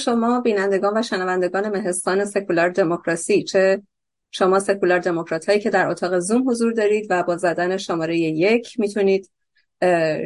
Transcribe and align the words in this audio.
شما 0.00 0.40
بینندگان 0.40 0.98
و 0.98 1.02
شنوندگان 1.02 1.68
مهستان 1.68 2.24
سکولار 2.24 2.68
دموکراسی 2.68 3.42
چه 3.42 3.82
شما 4.30 4.60
سکولار 4.60 4.98
دموکرات 4.98 5.48
هایی 5.48 5.60
که 5.60 5.70
در 5.70 5.86
اتاق 5.86 6.18
زوم 6.18 6.50
حضور 6.50 6.72
دارید 6.72 7.06
و 7.10 7.22
با 7.22 7.36
زدن 7.36 7.76
شماره 7.76 8.18
یک 8.18 8.80
می‌تونید 8.80 9.30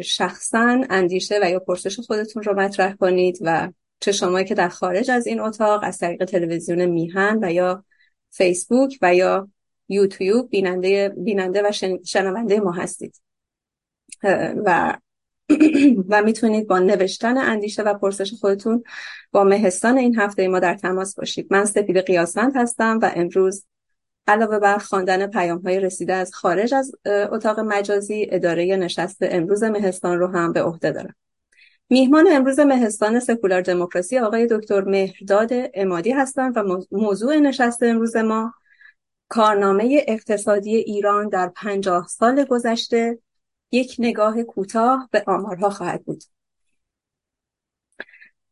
شخصا 0.04 0.80
اندیشه 0.90 1.40
و 1.42 1.50
یا 1.50 1.58
پرسش 1.58 2.00
خودتون 2.00 2.42
رو 2.42 2.60
مطرح 2.60 2.94
کنید 2.94 3.38
و 3.40 3.72
چه 4.00 4.12
شما 4.12 4.42
که 4.42 4.54
در 4.54 4.68
خارج 4.68 5.10
از 5.10 5.26
این 5.26 5.40
اتاق 5.40 5.80
از 5.84 5.98
طریق 5.98 6.24
تلویزیون 6.24 6.84
میهن 6.84 7.38
و 7.42 7.52
یا 7.52 7.84
فیسبوک 8.30 8.98
و 9.02 9.14
یا 9.14 9.48
یوتیوب 9.88 10.50
بیننده 10.50 11.08
بیننده 11.08 11.62
و 11.62 11.72
شنونده 12.04 12.60
ما 12.60 12.72
هستید. 12.72 13.20
و 14.64 14.96
و 16.08 16.22
می‌تونید 16.22 16.66
با 16.66 16.78
نوشتن 16.78 17.38
اندیشه 17.38 17.82
و 17.82 17.94
پرسش 17.94 18.34
خودتون 18.40 18.84
با 19.32 19.44
مهستان 19.44 19.98
این 19.98 20.18
هفته 20.18 20.48
ما 20.48 20.58
در 20.58 20.74
تماس 20.74 21.14
باشید. 21.14 21.46
من 21.50 21.64
سپید 21.64 21.98
قیاسمند 21.98 22.56
هستم 22.56 22.98
و 23.02 23.10
امروز 23.14 23.66
علاوه 24.26 24.58
بر 24.58 24.78
خواندن 24.78 25.26
پیام 25.26 25.58
های 25.58 25.80
رسیده 25.80 26.14
از 26.14 26.34
خارج 26.34 26.74
از 26.74 26.92
اتاق 27.06 27.60
مجازی 27.60 28.26
اداره 28.30 28.76
نشست 28.76 29.18
امروز 29.20 29.62
مهستان 29.62 30.18
رو 30.18 30.26
هم 30.26 30.52
به 30.52 30.62
عهده 30.62 30.90
دارم. 30.92 31.14
میهمان 31.90 32.26
امروز 32.30 32.60
مهستان 32.60 33.20
سکولار 33.20 33.60
دموکراسی 33.60 34.18
آقای 34.18 34.46
دکتر 34.50 34.84
مهرداد 34.84 35.50
امادی 35.74 36.10
هستند 36.10 36.56
و 36.56 36.84
موضوع 36.92 37.36
نشست 37.36 37.82
امروز 37.82 38.16
ما 38.16 38.54
کارنامه 39.28 40.04
اقتصادی 40.08 40.76
ایران 40.76 41.28
در 41.28 41.52
پنجاه 41.56 42.06
سال 42.08 42.44
گذشته 42.44 43.18
یک 43.74 43.96
نگاه 43.98 44.42
کوتاه 44.42 45.08
به 45.12 45.24
آمارها 45.26 45.70
خواهد 45.70 46.04
بود. 46.04 46.24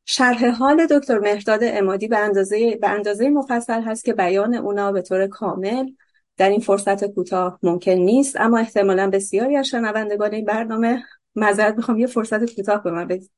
شرح 0.05 0.51
حال 0.51 0.87
دکتر 0.87 1.19
مهرداد 1.19 1.61
امادی 1.63 2.09
به 2.09 2.19
اندازه 2.19 2.77
به 2.81 2.89
اندازه 2.89 3.29
مفصل 3.29 3.83
هست 3.83 4.05
که 4.05 4.13
بیان 4.13 4.55
اونا 4.55 4.93
به 4.93 5.03
طور 5.03 5.27
کامل 5.27 5.91
در 6.37 6.49
این 6.49 6.61
فرصت 6.61 7.05
کوتاه 7.05 7.59
ممکن 7.63 7.93
نیست 7.93 8.37
اما 8.41 8.59
احتمالا 8.59 9.11
بسیاری 9.11 9.57
از 9.57 9.67
شنوندگان 9.67 10.33
این 10.33 10.45
برنامه 10.45 11.05
معذرت 11.35 11.77
می‌خوام 11.77 11.99
یه 11.99 12.07
فرصت 12.07 12.55
کوتاه 12.55 12.83
به 12.83 12.91
من 12.91 13.09
بدید. 13.09 13.31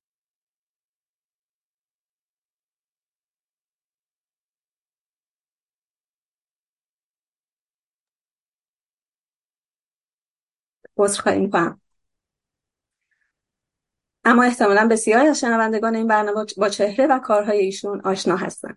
عذرخواهی 10.96 11.40
می‌کنم 11.40 11.80
اما 14.24 14.42
احتمالا 14.42 14.88
بسیاری 14.90 15.28
از 15.28 15.40
شنوندگان 15.40 15.94
این 15.94 16.06
برنامه 16.06 16.46
با 16.56 16.68
چهره 16.68 17.06
و 17.06 17.18
کارهای 17.18 17.58
ایشون 17.58 18.00
آشنا 18.00 18.36
هستن 18.36 18.76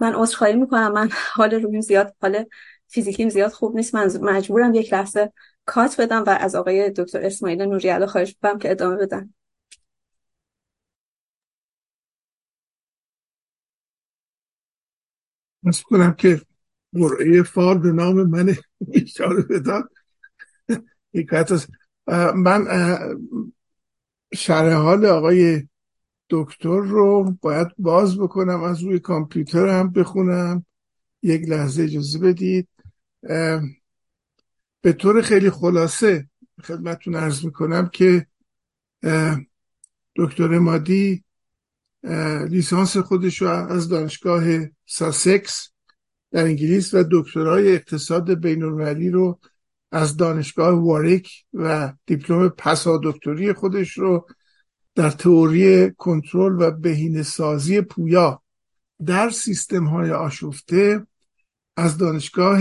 من 0.00 0.14
عذرخواهی 0.14 0.56
می‌کنم. 0.56 0.92
من 0.92 1.08
حال 1.34 1.50
رویم 1.54 1.80
زیاد 1.80 2.16
حال 2.22 2.44
فیزیکیم 2.88 3.28
زیاد 3.28 3.52
خوب 3.52 3.76
نیست. 3.76 3.94
من 3.94 4.10
مجبورم 4.22 4.74
یک 4.74 4.92
لحظه 4.92 5.32
کات 5.66 6.00
بدم 6.00 6.24
و 6.26 6.30
از 6.30 6.54
آقای 6.54 6.90
دکتر 6.90 7.26
اسماعیل 7.26 7.62
نوریالا 7.62 8.06
خواهش 8.06 8.28
می‌کنم 8.28 8.58
که 8.58 8.70
ادامه 8.70 8.96
بدن. 8.96 9.34
کنم 15.90 16.14
که 16.14 16.40
قرعه 16.94 17.42
فال 17.42 17.78
به 17.78 17.92
نام 17.92 18.30
من 18.30 18.54
اشاره 18.94 19.42
بدم 19.42 19.88
من 22.34 22.66
شرح 24.34 24.72
حال 24.72 25.06
آقای 25.06 25.68
دکتر 26.30 26.80
رو 26.80 27.36
باید 27.40 27.68
باز 27.78 28.18
بکنم 28.18 28.62
از 28.62 28.82
روی 28.82 28.98
کامپیوتر 28.98 29.68
هم 29.68 29.90
بخونم. 29.90 30.66
یک 31.22 31.48
لحظه 31.48 31.82
اجازه 31.82 32.18
بدید. 32.18 32.68
به 34.82 34.92
طور 34.98 35.22
خیلی 35.22 35.50
خلاصه 35.50 36.28
خدمتتون 36.62 37.14
ارز 37.14 37.44
می‌کنم 37.44 37.88
که 37.88 38.26
دکتر 40.16 40.58
مادی 40.58 41.24
لیسانس 42.48 42.96
خودش 42.96 43.42
رو 43.42 43.48
از 43.48 43.88
دانشگاه 43.88 44.44
ساسکس 44.86 45.70
در 46.30 46.44
انگلیس 46.44 46.94
و 46.94 47.04
دکترای 47.10 47.74
اقتصاد 47.74 48.34
بین 48.34 48.62
رو 49.12 49.38
از 49.92 50.16
دانشگاه 50.16 50.84
واریک 50.84 51.30
و 51.54 51.92
دیپلم 52.06 52.48
پسا 52.48 53.00
دکتری 53.02 53.52
خودش 53.52 53.98
رو 53.98 54.26
در 54.94 55.10
تئوری 55.10 55.90
کنترل 55.90 56.62
و 56.62 56.70
بهینه 56.70 57.22
سازی 57.22 57.80
پویا 57.80 58.42
در 59.06 59.30
سیستم 59.30 59.84
های 59.84 60.10
آشفته 60.10 61.06
از 61.76 61.98
دانشگاه 61.98 62.60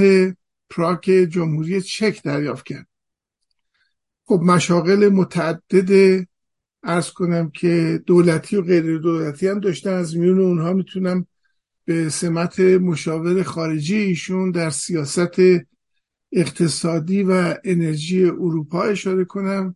پراک 0.70 1.04
جمهوری 1.30 1.82
چک 1.82 2.24
دریافت 2.24 2.66
کرد. 2.66 2.88
خب 4.26 4.42
مشاغل 4.44 5.10
متعدد 5.10 6.26
ارز 6.84 7.10
کنم 7.10 7.50
که 7.50 8.04
دولتی 8.06 8.56
و 8.56 8.62
غیر 8.62 8.98
دولتی 8.98 9.48
هم 9.48 9.60
داشتن 9.60 9.94
از 9.94 10.18
میون 10.18 10.40
اونها. 10.40 10.74
می‌تونم 10.74 11.28
به 11.86 12.10
سمت 12.10 12.60
مشاور 12.60 13.44
خارجی 13.44 13.98
ایشون 13.98 14.52
در 14.52 14.70
سیاست 14.70 15.40
اقتصادی 16.32 17.24
و 17.24 17.56
انرژی 17.64 18.26
اروپا 18.26 18.84
اشاره 18.84 19.26
کنم. 19.26 19.76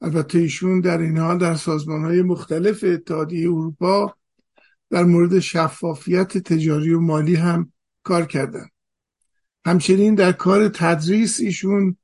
البته 0.00 0.38
ایشون 0.38 0.80
در 0.80 0.98
این 0.98 1.18
حال 1.18 1.38
در 1.38 1.54
سازمان 1.54 2.04
های 2.04 2.22
مختلف 2.22 2.84
اتحادیه 2.84 3.48
اروپا 3.48 4.16
در 4.90 5.04
مورد 5.04 5.38
شفافیت 5.38 6.38
تجاری 6.38 6.92
و 6.92 7.00
مالی 7.00 7.34
هم 7.34 7.72
کار 8.02 8.26
کردن. 8.26 8.66
همچنین 9.66 10.14
در 10.14 10.32
کار 10.32 10.68
تدریس 10.68 11.40
ایشون 11.40 11.96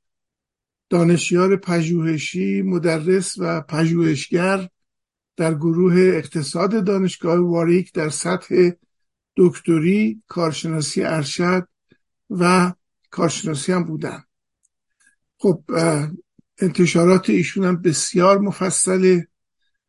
دانشیار 0.89 1.55
پژوهشی 1.55 2.61
مدرس 2.61 3.35
و 3.37 3.61
پژوهشگر 3.61 4.69
در 5.37 5.53
گروه 5.53 5.95
اقتصاد 5.95 6.83
دانشگاه 6.83 7.37
واریک 7.39 7.93
در 7.93 8.09
سطح 8.09 8.69
دکتری 9.37 10.23
کارشناسی 10.27 11.03
ارشد 11.03 11.67
و 12.29 12.73
کارشناسی 13.13 13.71
هم 13.71 13.83
بودن 13.83 14.23
خب 15.37 15.63
انتشارات 16.57 17.29
ایشون 17.29 17.65
هم 17.65 17.81
بسیار 17.81 18.39
مفصله. 18.39 19.27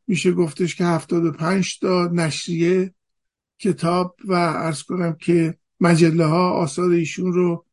میشه 0.06 0.32
گفتش 0.32 0.74
که 0.74 0.84
75 0.84 1.78
تا 1.78 2.10
نشریه 2.12 2.94
کتاب 3.58 4.16
و 4.24 4.32
ارز 4.32 4.82
کنم 4.82 5.16
که 5.20 5.58
مجله 5.80 6.24
ها 6.24 6.50
آثار 6.50 6.90
ایشون 6.90 7.32
رو 7.32 7.66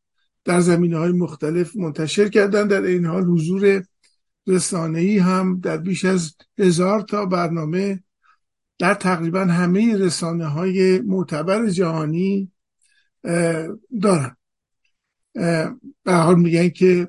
در 0.44 0.60
زمینه 0.60 0.98
های 0.98 1.12
مختلف 1.12 1.76
منتشر 1.76 2.28
کردن. 2.28 2.68
در 2.68 2.82
این 2.82 3.06
حال 3.06 3.24
حضور 3.24 3.84
رسانه 4.46 5.22
هم 5.22 5.60
در 5.60 5.76
بیش 5.76 6.04
از 6.04 6.34
هزار 6.58 7.00
تا 7.00 7.26
برنامه 7.26 8.02
در 8.78 8.94
تقریبا 8.94 9.44
همه 9.44 9.96
رسانه 9.96 10.46
های 10.46 11.00
معتبر 11.00 11.66
جهانی 11.66 12.52
دارن. 14.02 14.36
به 16.04 16.12
حال 16.12 16.38
میگن 16.38 16.68
که 16.68 17.08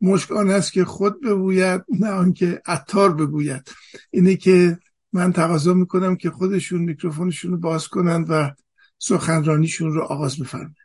مشک 0.00 0.32
آن 0.32 0.50
است 0.50 0.72
که 0.72 0.84
خود 0.84 1.22
بگوید 1.22 1.84
نه 2.00 2.10
آنکه 2.10 2.62
عطار 2.66 3.14
بگوید. 3.14 3.70
اینه 4.10 4.36
که 4.36 4.78
من 5.12 5.32
تقاضا 5.32 5.74
می‌کنم 5.74 6.16
که 6.16 6.30
خودشون 6.30 6.80
میکروفونشون 6.80 7.50
رو 7.50 7.56
باز 7.56 7.88
کنند 7.88 8.26
و 8.28 8.50
سخنرانیشون 8.98 9.92
رو 9.92 10.02
آغاز 10.02 10.38
بفرمایند 10.38 10.76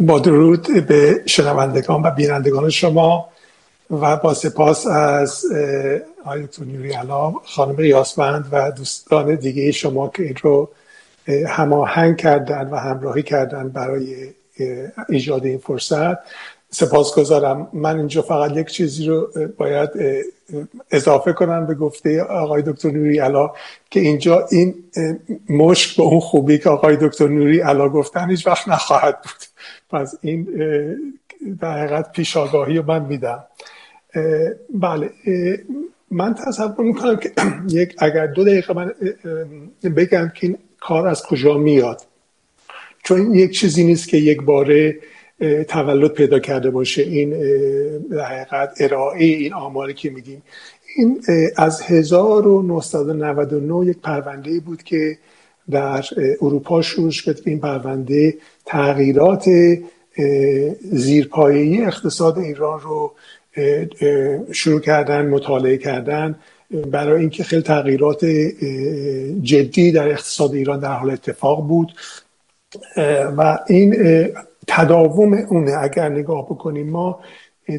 با 0.00 0.18
درود 0.18 0.86
به 0.86 1.22
شنوندگان 1.26 2.02
و 2.02 2.10
بینندگان 2.10 2.70
شما 2.70 3.28
و 3.90 4.16
با 4.16 4.34
سپاس 4.34 4.86
از 4.86 5.44
آقای 6.24 6.42
دکتر 6.42 6.64
نیوری 6.64 6.92
علا 6.92 7.30
خانم 7.30 7.76
ریاسمند 7.76 8.48
و 8.52 8.70
دوستان 8.70 9.34
دیگه 9.34 9.72
شما 9.72 10.08
که 10.08 10.22
این 10.22 10.36
رو 10.42 10.70
هماهنگ 11.48 12.16
کردن 12.16 12.68
و 12.70 12.76
همراهی 12.76 13.22
کردن 13.22 13.68
برای 13.68 14.32
ایجاد 15.08 15.46
این 15.46 15.58
فرصت. 15.58 16.18
سپاسگزارم. 16.70 17.68
من 17.72 17.98
اینجا 17.98 18.22
فقط 18.22 18.56
یک 18.56 18.66
چیزی 18.66 19.06
رو 19.06 19.28
باید 19.56 19.90
اضافه 20.90 21.32
کنم 21.32 21.66
به 21.66 21.74
گفته 21.74 22.22
آقای 22.22 22.62
دکتر 22.62 22.90
نوری 22.90 23.18
علا 23.18 23.52
که 23.90 24.00
اینجا 24.00 24.46
این 24.50 24.74
مشک 25.48 25.96
به 25.96 26.02
اون 26.02 26.20
خوبی 26.20 26.58
که 26.58 26.68
آقای 26.68 26.96
دکتر 27.00 27.28
نوری 27.28 27.60
علا 27.60 27.88
گفتن 27.88 28.30
هیچ 28.30 28.46
وقت 28.46 28.68
نخواهد 28.68 29.18
بود. 29.22 29.66
پس 29.90 30.14
این 30.22 30.48
در 31.60 31.78
حقیقت 31.78 32.12
پیش 32.12 32.36
آگاهی 32.36 32.80
من 32.80 33.04
میدم. 33.04 33.44
بله 34.74 35.10
من 36.10 36.34
تصور 36.34 36.84
می‌کنم 36.84 37.16
که 37.16 37.32
یک 37.80 37.94
اگر 37.98 38.26
دو 38.26 38.44
دقیقه 38.44 38.74
من 38.74 38.92
بگم 39.96 40.32
که 40.34 40.46
این 40.46 40.58
کار 40.88 41.06
از 41.06 41.22
کجا 41.22 41.58
میاد. 41.58 42.02
چون 43.04 43.20
این 43.20 43.34
یک 43.34 43.50
چیزی 43.50 43.84
نیست 43.84 44.08
که 44.08 44.16
یک 44.16 44.42
باره 44.42 44.98
تولد 45.68 46.12
پیدا 46.12 46.38
کرده 46.38 46.70
باشه. 46.70 47.02
این 47.02 47.30
در 48.10 48.24
حقیقت 48.24 48.70
ارائه 48.80 49.24
این 49.24 49.54
آماری 49.54 49.94
که 49.94 50.10
میگیم 50.10 50.42
این 50.96 51.22
از 51.56 51.82
1999 51.82 53.90
یک 53.90 53.98
پرونده 53.98 54.60
بود 54.60 54.82
که 54.82 55.18
در 55.70 56.04
اروپا 56.42 56.82
شروع 56.82 57.10
شد 57.10 57.40
که 57.40 57.50
این 57.50 57.60
پرونده 57.60 58.34
تغییرات 58.66 59.44
زیرپایه‌ای 60.92 61.84
اقتصاد 61.84 62.38
ایران 62.38 62.80
رو 62.80 63.12
شروع 64.52 64.80
کردن 64.80 65.28
مطالعه 65.28 65.78
کردن. 65.78 66.38
برای 66.70 67.20
اینکه 67.20 67.44
خیلی 67.44 67.62
تغییرات 67.62 68.24
جدی 69.42 69.92
در 69.92 70.08
اقتصاد 70.08 70.54
ایران 70.54 70.80
در 70.80 70.92
حال 70.92 71.10
اتفاق 71.10 71.68
بود 71.68 71.92
و 73.36 73.58
این 73.66 73.94
تداوم 74.66 75.32
اونه 75.32 75.72
اگر 75.82 76.08
نگاه 76.08 76.46
بکنیم 76.46 76.90
ما 76.90 77.20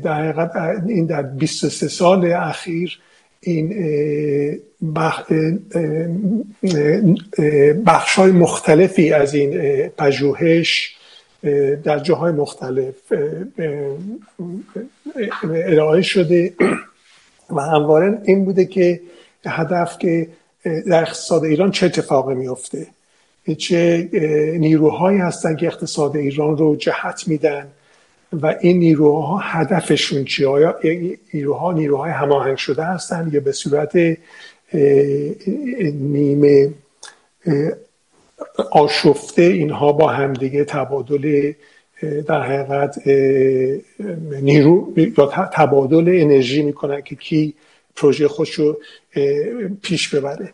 در 0.03 0.29
حقیقت 0.29 0.51
این 0.87 1.05
در 1.05 1.21
23 1.21 1.87
سال 1.87 2.31
اخیر 2.31 2.99
این 3.39 3.69
بخش 7.85 8.15
های 8.15 8.31
مختلفی 8.31 9.13
از 9.13 9.33
این 9.33 9.51
پژوهش 9.87 10.97
در 11.83 11.99
جاهای 11.99 12.31
مختلف 12.31 12.95
ارائه 15.43 16.01
شده 16.01 16.53
و 17.49 17.61
همواره 17.61 18.21
این 18.25 18.45
بوده 18.45 18.65
که 18.65 19.01
هدف 19.45 19.97
که 19.97 20.27
در 20.63 21.01
اقتصاد 21.01 21.43
ایران 21.43 21.71
چه 21.71 21.85
اتفاقی 21.85 22.35
میفته 22.35 22.87
چه 23.57 24.09
نیروهایی 24.59 25.19
هستن 25.19 25.55
که 25.55 25.67
اقتصاد 25.67 26.17
ایران 26.17 26.57
رو 26.57 26.75
جهت 26.75 27.27
میدن 27.27 27.67
و 28.33 28.55
این 28.61 28.79
نیروها 28.79 29.37
هدفشون 29.37 30.25
چیه؟ 30.25 30.47
آیا 30.47 30.75
نیروها 31.33 31.71
نیروهای 31.71 32.11
هماهنگ 32.11 32.57
شده 32.57 32.83
هستن 32.83 33.29
یا 33.33 33.39
به 33.39 33.51
صورت 33.51 34.17
نیمه 35.93 36.73
آشفته 38.71 39.41
اینها 39.41 39.91
با 39.91 40.07
همدیگه 40.07 40.63
تبادل 40.65 41.53
در 42.01 42.41
حقیقت 42.41 43.07
نیرو 44.41 44.93
یا 45.17 45.49
تبادل 45.53 46.21
انرژی 46.21 46.63
می‌کنن 46.63 47.01
که 47.01 47.15
کی 47.15 47.53
پروژه 47.95 48.27
خودش 48.27 48.53
رو 48.53 48.77
پیش 49.81 50.15
ببره. 50.15 50.53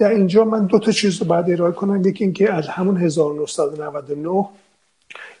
در 0.00 0.10
اینجا 0.10 0.44
من 0.44 0.66
دو 0.66 0.78
تا 0.78 0.92
چیز 0.92 1.22
رو 1.22 1.26
باید 1.26 1.50
ارائه 1.50 1.72
کنم. 1.72 2.08
یکی 2.08 2.24
اینکه 2.24 2.52
از 2.52 2.68
همون 2.68 2.96
1999 2.96 4.48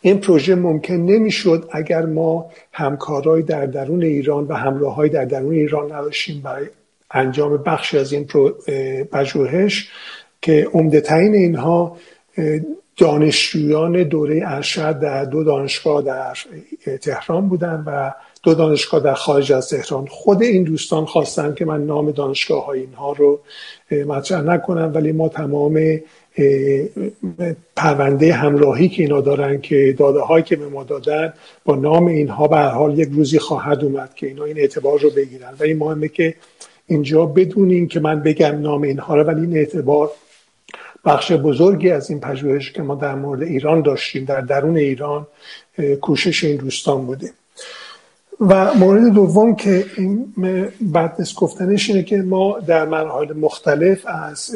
این 0.00 0.18
پروژه 0.18 0.54
ممکن 0.54 0.94
نمی‌شد 0.94 1.68
اگر 1.72 2.06
ما 2.06 2.50
همکارای 2.72 3.42
در 3.42 3.66
درون 3.66 4.02
ایران 4.02 4.44
و 4.44 4.54
همراههای 4.54 5.08
در 5.08 5.24
درون 5.24 5.54
ایران 5.54 5.92
نداشتیم 5.92 6.40
برای 6.40 6.66
انجام 7.10 7.56
بخشی 7.56 7.98
از 7.98 8.12
این 8.12 8.28
پژوهش 9.12 9.88
که 10.42 10.68
عمدترین 10.72 11.34
اینها 11.34 11.96
دانشجویان 13.00 14.02
دوره 14.02 14.42
ارشد 14.46 14.98
در 14.98 15.24
دو 15.24 15.44
دانشگاه 15.44 16.02
در 16.02 16.36
تهران 16.98 17.48
بودن 17.48 17.84
و 17.86 18.12
دو 18.42 18.54
دانشگاه 18.54 19.00
در 19.00 19.14
خارج 19.14 19.52
از 19.52 19.68
تهران. 19.68 20.06
خود 20.06 20.42
این 20.42 20.62
دوستان 20.62 21.04
خواستن 21.04 21.54
که 21.54 21.64
من 21.64 21.86
نام 21.86 22.10
دانشگاه 22.10 22.66
های 22.66 22.80
اینها 22.80 23.12
رو 23.12 23.40
مطرح 24.06 24.42
نکنم 24.42 24.92
ولی 24.94 25.12
ما 25.12 25.28
تمام 25.28 26.00
پرونده 27.76 28.32
همراهی 28.32 28.88
که 28.88 29.02
اینا 29.02 29.20
دارن 29.20 29.60
که 29.60 29.94
داده 29.98 30.20
هایی 30.20 30.44
که 30.44 30.56
به 30.56 30.68
ما 30.68 30.84
دادن 30.84 31.32
با 31.64 31.76
نام 31.76 32.06
اینها 32.06 32.48
به 32.48 32.56
حال 32.56 32.98
یک 32.98 33.08
روزی 33.12 33.38
خواهد 33.38 33.84
اومد 33.84 34.14
که 34.14 34.26
اینا 34.26 34.44
این 34.44 34.58
اعتبار 34.58 34.98
رو 34.98 35.10
بگیرن. 35.10 35.54
و 35.60 35.62
این 35.62 35.78
مهمه 35.78 36.08
که 36.08 36.34
اینجا 36.86 37.26
بدونین 37.26 37.88
که 37.88 38.00
من 38.00 38.22
بگم 38.22 38.60
نام 38.60 38.82
اینها 38.82 39.16
رو 39.16 39.22
ولی 39.22 39.40
این 39.40 39.56
اعتبار 39.56 40.10
بخش 41.04 41.32
بزرگی 41.32 41.90
از 41.90 42.10
این 42.10 42.20
پژوهش 42.20 42.72
که 42.72 42.82
ما 42.82 42.94
در 42.94 43.14
مورد 43.14 43.42
ایران 43.42 43.82
داشتیم 43.82 44.24
در 44.24 44.40
درون 44.40 44.76
ایران 44.76 45.26
کوشش 46.00 46.44
این 46.44 46.56
دوستان 46.56 47.06
بودیم 47.06 47.32
و 48.40 48.74
مورد 48.74 49.12
دوم 49.12 49.56
که 49.56 49.84
این 49.96 50.32
بعد 50.80 51.14
نیست 51.18 51.34
گفتنش 51.34 51.90
اینه 51.90 52.02
که 52.02 52.16
ما 52.16 52.58
در 52.58 52.84
مراحل 52.84 53.32
مختلف 53.32 54.06
از 54.06 54.54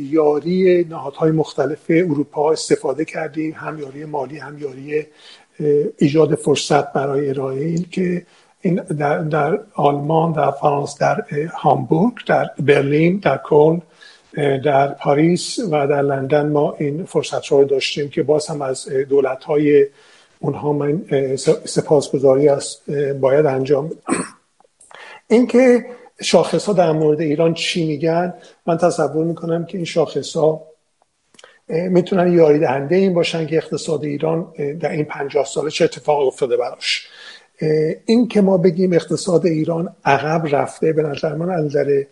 یاری 0.00 0.86
نهادهای 0.90 1.30
مختلف 1.30 1.78
اروپا 1.88 2.52
استفاده 2.52 3.04
کردیم 3.04 3.54
هم 3.56 3.78
یاری 3.78 4.04
مالی 4.04 4.38
هم 4.38 4.58
یاری 4.58 5.06
ایجاد 5.98 6.34
فرصت 6.34 6.92
برای 6.92 7.28
ارائه 7.28 7.64
این 7.64 7.86
که 7.90 8.26
این 8.60 8.74
در, 8.74 9.18
در 9.18 9.58
آلمان 9.74 10.32
در 10.32 10.50
فرانس 10.50 10.98
در 10.98 11.24
هامبورگ 11.54 12.14
در 12.26 12.50
برلین 12.58 13.16
در 13.16 13.40
کلن 13.44 13.82
در 14.64 14.88
پاریس 14.88 15.58
و 15.58 15.86
در 15.86 16.02
لندن 16.02 16.48
ما 16.48 16.74
این 16.78 17.04
فرصت 17.04 17.46
رو 17.46 17.64
داشتیم 17.64 18.08
که 18.08 18.22
باز 18.22 18.46
هم 18.46 18.62
از 18.62 18.88
دولت 18.88 19.44
های 19.44 19.86
اونها 20.38 20.72
من 20.72 21.02
سپاسگزاری 21.64 22.48
است 22.48 22.90
باید 23.20 23.46
انجام 23.46 23.90
اینکه 25.28 25.86
شاخص 26.22 26.66
ها 26.66 26.72
در 26.72 26.92
مورد 26.92 27.20
ایران 27.20 27.54
چی 27.54 27.86
میگن 27.86 28.34
من 28.66 28.76
تصور 28.76 29.24
می‌کنم 29.24 29.64
که 29.64 29.78
این 29.78 29.84
شاخص 29.84 30.36
ها 30.36 30.62
می‌تونن 31.68 32.32
یاری 32.32 32.58
دهنده 32.58 32.96
این 32.96 33.14
باشن 33.14 33.46
که 33.46 33.56
اقتصاد 33.56 34.04
ایران 34.04 34.52
در 34.80 34.90
این 34.90 35.04
پنجاه 35.04 35.44
ساله 35.44 35.70
چه 35.70 35.84
اتفاق 35.84 36.26
افتاده 36.26 36.56
براش. 36.56 37.08
این 38.06 38.28
که 38.28 38.40
ما 38.40 38.58
بگیم 38.58 38.92
اقتصاد 38.92 39.46
ایران 39.46 39.96
عقب 40.04 40.56
رفته 40.56 40.92
به 40.92 41.02
نظر 41.02 41.34
من 41.34 41.50
از 41.50 41.64
نظر 41.64 42.02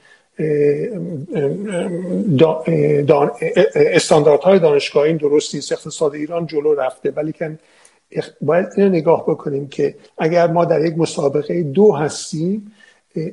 استانداردهای 3.74 4.58
دانشگاهی 4.58 5.08
این 5.08 5.16
درست 5.16 5.54
نیست 5.54 5.72
اقتصاد 5.72 6.14
ایران 6.14 6.46
جلو 6.46 6.74
رفته. 6.74 7.10
ولی 7.10 7.32
که 7.32 7.58
باید 8.40 8.66
اینو 8.76 8.88
نگاه 8.88 9.22
بکنیم 9.26 9.68
که 9.68 9.94
اگر 10.18 10.46
ما 10.46 10.64
در 10.64 10.84
یک 10.84 10.98
مسابقه 10.98 11.62
دو 11.62 11.92
هستیم 11.92 12.72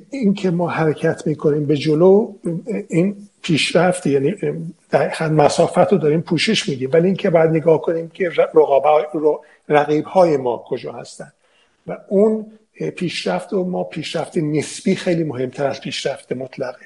این 0.10 0.34
که 0.34 0.52
ما 0.52 0.68
حرکت 0.68 1.28
می‌کنیم 1.28 1.66
به 1.66 1.78
جلو 1.78 2.34
این 2.88 3.16
پیشرفت 3.42 4.08
یعنی 4.08 4.36
در 4.90 5.30
مسافت 5.30 5.92
رو 5.92 5.98
داریم 5.98 6.22
پوشش 6.22 6.70
میدیم. 6.70 6.90
ولی 6.94 7.06
اینکه 7.06 7.30
بعد 7.30 7.50
نگاه 7.50 7.82
کنیم 7.82 8.10
که 8.10 8.32
رقیب 9.70 10.06
های 10.06 10.38
ما 10.38 10.64
کجا 10.68 10.92
هستن. 10.92 11.32
و 11.88 11.98
اون 12.08 12.46
پیشرفت 12.96 13.54
و 13.54 13.64
ما 13.64 13.84
پیشرفت 13.84 14.38
نسبی 14.38 14.96
خیلی 14.96 15.24
مهمتر 15.24 15.68
از 15.68 15.82
پیشرفت 15.82 16.32
مطلقه. 16.32 16.86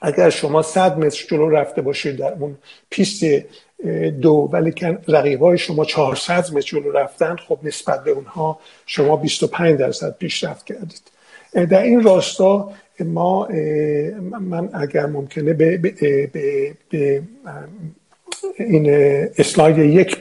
اگر 0.00 0.30
شما 0.30 0.62
صد 0.62 0.98
متر 0.98 1.26
جلو 1.28 1.48
رفته 1.48 1.82
باشید 1.82 2.16
در 2.16 2.32
اون 2.32 2.58
پیست 2.90 3.24
دو 4.20 4.50
ولی 4.52 4.72
که 4.72 4.98
رقیب 5.08 5.42
های 5.42 5.58
شما 5.58 5.84
400 5.84 6.52
متر 6.52 6.60
جلو 6.60 6.92
رفتن 6.92 7.36
خب 7.36 7.58
نسبت 7.62 8.04
به 8.04 8.10
اونها 8.10 8.58
شما 8.86 9.16
25 9.16 9.78
درصد 9.78 10.16
پیشرفت 10.18 10.66
کردید. 10.66 11.02
در 11.52 11.82
این 11.82 12.02
راستا 12.02 12.72
ما 13.00 13.48
من 14.40 14.70
اگر 14.74 15.06
ممکنه 15.06 15.52
به, 15.52 15.78
به, 15.78 16.28
به, 16.90 17.22
این 18.58 18.90
اسلاید 19.38 19.78
یک 19.78 20.20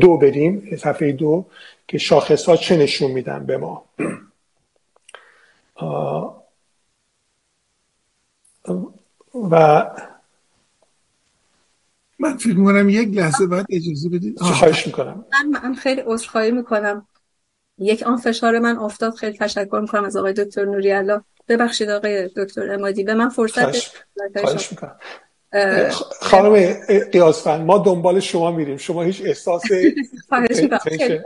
دو 0.00 0.16
بریم 0.16 0.76
صفحه 0.78 1.12
دو 1.12 1.44
که 1.88 1.98
شاخص 1.98 2.44
ها 2.44 2.56
چه 2.56 2.76
نشون 2.76 3.10
میدن 3.10 3.46
به 3.46 3.56
ما. 3.56 3.84
و 9.50 9.84
من 12.18 12.36
فکر 12.36 12.56
می‌کنم 12.56 12.88
یک 12.88 13.16
لحظه 13.16 13.46
بعد 13.46 13.66
اجازه 13.70 14.08
بدید. 14.08 14.38
خواهش 14.38 14.86
می‌کنم. 14.86 15.24
من, 15.32 15.60
من 15.60 15.74
خیلی 15.74 16.02
عذرخواهی 16.06 16.50
می‌کنم. 16.50 17.06
یک 17.78 18.02
آن 18.02 18.16
فشار 18.16 18.58
من 18.58 18.76
افتاد. 18.78 19.14
خیلی 19.14 19.38
تشکر 19.38 19.78
می‌کنم 19.80 20.04
از 20.04 20.16
آقای 20.16 20.32
دکتر 20.32 20.64
نوری 20.64 20.92
الله 20.92 21.20
ببخشید 21.48 21.90
آقای 21.90 22.28
دکتر 22.36 22.72
امادی 22.72 23.04
به 23.04 23.14
من 23.14 23.28
فرصت 23.28 23.92
خواهش 24.40 24.70
می‌کنم. 24.70 24.96
خانم 26.20 26.74
قیاسفند 27.12 27.60
ما 27.60 27.78
دنبال 27.78 28.20
شما 28.20 28.50
میریم. 28.50 28.76
شما 28.76 29.02
هیچ 29.02 29.22
احساس 29.24 29.62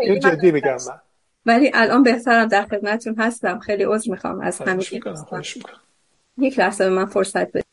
این 0.00 0.21
جدی 0.21 0.52
بگم 0.52 0.76
من. 0.88 1.00
ولی 1.47 1.71
الان 1.75 2.02
بهترم 2.02 2.49
در 2.49 2.64
خدمتتون 2.64 3.14
هستم. 3.19 3.59
خیلی 3.59 3.85
عذر 3.85 4.11
می‌خوام 4.11 4.40
از 4.40 4.59
همه 4.59 4.85
یک 6.38 6.59
لحظه 6.59 6.85
به 6.85 6.90
من 6.90 7.07
فرصت 7.07 7.52
بدید. 7.52 7.66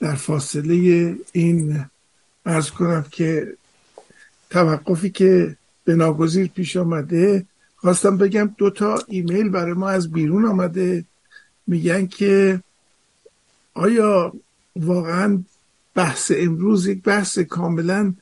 در 0.00 0.14
فاصله 0.14 1.16
این 1.32 1.84
ارز 2.46 2.70
کنم 2.70 3.04
که 3.10 3.56
توقفی 4.50 5.10
که 5.10 5.56
به 5.84 5.94
ناگزیر 5.94 6.48
پیش 6.48 6.76
آمده 6.76 7.46
خواستم 7.76 8.16
بگم 8.16 8.54
دو 8.58 8.70
تا 8.70 8.98
ایمیل 9.08 9.48
برای 9.48 9.72
ما 9.72 9.88
از 9.88 10.12
بیرون 10.12 10.44
آمده. 10.44 11.04
میگن 11.66 12.06
که 12.06 12.60
آیا 13.78 14.32
واقعا 14.76 15.42
بحث 15.94 16.32
امروز 16.36 16.86
یک 16.86 17.02
بحث 17.02 17.38
کاملا 17.38 18.14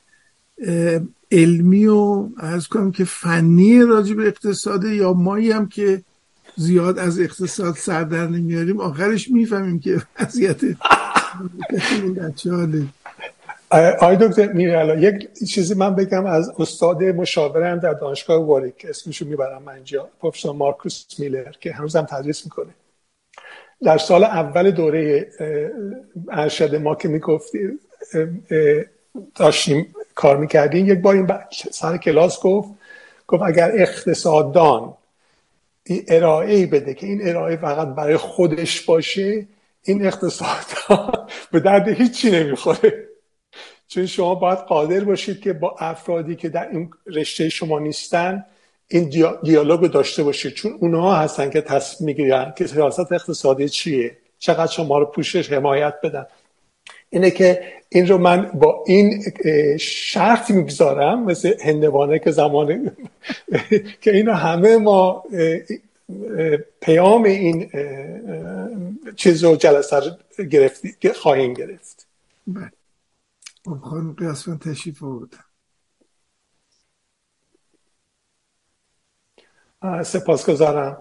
علمی 1.31 1.85
و 1.85 2.29
از 2.37 2.67
کنم 2.67 2.91
که 2.91 3.03
فنی 3.05 3.83
راجع 3.83 4.15
به 4.15 4.27
اقتصاده 4.27 4.95
یا 4.95 5.13
مایی 5.13 5.51
هم 5.51 5.67
که 5.69 6.01
زیاد 6.55 6.99
از 6.99 7.19
اقتصاد 7.19 7.75
سر 7.75 8.03
در 8.03 8.27
نمیاریم؟ 8.27 8.79
آخرش 8.81 9.31
می‌فهمیم 9.31 9.79
که 9.79 10.01
وضعیت 10.19 10.61
آی 13.99 14.15
دکتر 14.15 14.53
میرالا 14.53 14.95
یک 14.95 15.33
چیزی 15.47 15.73
من 15.73 15.95
بگم 15.95 16.25
از 16.25 16.51
استاد 16.59 17.03
مشاورم 17.03 17.79
در 17.79 17.93
دانشگاه 17.93 18.45
واریک 18.45 18.85
اسمشو 18.89 19.25
می‌برم 19.25 19.63
من 19.63 19.73
اینجا 19.73 20.09
پروفسور 20.19 20.55
مارکوس 20.55 21.19
میلر 21.19 21.51
که 21.51 21.73
هنوزم 21.73 22.01
تدریس 22.01 22.45
می‌کنه. 22.45 22.73
در 23.83 23.97
سال 23.97 24.23
اول 24.23 24.71
دوره 24.71 25.29
ارشد 26.31 26.75
ما 26.75 26.95
که 26.95 27.07
می‌گفتی 27.07 27.59
داشتیم 29.35 29.95
کار 30.15 30.37
می‌کردیم 30.37 30.87
یک 30.87 30.99
بار 30.99 31.15
این 31.15 31.27
سر 31.71 31.97
کلاس 31.97 32.41
گفت 32.41 32.69
گفت 33.27 33.43
اگر 33.43 33.71
اقتصاددان 33.73 34.93
ارائه 36.07 36.65
بده 36.65 36.93
که 36.93 37.07
این 37.07 37.27
ارائه 37.27 37.57
فقط 37.57 37.87
برای 37.87 38.17
خودش 38.17 38.81
باشه 38.81 39.47
این 39.83 40.05
اقتصاد 40.05 40.65
به 41.51 41.59
درد 41.59 41.87
هیچی 41.87 42.31
نمی‌خوره. 42.31 43.07
چون 43.87 44.05
شما 44.05 44.35
باید 44.35 44.57
قادر 44.57 45.03
باشید 45.03 45.41
که 45.41 45.53
با 45.53 45.75
افرادی 45.79 46.35
که 46.35 46.49
در 46.49 46.69
این 46.69 46.89
رشته 47.07 47.49
شما 47.49 47.79
نیستن 47.79 48.45
این 48.87 49.09
دیالوگ 49.43 49.91
داشته 49.91 50.23
باشید 50.23 50.53
چون 50.53 50.77
اونها 50.79 51.15
هستن 51.15 51.49
که 51.49 51.61
تصمیم 51.61 52.05
می‌گیرن 52.05 52.53
که 52.57 52.67
سیاست 52.67 53.11
اقتصادی 53.11 53.69
چیه. 53.69 54.17
چقدر 54.39 54.71
شما 54.71 54.97
رو 54.97 55.05
پوشش 55.05 55.51
حمایت 55.51 55.93
بدن. 56.03 56.25
اینه 57.09 57.31
که 57.31 57.63
این 57.89 58.07
رو 58.07 58.17
من 58.17 58.51
با 58.53 58.83
این 58.87 59.23
شرط 59.79 60.51
می‌گذارم 60.51 61.23
مثل 61.23 61.53
هندوانه 61.61 62.19
که 62.19 62.31
زمان 62.31 62.91
که 64.01 64.11
اینو 64.15 64.33
همه 64.33 64.77
ما 64.77 65.23
پیام 66.81 67.23
این 67.23 67.69
چیز 69.15 69.43
رو 69.43 69.55
جلسه 69.55 70.17
گرفتی 70.51 71.13
خواهیم 71.13 71.53
گرفت. 71.53 72.07
بله. 72.47 72.71
خانم 73.81 74.13
قیاسفن 74.13 74.57
تشریف 74.57 75.03
آوردن. 75.03 75.46
سپاسگزارم 80.03 80.97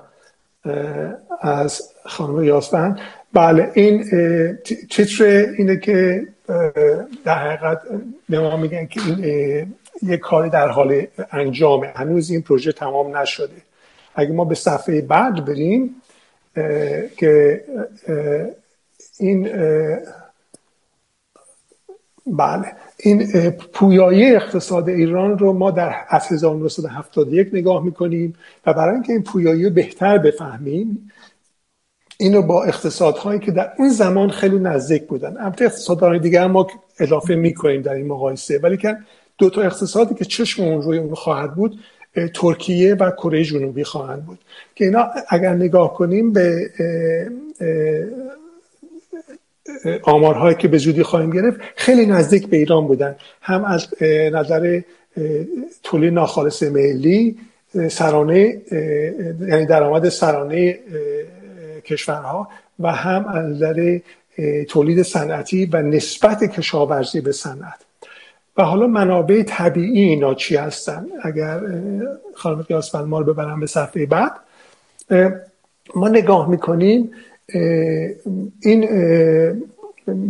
از 1.40 1.92
خانم 2.04 2.44
یاسفن 2.44 2.98
بله 3.32 3.70
این 3.74 4.04
تیتر 4.90 5.24
اینه 5.58 5.76
که 5.76 6.26
در 7.24 7.38
حقیقت 7.38 7.82
به 8.28 8.40
ما 8.40 8.56
میگن 8.56 8.86
که 8.86 9.00
این 9.00 9.74
یک 10.02 10.20
کاری 10.20 10.50
در 10.50 10.68
حال 10.68 11.06
انجامه. 11.32 11.92
هنوز 11.96 12.30
این 12.30 12.42
پروژه 12.42 12.72
تمام 12.72 13.16
نشده. 13.16 13.56
اگه 14.14 14.32
ما 14.32 14.44
به 14.44 14.54
صفحه 14.54 15.00
بعد 15.00 15.44
بریم 15.44 16.02
که 17.16 17.64
این 19.18 19.48
بله. 22.26 22.66
این 22.96 23.50
پویایی 23.50 24.34
اقتصاد 24.34 24.88
ایران 24.88 25.38
رو 25.38 25.52
ما 25.52 25.70
در 25.70 25.94
از 26.08 26.32
1971 26.32 27.48
نگاه 27.52 27.84
می‌کنیم 27.84 28.34
و 28.66 28.72
برای 28.72 28.94
اینکه 28.94 29.12
این 29.12 29.22
پویایی 29.22 29.64
رو 29.64 29.70
بهتر 29.70 30.18
بفهمیم 30.18 31.10
اینو 32.18 32.42
با 32.42 32.64
اقتصادهایی 32.64 33.40
که 33.40 33.50
در 33.50 33.72
اون 33.78 33.88
زمان 33.88 34.30
خیلی 34.30 34.58
نزدیک 34.58 35.06
بودن. 35.06 35.36
البته 35.36 35.64
اقتصادهای 35.64 36.18
دیگه 36.18 36.46
ما 36.46 36.66
اضافه 36.98 37.34
می‌کنیم 37.34 37.82
در 37.82 37.92
این 37.92 38.06
مقایسه. 38.06 38.58
ولی 38.58 38.76
که 38.76 38.96
دو 39.38 39.50
تا 39.50 39.62
اقتصادی 39.62 40.14
که 40.14 40.24
چشم 40.24 40.62
اون 40.62 40.82
روی 40.82 40.98
اون 40.98 41.14
خواهد 41.14 41.54
بود 41.54 41.78
ترکیه 42.34 42.94
و 42.94 43.10
کره 43.10 43.44
جنوبی 43.44 43.84
خواهند 43.84 44.26
بود. 44.26 44.38
که 44.74 44.84
اینا 44.84 45.08
اگر 45.28 45.54
نگاه 45.54 45.94
کنیم 45.94 46.32
به 46.32 46.70
آمارهایی 50.02 50.56
که 50.56 50.68
به 50.68 50.78
زودی 50.78 51.02
خواهیم 51.02 51.30
گرفت 51.30 51.60
خیلی 51.76 52.06
نزدیک 52.06 52.46
به 52.46 52.56
ایران 52.56 52.86
بودن. 52.86 53.16
هم 53.42 53.64
از 53.64 53.88
نظر 54.32 54.80
تولید 55.82 56.12
ناخالص 56.12 56.62
ملی 56.62 57.36
سرانه 57.88 58.62
یعنی 59.48 59.66
درآمد 59.66 60.08
سرانه 60.08 60.78
کشورها 61.84 62.48
و 62.80 62.92
هم 62.92 63.26
از 63.28 63.46
نظر 63.46 63.98
تولید 64.68 65.02
صنعتی 65.02 65.66
و 65.66 65.82
نسبت 65.82 66.44
کشاورزی 66.44 67.20
به 67.20 67.32
صنعت. 67.32 67.80
و 68.56 68.62
حالا 68.62 68.86
منابع 68.86 69.42
طبیعی 69.42 70.00
اینا 70.00 70.34
چی 70.34 70.56
هستن؟ 70.56 71.06
اگر 71.22 71.60
خانم 72.34 72.62
قیاس 72.62 72.94
ببرم 72.94 73.60
به 73.60 73.66
صفحه 73.66 74.06
بعد 74.06 74.32
ما 75.94 76.08
نگاه 76.08 76.50
می‌کنیم 76.50 77.10
این 78.62 78.80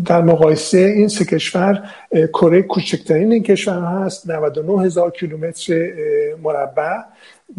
در 0.05 0.23
مقایسه 0.23 0.79
این 0.79 1.09
سه 1.09 1.25
کشور 1.25 1.91
کره 2.13 2.63
کوچکترین 2.63 3.33
این 3.33 3.43
کشور 3.43 3.85
هست 3.85 4.31
99 4.31 4.83
هزار 4.83 5.11
کیلومتر 5.11 5.89
مربع 6.43 6.97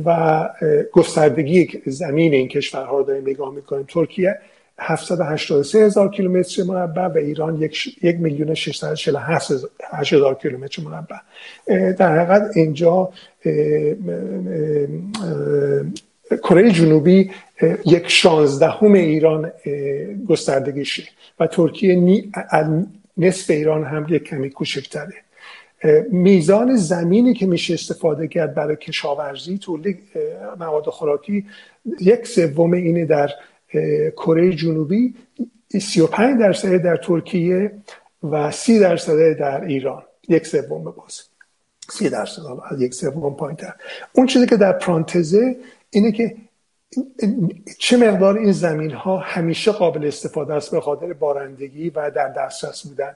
و 0.05 0.49
گستردگی 0.91 1.81
زمین 1.85 2.33
این 2.33 2.47
کشورها 2.47 2.97
رو 2.97 3.03
داریم 3.03 3.23
نگاه 3.23 3.53
می‌کنیم. 3.53 3.85
ترکیه 3.89 4.39
783 4.79 5.79
هزار 5.79 6.09
کیلومتر 6.11 6.63
مربع 6.63 7.07
و 7.07 7.17
ایران 7.17 7.61
یک 8.01 8.19
میلیون 8.19 8.53
648 8.53 9.51
هزار 9.93 10.35
کیلومتر 10.35 10.81
مربع. 10.81 11.15
در 11.91 12.19
حقیقت 12.19 12.57
اینجا 12.57 13.09
کره 16.31 16.71
جنوبی 16.71 17.31
یک 17.85 18.07
شانزدهم 18.07 18.93
ایران 18.93 19.51
گستردگیشه 20.27 21.03
و 21.39 21.47
ترکیه 21.47 22.23
نصف 23.17 23.49
ایران 23.49 23.83
هم 23.83 24.05
یک 24.09 24.23
کمی 24.23 24.49
کوچکتره. 24.49 25.13
میزان 26.11 26.75
زمینی 26.75 27.33
که 27.33 27.45
میشه 27.45 27.73
استفاده 27.73 28.27
کرد 28.27 28.55
برای 28.55 28.75
کشاورزی 28.75 29.57
تولید 29.57 29.99
مواد 30.59 30.85
خوراکی 30.85 31.45
یک 31.99 32.27
سوم 32.27 32.71
اینه 32.73 33.05
در 33.05 33.29
کره 34.11 34.55
جنوبی 34.55 35.15
35 35.69 36.39
درصد 36.39 36.77
در 36.77 36.97
ترکیه 36.97 37.71
و 38.23 38.51
30 38.51 38.79
درصد 38.79 39.33
در 39.33 39.63
ایران. 39.63 40.03
یک 40.29 40.47
سوم 40.47 40.83
باز. 40.83 41.21
30 41.89 42.09
درصد 42.09 42.41
یک 42.79 42.93
سوم 42.93 43.35
پایین 43.35 43.57
اون 44.13 44.27
چیزی 44.27 44.45
که 44.45 44.57
در 44.57 44.71
پرانتزه 44.71 45.55
اینه 45.89 46.11
که 46.11 46.35
چه 47.79 47.97
مقدار 47.97 48.37
این 48.37 48.51
زمین 48.51 48.91
ها 48.91 49.17
همیشه 49.17 49.71
قابل 49.71 50.07
استفاده 50.07 50.53
است 50.53 50.71
به 50.71 50.81
خاطر 50.81 51.13
بارندگی 51.13 51.89
و 51.89 52.11
در 52.11 52.29
دسترس 52.29 52.87
بودن. 52.87 53.15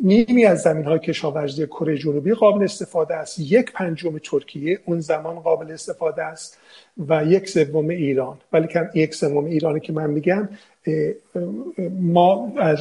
نیمی 0.00 0.44
از 0.44 0.62
زمین 0.62 0.84
های 0.84 0.98
کشاورزی 0.98 1.66
کره 1.66 1.98
جنوبی 1.98 2.32
قابل 2.32 2.64
استفاده 2.64 3.14
است. 3.14 3.38
یک 3.38 3.72
پنجم 3.72 4.18
ترکیه 4.18 4.80
اون 4.84 5.00
زمان 5.00 5.40
قابل 5.40 5.72
استفاده 5.72 6.22
است 6.22 6.58
و 7.08 7.24
یک 7.24 7.48
سوم 7.48 7.88
ایران. 7.88 8.38
ولی 8.52 8.68
که 8.68 8.90
یک 8.94 9.14
سوم 9.14 9.44
ایرانی 9.44 9.80
که 9.80 9.92
من 9.92 10.10
میگم 10.10 10.48
ما 12.00 12.52
از 12.58 12.78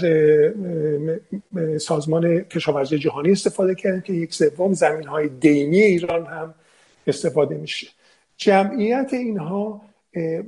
سازمان 1.82 2.40
کشاورزی 2.40 2.98
جهانی 2.98 3.32
استفاده 3.32 3.76
کردیم 3.76 4.02
که 4.02 4.14
یک 4.14 4.34
سوم 4.34 4.74
زمین 4.74 5.08
های 5.08 5.30
دینی 5.30 5.82
ایران 5.82 6.26
هم 6.26 6.54
استفاده 7.08 7.56
میشه. 7.56 7.88
جمعیت 8.44 9.10
اینها 9.14 9.82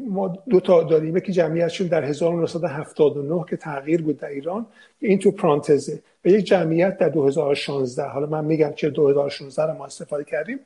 ما 0.08 0.28
دو 0.50 0.60
تا 0.60 0.84
داریم. 0.84 1.18
یکی 1.18 1.32
جمعیتشون 1.32 1.88
در 1.88 2.04
1979 2.04 3.46
که 3.50 3.58
تغییر 3.58 4.02
بود 4.02 4.18
در 4.18 4.28
ایران. 4.28 4.66
این 5.00 5.20
تو 5.20 5.32
پرانتزه. 5.32 6.00
و 6.26 6.28
یک 6.28 6.46
جمعیت 6.46 6.98
در 6.98 7.10
2016 7.10 8.04
حالا 8.04 8.28
من 8.28 8.46
میگم 8.46 8.72
که 8.72 8.90
2016 8.90 9.64
رو 9.64 9.78
ما 9.78 9.86
استفاده 9.86 10.24
کردیم. 10.24 10.60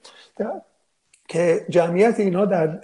که 1.27 1.65
جمعیت 1.69 2.19
اینها 2.19 2.45
در 2.45 2.79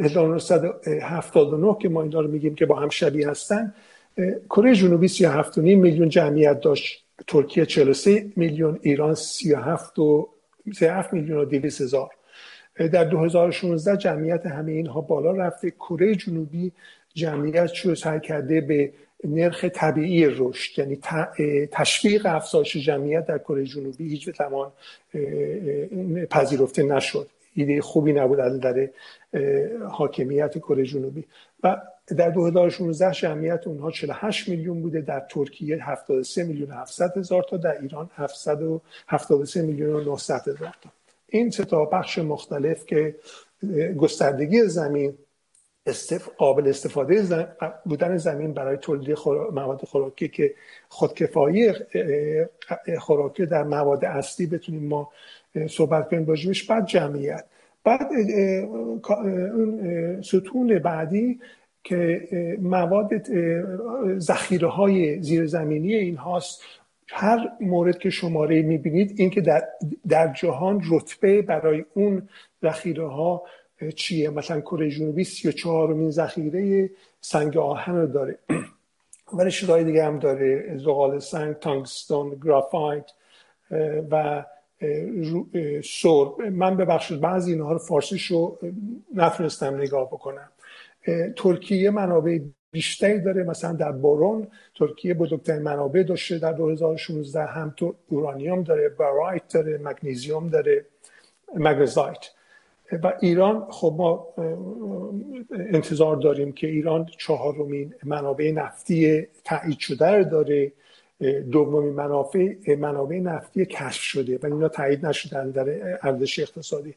1979 0.00 1.76
که 1.80 1.88
ما 1.88 2.02
اینا 2.02 2.20
رو 2.20 2.28
میگیم 2.30 2.54
که 2.54 2.66
با 2.66 2.76
هم 2.76 2.88
شبیه 2.88 3.30
هستن 3.30 3.74
کره 4.50 4.74
جنوبی 4.74 5.08
37 5.08 5.58
میلیون 5.58 6.08
جمعیت 6.08 6.60
داشت. 6.60 7.04
ترکیه 7.26 7.66
43 7.66 8.26
میلیون 8.36 8.78
ایران 8.82 9.14
37 9.14 9.98
و 9.98 10.28
37 10.74 11.12
میلیون 11.12 11.38
و 11.38 11.44
200 11.44 11.80
هزار. 11.80 12.10
در 12.88 13.04
2016 13.04 13.96
جمعیت 13.96 14.46
همه 14.46 14.72
اینها 14.72 15.00
بالا 15.00 15.32
رفته. 15.32 15.70
کره 15.70 16.14
جنوبی 16.14 16.72
جمعیت 17.14 17.76
رو 17.78 17.94
سعی 17.94 18.20
کرده 18.20 18.60
به 18.60 18.92
نرخ 19.24 19.64
طبیعی 19.64 20.26
رشد. 20.26 20.78
یعنی 20.78 20.98
تشویق 21.72 22.26
افزایش 22.26 22.76
جمعیت 22.76 23.26
در 23.26 23.38
کره 23.38 23.64
جنوبی 23.64 24.08
هیچ 24.08 24.30
زمان 24.36 24.72
پذیرفته 26.30 26.82
نشد. 26.82 27.26
ایده 27.54 27.80
خوبی 27.80 28.12
نبود 28.12 28.40
از 28.40 28.60
در 28.60 28.88
حاکمیت 29.90 30.58
کره 30.58 30.84
جنوبی. 30.84 31.24
و 31.62 31.76
در 32.16 32.30
2016 32.30 33.12
جمعیت 33.12 33.66
اونها 33.66 33.90
48 33.90 34.48
میلیون 34.48 34.82
بوده. 34.82 35.00
در 35.00 35.20
ترکیه 35.30 35.90
73 35.90 36.44
میلیون 36.44 36.70
700 36.70 37.18
هزار 37.18 37.42
تا. 37.42 37.56
در 37.56 37.80
ایران 37.80 38.10
773 38.14 39.62
میلیون 39.62 39.94
و 39.94 40.00
900 40.00 40.48
هزار 40.48 40.74
تا. 40.82 40.90
این 41.30 41.50
سه 41.50 41.64
بخش 41.92 42.18
مختلف 42.18 42.86
که 42.86 43.14
گستردگی 43.98 44.62
زمین 44.62 45.14
استف... 45.86 46.28
قابل 46.28 46.68
استفاده 46.68 47.46
بودن 47.84 48.16
زمین 48.16 48.52
برای 48.52 48.76
تولید 48.76 49.18
مواد 49.52 49.84
خوراکی 49.84 50.28
که 50.28 50.54
خودکفایی 50.88 51.72
خوراکی 52.98 53.46
در 53.46 53.62
مواد 53.62 54.04
اصلی 54.04 54.46
بتونیم 54.46 54.88
ما 54.88 55.10
صحبت 55.68 56.10
کنیم 56.10 56.24
باجیمش 56.24 56.62
بعد 56.62 56.86
جمعیت. 56.86 57.44
بعد 57.84 58.08
اون 59.12 60.22
ستون 60.22 60.78
بعدی 60.78 61.40
که 61.84 62.28
مواد 62.62 63.10
ذخیره 64.18 64.68
های 64.68 65.22
زیرزمینی 65.22 65.94
این 65.94 66.16
هاست 66.16 66.62
هر 67.12 67.48
مورد 67.60 67.98
که 67.98 68.10
شماره 68.10 68.62
می‌بینید 68.62 69.14
این 69.16 69.30
که 69.30 69.40
در, 69.40 69.64
در 70.08 70.32
جهان 70.32 70.82
رتبه 70.90 71.42
برای 71.42 71.84
اون 71.94 72.28
ذخیره 72.62 73.08
ها 73.08 73.42
چیه؟ 73.96 74.30
مثلا 74.30 74.60
کره 74.60 74.90
جنوبی 74.90 75.24
34 75.24 75.94
مین 75.94 76.10
ذخیره 76.10 76.90
سنگ 77.20 77.56
آهن 77.56 77.94
رو 77.94 78.06
داره. 78.06 78.38
ولی 79.32 79.50
چیزهای 79.50 79.84
دیگه 79.84 80.04
هم 80.04 80.18
داره 80.18 80.78
زغال 80.78 81.18
سنگ 81.18 81.54
تانگستون 81.54 82.40
گرافایت 82.44 83.10
و 84.10 84.44
سور 85.84 86.48
من 86.50 86.76
ببخشید 86.76 87.20
بعضی 87.20 87.52
اینها 87.52 87.72
رو 87.72 87.78
فارسیش 87.78 88.26
رو 88.26 88.58
نتونستم 89.14 89.76
نگاه 89.76 90.06
بکنم. 90.06 90.48
ترکیه 91.36 91.90
منابع 91.90 92.38
بیشتری 92.72 93.20
داره 93.20 93.42
مثلا 93.42 93.72
در 93.72 93.92
بارون 93.92 94.46
ترکیه 94.74 95.14
بزرگترین 95.14 95.62
منابع 95.62 96.02
داشته 96.02 96.38
در 96.38 96.52
2016 96.52 97.44
هم 97.44 97.74
تو 97.76 97.94
اورانیوم 98.08 98.62
داره 98.62 98.88
برایت 98.88 99.42
داره 99.54 99.78
مگنیزیوم 99.78 100.48
داره 100.48 100.84
مگنزایت. 101.54 102.30
و 103.02 103.12
ایران 103.20 103.66
خب 103.70 103.94
ما 103.98 104.26
انتظار 105.50 106.16
داریم 106.16 106.52
که 106.52 106.66
ایران 106.66 107.06
چهارمین 107.18 107.94
منابع 108.04 108.52
نفتی 108.52 109.26
تایید 109.44 109.78
شده 109.78 110.06
رو 110.06 110.24
داره. 110.24 110.72
دومین 111.50 111.92
منافع 111.92 112.74
منابع 112.78 113.16
نفتی 113.16 113.66
کشف 113.66 114.02
شده 114.02 114.38
و 114.42 114.46
اینا 114.46 114.68
تایید 114.68 115.06
نشدن 115.06 115.50
در 115.50 115.98
ارزش 116.02 116.38
اقتصادی. 116.38 116.94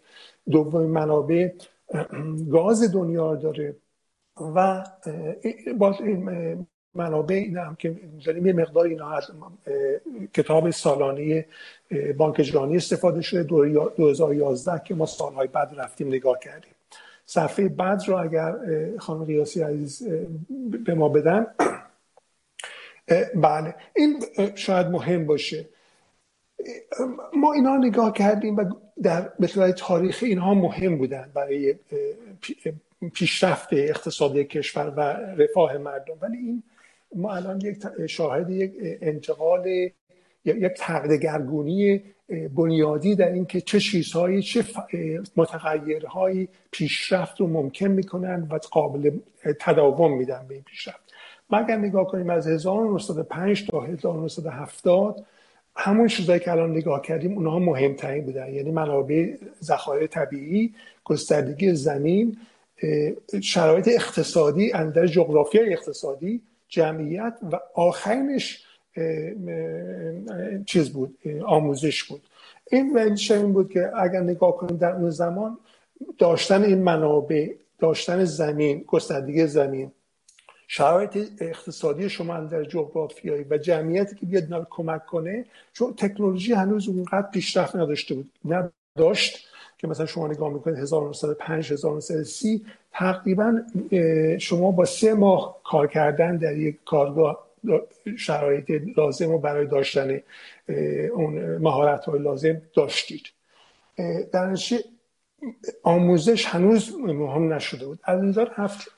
دومین 0.51 0.89
منابع 0.89 1.49
گاز 2.51 2.93
دنیا 2.93 3.33
رو 3.33 3.39
داره. 3.39 3.75
و 4.37 4.83
باز 5.77 6.01
این 6.01 6.67
منابع 6.95 7.35
این 7.35 7.57
هم 7.57 7.75
که 7.75 7.95
داریم 8.25 8.45
یه 8.45 8.53
مقدار 8.53 8.85
اینا 8.85 9.11
از 9.11 9.31
کتاب 10.33 10.69
سالانه 10.69 11.45
بانک 12.17 12.35
جهانی 12.35 12.77
استفاده 12.77 13.21
شده. 13.21 13.43
2011 13.43 14.81
که 14.85 14.95
ما 14.95 15.05
سالهای 15.05 15.47
بعد 15.47 15.71
رفتیم 15.77 16.07
نگاه 16.07 16.39
کردیم. 16.39 16.71
صفحه 17.25 17.69
بعد 17.69 18.01
رو 18.07 18.17
اگر 18.17 18.55
خانم 18.97 19.23
قیاسی 19.23 19.61
عزیز 19.61 20.07
به 20.85 20.93
ما 20.93 21.09
بدن. 21.09 21.47
بله. 23.35 23.75
این 23.95 24.23
شاید 24.55 24.87
مهم 24.87 25.25
باشه. 25.25 25.65
ما 27.33 27.53
اینا 27.53 27.77
نگاه 27.77 28.13
کردیم 28.13 28.57
و 28.57 28.65
در 29.01 29.29
به 29.39 29.47
تاریخ 29.71 30.19
اینها 30.21 30.53
مهم 30.53 30.97
بودن 30.97 31.31
برای 31.33 31.75
پیشرفت 33.09 33.67
اقتصادی 33.71 34.43
کشور 34.43 34.93
و 34.97 34.99
رفاه 35.41 35.77
مردم. 35.77 36.13
ولی 36.21 36.37
این 36.37 36.63
ما 37.15 37.33
الان 37.35 37.61
یک 37.61 37.77
شاهد 38.07 38.49
یک 38.49 38.73
انتقال 39.01 39.67
یک 40.45 40.71
تغدگرگونی 40.77 42.01
بنیادی 42.55 43.15
در 43.15 43.31
اینکه 43.31 43.61
چه 43.61 43.79
چیزهایی 43.79 44.41
چه 44.41 44.65
متغیرهایی 45.35 46.49
پیشرفت 46.71 47.39
رو 47.39 47.47
ممکن 47.47 47.87
می‌کنن 47.87 48.47
و 48.51 48.59
قابل 48.71 49.11
تداوم 49.59 50.17
میدن 50.17 50.45
به 50.47 50.53
این 50.53 50.63
پیشرفت. 50.63 51.13
ما 51.49 51.57
اگر 51.57 51.77
نگاه 51.77 52.07
کنیم 52.07 52.29
از 52.29 52.47
1905 52.47 53.67
تا 53.67 53.81
1970 53.81 55.25
همون 55.75 56.07
چیزایی 56.07 56.39
که 56.39 56.51
الان 56.51 56.71
نگاه 56.71 57.01
کردیم 57.01 57.37
اونها 57.37 57.59
مهمترین 57.59 58.25
بودن. 58.25 58.53
یعنی 58.53 58.71
منابع 58.71 59.33
ذخایر 59.61 60.07
طبیعی 60.07 60.73
گستردگی 61.03 61.75
زمین 61.75 62.37
شرایط 63.41 63.87
اقتصادی 63.87 64.73
اندر 64.73 65.07
جغرافیای 65.07 65.73
اقتصادی 65.73 66.41
جمعیت 66.67 67.37
و 67.51 67.59
آخرینش 67.73 68.65
چیز 70.65 70.89
بود 70.89 71.17
آموزش 71.45 72.03
بود. 72.03 72.21
این 72.71 72.93
ولیش 72.93 73.31
این 73.31 73.53
بود 73.53 73.69
که 73.69 73.91
اگر 73.97 74.19
نگاه 74.19 74.57
کنیم 74.57 74.77
در 74.77 74.91
اون 74.91 75.09
زمان 75.09 75.57
داشتن 76.17 76.63
این 76.63 76.83
منابع 76.83 77.53
داشتن 77.79 78.23
زمین 78.23 78.83
گستردگی 78.87 79.47
زمین 79.47 79.91
شرایط 80.67 81.17
اقتصادی 81.39 82.09
شما 82.09 82.39
در 82.39 82.63
جغرافیایی 82.63 83.45
و 83.49 83.57
جمعیتی 83.57 84.15
که 84.15 84.25
بیاد 84.25 84.67
کمک 84.69 85.05
کنه 85.05 85.45
چون 85.73 85.93
تکنولوژی 85.93 86.53
هنوز 86.53 86.87
اونقدر 86.87 87.27
پیشرفت 87.33 87.75
نداشته 87.75 88.15
بود 88.15 88.31
نداشت. 88.45 89.47
که 89.83 89.89
مثلا 89.89 90.05
شما 90.05 90.27
نگاه 90.27 90.53
می‌کنید 90.53 90.77
1905 90.77 91.71
1930 91.71 92.65
تقریبا 92.91 93.61
شما 94.39 94.71
با 94.71 94.85
سه 94.85 95.13
ماه 95.13 95.57
کار 95.63 95.87
کردن 95.87 96.37
در 96.37 96.57
یک 96.57 96.77
کارگاه 96.85 97.47
شرایط 98.17 98.71
لازم 98.97 99.31
رو 99.31 99.39
برای 99.39 99.67
داشتن 99.67 100.19
اون 101.13 101.57
مهارت 101.57 102.05
های 102.05 102.19
لازم 102.19 102.61
داشتید. 102.75 103.23
در 104.31 104.55
آموزش 105.83 106.45
هنوز 106.45 106.95
مهم 106.99 107.53
نشده 107.53 107.85
بود. 107.85 107.99
از 108.03 108.23
نظر 108.23 108.47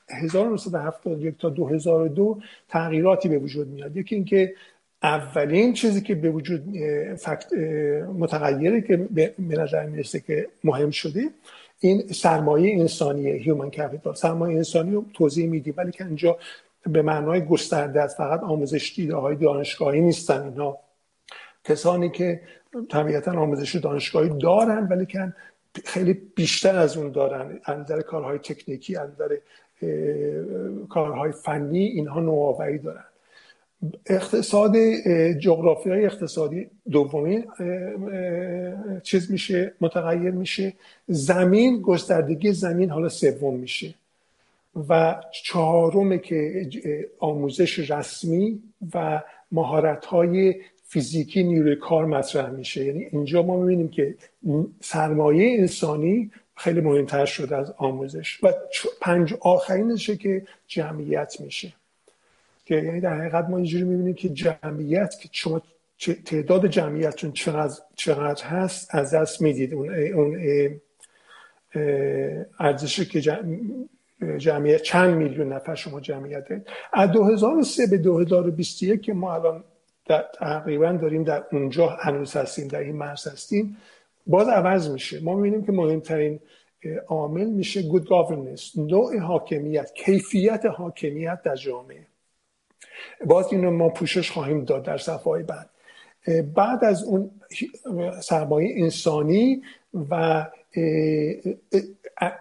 1971 0.08 1.38
تا 1.38 1.48
2002 1.48 2.38
تغییراتی 2.68 3.28
به 3.28 3.38
وجود 3.38 3.68
میاد. 3.68 3.96
یکی 3.96 4.14
اینکه 4.14 4.54
اولین 5.02 5.72
چیزی 5.72 6.00
که 6.00 6.14
به 6.14 6.30
وجود 6.30 6.64
فکت 7.16 7.52
متغیری 8.18 8.82
که 8.82 8.96
به 8.96 9.34
نظر 9.38 9.86
می‌رسه 9.86 10.20
که 10.20 10.48
مهم 10.64 10.90
شده 10.90 11.30
این 11.80 12.06
سرمایه 12.12 12.80
انسانی 12.80 13.30
هیومن 13.30 13.70
کپیتال 13.70 14.14
سرمایه 14.14 14.56
انسانی 14.56 14.90
رو 14.90 15.04
توضیح 15.14 15.48
میدیم 15.48 15.74
ولی 15.76 15.92
که 15.92 16.06
اینجا 16.06 16.38
به 16.86 17.02
معنای 17.02 17.44
گسترده 17.44 18.02
است 18.02 18.16
فقط 18.16 18.40
آموزش 18.40 18.92
دیده 18.96 19.16
های 19.16 19.36
دانشگاهی 19.36 20.00
نیستن 20.00 20.42
اینا. 20.42 20.78
کسانی 21.64 22.10
که 22.10 22.40
طبیعتا 22.90 23.32
آموزش 23.32 23.76
دانشگاهی 23.76 24.28
دارن 24.28 24.88
ولی 24.90 25.06
که 25.06 25.32
خیلی 25.84 26.12
بیشتر 26.12 26.76
از 26.76 26.96
اون 26.96 27.10
دارن. 27.10 27.60
اندر 27.66 28.00
کارهای 28.00 28.38
تکنیکی 28.38 28.96
اندر 28.96 29.28
کارهای 30.88 31.32
فنی 31.32 31.84
اینها 31.84 32.20
نوآوری 32.20 32.78
دارن. 32.78 33.04
اقتصاد 34.06 34.76
جغرافی 35.40 35.90
های 35.90 36.04
اقتصادی 36.04 36.66
دومین 36.90 37.44
چیز 39.02 39.30
میشه 39.30 39.74
متغیر 39.80 40.30
میشه. 40.30 40.72
زمین 41.08 41.82
گستردگی 41.82 42.52
زمین 42.52 42.90
حالا 42.90 43.08
سوم 43.08 43.54
میشه. 43.54 43.94
و 44.88 45.20
چهارم 45.44 46.18
که 46.18 46.68
آموزش 47.18 47.90
رسمی 47.90 48.62
و 48.94 49.22
مهارت 49.52 50.04
های 50.04 50.54
فیزیکی 50.88 51.42
نیروی 51.42 51.76
کار 51.76 52.04
مطرح 52.04 52.50
میشه. 52.50 52.84
یعنی 52.84 53.06
اینجا 53.12 53.42
ما 53.42 53.56
می‌بینیم 53.56 53.88
که 53.88 54.14
سرمایه 54.80 55.58
انسانی 55.58 56.30
خیلی 56.56 56.80
مهمتر 56.80 57.24
شده 57.24 57.56
از 57.56 57.74
آموزش. 57.76 58.44
و 58.44 58.52
پنج 59.00 59.34
آخرینشه 59.40 60.16
که 60.16 60.42
جمعیت 60.66 61.40
میشه. 61.40 61.72
که 62.66 62.74
یعنی 62.74 63.00
در 63.00 63.18
حقیقت 63.18 63.44
ما 63.48 63.56
اینجوری 63.56 63.84
می‌بینیم 63.84 64.14
که 64.14 64.28
جمعیت 64.28 65.14
که 65.20 65.28
شما 65.32 65.62
تعداد 66.26 66.66
جمعیتتون 66.66 67.32
چقدر, 67.32 67.74
چقدر 67.94 68.44
هست 68.44 68.94
از 68.94 69.14
دست 69.14 69.42
می‌دید. 69.42 69.74
اون, 69.74 69.94
اون 69.94 70.80
ارزشی 72.58 73.04
که 73.04 73.20
جمعیت 74.38 74.82
چند 74.82 75.14
میلیون 75.16 75.52
نفر 75.52 75.74
شما 75.74 76.00
جمعیت 76.00 76.48
دارید 76.48 76.66
از 76.92 77.10
2003 77.10 77.86
به 77.86 77.98
2021 77.98 79.02
که 79.02 79.12
ما 79.12 79.34
الان 79.34 79.64
تقریبا 80.38 80.92
داریم 80.92 81.24
در 81.24 81.44
اونجا 81.52 81.86
هنوز 81.86 82.36
هستیم 82.36 82.68
در 82.68 82.80
این 82.80 82.96
مرز 82.96 83.26
هستیم 83.26 83.76
باز 84.26 84.48
عوض 84.48 84.90
میشه. 84.90 85.20
ما 85.20 85.34
می‌بینیم 85.34 85.66
که 85.66 85.72
مهمترین 85.72 86.40
عامل 87.08 87.46
میشه 87.46 87.82
good 87.82 88.04
governance 88.04 88.78
نوع 88.78 89.18
حاکمیت 89.18 89.94
کیفیت 89.94 90.62
حاکمیت 90.76 91.42
در 91.44 91.56
جامعه. 91.56 92.06
باز 93.26 93.46
اینو 93.52 93.70
ما 93.70 93.88
پوشش 93.88 94.30
خواهیم 94.30 94.64
داد 94.64 94.82
در 94.82 94.98
صفحه 94.98 95.42
بعد. 95.42 95.70
بعد 96.54 96.84
از 96.84 97.04
اون 97.04 97.30
سرمایه 98.20 98.82
انسانی 98.82 99.62
و 100.10 100.46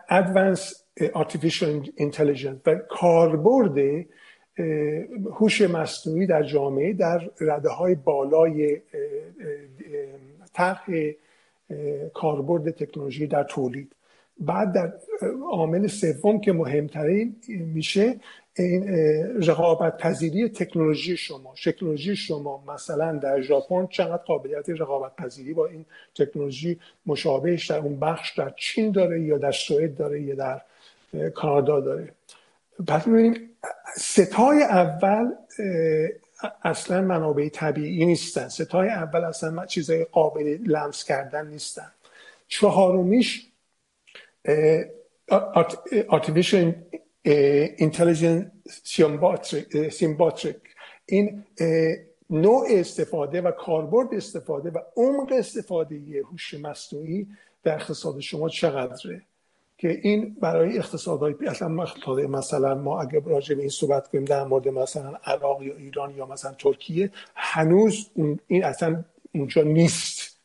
advanced 0.09 0.85
artificial 0.99 1.89
intelligence 1.99 2.61
و 2.65 2.75
کاربرد 2.75 4.05
هوش 5.31 5.61
مصنوعی 5.61 6.27
در 6.27 6.43
جامعه 6.43 6.93
در 6.93 7.29
رده 7.41 7.69
های 7.69 7.95
بالای 7.95 8.81
طرح 10.53 10.85
کاربرد 12.13 12.71
تکنولوژی 12.71 13.27
در 13.27 13.43
تولید. 13.43 13.95
بعد 14.39 14.73
در 14.73 14.93
عامل 15.51 15.87
سوم 15.87 16.41
که 16.41 16.53
مهمترین 16.53 17.35
میشه 17.47 18.15
این 18.57 18.87
رقابت 19.47 19.97
پذیری 19.97 20.49
تکنولوژی 20.49 21.17
شما. 21.17 21.55
تکنولوژی 21.65 22.15
شما 22.15 22.63
مثلا 22.67 23.11
در 23.17 23.41
ژاپن 23.41 23.87
چقدر 23.87 24.23
قابلیت 24.23 24.69
رقابت 24.69 25.15
پذیری 25.15 25.53
با 25.53 25.65
این 25.65 25.85
تکنولوژی 26.15 26.79
مشابهش 27.05 27.71
در 27.71 27.77
اون 27.77 27.99
بخش 27.99 28.37
در 28.37 28.53
چین 28.57 28.91
داره 28.91 29.21
یا 29.21 29.37
در 29.37 29.51
سوئد 29.51 29.97
داره 29.97 30.21
یا 30.21 30.35
در 30.35 30.61
کانادا 31.29 31.79
داره؟ 31.79 32.09
پس 32.87 33.07
می‌بینیم 33.07 33.49
ستای 33.95 34.63
اول 34.63 35.31
اصلا 36.63 37.01
منابع 37.01 37.49
طبیعی 37.49 38.05
نیستن. 38.05 38.47
ستای 38.47 38.89
اول 38.89 39.23
اصلا 39.23 39.65
چیزای 39.65 40.05
قابل 40.05 40.57
لمس 40.65 41.03
کردن 41.03 41.47
نیستن. 41.47 41.91
چهارمیش 42.47 43.47
artificial 46.09 46.73
intelligence 47.77 48.45
symbiotic 49.89 50.55
این 51.05 51.43
نوع 52.29 52.67
استفاده 52.69 53.41
و 53.41 53.51
کاربرد 53.51 54.13
استفاده 54.13 54.69
و 54.69 54.79
عمق 54.95 55.31
استفاده 55.31 56.23
هوش 56.31 56.53
مصنوعی 56.53 57.27
در 57.63 57.75
اقتصاد 57.75 58.19
شما 58.19 58.49
چقدره؟ 58.49 59.21
که 59.77 59.99
این 60.03 60.37
برای 60.41 60.77
اقتصادهای 60.77 61.35
اصلا 61.47 61.67
مثلا 62.27 62.75
ما 62.75 63.01
اگر 63.01 63.19
راجع 63.19 63.55
به 63.55 63.61
این 63.61 63.69
صحبت 63.69 64.07
کنیم 64.07 64.25
در 64.25 64.43
مورد 64.43 64.67
مثلا 64.67 65.13
عراق 65.23 65.63
یا 65.63 65.75
ایران 65.75 66.15
یا 66.15 66.25
مثلا 66.25 66.53
ترکیه 66.53 67.11
هنوز 67.35 68.09
این 68.47 68.63
اصلا 68.63 69.03
اونجا 69.35 69.61
نیست. 69.61 70.37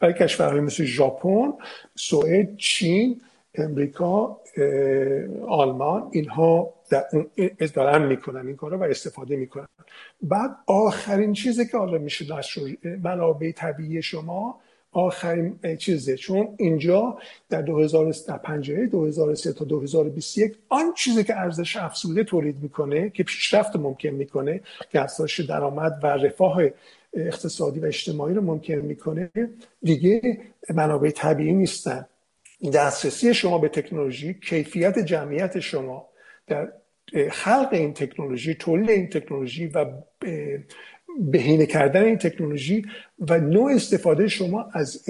برای 0.00 0.14
کشورهای 0.14 0.60
مثل 0.60 0.84
ژاپن، 0.84 1.52
سوئد، 1.94 2.56
چین، 2.56 3.20
امریکا، 3.54 4.40
آلمان 5.48 6.08
اینها 6.12 6.74
دارن 7.74 8.06
می‌کنن 8.06 8.46
این 8.46 8.56
کارا 8.56 8.78
و 8.78 8.82
استفاده 8.82 9.36
می‌کنن. 9.36 9.68
بعد 10.22 10.50
آخرین 10.66 11.32
چیزی 11.32 11.66
که 11.66 11.78
حالا 11.78 11.98
میشه 11.98 12.24
منابع 13.02 13.52
طبیعی 13.52 14.02
شما 14.02 14.60
آخرین 14.92 15.58
چیزه. 15.78 16.16
چون 16.16 16.48
اینجا 16.56 17.18
در 17.48 17.62
2005 17.62 18.72
2003 18.72 19.52
تا 19.52 19.64
2021 19.64 20.52
آن 20.68 20.94
چیزی 20.96 21.24
که 21.24 21.36
ارزش 21.36 21.76
افزوده 21.76 22.24
تولید 22.24 22.62
می‌کنه 22.62 23.10
که 23.10 23.22
پیشرفت 23.22 23.76
ممکن 23.76 24.08
می‌کنه 24.08 24.60
که 24.90 25.00
افزایش 25.00 25.40
درآمد 25.40 26.00
و 26.02 26.06
رفاه 26.06 26.62
اقتصادی 27.14 27.80
و 27.80 27.84
اجتماعی 27.84 28.34
رو 28.34 28.42
ممکن 28.42 28.74
می‌کنه 28.74 29.30
دیگه 29.82 30.38
منابع 30.74 31.10
طبیعی 31.10 31.52
نیستن. 31.52 32.06
دسترسی 32.64 33.34
شما 33.34 33.58
به 33.58 33.68
تکنولوژی 33.68 34.34
کیفیت 34.34 34.98
جمعیت 34.98 35.60
شما 35.60 36.08
در 36.46 36.72
خلق 37.30 37.68
این 37.72 37.94
تکنولوژی 37.94 38.54
تولید 38.54 38.90
این 38.90 39.08
تکنولوژی 39.08 39.66
و 39.66 39.86
بهینه 41.18 41.66
کردن 41.66 42.04
این 42.04 42.18
تکنولوژی 42.18 42.86
و 43.18 43.38
نوع 43.38 43.72
استفاده 43.72 44.28
شما 44.28 44.70
از 44.72 45.08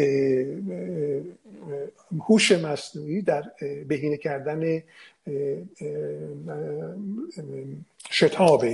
هوش 2.29 2.53
مصنوعی 2.53 3.23
در 3.23 3.43
بهینه 3.89 4.17
کردن 4.17 4.83
شتاب 8.11 8.65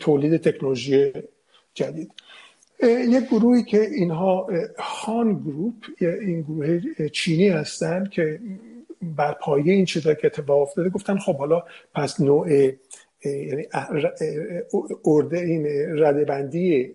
تولید 0.00 0.36
تکنولوژی 0.36 1.12
جدید. 1.74 2.10
یک 2.82 3.26
گروهی 3.26 3.62
که 3.62 3.80
اینها 3.80 4.50
هان 4.78 5.38
گروپ 5.38 5.74
این 5.98 6.42
گروه 6.42 6.80
چینی 7.08 7.48
هستن 7.48 8.04
که 8.04 8.40
بر 9.02 9.32
پایه 9.32 9.72
این 9.72 9.84
چیزا 9.84 10.14
که 10.14 10.26
اتفاق 10.26 10.62
افتاده 10.62 10.88
گفتن 10.88 11.18
خب 11.18 11.36
حالا 11.36 11.62
پس 11.94 12.20
نوع 12.20 12.72
یعنی 13.24 13.66
ارده 15.04 15.38
این 15.38 15.66
ردبندی 15.98 16.94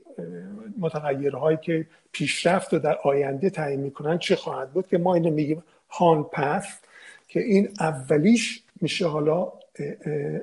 متغیرهایی 0.79 1.57
که 1.61 1.87
پیشرفت 2.11 2.73
رو 2.73 2.79
در 2.79 2.97
آینده 3.03 3.49
تعیین 3.49 3.79
می‌کنن 3.79 4.17
چه 4.17 4.35
خواهد 4.35 4.71
بود 4.71 4.87
که 4.87 4.97
ما 4.97 5.15
اینو 5.15 5.29
میگیم 5.29 5.63
هان 5.89 6.23
پث 6.23 6.65
که 7.27 7.39
این 7.39 7.69
اولیش 7.79 8.63
میشه 8.81 9.07
حالا 9.07 9.53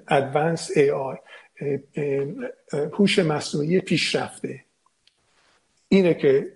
ادوانس 0.09 0.71
ای 0.77 0.91
آی 0.91 1.17
هوش 2.93 3.19
مصنوعی 3.19 3.81
پیشرفته. 3.81 4.64
اینه 5.97 6.15
که 6.15 6.53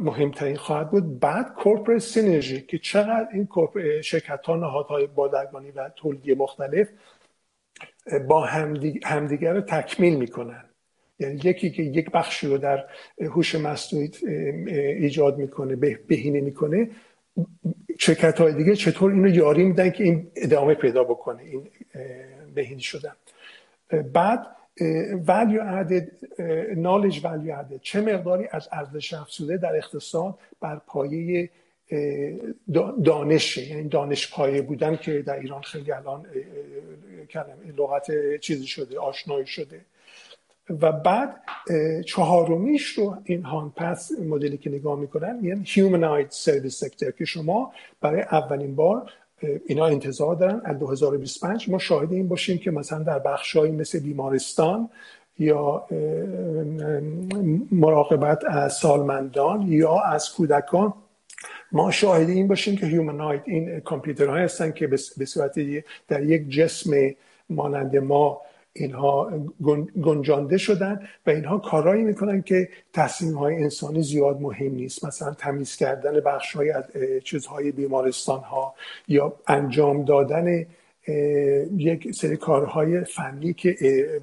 مهمترین 0.00 0.56
خواهد 0.56 0.90
بود 0.90 1.20
بعد 1.20 1.54
کورپرات 1.54 1.98
سینرژی 1.98 2.60
که 2.60 2.78
چقدر 2.78 3.28
این 3.32 3.48
شرکت 4.02 4.46
ها 4.46 4.56
نهادهای 4.56 5.06
بادرگانی 5.06 5.70
و 5.70 5.88
تولیدی 5.96 6.34
مختلف 6.34 6.88
با 8.28 8.40
همدیگر 9.04 9.52
رو 9.52 9.60
تکمیل 9.60 10.16
می‌کنن. 10.16 10.64
یعنی 11.18 11.40
یکی 11.44 11.70
که 11.70 11.82
یک 11.82 12.10
بخشی 12.10 12.46
رو 12.46 12.58
در 12.58 12.84
هوش 13.20 13.54
مصنوعی 13.54 14.10
ایجاد 14.66 15.38
می‌کنه 15.38 15.76
بهینه 16.08 16.40
می‌کنه 16.40 16.90
شرکت 17.98 18.40
های 18.40 18.54
دیگه 18.54 18.74
چطور 18.74 19.12
اینو 19.12 19.28
یاری 19.28 19.64
میدن 19.64 19.90
که 19.90 20.04
این 20.04 20.30
ادامه 20.36 20.74
پیدا 20.74 21.04
بکنه 21.04 21.42
این 21.42 21.68
بهینه 22.54 22.80
شدن. 22.80 23.12
بعد 24.12 24.46
value 25.24 25.60
added 25.60 26.06
knowledge 26.76 27.20
value 27.20 27.52
added. 27.52 27.80
چه 27.82 28.00
مقداری 28.00 28.48
از 28.50 28.68
ارزش 28.72 29.14
افزوده 29.14 29.56
در 29.56 29.76
اقتصاد 29.76 30.38
بر 30.60 30.80
پایه 30.86 31.50
دانش 33.04 33.58
یعنی 33.58 33.88
دانش 33.88 34.32
پایه 34.32 34.62
بودن 34.62 34.96
که 34.96 35.22
در 35.22 35.38
ایران 35.38 35.62
خیلی 35.62 35.92
الان 35.92 36.26
کلمه 37.30 37.72
لغت 37.76 38.36
چیزی 38.40 38.66
شده 38.66 38.98
آشنایی 38.98 39.46
شده. 39.46 39.80
و 40.70 40.92
بعد 40.92 41.40
چهارمیش 42.06 42.86
رو 42.86 43.16
این 43.24 43.42
هان 43.42 43.72
پس 43.76 44.12
مدلی 44.20 44.56
که 44.56 44.70
نگاه 44.70 44.98
می‌کنن 44.98 45.38
یعنی 45.42 45.64
humanoid 45.64 46.30
service 46.30 46.78
sector 46.84 47.12
که 47.18 47.24
شما 47.24 47.72
برای 48.00 48.20
اولین 48.20 48.74
بار 48.74 49.12
اینا 49.66 49.86
انتظار 49.86 50.34
دارن. 50.34 50.60
از 50.64 50.78
2025 50.78 51.68
ما 51.68 51.78
شاهد 51.78 52.12
این 52.12 52.28
باشیم 52.28 52.58
که 52.58 52.70
مثلا 52.70 52.98
در 52.98 53.18
بخشهایی 53.18 53.72
مثل 53.72 53.98
بیمارستان 53.98 54.88
یا 55.38 55.86
مراقبت 57.72 58.44
از 58.44 58.72
سالمندان 58.72 59.62
یا 59.62 60.00
از 60.00 60.32
کودکان 60.32 60.92
ما 61.72 61.90
شاهد 61.90 62.28
این 62.28 62.48
باشیم 62.48 62.76
که 62.76 62.86
هیومناید 62.86 63.42
این 63.44 63.80
کامپیوترها 63.80 64.36
هستن 64.36 64.72
که 64.72 64.86
به 64.86 65.24
صورت 65.26 65.54
در 66.08 66.22
یک 66.22 66.50
جسم 66.50 66.90
مانند 67.50 67.96
ما 67.96 68.40
اینها 68.78 69.30
گنجانده 70.02 70.58
شدن 70.58 71.08
و 71.26 71.30
اینها 71.30 71.58
کارایی 71.58 72.04
می‌کنن 72.04 72.42
که 72.42 72.68
تصمیم 72.92 73.34
های 73.34 73.54
انسانی 73.54 74.02
زیاد 74.02 74.40
مهم 74.40 74.74
نیست. 74.74 75.04
مثلا 75.04 75.34
تمیز 75.34 75.76
کردن 75.76 76.20
بخش 76.20 76.56
های 76.56 76.70
از 76.70 76.84
چیزهای 77.24 77.72
بیمارستان 77.72 78.40
ها 78.40 78.74
یا 79.08 79.32
انجام 79.46 80.04
دادن 80.04 80.66
یک 81.76 82.14
سری 82.14 82.36
کارهای 82.36 83.04
فنی 83.04 83.52
که 83.52 83.76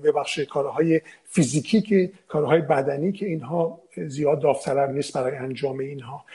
ببخش 0.03 0.39
کارهای 0.39 1.01
فیزیکی 1.23 1.81
که 1.81 2.11
کارهای 2.27 2.61
بدنی 2.61 3.11
که 3.11 3.25
اینها 3.25 3.81
زیاد 3.97 4.41
داوطلب 4.41 4.89
نیست 4.89 5.13
برای 5.13 5.37
انجام 5.37 5.79
اینها. 5.79 6.25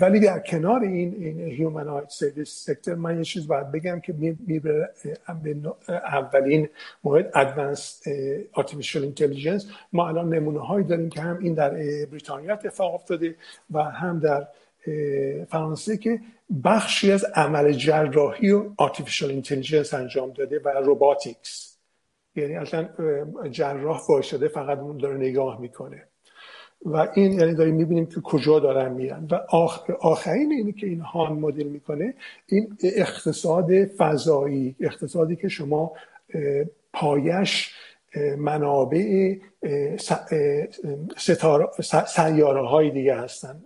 ولی 0.00 0.20
در 0.20 0.38
کنار 0.38 0.80
این 0.80 1.14
این 1.14 1.40
هیومن 1.40 2.06
سرویس 2.08 2.64
سکتر 2.64 2.94
من 2.94 3.18
یه 3.18 3.24
چیز 3.24 3.46
باید 3.46 3.72
بگم 3.72 4.00
که 4.00 4.12
می 4.12 4.60
به 4.60 4.88
اولین 5.88 6.68
مورد 7.04 7.30
advanced 7.34 8.02
artificial 8.52 9.02
intelligence 9.02 9.66
ما 9.92 10.08
الان 10.08 10.34
نمونه 10.34 10.60
هایی 10.60 10.86
داریم 10.86 11.08
که 11.08 11.20
هم 11.20 11.38
این 11.38 11.54
در 11.54 11.70
بریتانیا 12.06 12.52
اتفاق 12.52 12.94
افتاده 12.94 13.34
و 13.70 13.82
هم 13.82 14.18
در 14.18 14.48
فرانسه 15.50 15.96
که 15.96 16.20
بخشی 16.64 17.12
از 17.12 17.24
عمل 17.24 17.72
جراحی 17.72 18.50
و 18.50 18.70
artificial 18.76 19.30
intelligence 19.30 19.94
انجام 19.94 20.32
داده 20.32 20.60
و 20.64 20.68
robotics 20.68 21.78
یعنی 22.36 22.56
اصلا 22.56 22.88
جراح 23.50 24.00
وایساده 24.08 24.48
فقط 24.48 24.78
اون 24.78 24.96
داره 24.96 25.16
نگاه 25.16 25.60
می‌کنه. 25.60 26.11
و 26.84 27.08
این 27.14 27.32
یعنی 27.32 27.54
داریم 27.54 27.74
می‌بینیم 27.74 28.06
که 28.06 28.20
کجا 28.20 28.60
دارن 28.60 28.92
میرن. 28.92 29.28
و 29.30 29.34
آخرین 30.00 30.52
اینی 30.52 30.72
که 30.72 30.86
این 30.86 31.00
هان 31.00 31.32
مدل 31.32 31.66
می‌کنه 31.66 32.14
این 32.46 32.76
اقتصاد 32.82 33.84
فضایی 33.84 34.76
اقتصادی 34.80 35.36
که 35.36 35.48
شما 35.48 35.92
پایش 36.92 37.70
منابع 38.38 39.34
سیاره 42.06 42.68
های 42.68 42.90
دیگه 42.90 43.14
هستن. 43.14 43.64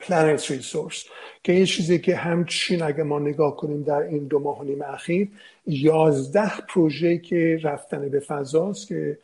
پلانت 0.00 0.50
ریسورس 0.50 1.04
که 1.44 1.52
یه 1.52 1.66
چیزی 1.66 1.98
که 1.98 2.16
همچین 2.16 2.82
اگه 2.82 3.02
ما 3.02 3.18
نگاه 3.18 3.56
کنیم 3.56 3.82
در 3.82 4.00
این 4.00 4.26
دو 4.26 4.38
ماه 4.38 4.60
و 4.60 4.64
نیم 4.64 4.82
اخیر 4.82 5.28
یازده 5.66 6.60
پروژه 6.68 7.18
که 7.18 7.60
رفتن 7.62 8.08
به 8.08 8.20
فضاست 8.20 8.88
که 8.88 9.18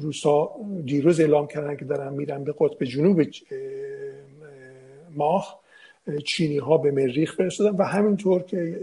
روسا 0.00 0.50
دیروز 0.84 1.20
اعلام 1.20 1.46
کردن 1.46 1.76
که 1.76 1.84
دارن 1.84 2.12
میرن 2.12 2.44
به 2.44 2.54
قطب 2.58 2.84
جنوب 2.84 3.22
ماه 5.14 5.60
چینی 6.24 6.58
ها 6.58 6.78
به 6.78 6.90
مریخ 6.90 7.34
فرستادن 7.36 7.76
و 7.76 7.82
همینطور 7.82 8.42
که 8.42 8.78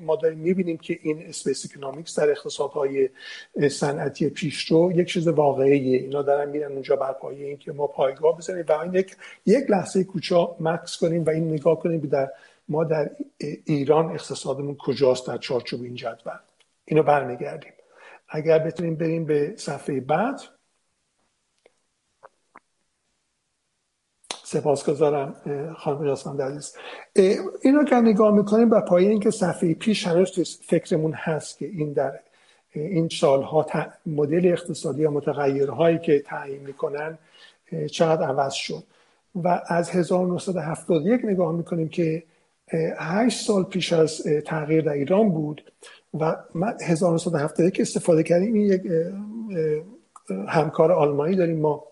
ما 0.00 0.16
داریم 0.16 0.38
می‌بینیم 0.38 0.76
که 0.76 0.98
این 1.02 1.22
space 1.26 1.66
economics 1.70 2.18
در 2.18 2.30
اقتصادهای 2.30 3.08
صنعتی 3.70 4.28
پیشرو 4.28 4.92
یک 4.92 5.08
چیز 5.08 5.28
واقعیه. 5.28 5.98
اینا 5.98 6.22
دارن 6.22 6.50
میرن 6.50 6.72
اونجا 6.72 6.96
بر 6.96 7.12
پایه 7.12 7.46
این 7.46 7.56
که 7.56 7.72
ما 7.72 7.86
پایگاه 7.86 8.38
بزنیم 8.38 8.64
و 8.68 8.72
این 8.72 8.94
یک 8.94 9.16
یک 9.46 9.70
لحظه 9.70 10.04
کوچیک 10.04 10.56
مکث 10.60 10.96
کنیم 10.96 11.24
و 11.24 11.30
این 11.30 11.52
نگاه 11.52 11.80
کنیم 11.80 12.00
در 12.00 12.30
ما 12.68 12.84
در 12.84 13.10
ایران 13.64 14.10
اقتصادمون 14.10 14.76
کجاست 14.76 15.26
در 15.26 15.36
چارچوب 15.36 15.82
این 15.82 15.94
جدول. 15.94 16.32
اینو 16.84 17.02
برمیگردیم. 17.02 17.72
اگر 18.34 18.58
بتونیم 18.58 18.96
بریم 18.96 19.24
به 19.24 19.54
صفحه 19.56 20.00
بعد. 20.00 20.40
سپاسگزارم 24.44 25.36
خانم 25.78 26.06
یاسمن 26.06 26.40
عزیز. 26.40 26.76
اینو 27.62 27.84
که 27.84 27.94
نگاه 27.94 28.34
می‌کنیم 28.34 28.68
با 28.68 28.80
پایه 28.80 29.10
اینکه 29.10 29.30
صفحه 29.30 29.74
پیش 29.74 30.06
هنوز 30.06 30.60
فکرمون 30.62 31.12
هست 31.12 31.58
که 31.58 31.66
این 31.66 31.92
در 31.92 32.20
این 32.72 33.08
سالها 33.08 33.66
مدل 34.06 34.52
اقتصادی 34.52 35.02
یا 35.02 35.10
متغیرهایی 35.10 35.98
که 35.98 36.20
تعیین 36.20 36.60
می‌کنن 36.60 37.18
چقدر 37.90 38.26
عوض 38.26 38.52
شد. 38.52 38.82
و 39.34 39.62
از 39.66 39.90
1971 39.90 41.24
نگاه 41.24 41.52
می‌کنیم 41.52 41.88
که 41.88 42.22
8 42.98 43.46
سال 43.46 43.64
پیش 43.64 43.92
از 43.92 44.22
تغییر 44.46 44.84
در 44.84 44.92
ایران 44.92 45.30
بود. 45.30 45.72
و 46.20 46.36
من 46.54 46.74
1971 46.82 47.80
استفاده 47.80 48.22
کردیم. 48.22 48.54
این 48.54 48.66
یک 48.66 48.82
همکار 50.48 50.92
آلمانی 50.92 51.36
داریم. 51.36 51.60
ما 51.60 51.84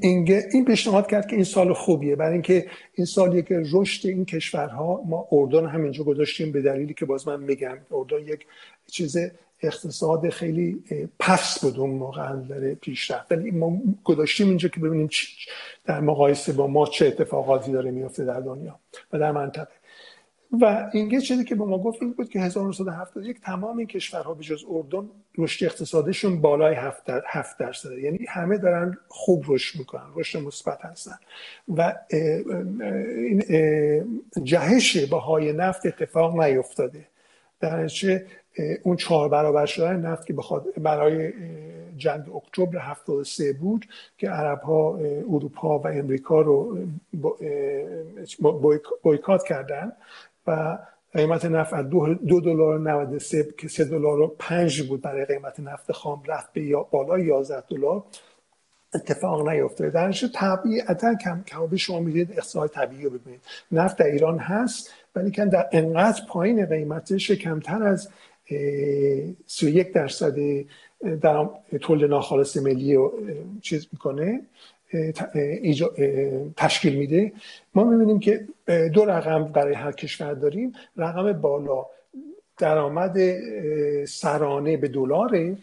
این 0.00 0.64
پیشنهاد 0.66 1.06
کرد 1.06 1.26
که 1.26 1.36
این 1.36 1.44
سال 1.44 1.72
خوبیه. 1.72 2.16
برای 2.16 2.32
اینکه 2.32 2.66
این 2.94 3.06
سالیه 3.06 3.42
که 3.42 3.62
رشد 3.72 4.08
این 4.08 4.24
کشورها 4.24 5.02
ما 5.06 5.28
اردن 5.32 5.66
همینجا 5.66 6.04
گذاشتیم 6.04 6.52
به 6.52 6.62
دلیلی 6.62 6.94
که 6.94 7.04
باز 7.04 7.28
من 7.28 7.40
میگم. 7.40 7.78
اردن 7.90 8.18
یک 8.18 8.46
چیز 8.86 9.16
اقتصاد 9.62 10.28
خیلی 10.28 10.84
پس 11.18 11.64
بود 11.64 11.78
اون 11.78 11.90
موقع 11.90 12.36
در 12.36 12.74
پیشرفت. 12.74 13.32
ولی 13.32 13.50
ما 13.50 13.80
گذاشتیم 14.04 14.48
اینجا 14.48 14.68
که 14.68 14.80
ببینیم 14.80 15.08
در 15.84 16.00
مقایسه 16.00 16.52
با 16.52 16.66
ما 16.66 16.86
چه 16.86 17.06
اتفاقاتی 17.06 17.72
داره 17.72 17.90
میفته 17.90 18.24
در 18.24 18.40
دنیا 18.40 18.78
و 19.12 19.18
در 19.18 19.32
منطقه. 19.32 19.77
و 20.52 20.90
این 20.92 21.20
چیزی 21.20 21.44
که 21.44 21.54
به 21.54 21.64
ما 21.64 21.78
گفت 21.78 22.02
این 22.02 22.12
بود 22.12 22.28
که 22.28 22.40
1971 22.40 23.40
تمام 23.40 23.78
این 23.78 23.86
کشورها 23.86 24.34
به 24.34 24.44
جز 24.44 24.64
اردن 24.70 25.08
رشد 25.38 25.64
اقتصادشون 25.64 26.40
بالای 26.40 26.74
7 27.26 27.58
درصد 27.58 27.98
یعنی 27.98 28.26
همه 28.28 28.58
دارن 28.58 28.98
خوب 29.08 29.44
رشد 29.48 29.78
می‌کنن 29.78 30.06
رشد 30.16 30.38
مثبت 30.38 30.84
هستن. 30.84 31.16
و 31.76 31.94
این 32.08 33.42
جهش 34.42 34.96
بهای 34.96 35.52
نفت 35.52 35.86
اتفاق 35.86 36.40
نیفتاده. 36.40 37.06
در 37.60 37.76
نتیجه 37.76 38.26
اون 38.82 38.96
چهار 38.96 39.28
برابر 39.28 39.66
شدن 39.66 39.96
نفت 39.96 40.26
که 40.26 40.32
بخواد 40.32 40.64
برای 40.82 41.32
جنگ 41.96 42.36
اکتبر 42.36 42.78
73 42.78 43.52
بود 43.52 43.86
که 44.18 44.28
عرب 44.28 44.60
ها 44.60 44.96
اروپا 45.30 45.78
و 45.78 45.86
امریکا 45.86 46.40
رو 46.40 46.78
بایکات 49.02 49.44
کردن. 49.44 49.92
و 50.48 50.78
قیمت 51.12 51.44
نفت 51.44 51.74
از 51.74 51.90
دو 52.26 52.40
دلار 52.40 52.78
93 52.78 53.48
که 53.58 53.68
سه 53.68 53.84
دلار 53.84 54.20
و 54.20 54.36
پنج 54.38 54.82
بود 54.82 55.00
برای 55.00 55.24
قیمت 55.24 55.60
نفت 55.60 55.92
خام 55.92 56.22
رفت 56.26 56.52
به 56.52 56.76
بالای 56.90 57.24
11 57.24 57.60
دلار. 57.60 58.04
اتفاق 58.94 59.48
نیفتاده 59.48 59.90
در 59.90 60.12
طبیعتا 60.12 61.14
کم 61.14 61.42
کم 61.46 61.76
شما 61.76 62.00
می‌دید 62.00 62.32
اقتصاد 62.32 62.70
طبیعی 62.70 63.04
رو 63.04 63.10
ببینید. 63.10 63.40
نفت 63.72 63.96
در 63.96 64.06
ایران 64.06 64.38
هست 64.38 64.90
ولی 65.16 65.30
که 65.30 65.44
در 65.44 65.68
انقدر 65.72 66.22
پایین 66.28 66.66
قیمتش 66.66 67.30
کمتر 67.30 67.82
از 67.82 68.08
31 69.46 69.92
درصد 69.92 70.34
در 71.20 71.48
تولید 71.80 72.10
ناخالص 72.10 72.56
ملی 72.56 72.94
رو 72.94 73.12
چیز 73.62 73.86
می‌کنه. 73.92 74.40
تشکیل 76.56 76.96
میده. 76.96 77.32
ما 77.74 77.84
می‌بینیم 77.84 78.20
که 78.20 78.48
دو 78.94 79.04
رقم 79.04 79.44
برای 79.44 79.74
هر 79.74 79.92
کشور 79.92 80.34
داریم. 80.34 80.72
رقم 80.96 81.32
بالا 81.32 81.86
درآمد 82.58 83.18
سرانه 84.04 84.76
به 84.76 84.88
دلاره. 84.88 85.56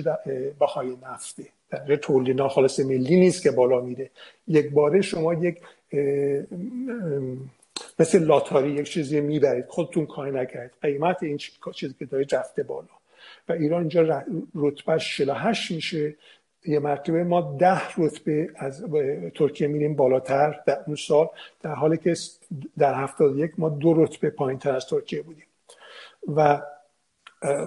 بهای 0.59 0.97
نفته 1.03 1.47
در 1.71 1.97
تولید 1.97 2.37
ناخالص 2.37 2.81
ملی 2.81 3.21
نیست 3.21 3.43
که 3.43 3.51
بالا 3.51 3.81
میره. 3.81 4.11
یک 4.49 4.71
باره 4.71 5.01
شما 5.01 5.35
یک 5.35 5.61
مثل 7.99 8.25
لاتاری 8.25 8.71
یک 8.71 8.91
چیزی 8.91 9.21
می‌برید. 9.21 9.65
خودتون 9.69 10.07
کاری 10.07 10.31
نکرد 10.31 10.71
قیمت 10.83 11.23
این 11.23 11.39
چیزی 11.75 11.95
که 11.99 12.05
دارید 12.05 12.35
رفته 12.35 12.63
بالا. 12.63 12.89
و 13.49 13.53
ایران 13.53 13.81
اینجا 13.81 14.23
رتبه 14.55 14.99
48 14.99 15.71
میشه. 15.71 16.15
یه 16.67 16.79
مرتبه 16.79 17.25
ما 17.25 17.57
ده 17.61 17.81
رتبه 17.99 18.51
از 18.57 18.85
ترکیه 19.35 19.69
میریم 19.69 19.97
بالاتر 19.97 20.61
در 20.67 20.79
اون 20.87 20.97
سال 20.97 21.29
در 21.63 21.75
حالی 21.75 21.97
که 21.97 22.15
در 22.79 22.95
71 22.95 23.53
ما 23.59 23.69
دو 23.69 24.05
رتبه 24.05 24.31
پایین 24.31 24.59
تر 24.59 24.77
از 24.77 24.87
ترکیه 24.87 25.23
بودیم. 25.23 25.47
و 26.37 26.63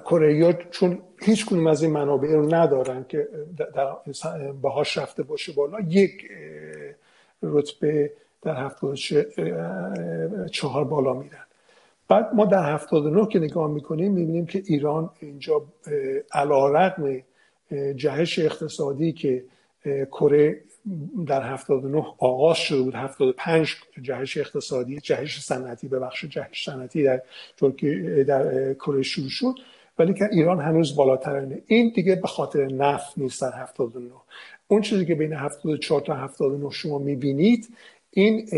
کره 0.06 0.54
چون 0.72 1.00
هیچ 1.22 1.46
کنیم 1.46 1.68
از 1.68 1.84
این 1.84 1.92
منابع 1.92 2.32
رو 2.32 2.56
ندارن 2.56 3.06
که 3.10 3.28
در 3.58 3.96
بهاش 4.62 4.98
رفته 4.98 5.24
باشه 5.24 5.52
بالا 5.52 5.80
یک 5.80 6.32
رتبه 7.44 8.14
در 8.42 8.66
74 8.66 10.86
بالا 10.86 11.14
میرن. 11.14 11.47
بعد 12.10 12.34
ما 12.34 12.46
در 12.46 12.74
79 12.74 13.28
که 13.28 13.40
نگاه 13.40 13.72
می‌کنیم 13.72 14.12
می‌بینیم 14.12 14.46
که 14.46 14.64
ایران 14.66 15.10
اینجا 15.20 15.66
علا 16.34 16.68
رقم 16.68 17.22
جهش 17.96 18.40
اقتصادی 18.40 19.14
که 19.14 19.44
کره 20.12 20.62
در 21.28 21.54
79 21.54 22.06
آغاز 22.18 22.58
شده 22.58 22.82
بود 22.82 22.96
75 22.96 23.76
جهش 24.02 24.38
اقتصادی 24.38 25.00
جهش 25.00 25.42
صنعتی 25.42 25.88
بخش 25.88 26.26
جهش 26.26 26.66
صنعتی 26.66 27.04
در 27.04 27.22
ترکیه 27.58 28.24
در 28.24 28.74
کره 28.74 29.02
شروع 29.02 29.30
شد. 29.30 29.54
ولی 30.00 30.14
که 30.14 30.26
ایران 30.32 30.60
هنوز 30.60 30.96
بالاترینه. 30.96 31.62
این 31.68 31.92
دیگه 31.96 32.16
به 32.16 32.28
خاطر 32.28 32.66
نفت 32.66 33.18
نیست 33.18 33.42
در 33.42 33.52
79 33.62 34.12
اون 34.68 34.82
چیزی 34.82 35.06
که 35.06 35.16
بین 35.16 35.34
74 35.34 36.02
تا 36.02 36.14
79 36.14 36.70
شما 36.72 36.98
می‌بینید 36.98 37.68
این 38.12 38.50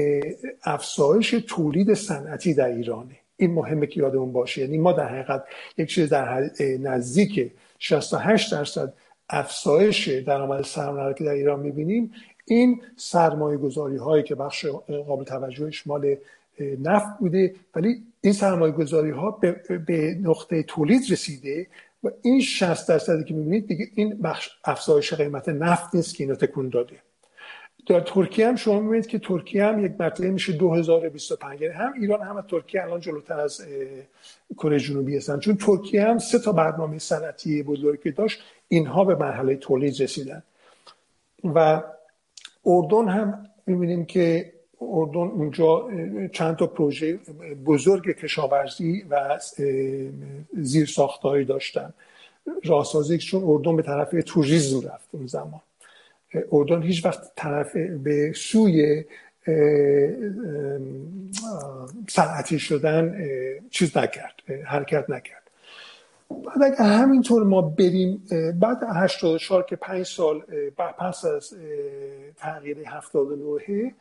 افزایش 0.64 1.36
تولید 1.48 1.94
صنعتی 1.94 2.54
در 2.54 2.68
ایرانه. 2.68 3.19
این 3.40 3.54
مهمه 3.54 3.88
که 3.88 4.00
یادمون 4.00 4.32
باشه. 4.32 4.62
یعنی 4.62 4.78
ما 4.78 4.92
در 4.92 5.10
حقیقت 5.10 5.44
یک 5.78 5.90
چیز 5.90 6.10
در 6.10 6.50
نزدیک 6.80 7.52
68 7.80 8.52
درصد 8.52 8.94
افزایش 9.30 10.08
درآمد 10.10 10.64
سرمایه 10.64 11.14
که 11.14 11.24
در 11.24 11.32
ایران 11.32 11.60
می‌بینیم 11.60 12.12
این 12.46 12.82
سرمایه 12.96 13.58
گذاری 13.58 13.98
هایی 13.98 14.24
که 14.24 14.36
بخش 14.36 14.66
قابل 15.08 15.24
توجهش 15.24 15.88
مال 15.88 16.16
نفت 16.60 17.20
بوده 17.20 17.56
ولی 17.76 18.04
این 18.22 18.34
سرمایه 18.34 18.72
گذاری 18.74 19.12
ها 19.12 19.32
به, 19.88 20.18
نقطه 20.22 20.64
تولید 20.64 21.02
رسیده 21.12 21.68
و 22.04 22.10
این 22.22 22.42
60 22.42 22.90
درصدی 22.90 23.24
که 23.24 23.34
می‌بینید 23.34 23.68
دیگه 23.68 23.88
این 23.96 24.22
بخش 24.22 24.50
افزایش 24.66 25.14
قیمت 25.14 25.50
نفت 25.50 25.96
نیست 25.96 26.16
که 26.16 26.24
اینو 26.24 26.36
تکون 26.36 26.70
داده. 26.70 26.96
در 27.90 28.00
ترکیه 28.00 28.48
هم 28.48 28.56
شما 28.56 28.80
می‌بینید 28.80 29.08
که 29.08 29.20
ترکیه 29.20 29.66
هم 29.66 29.86
یک 29.86 29.92
مرتبه 30.00 30.30
میشه 30.30 30.54
2025 30.54 31.62
یعنی 31.62 31.74
هم 31.74 31.94
ایران 31.94 32.22
هم 32.22 32.42
ترکیه 32.42 32.84
الان 32.84 33.00
جلوتر 33.00 33.40
از 33.40 33.62
کره 34.58 34.80
جنوبی 34.80 35.18
هستن. 35.18 35.40
چون 35.40 35.58
ترکیه 35.58 36.04
هم 36.04 36.18
سه 36.18 36.40
تا 36.40 36.52
برنامه 36.52 37.00
صنعتی 37.00 37.64
بزرگی 37.64 38.12
داشت 38.12 38.40
اینها 38.68 39.04
به 39.06 39.16
مرحله 39.16 39.56
تولید 39.56 40.02
رسیدن. 40.02 40.44
و 41.44 41.84
اردن 42.66 43.08
هم 43.08 43.50
می‌بینیم 43.66 44.06
که 44.06 44.54
اردن 44.82 45.20
اونجا 45.20 45.90
چند 46.32 46.56
تا 46.56 46.68
پروژه 46.68 47.20
بزرگ 47.66 48.16
کشاورزی 48.16 49.06
و 49.10 49.40
زیر 50.54 50.86
ساختهایی 50.86 51.46
داشتن. 51.46 51.94
راهسازی 52.64 53.18
چون 53.18 53.44
اردن 53.44 53.76
به 53.76 53.82
طرف 53.82 54.16
توریسم 54.26 54.88
رفت 54.88 55.08
اون 55.12 55.28
زمان. 55.28 55.62
اردن 56.52 56.82
هیچ 56.82 57.06
وقت 57.06 57.32
طرف 57.36 57.76
به 57.76 58.34
سوی 58.36 59.06
صنعتی 62.10 62.60
شدن 62.60 63.16
چیز 63.70 63.98
نکرد 63.98 64.34
حرکت 64.66 65.10
نکرد. 65.10 65.40
بعد 66.30 66.64
اگر 66.64 66.84
همینطور 66.84 67.44
ما 67.44 67.62
بریم 67.62 68.24
بعد 68.60 68.78
84 68.84 69.64
که 69.64 69.76
پنج 69.76 70.06
سال 70.06 70.42
پس 71.00 71.26
از 71.26 71.54
تغییر 72.38 72.78
79 72.86 73.94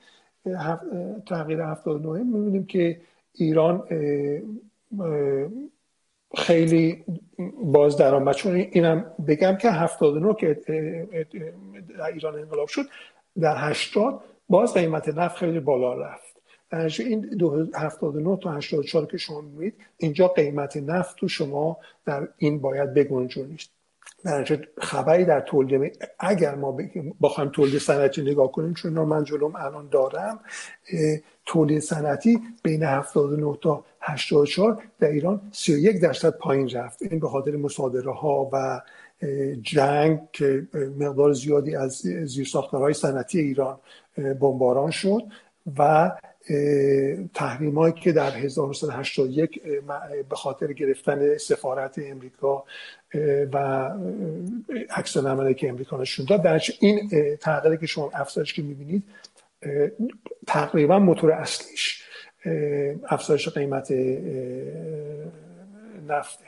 تغییر 1.27 1.63
79 1.63 2.23
می‌بینیم 2.23 2.67
که 2.67 3.01
ایران 3.35 3.83
خیلی 6.37 7.05
باز 7.65 7.97
درآمد. 7.97 8.35
چون 8.35 8.55
اینم 8.55 9.05
بگم 9.29 9.57
که 9.57 9.71
79 9.71 10.35
که 10.35 10.61
در 11.99 12.05
ایران 12.05 12.35
انقلاب 12.35 12.69
شد 12.69 12.85
در 13.41 13.71
80 13.71 14.21
باز 14.49 14.75
قیمت 14.75 15.09
نفت 15.09 15.37
خیلی 15.37 15.61
بالا 15.61 15.95
رفت. 15.95 16.37
در 16.71 16.91
این 16.99 17.43
79 17.75 18.39
تا 18.43 18.53
84 18.53 19.07
که 19.07 19.17
شما 19.17 19.41
می‌بینید 19.41 19.75
اینجا 19.97 20.29
قیمت 20.29 20.77
نفت 20.77 21.17
تو 21.17 21.29
شما 21.29 21.77
در 22.07 22.29
این 22.37 22.61
باید 22.61 22.95
بگنجونید. 22.95 23.61
در 24.25 24.59
خبری 24.79 25.25
در 25.25 25.41
تولید 25.41 26.09
اگر 26.19 26.55
ما 26.55 26.79
بخوایم 27.23 27.51
تولید 27.51 27.79
صنعتی 27.79 28.23
نگاه 28.23 28.53
کنیم 28.53 28.75
چون 28.75 28.93
من 28.93 29.25
جلوم 29.25 29.57
الان 29.57 29.89
دارم 29.89 30.41
تولید 31.49 31.79
صنعتی 31.79 32.39
بین 32.63 32.83
79 32.83 33.59
تا 33.61 33.85
84 34.01 34.83
در 35.01 35.09
ایران 35.09 35.41
31 35.53 36.01
درصد 36.01 36.31
پایین 36.31 36.69
رفت. 36.69 37.03
این 37.03 37.21
به 37.21 37.29
خاطر 37.29 37.57
مصادره 37.57 38.13
ها 38.13 38.51
و 38.53 38.81
جنگ 39.63 40.21
که 40.33 40.67
مقدار 40.99 41.33
زیادی 41.33 41.77
از 41.77 41.93
زیرساختارهای 42.25 42.95
صنعتی 42.95 43.41
ایران 43.41 43.79
بمباران 44.17 44.91
شد 44.91 45.23
و 45.79 46.13
تحریم 47.35 47.93
که 47.93 48.13
در 48.13 48.31
1981 48.31 49.63
به 50.29 50.37
خاطر 50.37 50.73
گرفتن 50.73 51.37
سفارت 51.37 51.99
امریکا 51.99 52.65
و 53.53 53.91
عکس 54.91 55.17
عملی 55.17 55.55
که 55.55 55.69
امریکا 55.69 55.97
نشون 55.97 56.27
داد. 56.27 56.43
در 56.43 56.61
این 56.81 57.11
تغییری 57.41 57.79
که 57.79 57.87
شما 57.87 58.11
افزایش 58.15 58.53
که 58.53 58.63
می‌بینید 58.63 59.03
تقریبا 60.47 60.99
موتور 60.99 61.33
اصلیش 61.33 62.03
افزایش 63.09 63.49
قیمت 63.49 63.93
نفته. 66.09 66.45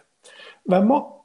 و 0.68 0.82
ما 0.82 1.20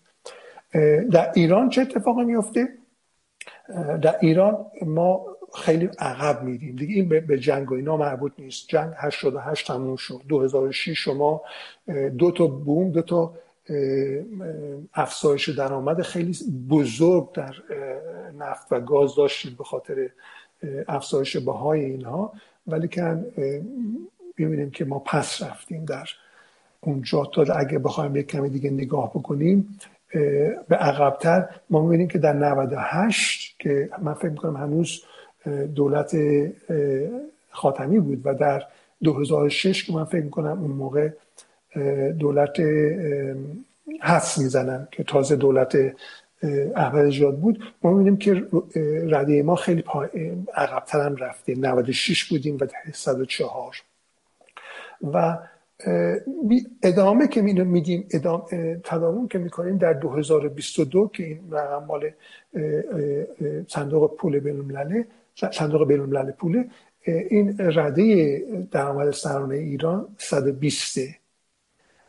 در 1.10 1.32
ایران 1.34 1.68
چه 1.68 1.80
اتفاقی 1.80 2.24
میفته؟ 2.24 2.68
در 4.02 4.18
ایران 4.20 4.66
ما 4.86 5.26
خیلی 5.54 5.88
عقب 5.98 6.42
میریم. 6.42 6.76
دیگه 6.76 6.94
این 6.94 7.08
به 7.08 7.38
جنگ 7.38 7.72
و 7.72 7.74
اینا 7.74 7.96
مربوط 7.96 8.32
نیست. 8.38 8.68
جنگ 8.68 8.92
88 8.96 9.66
تموم 9.66 9.96
شد. 9.96 10.20
2006 10.28 10.98
شما 10.98 11.42
دو 12.18 12.30
تا 12.30 12.46
بوم 12.46 12.90
دو 12.90 13.02
تا 13.02 13.34
افزایش 14.94 15.48
درآمد 15.48 16.02
خیلی 16.02 16.38
بزرگ 16.70 17.32
در 17.32 17.54
نفت 18.38 18.72
و 18.72 18.80
گاز 18.80 19.14
داشتید 19.14 19.56
به 19.56 19.64
خاطر 19.64 20.08
افزایش 20.88 21.36
بهای 21.36 21.84
اینها. 21.84 22.32
ولی 22.66 22.88
که 22.88 23.18
ببینیم 24.38 24.70
که 24.70 24.84
ما 24.84 24.98
پس 24.98 25.42
رفتیم 25.42 25.84
در 25.84 26.08
اونجا 26.80 27.24
تا 27.24 27.42
اگه 27.42 27.78
بخوایم 27.78 28.16
یک 28.16 28.26
کمی 28.26 28.48
دیگه 28.48 28.70
نگاه 28.70 29.10
بکنیم 29.10 29.78
به 30.68 30.76
عقبتر 30.76 31.48
ما 31.70 31.82
می‌بینیم 31.82 32.08
که 32.08 32.18
در 32.18 32.32
98 32.32 33.56
که 33.58 33.90
من 34.02 34.14
فکر 34.14 34.28
می‌کنم 34.28 34.56
هنوز 34.56 35.02
دولت 35.74 36.16
خاتمی 37.50 38.00
بود 38.00 38.20
و 38.24 38.34
در 38.34 38.62
2006 39.04 39.84
که 39.84 39.92
من 39.92 40.04
فکر 40.04 40.24
می‌کنم 40.24 40.62
اون 40.62 40.70
موقع 40.70 41.08
دولت 42.18 42.60
حس 44.00 44.38
می‌زنن 44.38 44.88
که 44.90 45.04
تازه 45.04 45.36
دولت 45.36 45.78
احمد 46.76 47.08
جاد 47.08 47.38
بود. 47.38 47.62
ما 47.82 47.92
می‌بینیم 47.92 48.16
که 48.16 48.46
رده 49.08 49.42
ما 49.42 49.56
خیلی 49.56 49.84
عقبتر 50.54 51.00
هم 51.00 51.16
رفته 51.16 51.54
96 51.54 52.24
بودیم 52.24 52.58
و 52.60 52.66
104 52.92 53.82
و 55.12 55.38
ادامه 56.82 57.28
که 57.28 57.42
می 57.42 57.52
میدیم 57.52 58.06
ادامه 58.10 58.80
تداوم 58.84 59.28
که 59.28 59.38
می‌کنیم 59.38 59.76
در 59.76 59.92
2022 59.92 61.08
که 61.08 61.24
این 61.24 61.40
مال 61.88 62.10
صندوق 63.68 64.16
پول 64.16 64.38
بین 64.38 64.56
صندوق 65.52 65.88
بین 65.88 66.32
پوله 66.32 66.68
این 67.06 67.56
رده 67.58 68.42
درآمد 68.70 69.10
سرانه 69.10 69.54
ایران 69.54 70.08
120 70.18 70.98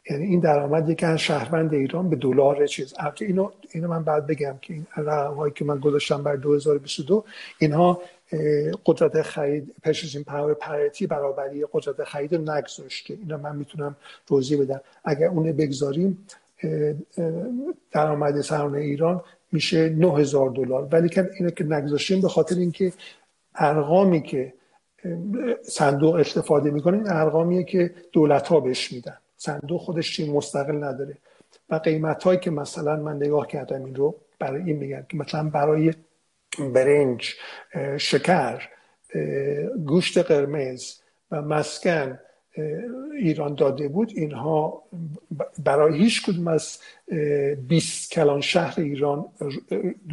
یعنی 0.10 0.26
این 0.26 0.40
درآمد 0.40 0.96
که 0.96 1.08
از 1.08 1.20
شهروند 1.20 1.74
ایران 1.74 2.10
به 2.10 2.16
دلار 2.16 2.68
چیز. 2.68 2.94
البته 3.00 3.26
اینو 3.26 3.50
اینو 3.72 3.88
من 3.88 4.04
بعد 4.04 4.28
بگم 4.28 4.56
که 4.62 4.74
این 4.74 4.86
که 5.56 5.66
من 5.66 5.80
گذاشتم 5.80 6.24
بر 6.24 6.36
2022 6.36 7.24
اینها 7.60 8.02
قدرت 8.86 9.22
خرید 9.22 9.76
پرچیزینگ 9.84 10.26
پاور 10.26 10.54
پریتی 10.54 11.08
برابری 11.08 11.66
قدرت 11.72 12.04
خرید 12.04 12.36
رو 12.36 12.42
نگذاشته. 12.42 13.14
اینو 13.14 13.38
من 13.38 13.56
می‌تونم 13.56 13.96
توضیح 14.28 14.62
بدم. 14.62 14.82
اگر 15.06 15.28
اون 15.28 15.52
بگذاریم 15.52 16.26
درآمد 17.92 18.42
سرانه 18.42 18.78
ایران 18.78 19.22
میشه 19.52 19.90
9000 19.90 20.50
دلار. 20.50 20.88
ولی 20.92 21.10
که 21.10 21.30
اینو 21.40 21.50
که 21.50 21.64
نگذاشتیم 21.64 22.22
به 22.22 22.30
خاطر 22.30 22.56
اینکه 22.56 22.94
ارقامی 23.60 24.22
که 24.22 24.54
صندوق 25.64 26.16
استفاده 26.16 26.72
می‌کنه 26.72 26.98
این 26.98 27.10
ارقامیه 27.10 27.64
که 27.64 27.94
دولت 28.12 28.48
ها 28.48 28.60
بهش 28.60 28.92
میدن. 28.92 29.18
صندوق 29.38 29.82
خودش 29.82 30.16
چی 30.16 30.32
مستقل 30.32 30.84
نداره. 30.84 31.18
و 31.70 31.76
قیمت 31.76 32.24
هایی 32.24 32.40
که 32.40 32.52
مثلا 32.52 32.96
من 32.96 33.16
نگاه 33.16 33.48
کردم 33.48 33.86
این 33.86 33.96
رو 33.96 34.16
برای 34.40 34.64
این 34.64 34.78
میگن 34.78 35.06
که 35.10 35.18
مثلا 35.18 35.50
برای 35.50 35.94
برنج 36.74 37.34
شکر 37.98 38.62
گوشت 39.86 40.18
قرمز 40.18 40.94
و 41.32 41.42
مسکن 41.42 42.20
ایران 43.20 43.56
داده 43.56 43.88
بود. 43.88 44.12
اینها 44.16 44.84
برای 45.64 45.98
هیچ 45.98 46.26
کدوم 46.26 46.48
از 46.48 46.80
20 47.68 48.12
کلان 48.12 48.42
شهر 48.42 48.74
ایران 48.78 49.26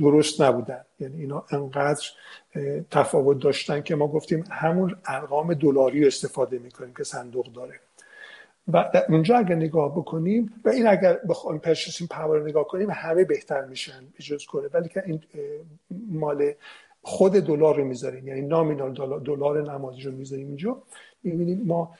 درست 0.01 0.41
نبودن. 0.41 0.85
یعنی 1.01 1.21
اینا 1.21 1.45
انقدر 1.51 2.07
تفاوت 2.91 3.43
داشتن 3.43 3.81
که 3.83 3.95
ما 3.95 4.09
گفتیم 4.09 4.45
همون 4.51 4.97
ارقام 5.07 5.55
دلاری 5.55 6.07
استفاده 6.07 6.59
می‌کنیم 6.59 6.95
که 6.95 7.05
صندوق 7.05 7.53
داره. 7.53 7.81
و 8.73 9.03
اونجا 9.09 9.37
اگر 9.37 9.55
نگاه 9.55 9.93
بکنیم 9.93 10.53
و 10.65 10.69
این 10.69 10.87
اگر 10.87 11.21
بخوایم 11.29 11.59
پرشسین 11.59 12.07
پاور 12.07 12.39
رو 12.39 12.47
نگاه 12.47 12.67
کنیم 12.67 12.91
همه 12.91 13.25
بهتر 13.25 13.65
میشن 13.65 14.05
بجز 14.19 14.45
کنه 14.45 14.69
ولی 14.73 14.89
که 14.89 15.03
این 15.07 15.21
مال 16.11 16.53
خود 17.03 17.33
دلار 17.33 17.77
رو 17.77 17.85
می‌ذاریم 17.85 18.29
یعنی 18.29 18.43
نامینال 18.43 19.21
دلار 19.21 19.73
نمادی 19.73 20.03
رو 20.03 20.13
می‌ذاریم 20.13 20.47
اینجا. 20.47 20.83
می‌بینیم 21.23 21.63
ما 21.67 21.95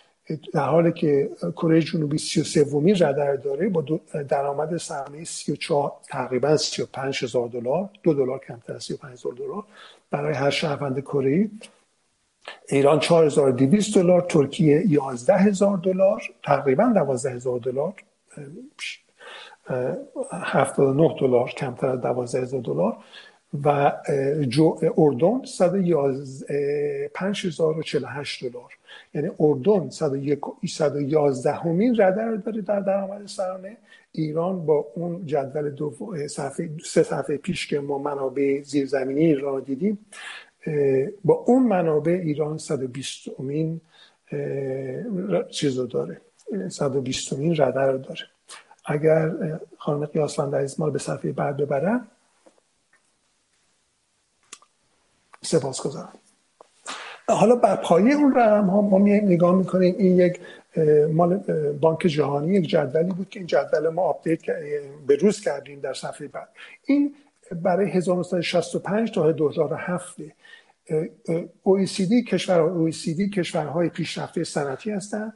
در 0.53 0.69
حالی 0.69 0.93
که 0.93 1.31
کره 1.57 1.83
جنوبی 1.83 2.19
33 2.19 2.65
ومی 2.65 2.95
رادر 2.95 3.37
داره 3.37 3.69
با 3.69 3.85
درآمد 4.29 4.77
سرمایه 4.77 5.25
34 5.25 5.93
تقریبا 6.09 6.57
35 6.57 7.25
هزار 7.25 7.49
دلار 7.49 7.91
دو 8.03 8.15
دلار 8.15 8.39
کمتر 8.39 8.75
از 8.75 8.85
35 8.85 9.13
هزار 9.13 9.33
دلار. 9.33 9.65
برای 10.11 10.35
هر 10.35 10.51
شهروند 10.51 11.01
کره. 11.01 11.51
ایران 12.69 13.01
4200 13.01 13.95
دلار 13.95 14.21
ترکیه 14.21 14.83
11000 14.87 15.79
دلار 15.79 16.23
تقریبا 16.45 16.85
12000 16.85 17.59
دلار 17.59 17.95
79 20.33 21.17
دلار 21.21 21.49
کمتر 21.49 21.87
از 21.87 22.01
12000 22.01 22.61
دلار. 22.61 22.97
و 23.65 23.93
اردن 24.99 25.45
5048 27.15 28.45
دلار. 28.45 28.79
یعنی 29.15 29.31
اردن 29.41 29.91
111 29.91 31.53
همین 31.53 31.97
رده 32.01 32.37
داره 32.37 32.61
در 32.61 32.81
درآمد 32.81 33.27
سرانه. 33.27 33.77
ایران 34.13 34.67
با 34.67 34.87
اون 34.95 35.27
جدول 35.27 35.71
دو 35.71 35.95
صفحه 36.29 36.71
سه 36.85 37.03
صفحه 37.03 37.37
پیش 37.37 37.67
که 37.67 37.81
ما 37.81 37.99
منابع 37.99 38.63
زیرزمینی 38.63 39.25
ایران 39.25 39.63
دیدیم 39.63 39.99
با 41.25 41.35
اون 41.35 41.63
منابع 41.63 42.13
ایران 42.13 42.59
120 42.59 43.29
امین 43.39 43.81
چیز 45.51 45.79
رو 45.79 45.87
داره. 45.87 46.21
120 46.69 47.33
امین 47.33 47.57
رده 47.57 47.81
رو 47.81 47.99
داره. 47.99 48.27
اگر 48.85 49.33
خانم 49.79 50.07
قیاسفند 50.07 50.55
از 50.55 50.81
ما 50.81 50.91
به 50.91 50.99
صفحه 50.99 51.33
بعد 51.33 51.57
ببرن 51.57 52.07
سپاسگزارم 55.43 56.19
حالا 57.29 57.57
بر 57.57 57.77
پایه 57.77 58.15
اون 58.15 58.35
رقم 58.35 58.67
ها 58.67 58.81
ما 58.81 58.99
میایم 58.99 59.25
نگاه 59.25 59.55
می‌کنیم. 59.55 59.95
این 59.99 60.19
یک 60.19 60.41
مال 61.13 61.37
بانک 61.81 61.99
جهانی 61.99 62.55
یک 62.55 62.69
جدولی 62.69 63.13
بود 63.13 63.29
که 63.29 63.41
این 63.41 63.47
جدول 63.47 63.89
ما 63.89 64.03
update 64.03 64.39
به 65.07 65.17
روز 65.17 65.41
کردیم 65.41 65.81
در 65.81 65.95
صفحه 65.95 66.29
بعد. 66.29 66.49
این 66.87 67.15
برای 67.63 67.91
1965 67.91 69.11
تا 69.11 69.33
2007 69.33 70.17
OECD 71.67 72.25
کشور 72.29 72.91
OECD 72.91 73.31
کشورهای 73.35 73.89
پیشرفته 73.89 74.45
صنعتی 74.45 74.91
هستند 74.91 75.33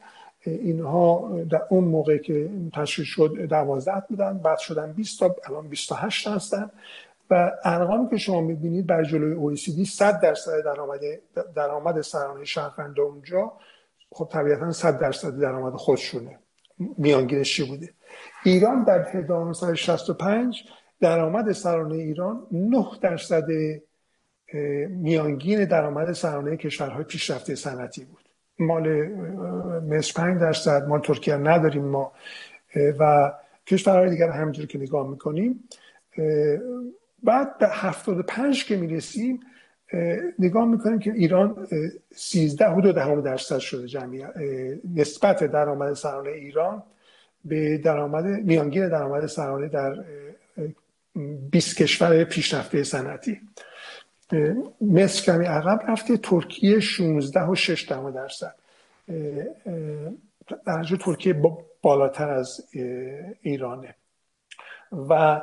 اینها 0.46 1.30
در 1.50 1.62
اون 1.68 1.84
موقع 1.84 2.18
که 2.18 2.50
تشکیل 2.74 3.04
شد 3.04 3.46
12 3.48 3.92
بودن 4.08 4.38
بعد 4.38 4.58
شدن 4.58 4.92
20 4.92 5.20
تا 5.20 5.36
الان 5.48 5.68
28 5.68 6.28
هستن. 6.28 6.70
و 7.30 7.52
ارقامی 7.64 8.10
که 8.10 8.16
شما 8.16 8.40
می‌بینید 8.40 8.86
بر 8.86 9.04
جلوی 9.04 9.56
OECD 9.56 9.88
100 9.88 10.20
درصد 10.20 10.64
درآمد 10.64 11.00
درآمد 11.56 12.00
سرانه 12.00 12.44
شهروند 12.44 13.00
اونجا. 13.00 13.52
خب 14.12 14.28
طبیعتا 14.32 14.72
100 14.72 14.98
درصد 14.98 15.38
درآمد 15.40 15.72
خودشونه. 15.72 16.38
میانگینش 16.98 17.56
چی 17.56 17.68
بوده؟ 17.68 17.88
ایران 18.44 18.84
در 18.84 19.08
1965 19.08 20.62
درآمد 21.00 21.52
سرانه 21.52 21.94
ایران 21.94 22.46
9 22.52 22.86
درصد 23.00 23.46
میانگین 24.88 25.64
درآمد 25.64 26.12
سرانه 26.12 26.56
کشورهای 26.56 27.04
پیشرفته 27.04 27.54
صنعتی 27.54 28.04
بود. 28.04 28.28
مال 28.58 29.08
مصر 29.88 30.12
5 30.16 30.40
درصد 30.40 30.88
مال 30.88 31.00
ترکیه 31.00 31.36
نداریم 31.36 31.84
ما. 31.84 32.12
و 32.98 33.32
کشورهای 33.66 34.10
دیگر 34.10 34.30
همینجور 34.30 34.66
که 34.66 34.78
نگاه 34.78 35.10
می‌کنیم 35.10 35.68
بعد 37.24 37.58
به 37.58 37.68
75 37.68 38.64
که 38.64 38.76
می‌رسیم 38.76 39.40
نگاه 40.38 40.64
می‌کنیم 40.64 40.98
که 40.98 41.12
ایران 41.12 41.68
13 42.14 42.68
حدود 42.68 42.94
دهم 42.94 43.20
درصد 43.20 43.58
شده 43.58 43.86
جمعیت 43.86 44.34
نسبت 44.94 45.44
درآمد 45.44 45.92
سرانه 45.92 46.30
ایران 46.30 46.82
به 47.44 47.78
درآمد 47.78 48.24
میانگین 48.24 48.88
درآمد 48.88 49.26
سرانه 49.26 49.68
در 49.68 50.04
20 51.50 51.76
کشور 51.76 52.24
پیشرفته 52.24 52.82
صنعتی. 52.82 53.40
مصر 54.80 55.24
کمی 55.24 55.46
عقب 55.46 55.80
رفته 55.88 56.16
ترکیه 56.16 56.80
16 56.80 57.44
و 57.44 57.54
6 57.54 57.82
درصد. 58.10 58.54
در 60.66 60.82
ترکیه 61.00 61.42
بالاتر 61.82 62.30
از 62.30 62.64
ایرانه. 63.42 63.94
و 65.08 65.42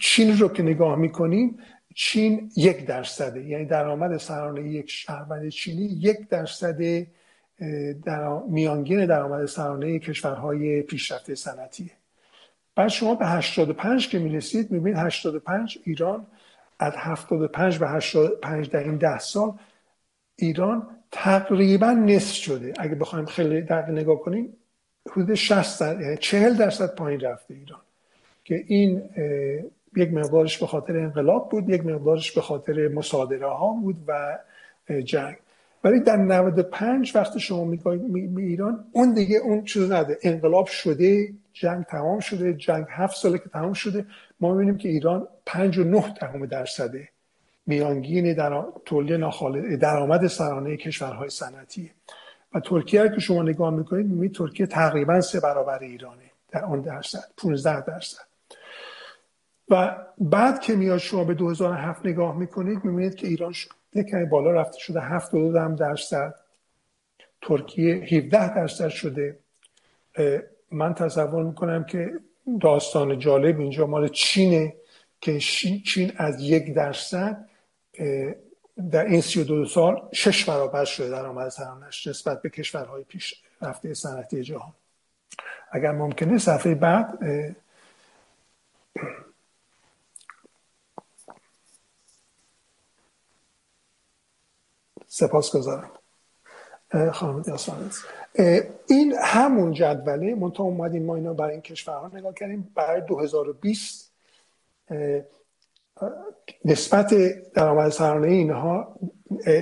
چین 0.00 0.38
رو 0.38 0.48
که 0.48 0.62
نگاه 0.62 0.96
می‌کنیم 0.96 1.58
چین 1.94 2.50
یک 2.56 2.86
درصده 2.86 3.44
یعنی 3.44 3.64
درآمد 3.64 4.16
سرانه 4.16 4.70
یک 4.70 4.90
شهروند 4.90 5.48
چینی 5.48 5.82
یک 5.82 6.28
درصد 6.28 7.06
در 8.04 8.38
میانگین 8.48 9.06
درآمد 9.06 9.46
سرانه 9.46 9.98
کشورهای 9.98 10.82
پیشرفته 10.82 11.34
صنعتیه. 11.34 11.90
بعد 12.74 12.88
شما 12.88 13.14
به 13.14 13.26
85 13.26 14.08
که 14.08 14.18
می‌رسید 14.18 14.70
می‌بینید 14.70 14.98
85 14.98 15.78
ایران 15.84 16.26
از 16.78 16.92
75 16.96 17.78
به 17.78 17.88
85 17.88 18.70
در 18.70 18.84
این 18.84 18.96
ده 18.96 19.18
سال 19.18 19.52
ایران 20.36 20.86
تقریبا 21.12 21.90
نصف 21.90 22.34
شده. 22.34 22.72
اگه 22.78 22.94
بخوایم 22.94 23.26
خیلی 23.26 23.60
دقیق 23.60 23.98
نگاه 23.98 24.20
کنیم 24.20 24.56
حدود 25.10 25.34
60 25.34 25.56
درصد 25.56 26.00
یعنی 26.00 26.16
40 26.16 26.56
درصد 26.56 26.94
پایین 26.94 27.20
رفته 27.20 27.54
ایران. 27.54 27.80
که 28.48 28.64
این 28.66 29.02
یک 29.96 30.12
مقدارش 30.12 30.58
به 30.58 30.66
خاطر 30.66 30.96
انقلاب 30.96 31.48
بود 31.50 31.68
یک 31.68 31.86
مقدارش 31.86 32.32
به 32.32 32.40
خاطر 32.40 32.88
مصادره 32.88 33.46
ها 33.48 33.72
بود 33.82 33.96
و 34.06 34.38
جنگ. 35.04 35.36
ولی 35.84 36.00
در 36.00 36.16
95 36.16 37.12
وقت 37.14 37.38
شما 37.38 37.64
می 37.64 38.42
ایران 38.42 38.84
اون 38.92 39.14
دیگه 39.14 39.38
اون 39.38 39.64
چیز 39.64 39.92
نده. 39.92 40.18
انقلاب 40.22 40.66
شده 40.66 41.28
جنگ 41.52 41.84
تمام 41.84 42.20
شده 42.20 42.54
جنگ 42.54 42.86
هفت 42.88 43.16
ساله 43.16 43.38
که 43.38 43.48
تمام 43.48 43.72
شده. 43.72 44.06
ما 44.40 44.52
می‌بینیم 44.52 44.78
که 44.78 44.88
ایران 44.88 45.28
پنج 45.46 45.78
و 45.78 45.84
نه 45.84 46.14
دهم 46.20 46.46
درصده 46.46 47.08
میانگین 47.66 48.34
در 48.34 48.62
تولید 48.84 49.12
ناخالص 49.12 49.78
درآمد 49.78 50.26
سرانه 50.26 50.76
کشورهای 50.76 51.30
صنعتی. 51.30 51.90
و 52.54 52.60
ترکیه 52.60 53.08
که 53.14 53.20
شما 53.20 53.42
نگاه 53.42 53.70
می‌کنید 53.70 54.06
می‌بینید 54.06 54.34
ترکیه 54.34 54.66
تقریبا 54.66 55.20
سه 55.20 55.40
برابر 55.40 55.78
ایرانه 55.78 56.30
در 56.50 56.64
آن 56.64 56.80
درصد 56.80 57.24
15 57.36 57.84
درصد. 57.84 58.28
و 59.70 59.96
بعد 60.18 60.60
که 60.60 60.76
میاد 60.76 60.98
شما 60.98 61.24
به 61.24 61.34
2007 61.34 62.06
نگاه 62.06 62.36
می‌کنید 62.36 62.84
می‌بینید 62.84 63.14
که 63.14 63.26
ایران 63.26 63.54
یکمی 63.94 64.24
بالا 64.24 64.50
رفته 64.50 64.78
شده 64.78 65.00
7 65.00 65.34
هم 65.34 65.76
درصد. 65.76 66.34
ترکیه 67.42 67.94
17 67.94 68.54
درصد 68.54 68.88
شده. 68.88 69.38
من 70.70 70.94
تصور 70.94 71.44
می‌کنم 71.44 71.84
که 71.84 72.12
داستان 72.60 73.18
جالب 73.18 73.60
اینجا 73.60 73.86
مال 73.86 74.08
چینه 74.08 74.74
که 75.20 75.38
چین 75.38 76.12
از 76.16 76.40
یک 76.40 76.74
درصد 76.74 77.48
در 78.90 79.04
این 79.04 79.20
32 79.20 79.64
سال 79.64 80.08
شش 80.12 80.44
برابر 80.44 80.84
شده 80.84 81.08
در 81.08 81.26
آمد 81.26 81.48
سرانش 81.48 82.06
نسبت 82.06 82.42
به 82.42 82.50
کشورهای 82.50 83.04
پیش 83.04 83.42
رفته 83.62 83.94
صنعتی 83.94 84.42
جهان. 84.42 84.72
اگر 85.72 85.92
ممکنه 85.92 86.38
صفحه 86.38 86.74
بعد 86.74 87.18
سپاس 95.18 95.56
گذارم 95.56 95.90
خانم 97.12 97.42
این 98.88 99.14
همون 99.22 99.72
جدوله 99.72 100.34
منتها 100.34 100.64
اومدیم 100.64 101.04
ما 101.04 101.16
اینا 101.16 101.34
برای 101.34 101.52
این 101.52 101.60
کشورها 101.60 102.10
نگاه 102.14 102.34
کردیم 102.34 102.72
برای 102.74 103.00
2020 103.00 104.12
نسبت 106.64 107.14
درآمد 107.54 107.88
سرانه 107.88 108.26
اینها 108.26 108.98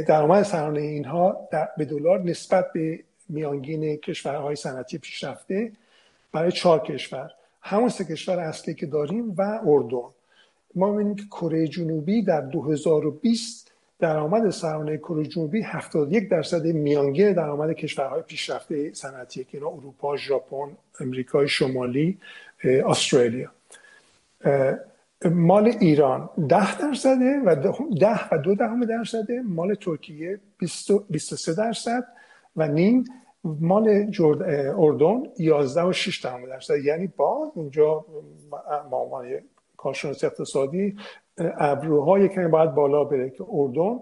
درآمد 0.09 0.42
سرانه 0.42 0.80
اینها 0.80 1.48
به 1.78 1.84
دلار 1.84 2.20
نسبت 2.20 2.72
به 2.72 3.00
میانگین 3.28 3.96
کشورهای 3.96 4.57
صنعتی 4.57 4.98
پیشرفته 4.98 5.72
برای 6.32 6.52
چهار 6.52 6.78
کشور. 6.78 7.30
همون 7.62 7.88
سه 7.88 8.04
کشور 8.04 8.38
اصلی 8.38 8.74
که 8.74 8.86
داریم 8.86 9.34
و 9.38 9.61
اردن. 9.66 10.09
ما 10.74 10.90
می‌بینیم 10.90 11.16
که 11.16 11.24
کره 11.24 11.68
جنوبی 11.68 12.22
در 12.22 12.40
2020 12.40 13.65
درآمد 13.99 14.51
سرانه 14.51 14.97
کره 14.97 15.26
جنوبی 15.26 15.62
71 15.62 16.28
درصد 16.28 16.64
میانگین 16.64 17.32
درآمد 17.32 17.72
کشورهای 17.72 18.22
پیشرفته 18.22 18.92
صنعتی 18.92 19.44
که 19.44 19.59
اینا 19.59 19.68
اروپا، 19.68 20.16
ژاپن، 20.16 20.76
امریکای 21.01 21.49
شمالی، 21.49 22.18
استرالیا. 22.64 23.51
مال 25.24 25.66
ایران 25.80 26.30
10 26.49 26.78
درصده 26.78 27.40
و 27.44 27.55
ده 28.01 28.28
و 28.32 28.38
دو 28.38 28.55
دهم 28.55 28.84
درصده 28.84 29.42
مال 29.42 29.74
ترکیه 29.74 30.40
23 31.11 31.55
درصد 31.55 32.05
و 32.57 32.68
نیم 32.68 33.05
مال 33.44 34.11
اردن 34.78 35.22
11 35.38 35.82
و 35.82 35.92
6 35.92 36.24
دهم 36.24 36.47
درصد. 36.47 36.76
یعنی 36.84 37.07
با 37.07 37.53
با 38.90 39.01
عنوان 39.03 39.26
کارشناس 39.76 40.24
اقتصادی 40.24 40.97
ابروها 41.39 42.28
کمی 42.28 42.49
باید 42.49 42.74
بالا 42.74 43.05
بره 43.05 43.30
که 43.30 43.45
اردن 43.49 43.99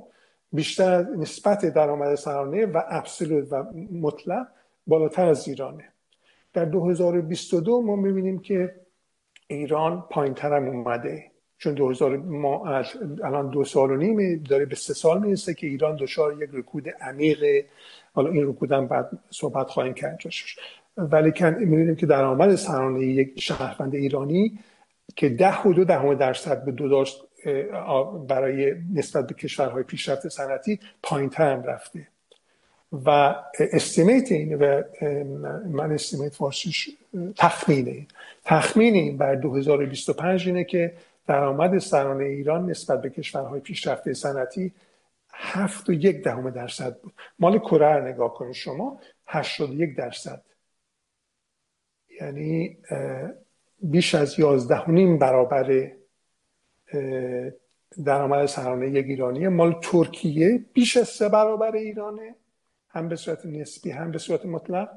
بیشتر 0.53 0.93
از 0.93 1.07
نسبت 1.19 1.67
درآمد 1.67 2.15
سرانه 2.15 2.67
و 2.67 2.83
ابسولوت 2.89 3.53
و 3.53 3.65
مطلق 3.93 4.47
بالاتر 4.87 5.27
از 5.27 5.49
ایرانه. 5.49 5.85
در 6.53 6.65
2022 6.65 7.83
ما 7.83 7.97
می‌بینیم 7.97 8.39
که 8.39 8.75
ایران 9.47 10.05
پایین 10.11 10.35
ترم 10.35 10.69
اومده. 10.69 11.25
چون 11.59 11.75
2000 11.75 12.17
ما 12.17 12.67
الان 13.25 13.51
دو 13.51 13.65
سال 13.65 13.91
و 13.91 13.97
نیم 13.97 14.43
داره 14.49 14.65
به 14.65 14.75
سه 14.75 14.95
سال 14.95 15.21
می‌رسه 15.21 15.55
که 15.55 15.67
ایران 15.67 15.97
دچار 15.97 16.43
یک 16.43 16.51
رکود 16.53 16.89
عمیق. 16.89 17.65
حالا 18.13 18.31
این 18.31 18.49
رکود 18.49 18.73
هم 18.73 18.87
بعد 18.87 19.11
صحبت 19.31 19.67
خواهیم 19.67 19.95
کرد 19.95 20.23
ولی 20.97 21.33
می‌بینیم 21.59 21.97
که 21.97 22.07
درآمد 22.07 22.55
سرانه 22.55 23.01
یک 23.01 23.41
شهروند 23.41 23.95
ایرانی 23.95 24.59
که 25.17 25.29
ده 25.29 25.63
و 25.63 25.73
دو 25.73 25.85
دهم 25.85 26.15
درصد 26.15 26.65
به 26.65 26.73
دو 26.73 26.89
داشت 26.89 27.23
برای 28.29 28.75
نسبت 28.95 29.27
به 29.27 29.35
کشورهای 29.35 29.83
پیشرفته 29.83 30.29
صنعتی 30.29 30.81
پایین 31.03 31.31
هم 31.35 31.63
رفته. 31.63 32.09
و 32.93 33.35
استیمیت 33.59 34.33
این 34.33 34.55
و 34.55 34.83
من 35.67 35.93
استیمیت 35.93 36.35
فارسیش 36.35 36.91
تخمینه 37.37 38.07
تخمین 38.45 38.95
این 38.95 39.17
بر 39.17 39.35
2025 39.35 40.47
اینه 40.47 40.65
که 40.65 40.95
درآمد 41.27 41.79
سرانه 41.79 42.25
ایران 42.25 42.71
نسبت 42.71 43.03
به 43.03 43.11
کشورهای 43.11 43.61
پیشرفته 43.61 44.15
صنعتی 44.15 44.73
هفت 45.33 45.89
و 45.89 45.93
یک 45.93 46.23
دهم 46.23 46.51
درصد 46.51 47.01
بود. 47.01 47.13
مال 47.39 47.59
کره 47.59 48.05
نگاه 48.05 48.35
کنید 48.35 48.55
شما 48.55 49.01
هشتاد 49.27 49.73
یک 49.73 49.97
درصد. 49.97 50.43
یعنی 52.21 52.77
بیش 53.81 54.15
از 54.15 54.39
یازده 54.39 54.91
نیم 54.91 55.19
برابر 55.19 55.93
درآمد 58.05 58.47
سرانه 58.47 58.91
یک 58.91 59.07
ایرانی. 59.07 59.49
مال 59.49 59.81
ترکیه 59.83 60.65
بیش 60.73 60.97
از 60.97 61.09
سه 61.09 61.29
برابر 61.29 61.73
ایرانه 61.73 62.35
هم 62.89 63.09
به 63.09 63.17
صورت 63.17 63.47
نسبی 63.47 63.91
هم 63.91 64.11
به 64.11 64.19
صورت 64.19 64.47
مطلق. 64.47 64.89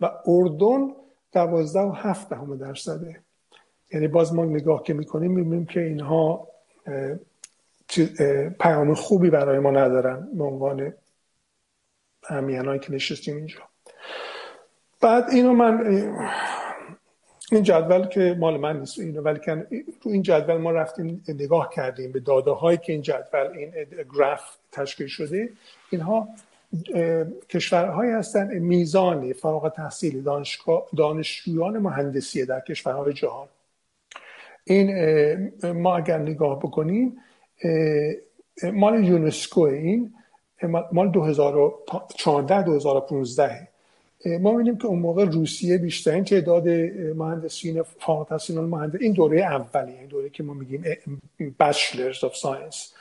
و 0.00 0.10
اردن 0.26 0.94
دوازده 1.32 1.80
و 1.80 1.92
هفت 1.92 2.28
دهم 2.28 2.56
درصده. 2.56 3.20
یعنی 3.92 4.08
باز 4.08 4.34
ما 4.34 4.44
نگاه 4.44 4.82
که 4.82 4.94
می‌کنیم 4.94 5.32
می‌بینیم 5.32 5.66
که 5.66 5.80
اینها 5.80 6.48
پیام 8.60 8.94
خوبی 8.94 9.30
برای 9.30 9.58
ما 9.58 9.70
ندارن 9.70 10.28
به 10.32 10.44
عنوان 10.44 10.92
همیانایی 12.22 12.80
که 12.80 12.92
نشستیم 12.92 13.36
اینجا. 13.36 13.60
بعد 15.00 15.24
اینو 15.30 15.52
من 15.52 15.84
این 17.52 17.62
جدول 17.62 18.06
که 18.06 18.36
مال 18.38 18.56
من 18.56 18.80
نیست 18.80 18.98
اینو 18.98 19.20
ولی 19.20 19.38
تو 20.00 20.08
این 20.10 20.22
جدول 20.22 20.56
ما 20.56 20.70
رفتیم 20.70 21.24
نگاه 21.28 21.70
کردیم 21.70 22.12
به 22.12 22.20
داده 22.20 22.50
هایی 22.50 22.78
که 22.78 22.92
این 22.92 23.02
جدول 23.02 23.46
این 23.56 23.72
گراف 24.14 24.40
تشکیل 24.72 25.06
شده 25.06 25.48
اینها 25.90 26.28
کشورهایی 27.50 28.10
هستن 28.10 28.58
میزان 28.58 29.32
فارغ 29.32 29.72
تحصیل 29.72 30.24
دانشجویان 30.96 31.78
مهندسی 31.78 32.46
در 32.46 32.60
کشورهای 32.60 33.12
جهان. 33.12 33.48
این 34.64 34.92
ما 35.64 35.96
اگر 35.96 36.18
نگاه 36.18 36.58
بکنیم 36.58 37.16
مال 38.72 39.04
یونسکو 39.04 39.60
این 39.60 40.14
مال 40.92 41.10
2014 41.10 42.62
2015 42.62 43.68
ما 44.26 44.50
می‌بینیم 44.52 44.78
که 44.78 44.86
اون 44.86 44.98
موقع 44.98 45.24
روسیه 45.24 45.78
بیشترین 45.78 46.24
تعداد 46.24 46.68
مهندسین 47.16 47.82
فارغ 47.82 48.18
التحصیل 48.18 48.60
مهندس 48.60 49.00
این 49.00 49.12
دوره 49.12 49.40
اولی 49.40 49.92
این 49.92 50.06
دوره 50.06 50.30
که 50.30 50.42
ما 50.42 50.54
میگیم 50.54 50.84
bachelors 51.60 52.24
of 52.24 52.36
science 52.36 52.94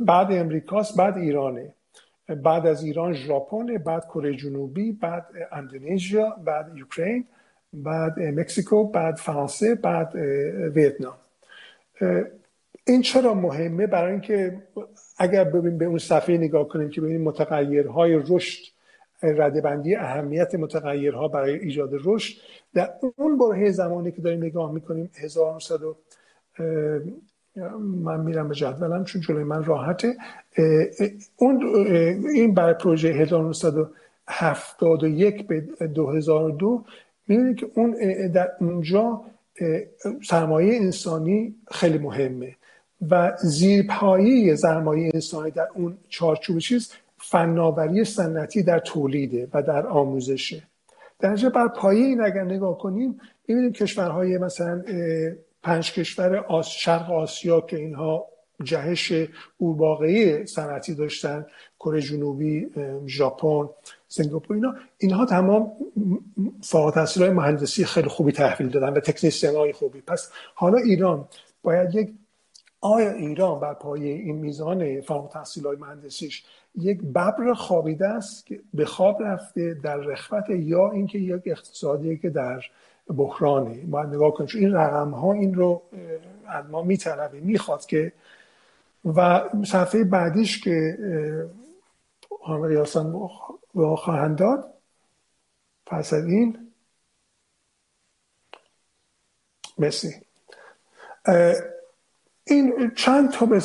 بعد 0.00 0.32
امریکاست 0.32 0.96
بعد 0.96 1.18
ایرانه. 1.18 1.74
بعد 2.42 2.66
از 2.66 2.84
ایران 2.84 3.12
ژاپن 3.12 3.66
بعد 3.66 4.04
کره 4.04 4.36
جنوبی 4.36 4.92
بعد 4.92 5.26
اندونزیا 5.52 6.36
بعد 6.44 6.70
اوکراین 6.70 7.24
بعد 7.72 8.20
مکزیکو 8.20 8.84
بعد 8.84 9.16
فرانسه 9.16 9.74
بعد 9.74 10.14
ویتنام. 10.74 11.14
این 12.86 13.02
چرا 13.02 13.34
مهمه؟ 13.34 13.86
برای 13.86 14.12
اینکه 14.12 14.62
اگر 15.18 15.44
ببین 15.44 15.78
به 15.78 15.84
اون 15.84 15.98
صفحه 15.98 16.36
نگاه 16.36 16.68
کنیم 16.68 16.90
که 16.90 17.00
ببینیم 17.00 17.22
متغیرهای 17.22 18.20
رشد 18.28 18.77
ردبندی 19.22 19.94
اهمیت 19.94 20.54
متغیرها 20.54 21.28
برای 21.28 21.58
ایجاد 21.58 21.90
رشد 22.04 22.36
در 22.74 22.90
اون 23.16 23.38
بره 23.38 23.70
زمانی 23.70 24.12
که 24.12 24.22
داریم 24.22 24.44
نگاه 24.44 24.72
می‌کنیم 24.72 25.10
1900 25.20 25.80
من 27.80 28.20
میرم 28.20 28.48
به 28.48 28.54
جدولم 28.54 29.04
چون 29.04 29.20
جلوی 29.20 29.44
من 29.44 29.64
راحته. 29.64 30.16
اون 31.36 31.86
این 32.34 32.54
برای 32.54 32.74
پروژه 32.74 33.08
1971 33.08 35.46
به 35.46 35.60
2002 35.60 36.84
می‌بینید 37.28 37.56
که 37.56 37.70
اون 37.74 37.96
در 38.34 38.50
اونجا 38.60 39.20
سرمایه 40.28 40.76
انسانی 40.76 41.54
خیلی 41.70 41.98
مهمه 41.98 42.56
و 43.10 43.32
زیرپایی 43.42 44.56
سرمایه 44.56 45.10
انسانی 45.14 45.50
در 45.50 45.68
اون 45.74 45.98
چارچوب 46.08 46.58
چیز 46.58 46.92
فناوری 47.20 48.04
سنتی 48.04 48.62
در 48.62 48.78
تولیده 48.78 49.48
و 49.52 49.62
در 49.62 49.86
آموزشه. 49.86 50.62
در 51.18 51.48
بر 51.48 51.68
پایه 51.68 52.06
این 52.06 52.20
اگر 52.20 52.44
نگاه 52.44 52.78
کنیم 52.78 53.20
می‌بینیم 53.48 53.72
کشورهای 53.72 54.38
مثلا 54.38 54.82
پنج 55.62 55.92
کشور 55.92 56.36
آس 56.36 56.68
شرق 56.68 57.12
آسیا 57.12 57.60
که 57.60 57.76
اینها 57.76 58.26
جهش 58.62 59.12
اورباغه‌ای 59.58 60.46
صنعتی 60.46 60.94
داشتن 60.94 61.46
کره 61.80 62.00
جنوبی 62.00 62.66
ژاپن 63.06 63.68
سنگاپور 64.08 64.56
اینا 64.56 64.74
اینها 64.98 65.26
تمام 65.26 65.72
فارغ 66.62 66.86
التحصیل 66.86 67.28
مهندسی 67.28 67.84
خیلی 67.84 68.08
خوبی 68.08 68.32
تحویل 68.32 68.68
دادن 68.68 68.88
و 68.88 69.00
تکنیسیان 69.00 69.56
های 69.56 69.72
خوبی. 69.72 70.00
پس 70.00 70.30
حالا 70.54 70.78
ایران 70.78 71.28
باید 71.62 71.94
یک 71.94 72.10
آیا 72.80 73.10
ایران 73.10 73.60
بر 73.60 73.74
پایه 73.74 74.14
این 74.14 74.36
میزان 74.36 75.00
فارغ 75.00 75.32
تحصیل 75.32 75.66
مهندسیش 75.66 76.44
یک 76.74 77.02
ببر 77.02 77.54
خوابیده 77.54 78.08
است 78.08 78.46
که 78.46 78.60
به 78.74 78.84
خواب 78.84 79.22
رفته 79.22 79.74
در 79.74 79.96
رخوت 79.96 80.50
یا 80.50 80.90
اینکه 80.90 81.18
یک 81.18 81.42
اقتصادی 81.46 82.18
که 82.18 82.30
در 82.30 82.64
بحرانه؟ 83.16 83.86
باید 83.86 84.08
نگاه 84.08 84.30
کنیم 84.30 84.48
این 84.54 84.72
رقم 84.72 85.10
ها 85.10 85.32
این 85.32 85.54
رو 85.54 85.82
از 86.46 86.70
ما 86.70 86.82
میطلبه 86.82 87.40
می‌خواد 87.40 87.86
که 87.86 88.12
و 89.04 89.48
صفحه 89.64 90.04
بعدیش 90.04 90.60
که 90.60 90.98
آمر 92.40 92.72
یاسان 92.72 93.28
خواهند 93.96 94.38
داد. 94.38 94.74
پس 95.86 96.12
از 96.12 96.24
این. 96.24 96.72
مرسی. 99.78 100.14
این 102.48 102.92
چند 102.96 103.30
تا 103.30 103.46
به 103.46 103.60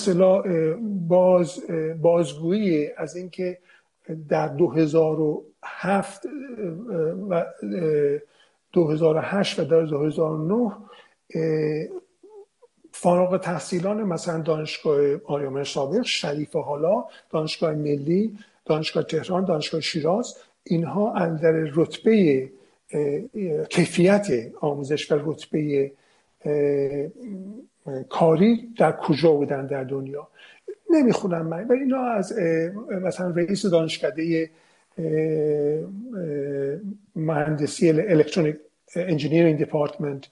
باز 1.07 1.59
بازگویی 2.01 2.89
از 2.97 3.15
اینکه 3.15 3.57
در 4.29 4.47
2007 4.47 6.21
و 7.29 7.45
2008 8.73 9.59
و 9.59 9.65
در 9.65 9.81
2009 9.81 10.71
فارغ 12.91 13.41
تحصیلان 13.41 14.03
مثلا 14.03 14.41
دانشگاه 14.41 15.15
آریامه 15.25 15.63
سابق 15.63 16.01
شریف 16.01 16.55
حالا 16.55 17.05
دانشگاه 17.29 17.73
ملی 17.73 18.37
دانشگاه 18.65 19.03
تهران 19.03 19.45
دانشگاه 19.45 19.81
شیراز 19.81 20.37
اینها 20.63 21.27
در 21.27 21.51
رتبه 21.51 22.49
کیفیت 23.69 24.27
آموزش 24.61 25.11
و 25.11 25.19
رتبه 25.25 25.91
کاری 28.09 28.73
در 28.77 28.91
کجا 28.91 29.31
بودن 29.31 29.67
در 29.67 29.83
دنیا. 29.83 30.27
نمی‌خونم 30.89 31.45
من 31.45 31.67
و 31.67 31.73
اینا 31.73 32.01
از 32.01 32.33
مثلا 32.89 33.29
رئیس 33.29 33.65
دانشکده 33.65 34.49
مهندسی 37.15 37.89
الکترونیک 37.89 38.55
engineering 38.95 39.57
department 39.57 40.27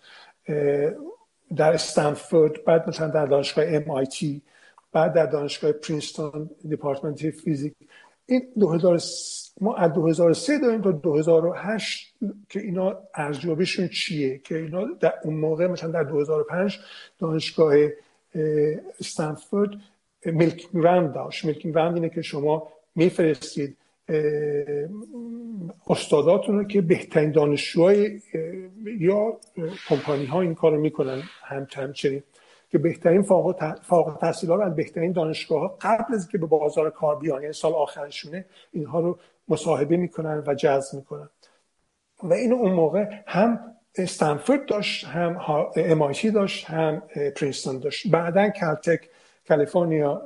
در 1.56 1.74
استنفورد 1.74 2.64
بعد 2.66 2.90
مثلا 2.90 3.08
در 3.08 3.26
دانشگاه 3.26 3.80
MIT 3.80 4.26
بعد 4.92 5.14
در 5.14 5.26
دانشگاه 5.26 5.72
پرینستون 5.72 6.50
دیپارتمنت 6.70 7.30
فیزیک 7.30 7.74
این 8.32 8.48
2000 8.60 9.00
ما 9.62 9.76
از 9.76 9.94
2003 9.94 10.60
داریم 10.60 10.82
تا 10.82 10.92
2008 10.92 12.14
که 12.50 12.60
اینا 12.60 12.98
ارزیابیشون 13.16 13.88
چیه؟ 13.88 14.38
که 14.38 14.58
اینا 14.58 14.86
در 15.00 15.14
اون 15.24 15.34
موقع 15.34 15.68
مثلا 15.68 15.92
در 15.92 16.04
2005 16.04 16.80
دانشگاه 17.20 17.74
استنفورد 19.00 19.70
milking 20.26 20.84
round 20.84 21.14
داشت. 21.14 21.46
milking 21.46 21.76
round 21.76 21.96
اینه 21.96 22.10
که 22.10 22.22
شما 22.22 22.68
میفرستید 22.96 23.78
استاداتون 25.88 26.58
رو 26.58 26.64
که 26.64 26.82
بهترین 26.82 27.32
دانشجوهای 27.32 28.20
یا 29.00 29.38
کمپانی 29.90 30.26
ها 30.26 30.42
این 30.42 30.56
کار 30.56 30.72
رو 30.72 30.82
می‌کنن. 30.82 31.22
هم 31.44 31.68
همچنین 31.76 32.24
که 32.72 32.78
بهترین 32.78 33.22
فاق 33.82 34.18
تحصیل 34.22 34.50
ها 34.50 34.58
و 34.62 34.70
بهترین 34.70 35.12
دانشگاه 35.12 35.62
ها 35.62 35.78
قبل 35.82 36.14
از 36.14 36.30
که 36.30 36.38
به 36.38 36.46
بازار 36.46 36.90
کار 36.90 37.16
بیان 37.16 37.42
یعنی 37.42 37.54
سال 37.54 37.74
آخرشونه 37.74 38.46
اینها 38.72 39.00
رو 39.00 39.20
مصاحبه 39.48 39.98
می‌کنن 39.98 40.44
و 40.48 40.56
جذب 40.56 40.98
می‌کنن. 40.98 41.30
و 42.24 42.34
این 42.34 42.54
اون 42.54 42.72
موقع 42.72 43.06
هم 43.28 43.60
استنفورد 43.96 44.66
داشت 44.66 45.06
هم 45.06 45.40
MIT 45.76 46.26
داشت 46.26 46.66
هم 46.66 47.02
پرینستون 47.36 47.80
داشت. 47.80 48.08
بعدا 48.12 48.50
کلتک 48.50 49.10
کالیفرنیا 49.48 50.22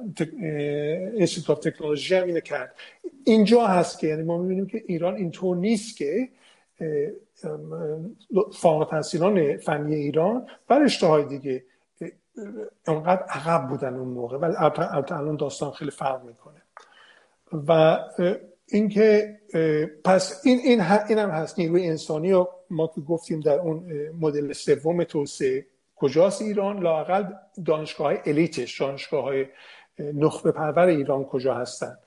اینستیتوت 1.13 1.67
تکنولوژی 1.67 2.15
هم 2.15 2.27
اینو 2.27 2.39
کرد. 2.39 2.75
اینجا 3.25 3.67
هست 3.67 3.99
که 3.99 4.07
یعنی 4.07 4.23
ما 4.23 4.37
می‌بینیم 4.37 4.67
که 4.67 4.83
ایران 4.87 5.15
اینطور 5.15 5.57
نیست 5.57 5.97
که 5.97 6.29
فارغ 8.53 8.89
تحصیلان 8.89 9.57
فنی 9.57 9.95
ایران 9.95 10.47
و 10.69 10.79
رشته 10.79 11.07
های 11.07 11.23
دیگه 11.23 11.63
اونقدر 12.87 13.23
عقب 13.23 13.67
بودن 13.67 13.93
اون 13.93 14.07
موقع. 14.07 14.37
ولی 14.37 14.55
الان 15.11 15.35
داستان 15.35 15.71
خیلی 15.71 15.91
فرق 15.91 16.23
می‌کنه. 16.23 16.61
و 17.67 17.99
اینکه 18.67 19.39
پس 20.03 20.41
این 20.43 20.59
این, 20.59 20.81
این 21.09 21.19
هم 21.19 21.29
هست. 21.29 21.59
نیروی 21.59 21.87
انسانی 21.87 22.33
و 22.33 22.47
ما 22.69 22.91
که 22.95 23.01
گفتیم 23.01 23.39
در 23.39 23.59
اون 23.59 24.09
مدل 24.19 24.53
سوم 24.53 25.03
توسعه 25.03 25.65
کجاست 25.95 26.41
ایران؟ 26.41 26.79
لاقل 26.79 27.25
دانشگاه 27.65 28.07
های 28.07 28.17
الیتش 28.25 28.81
دانشگاه 28.81 29.23
های 29.23 29.45
نخبه 29.99 30.51
پرور 30.51 30.87
ایران 30.87 31.23
کجا 31.23 31.53
هستن؟ 31.53 31.97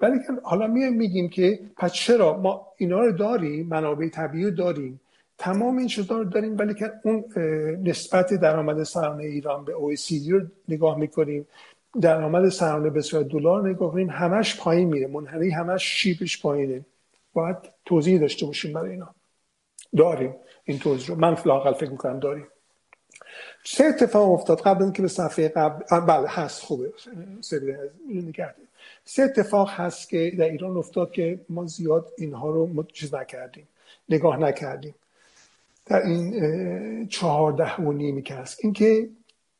ولی 0.00 0.18
حالا 0.42 0.66
میگیم 0.66 1.28
که 1.28 1.60
پس 1.76 1.92
چرا؟ 1.92 2.36
ما 2.36 2.66
اینا 2.76 3.00
رو 3.00 3.12
داریم 3.12 3.66
منابع 3.66 4.08
طبیعی 4.08 4.50
داریم. 4.50 5.00
تمام 5.40 5.78
این 5.78 5.86
چیزا 5.86 6.18
رو 6.18 6.24
داریم 6.24 6.58
ولی 6.58 6.74
که 6.74 6.92
اون 7.04 7.24
نسبت 7.82 8.34
درآمد 8.34 8.82
سرانه 8.82 9.24
ایران 9.24 9.64
به 9.64 9.72
OECD 9.72 10.30
رو 10.30 10.40
نگاه 10.68 10.98
می‌کنیم 10.98 11.46
درآمد 12.00 12.48
سرانه 12.48 12.90
به 12.90 13.00
صورت 13.00 13.28
دلار 13.28 13.68
نگاه 13.68 13.92
کنیم 13.92 14.10
همش 14.10 14.60
پایین 14.60 14.88
میره 14.88 15.06
منحنی 15.06 15.50
همش 15.50 15.84
شیبش 15.84 16.42
پایینه. 16.42 16.84
باید 17.32 17.56
توضیح 17.84 18.20
داشته 18.20 18.46
باشیم 18.46 18.72
برای 18.72 18.90
اینا. 18.90 19.14
داریم 19.96 20.34
این 20.64 20.78
توضیح 20.78 21.06
رو. 21.08 21.14
من 21.14 21.36
لاقل 21.44 21.72
فکر 21.72 21.90
می‌کنم 21.90 22.18
داریم. 22.20 22.46
سه 23.64 23.84
اتفاق 23.84 24.32
افتاد 24.32 24.60
قبل 24.60 24.82
اینکه 24.82 25.02
به 25.02 25.08
صفحه 25.08 25.48
قبل 25.48 26.00
بله 26.06 26.28
هست. 26.28 26.62
خوبه. 26.62 26.92
سه 29.04 29.22
اتفاق 29.22 29.70
هست 29.70 30.08
که 30.08 30.32
در 30.38 30.44
ایران 30.44 30.76
افتاد 30.76 31.12
که 31.12 31.40
ما 31.48 31.66
زیاد 31.66 32.06
اینها 32.18 32.50
رو 32.50 32.82
چیز 32.82 33.14
نکردیم. 33.14 33.68
نگاه 34.08 34.36
نکردیم. 34.36 34.94
در 35.90 36.02
این 36.02 37.08
چهارده 37.08 37.76
و 37.76 37.92
نیمی 37.92 38.22
که 38.22 38.34
هست. 38.34 38.58
اینکه 38.62 39.08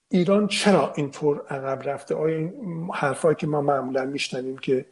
ایران 0.08 0.46
چرا 0.46 0.92
اینطور 0.96 1.42
عقب 1.50 1.88
رفته؟ 1.88 2.14
آیا 2.14 2.36
این 2.36 2.52
حرفایی 2.94 3.36
که 3.36 3.46
ما 3.46 3.60
معمولا 3.60 4.04
میشنویم 4.04 4.58
که 4.58 4.86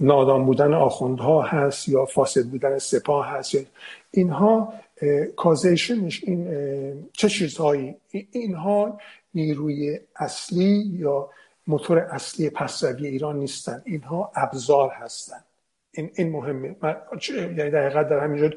نادان 0.00 0.46
بودن 0.46 0.74
آخوندها 0.74 1.42
هست 1.42 1.88
یا 1.88 2.04
فاسد 2.04 2.46
بودن 2.46 2.78
سپاه 2.78 3.26
هست 3.26 3.56
اینها 4.10 4.72
کازیشنش 5.36 6.24
این 6.24 6.48
چه 7.12 7.28
چیزهایی؟ 7.28 7.94
اینها 8.30 8.98
نیروی 9.34 9.98
اصلی 10.16 10.90
یا 10.92 11.30
موتور 11.66 11.98
اصلی 11.98 12.50
پسروی 12.50 13.06
ایران 13.06 13.38
نیستن. 13.38 13.82
اینها 13.84 14.32
ابزار 14.34 14.90
هستن. 14.90 15.40
این, 15.92 16.10
این 16.14 16.30
مهمه. 16.30 16.76
من 16.82 16.96
یعنی 17.30 17.70
در 17.70 17.86
حقیقت 17.86 18.08
در 18.08 18.18
همینجور 18.18 18.56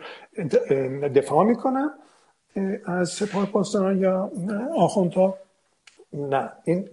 دفاع 1.15 1.45
می‌کنم 1.45 1.91
از 2.85 3.09
سپاه 3.09 3.45
پاسداران 3.45 3.99
یا 3.99 4.31
آخوندها؟ 4.77 5.37
نه. 6.13 6.49
این 6.63 6.89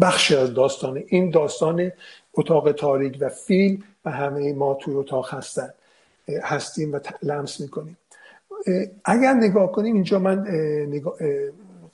بخشی 0.00 0.36
از 0.36 0.54
داستانه. 0.54 1.04
این 1.06 1.30
داستان 1.30 1.92
اتاق 2.34 2.72
تاریک 2.72 3.18
و 3.20 3.28
فیل 3.28 3.84
و 4.04 4.10
همه 4.10 4.52
ما 4.52 4.74
توی 4.74 4.94
اتاق 4.94 5.34
هستن. 5.34 5.70
هستیم 6.42 6.92
و 6.92 7.00
لمس 7.22 7.60
می‌کنیم. 7.60 7.98
اگر 9.04 9.32
نگاه 9.32 9.72
کنیم 9.72 9.94
اینجا 9.94 10.18
من 10.18 10.44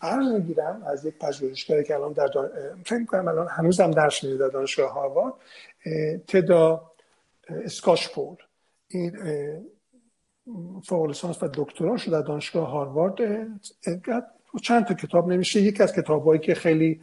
قرض 0.01 0.27
می‌گیرم 0.33 0.83
از 0.87 1.05
یک 1.05 1.19
پژوهشگر 1.19 1.83
که 1.83 1.95
الان 1.95 2.13
در 2.13 2.27
دان... 2.27 2.51
فکر 2.85 3.05
کنم 3.05 3.29
الان 3.29 3.49
هنوزم 3.51 3.91
درس 3.91 4.25
میده 4.25 4.37
در 4.37 4.49
دانشگاه 4.49 4.93
هاروارد. 4.93 5.33
تدا 6.29 6.91
اسکاش 7.51 8.09
پول 8.09 8.37
این 8.89 9.13
فوق 10.85 11.07
لیسانس 11.07 11.43
و 11.43 11.49
دکترا 11.55 11.97
در 11.97 12.21
دانشگاه 12.21 12.69
هاروارد. 12.69 13.15
چند 14.63 14.87
تا 14.87 14.95
کتاب 14.95 15.33
نمیشه 15.33 15.61
یکی 15.61 15.83
از 15.83 15.93
کتابهایی 15.93 16.41
که 16.41 16.55
خیلی 16.55 17.01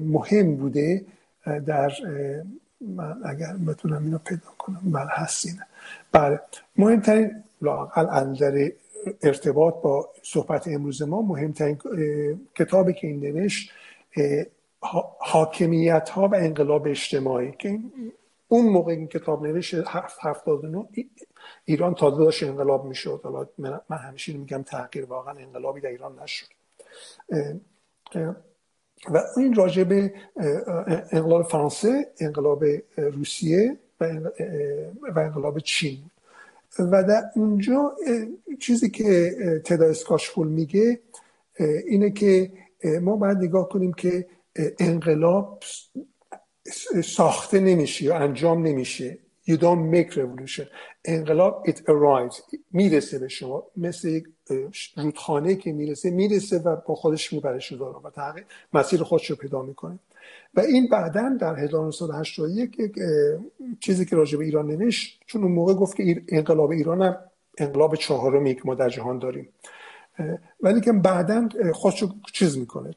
مهم 0.00 0.56
بوده 0.56 1.04
در 1.66 1.92
من 2.80 3.16
اگر 3.24 3.56
بتونم 3.68 4.04
اینو 4.04 4.18
پیدا 4.18 4.48
کنم 4.58 4.80
بله 4.84 5.10
هستینه 5.10 5.66
بله. 6.12 6.40
مهمترین 6.76 7.42
لاقل 7.62 8.34
در 8.34 8.72
ارتباط 9.22 9.74
با 9.74 10.08
صحبت 10.22 10.68
امروز 10.68 11.02
ما 11.02 11.22
مهمترین 11.22 11.78
کتابی 12.54 12.92
که 12.92 13.06
این 13.06 13.20
نوشت 13.20 13.70
حاکمیت 15.18 16.08
ها 16.08 16.28
و 16.28 16.34
انقلاب 16.34 16.86
اجتماعی. 16.86 17.52
که 17.58 17.78
اون 18.48 18.66
موقع 18.66 18.92
این 18.92 19.08
کتاب 19.08 19.46
نوشت 19.46 19.74
هفتاد 20.20 20.66
نو 20.66 20.86
ایران 21.64 21.94
تازه 21.94 22.16
داشت 22.16 22.42
انقلاب 22.42 22.84
می‌شد. 22.84 23.20
حالا 23.24 23.48
من 23.88 23.96
همیشه 23.96 24.32
میگم 24.32 24.62
تغییر 24.62 25.04
واقعا 25.04 25.34
انقلابی 25.38 25.80
در 25.80 25.88
ایران 25.88 26.18
نشد. 26.22 26.46
و 29.10 29.20
این 29.36 29.54
راجع 29.54 29.84
به 29.84 30.12
انقلاب 31.12 31.42
فرانسه 31.42 32.12
انقلاب 32.20 32.64
روسیه 32.96 33.76
و 35.14 35.18
انقلاب 35.20 35.58
چین. 35.58 35.98
و 36.78 37.04
در 37.04 37.22
اونجا 37.34 37.96
چیزی 38.60 38.90
که 38.90 39.30
تدا 39.64 39.86
اسکاشفول 39.86 40.48
میگه 40.48 41.00
اینه 41.86 42.10
که 42.10 42.52
ما 43.02 43.16
باید 43.16 43.38
نگاه 43.38 43.68
کنیم 43.68 43.92
که 43.92 44.26
انقلاب 44.78 45.62
ساخته 47.04 47.60
نمیشه 47.60 48.04
یا 48.04 48.16
انجام 48.16 48.66
نمیشه 48.66 49.18
you 49.50 49.54
don't 49.54 49.94
make 49.94 50.14
revolution. 50.14 50.66
انقلاب 51.04 51.66
it 51.66 51.76
arrives. 51.76 52.56
می‌رسه 52.72 53.18
به 53.18 53.28
شما. 53.28 53.66
مثل 53.76 54.08
یک 54.08 54.24
رودخانه 54.96 55.54
که 55.54 55.72
می‌رسه 55.72 56.10
می‌رسه 56.10 56.58
و 56.58 56.76
با 56.76 56.94
خودش 56.94 57.32
می‌بره 57.32 57.58
شده 57.58 57.84
و 57.84 58.10
تحقیق. 58.10 58.44
مسیر 58.72 59.02
خودش 59.02 59.30
رو 59.30 59.36
پیدا 59.36 59.62
می‌کنه. 59.62 59.98
و 60.54 60.60
این 60.60 60.88
بعدا 60.88 61.36
در 61.40 61.58
1981 61.58 62.78
یک 62.78 62.92
چیزی 63.80 64.04
که 64.04 64.16
راجع 64.16 64.38
به 64.38 64.44
ایران 64.44 64.66
نوشت 64.66 65.20
چون 65.26 65.42
اون 65.42 65.52
موقع 65.52 65.74
گفت 65.74 65.96
که 65.96 66.22
انقلاب 66.28 66.70
ایران 66.70 67.02
هم 67.02 67.16
انقلاب 67.58 67.96
چهارمی 67.96 68.54
که 68.54 68.62
ما 68.64 68.74
در 68.74 68.88
جهان 68.88 69.18
داریم. 69.18 69.48
ولی 70.60 70.80
که 70.80 70.92
بعدا 70.92 71.48
خودش 71.72 72.02
رو 72.02 72.08
چیز 72.32 72.58
می‌کنه 72.58 72.94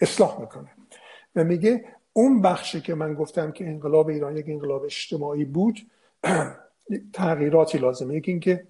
اصلاح 0.00 0.40
می‌کنه. 0.40 0.68
و 1.38 1.44
میگه 1.44 1.84
اون 2.12 2.42
بخشی 2.42 2.80
که 2.80 2.94
من 2.94 3.14
گفتم 3.14 3.52
که 3.52 3.66
انقلاب 3.66 4.08
ایران 4.08 4.36
یک 4.36 4.46
انقلاب 4.48 4.84
اجتماعی 4.84 5.44
بود 5.44 5.78
تغییراتی 7.12 7.78
لازمه. 7.78 8.14
یکی 8.14 8.30
اینکه 8.30 8.66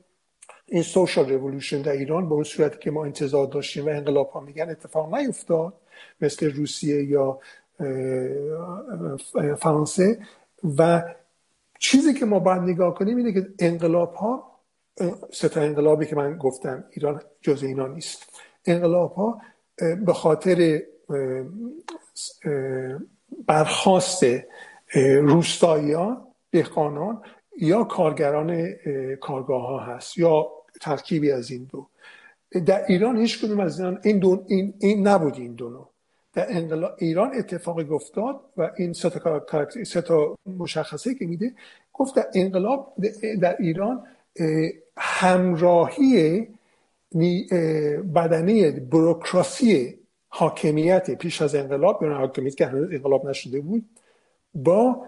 این 0.67 0.83
سوشال 0.83 1.33
رولوشن 1.33 1.83
در 1.83 1.93
ایران 1.93 2.29
به 2.29 2.35
اون 2.35 2.45
صورتی 2.45 2.79
که 2.79 2.91
ما 2.91 3.05
انتظار 3.05 3.47
داشتیم 3.47 3.87
و 3.87 3.89
انقلاب 3.89 4.31
ها 4.31 4.41
میگن 4.41 4.71
اتفاق 4.71 5.15
نیفتاد 5.15 5.75
مثل 6.21 6.53
روسیه 6.53 7.05
یا 7.05 7.41
فرانسه. 9.59 10.19
و 10.79 11.03
چیزی 11.79 12.15
که 12.15 12.27
ما 12.27 12.39
باید 12.39 12.63
نگاه 12.63 12.95
کنیم 12.95 13.17
اینه 13.17 13.33
که 13.33 13.49
انقلاب 13.59 14.15
ها 14.15 14.59
ستا 15.33 15.61
انقلابی 15.61 16.07
که 16.07 16.17
من 16.17 16.37
گفتم 16.37 16.85
ایران 16.91 17.21
جز 17.43 17.63
اینا 17.63 17.87
نیست. 17.87 18.41
انقلاب 18.67 19.13
ها 19.13 19.41
به 20.07 20.13
خاطر 20.13 20.83
برخواست 23.47 24.27
روستاییان 25.23 26.27
دهقانان 26.53 27.23
یا 27.59 27.85
کارگران 27.85 28.75
کارگاه 29.21 29.67
ها 29.67 29.79
هست 29.79 30.19
یا 30.19 30.49
ترکیبی 30.81 31.31
از 31.31 31.51
این 31.51 31.69
دو. 31.73 31.87
در 32.61 32.85
ایران 32.89 33.19
هیچ 33.19 33.45
کدوم 33.45 33.61
از 33.61 33.81
این 33.81 34.19
دو 34.19 34.45
این, 34.49 34.75
این 34.79 35.09
نبود 35.09 35.37
این 35.37 35.55
دو 35.55 35.89
در 36.35 36.47
ایران 36.99 37.31
اتفاقی 37.35 37.85
افتاد 37.85 38.41
و 38.57 38.71
این 38.77 38.93
سه 38.93 40.01
تا 40.01 40.37
مشخصه 40.59 41.15
که 41.15 41.27
میده 41.27 41.53
گفت 41.93 42.17
در 42.17 42.27
انقلاب 42.35 42.95
در 43.41 43.57
ایران 43.59 44.07
همراهی 44.97 46.47
بدنه 48.15 48.71
بروکراسی 48.71 49.99
حاکمیت 50.29 51.11
پیش 51.11 51.43
از 51.43 51.55
انقلاب 51.55 52.03
یا 52.03 52.15
حاکمیت 52.15 52.57
که 52.57 52.67
هنوز 52.67 52.93
انقلاب 52.93 53.29
نشده 53.29 53.61
بود 53.61 53.85
با 54.55 55.05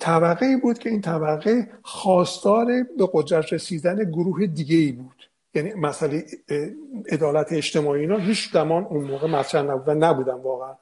طبقه 0.00 0.56
بود 0.56 0.78
که 0.78 0.90
این 0.90 1.00
طبقه 1.00 1.68
خواستار 1.82 2.66
به 2.98 3.08
قدرت 3.12 3.52
رسیدن 3.52 4.10
گروه 4.10 4.46
دیگه 4.46 4.76
ای 4.76 4.92
بود. 4.92 5.28
یعنی 5.54 5.74
مسئله 5.74 6.24
عدالت 7.10 7.52
اجتماعی 7.52 8.00
اینا 8.00 8.16
هیچ 8.16 8.52
زمان 8.52 8.84
اون 8.84 9.04
موقع 9.04 9.28
مطرح 9.28 9.62
نبود 9.62 9.88
و 9.88 9.94
نبودن 9.94 10.34
واقعا. 10.34 10.74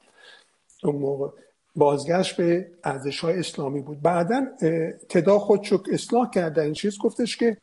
اون 0.83 0.95
موقع 0.95 1.29
بازگشت 1.75 2.37
به 2.37 2.67
ارزش 2.83 3.19
های 3.19 3.39
اسلامی 3.39 3.81
بود. 3.81 4.01
بعدا 4.01 4.45
تدا 5.09 5.39
خودشو 5.39 5.83
اصلاح 5.91 6.29
کرده 6.29 6.61
این 6.61 6.73
چیز 6.73 6.97
گفتش 6.97 7.37
که 7.37 7.57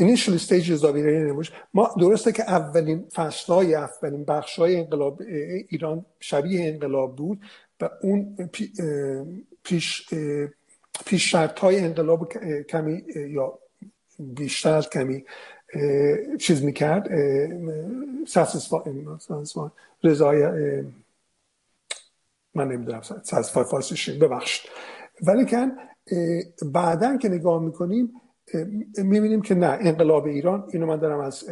initial 0.00 0.38
stages 0.38 0.82
of 0.84 1.50
ما 1.74 1.94
درسته 1.98 2.32
که 2.32 2.42
اولین 2.42 3.04
فصلهای 3.14 3.74
اولین 3.74 4.24
بخشای 4.24 4.76
انقلاب 4.76 5.22
ایران 5.68 6.06
شبیه 6.20 6.68
انقلاب 6.68 7.16
بود 7.16 7.40
و 7.80 7.90
اون 8.02 8.50
پیش 9.62 10.08
پیش 11.06 11.30
شرط 11.30 11.58
های 11.58 11.80
انقلاب 11.80 12.32
کمی 12.68 13.04
یا 13.14 13.58
بیشتر 14.18 14.74
از 14.74 14.90
کمی 14.90 15.24
چیز 16.40 16.62
می‌کرد 16.64 17.08
رضای 20.04 20.46
من 22.54 22.68
نمی‌دونم 22.68 23.00
ساسفای 23.22 23.64
فارسیش 23.64 24.10
ببخشید. 24.10 24.70
ولی 25.22 25.46
کن 25.46 25.72
بعدا 26.62 27.16
که 27.16 27.28
نگاه 27.28 27.62
می‌کنیم 27.62 28.12
می‌بینیم 28.98 29.42
که 29.42 29.54
نه 29.54 29.78
انقلاب 29.80 30.26
ایران 30.26 30.68
اینو 30.72 30.86
من 30.86 30.96
دارم 30.96 31.20
از 31.20 31.44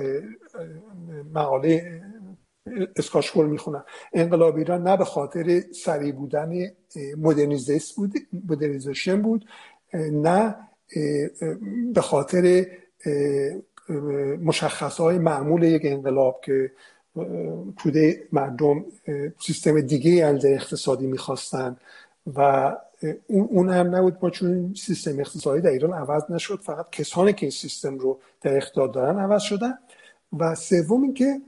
مقاله 1.35 2.03
اسکاشکور 2.97 3.47
می‌خونم. 3.47 3.85
انقلاب 4.13 4.57
ایران 4.57 4.83
نه 4.83 4.97
به 4.97 5.05
خاطر 5.05 5.63
سریع 5.85 6.13
بودن 6.13 6.53
مدرنیزیس 7.19 7.93
بود 7.93 8.15
مدرنیزیشن 8.49 9.23
بود 9.23 9.45
نه 10.13 10.57
به 11.95 12.01
خاطر 12.01 12.67
مشخص 14.43 15.01
های 15.01 15.19
معمول 15.19 15.63
یک 15.63 15.83
انقلاب 15.85 16.41
که 16.45 16.73
توده 17.77 18.29
مردم 18.33 18.85
سیستم 19.39 19.81
دیگه 19.81 20.25
از 20.25 20.45
اقتصادی 20.45 21.07
می‌خواستن 21.07 21.77
و 22.37 22.73
اون 23.27 23.71
هم 23.71 23.97
نبود 23.97 24.19
ما 24.23 24.31
چون 24.31 24.75
سیستم 24.75 25.21
اقتصادی 25.21 25.61
در 25.61 25.71
ایران 25.71 25.93
عوض 25.93 26.23
نشد. 26.31 26.61
فقط 26.61 26.91
کسانی 26.91 27.33
که 27.33 27.47
این 27.47 27.51
سیستم 27.51 27.99
رو 27.99 28.21
در 28.41 28.57
اختیار 28.57 28.89
دارن 28.89 29.19
عوض 29.19 29.43
شدن. 29.43 29.79
و 30.39 30.55
سوم 30.55 31.03
اینکه 31.03 31.41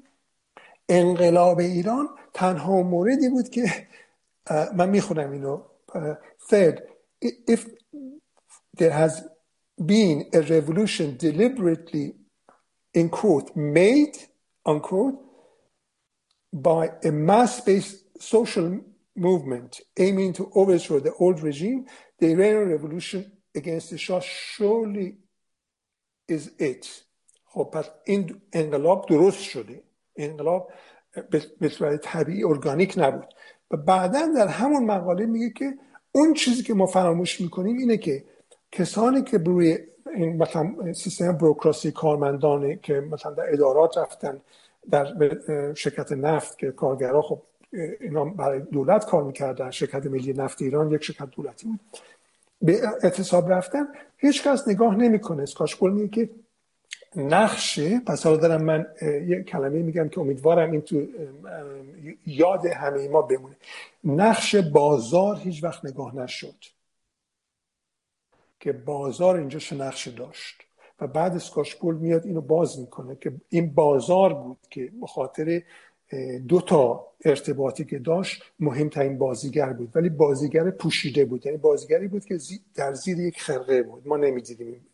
انقلاب 0.88 1.59
ایران 1.59 2.09
تنها 2.34 2.82
موردی 2.82 3.28
بود 3.28 3.48
که 3.48 3.88
من 4.76 4.88
می‌خونم 4.88 5.30
اینو. 5.30 5.62
third 6.50 6.76
if 7.55 7.61
there 8.78 8.90
has 8.90 9.14
been 9.92 10.16
a 10.32 10.40
revolution 10.55 11.16
deliberately 11.18 12.07
in 12.94 13.09
quote 13.09 13.46
made 13.57 14.16
unquote 14.72 15.18
by 16.53 16.82
a 17.11 17.11
mass-based 17.11 17.96
social 18.32 18.68
movement 19.16 19.80
aiming 19.98 20.32
to 20.32 20.50
overthrow 20.54 20.98
the 21.00 21.12
old 21.14 21.40
regime, 21.42 21.86
the 22.18 22.30
Iranian 22.30 22.68
revolution 22.68 23.32
against 23.54 23.90
the 23.90 23.98
Shah 23.98 24.20
surely 24.20 25.16
is 26.28 26.50
it. 26.58 27.04
خب 27.44 27.70
پس 27.72 27.90
این 28.04 28.40
انقلاب 28.52 29.06
درست 29.08 29.40
شده 29.40 29.82
انقلاب 30.16 30.72
به 31.60 31.68
صورت 31.68 32.00
طبیعی 32.00 32.44
ارگانیک 32.44 32.94
نبود 32.96 33.34
و 33.70 33.76
بعدا 33.76 34.26
در 34.36 34.46
همون 34.48 34.84
مقاله 34.84 35.26
میگه 35.26 35.50
که 35.50 35.74
اون 36.12 36.34
چیزی 36.34 36.62
که 36.62 36.74
ما 36.74 36.86
فراموش 36.86 37.40
می‌کنیم 37.40 37.78
اینه 37.78 37.96
که 37.96 38.24
کسانی 38.72 39.22
که 39.22 39.38
روی 39.38 39.78
این 40.14 40.36
مثلا 40.36 40.92
سیستم 40.92 41.32
بروکراسی 41.32 41.92
کارمندانه 41.92 42.78
که 42.82 42.92
مثلا 42.92 43.32
در 43.32 43.52
ادارات 43.52 43.98
رفتن 43.98 44.40
در 44.90 45.74
شرکت 45.74 46.12
نفت 46.12 46.58
که 46.58 46.70
کارگرها 46.70 47.22
خب 47.22 47.42
اینا 48.00 48.24
برای 48.24 48.60
دولت 48.60 49.06
کار 49.06 49.24
می‌کردن. 49.24 49.70
شرکت 49.70 50.06
ملی 50.06 50.32
نفت 50.32 50.62
ایران 50.62 50.90
یک 50.92 51.04
شرکت 51.04 51.30
دولتی 51.30 51.66
بود. 51.66 51.80
به 52.62 52.80
اعتصاب 53.02 53.52
رفتن 53.52 53.88
هیچ 54.16 54.42
کس 54.42 54.68
نگاه 54.68 54.96
نمی‌کنه. 54.96 55.42
اسکاشپول 55.42 55.92
میگه 55.92 56.08
که 56.08 56.30
نقشه 57.16 58.00
پس 58.00 58.24
حالا 58.26 58.36
دارم 58.36 58.64
من 58.64 58.86
یک 59.02 59.44
کلمه 59.46 59.82
میگم 59.82 60.08
که 60.08 60.20
امیدوارم 60.20 60.72
این 60.72 60.80
تو 60.80 61.06
یاد 62.26 62.66
همه 62.66 63.08
ما 63.08 63.22
بمونه. 63.22 63.56
نقش 64.04 64.54
بازار 64.54 65.36
هیچ 65.36 65.64
وقت 65.64 65.84
نگاه 65.84 66.16
نشد. 66.16 66.54
که 68.60 68.72
بازار 68.72 69.36
اینجا 69.36 69.58
چه 69.58 69.76
نقشه 69.76 70.10
داشت. 70.10 70.62
و 71.00 71.06
بعد 71.06 71.34
اسکاشپول 71.34 71.94
میاد 71.94 72.26
اینو 72.26 72.40
باز 72.40 72.78
می‌کنه 72.78 73.16
که 73.16 73.32
این 73.48 73.74
بازار 73.74 74.34
بود 74.34 74.58
که 74.70 74.90
به 75.00 75.06
خاطر 75.06 75.62
دو 76.48 76.60
تا 76.60 77.06
ارتباطی 77.24 77.84
که 77.84 77.98
داشت 77.98 78.42
مهمترین 78.60 79.18
بازیگر 79.18 79.72
بود 79.72 79.90
ولی 79.94 80.08
بازیگر 80.08 80.70
پوشیده 80.70 81.24
بود. 81.24 81.46
یعنی 81.46 81.58
بازیگری 81.58 82.08
بود 82.08 82.24
که 82.24 82.38
در 82.74 82.94
زیر 82.94 83.20
یک 83.20 83.42
خرقه 83.42 83.82
بود. 83.82 84.08
ما 84.08 84.16
نمی‌دیدیم 84.16 84.86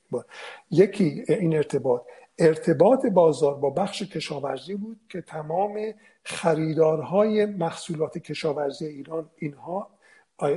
یکی 0.70 1.24
این 1.28 1.56
ارتباط. 1.56 2.02
ارتباط 2.38 3.06
بازار 3.06 3.54
با 3.54 3.70
بخش 3.70 4.02
کشاورزی 4.02 4.74
بود 4.74 5.00
که 5.08 5.20
تمام 5.20 5.94
خریدارهای 6.22 7.46
محصولات 7.46 8.18
کشاورزی 8.18 8.86
ایران 8.86 9.26
اینها 9.38 9.88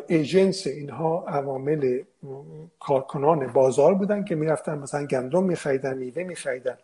ایجنس 0.07 0.67
اینها 0.67 1.25
عوامل 1.27 2.01
کارکنان 2.79 3.53
بازار 3.53 3.93
بودن 3.93 4.23
که 4.23 4.35
می‌رفتن 4.35 4.77
مثلا 4.77 5.05
گندم 5.05 5.43
میخریدن 5.43 5.97
میوه 5.97 6.23
میخریدن 6.23 6.77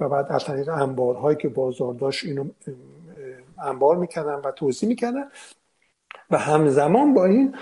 و 0.00 0.08
بعد 0.08 0.26
از 0.28 0.44
طریق 0.44 0.68
انبارهایی 0.68 1.36
که 1.36 1.48
بازار 1.48 1.94
داشت 1.94 2.24
اینو 2.24 2.44
انبار 3.62 3.96
می‌کردن 3.96 4.34
و 4.34 4.50
توضیح 4.50 4.88
می‌کردن. 4.88 5.24
و 6.30 6.38
همزمان 6.38 7.14
با 7.14 7.24
این 7.24 7.54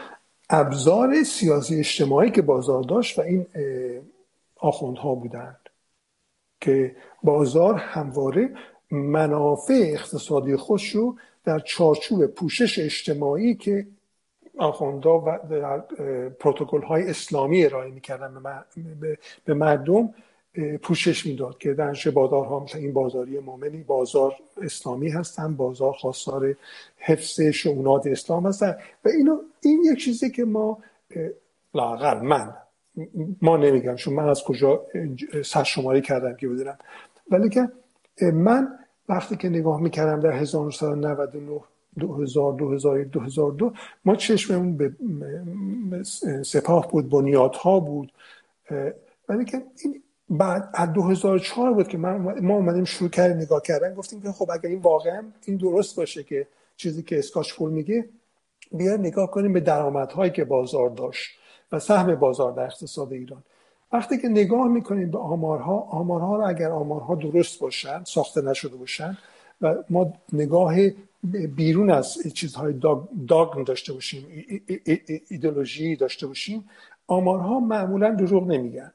ابزار 0.51 1.23
سیاسی 1.23 1.79
اجتماعی 1.79 2.31
که 2.31 2.43
بازار 2.43 2.83
داشت 2.83 3.19
و 3.19 3.23
این 3.23 3.47
آخوندها 4.57 5.15
بودند 5.15 5.61
که 6.61 6.97
بازار 7.23 7.75
همواره 7.75 8.51
منافع 8.91 9.91
اقتصادی 9.93 10.57
خودش 10.57 10.91
رو 10.91 11.17
در 11.45 11.59
چارچوب 11.59 12.27
پوشش 12.27 12.79
اجتماعی 12.79 13.55
که 13.55 13.87
آخوندا 14.59 15.19
و 15.19 15.39
در 15.51 15.79
پروتکل 16.29 16.83
های 16.83 17.11
اسلامی 17.11 17.65
ارائه 17.65 17.91
می‌کردن 17.91 18.43
به 19.45 19.55
مردم 19.55 20.15
پوشش 20.83 21.27
می‌داد 21.27 21.59
که 21.59 21.75
در 21.75 21.97
بازارها 22.15 22.61
مثل 22.61 22.79
این 22.79 22.93
بازاری 22.93 23.39
مومنی 23.39 23.83
بازار 23.83 24.35
اسلامی 24.63 25.09
هستن 25.09 25.57
بازار 25.57 25.93
خواستار 25.93 26.55
حفظ 26.97 27.41
شعونات 27.41 28.07
اسلام 28.07 28.47
هستن. 28.47 28.77
و 29.05 29.09
اینو 29.09 29.39
این 29.63 29.85
یک 29.93 29.99
چیزی 30.05 30.31
که 30.31 30.45
ما 30.45 30.79
لاقل 31.75 32.21
من 32.21 32.55
ما 33.43 33.57
نمیگم 33.57 33.95
چون 33.95 34.15
من 34.15 34.29
از 34.29 34.43
کجا 34.45 34.85
شماری 35.43 36.01
کردم 36.01 36.37
که 36.37 36.49
بدونم. 36.49 36.79
ولی 37.31 37.49
که 37.49 37.69
من 38.33 38.79
وقتی 39.09 39.37
که 39.37 39.49
نگاه 39.49 39.81
می‌کردم 39.81 40.21
در 40.21 40.33
1999 40.33 41.61
2000 41.99 42.53
2001 42.53 43.09
2002 43.11 43.73
ما 44.05 44.17
چشممون 44.17 44.77
به 44.77 44.93
سپاه 46.43 46.91
بود 46.91 47.11
بنیادها 47.11 47.81
بود. 47.81 48.13
ولی 49.29 49.45
که 49.45 49.63
این 49.85 50.03
بعد 50.31 50.69
از 50.75 50.93
2004 50.93 51.75
بود 51.75 51.89
که 51.89 51.99
من 51.99 52.41
ما 52.41 52.55
اومدیم 52.55 52.85
شروع 52.85 53.11
کردیم 53.11 53.37
نگاه 53.37 53.63
کردن 53.63 53.95
گفتیم 53.95 54.23
که 54.23 54.33
خب 54.33 54.51
اگر 54.51 54.69
این 54.69 54.79
واقعا 54.79 55.25
این 55.47 55.57
درست 55.57 55.97
باشه 55.97 56.23
که 56.23 56.47
چیزی 56.77 57.03
که 57.03 57.19
اسکاچ 57.19 57.53
فول 57.53 57.71
میگه 57.71 58.09
بیا 58.73 58.97
نگاه 58.97 59.31
کنیم 59.31 59.53
به 59.53 59.61
درآمدهایی 59.61 60.31
که 60.31 60.45
بازار 60.45 60.91
داشت 60.91 61.31
و 61.73 61.79
سهم 61.79 62.15
بازار 62.15 62.53
در 62.53 62.63
اقتصاد 62.63 63.13
ایران. 63.13 63.43
وقتی 63.93 64.19
که 64.19 64.29
نگاه 64.29 64.69
می‌کنیم 64.69 65.11
به 65.11 65.19
آمارها 65.19 65.79
آمارها 65.79 66.37
رو 66.37 66.47
اگر 66.47 66.71
آمارها 66.71 67.15
درست 67.15 67.61
باشن 67.61 68.05
ساخته 68.05 68.43
نشده 68.43 68.77
باشن 68.77 69.19
و 69.61 69.75
ما 69.91 70.13
نگاه 70.33 70.75
بیرون 71.57 71.91
از 71.91 72.19
چیزهای 72.35 72.73
داگ, 73.29 73.65
داشته 73.67 73.93
باشیم 73.93 74.27
ایدولوژی 75.31 75.97
داشته 75.97 76.27
باشیم 76.27 76.69
آمارها 77.07 77.61
معمولا 77.61 78.15
دروغ 78.15 78.47
نمیگن. 78.47 78.93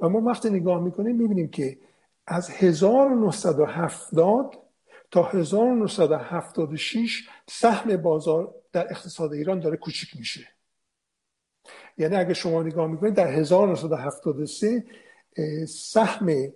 و 0.00 0.08
ما 0.08 0.20
وقتی 0.20 0.50
نگاه 0.50 0.80
می‌کنیم 0.80 1.16
می‌بینیم 1.16 1.48
که 1.48 1.78
از 2.26 2.50
1970 2.50 4.56
تا 5.10 5.22
1976 5.22 7.28
سهم 7.48 7.96
بازار 7.96 8.54
در 8.72 8.86
اقتصاد 8.90 9.32
ایران 9.32 9.60
داره 9.60 9.76
کوچیک 9.76 10.16
میشه. 10.16 10.48
یعنی 11.98 12.16
اگه 12.16 12.34
شما 12.34 12.62
نگاه 12.62 12.86
می‌کنید 12.86 13.14
در 13.14 13.28
1973 13.28 14.84
سهم 15.68 16.52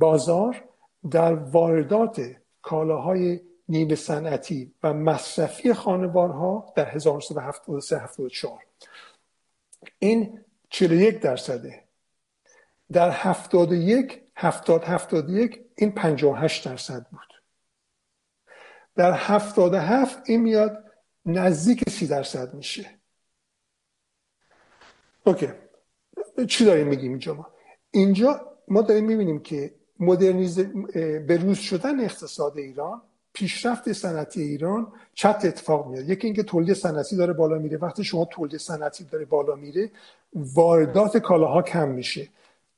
بازار 0.00 0.64
در 1.10 1.34
واردات 1.34 2.36
کالاهای 2.62 3.40
نیمه 3.68 3.94
صنعتی 3.94 4.74
و 4.82 4.94
مصرفی 4.94 5.72
خانوارها 5.72 6.72
در 6.76 6.88
1973 6.88 7.98
74 7.98 8.58
این 9.98 10.40
41 10.70 11.20
درصده. 11.20 11.83
در 12.92 13.10
71 13.10 14.20
70 14.36 14.84
71 14.84 15.60
این 15.76 15.92
58 15.92 16.68
درصد 16.68 17.06
بود. 17.10 17.20
در 18.96 19.12
77 19.12 20.18
این 20.26 20.40
میاد 20.40 20.84
نزدیک 21.26 21.90
30 21.90 22.06
درصد 22.06 22.54
میشه. 22.54 22.90
اوکی. 25.24 25.48
چی 26.48 26.64
داریم 26.64 26.86
میگیم 26.86 27.10
اینجا 27.10 27.34
ما؟ 27.34 27.46
اینجا 27.90 28.58
ما 28.68 28.82
داریم 28.82 29.04
می‌بینیم 29.04 29.40
که 29.40 29.74
مدرنیز 30.00 30.60
به 31.26 31.36
روز 31.36 31.58
شدن 31.58 32.00
اقتصاد 32.00 32.58
ایران 32.58 33.02
پیشرفت 33.32 33.92
صنعتی 33.92 34.42
ایران 34.42 34.92
چت 35.14 35.44
اتفاق 35.44 35.86
میاد. 35.86 36.08
یکی 36.08 36.26
اینکه 36.26 36.42
تولید 36.42 36.74
صنعتی 36.74 37.16
داره 37.16 37.32
بالا 37.32 37.58
میره. 37.58 37.76
وقتی 37.76 38.04
شما 38.04 38.24
تولید 38.24 38.60
صنعتی 38.60 39.04
داره 39.04 39.24
بالا 39.24 39.54
میره 39.54 39.90
واردات 40.34 41.16
کالاها 41.16 41.62
کم 41.62 41.88
میشه. 41.88 42.28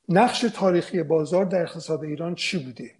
نقش 0.09 0.41
تاریخی 0.41 1.03
بازار 1.03 1.45
در 1.45 1.61
اقتصاد 1.61 2.03
ایران 2.03 2.35
چی 2.35 2.65
بوده؟ 2.65 2.91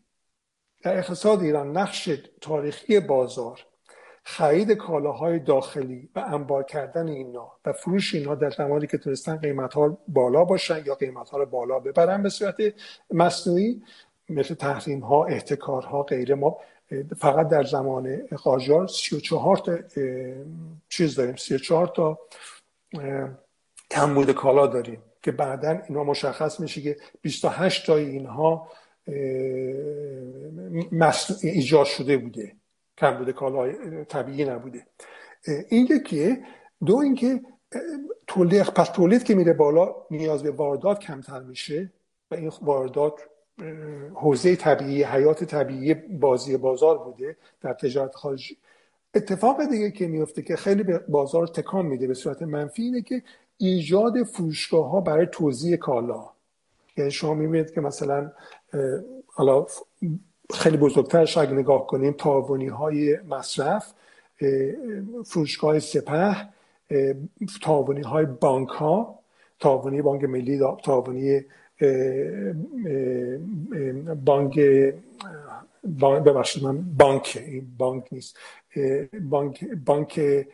در 0.84 0.98
اقتصاد 0.98 1.42
ایران 1.42 1.78
نقش 1.78 2.10
تاریخی 2.42 3.00
بازار 3.00 3.60
خرید 4.24 4.72
کالاهای 4.72 5.40
داخلی 5.40 6.10
و 6.16 6.20
انبار 6.20 6.64
کردن 6.64 7.08
اینا 7.08 7.52
و 7.66 7.74
فروش 7.74 8.16
اینا 8.16 8.36
در 8.36 8.50
زمانی 8.50 8.88
که 8.88 8.98
تونستن 8.98 9.38
قیمت 9.38 9.74
ها 9.74 9.98
بالا 10.08 10.46
باشن 10.46 10.84
یا 10.86 10.96
قیمت 10.96 11.30
ها 11.30 11.38
رو 11.38 11.46
بالا 11.46 11.80
ببرن 11.80 12.24
به 12.24 12.30
صورت 12.30 12.56
مصنوعی 13.12 13.84
مثل 14.30 14.54
تحریم 14.54 15.00
ها 15.00 15.26
احتکار 15.26 15.84
ها 15.84 16.04
غیره. 16.04 16.36
ما 16.36 16.58
فقط 17.18 17.48
در 17.48 17.64
زمان 17.64 18.28
قاجار 18.44 18.88
34 18.88 19.58
تا 19.58 19.78
چیز 20.90 21.16
داریم 21.16 21.36
34 21.36 21.88
تا 21.88 22.20
کمبود 23.92 24.32
کالا 24.32 24.68
داریم. 24.68 25.02
که 25.28 25.32
بعدا 25.32 25.82
اینا 25.90 26.04
مشخص 26.04 26.60
میشه 26.60 26.82
که 26.82 26.98
28 27.22 27.86
تا 27.86 27.96
اینها 27.96 28.68
ایجاد 31.44 31.86
شده 31.86 32.18
بوده. 32.18 32.56
کمبود 32.98 33.32
کالا 33.32 33.74
طبیعی 34.04 34.46
نبوده. 34.46 34.86
این 35.70 35.88
یکیه. 35.92 36.44
دو 36.86 36.98
اینکه 36.98 37.42
تولید 38.28 38.64
پس 38.64 38.90
تولید 38.90 39.24
که 39.24 39.36
میره 39.36 39.54
بالا 39.54 39.96
نیاز 40.12 40.44
به 40.44 40.52
واردات 40.52 41.00
کمتر 41.00 41.40
میشه 41.40 41.92
و 42.32 42.36
این 42.36 42.52
واردات 42.62 43.22
حوزه 44.14 44.56
طبیعی 44.56 45.04
حیات 45.04 45.44
طبیعی 45.44 45.94
بازی 45.94 46.58
بازار 46.58 46.98
بوده 46.98 47.38
در 47.62 47.74
تجارت 47.74 48.16
خارجی. 48.16 48.58
اتفاق 49.14 49.66
دیگه 49.66 49.92
که 49.92 50.08
میفته 50.08 50.42
که 50.42 50.56
خیلی 50.56 50.84
به 50.84 50.98
بازار 50.98 51.48
تکان 51.48 51.86
میده 51.86 52.08
به 52.08 52.14
صورت 52.14 52.42
منفی 52.42 52.84
اینه 52.84 53.02
که 53.02 53.24
ایجاد 53.58 54.24
فروشگاه 54.24 54.90
ها 54.90 55.02
برای 55.02 55.28
توزیع 55.32 55.76
کالا. 55.78 56.30
یعنی 56.98 57.12
شما 57.12 57.34
می‌بینید 57.34 57.74
که 57.74 57.82
مثلا 57.82 58.32
حالا 59.28 59.66
خیلی 60.54 60.78
بزرگترش 60.78 61.38
اگه 61.38 61.52
نگاه 61.52 61.88
کنیم 61.88 62.16
تاوانی 62.18 62.68
های 62.68 63.18
مصرف 63.30 63.94
فروشگاه 65.26 65.80
سپه 65.80 66.36
تاوانی 67.62 68.02
های 68.02 68.26
بانک 68.26 68.70
ها 68.70 69.20
تاوانی 69.60 70.02
بانک 70.02 70.24
ملی 70.24 70.62
تاوانی 70.84 71.42
بانک 74.26 74.60
ببخشید 76.26 76.64
من 76.64 76.82
بانک 76.98 77.54
بانک 77.78 78.04
نیست 78.12 78.38
بانک 79.30 79.66
بانک 79.86 80.46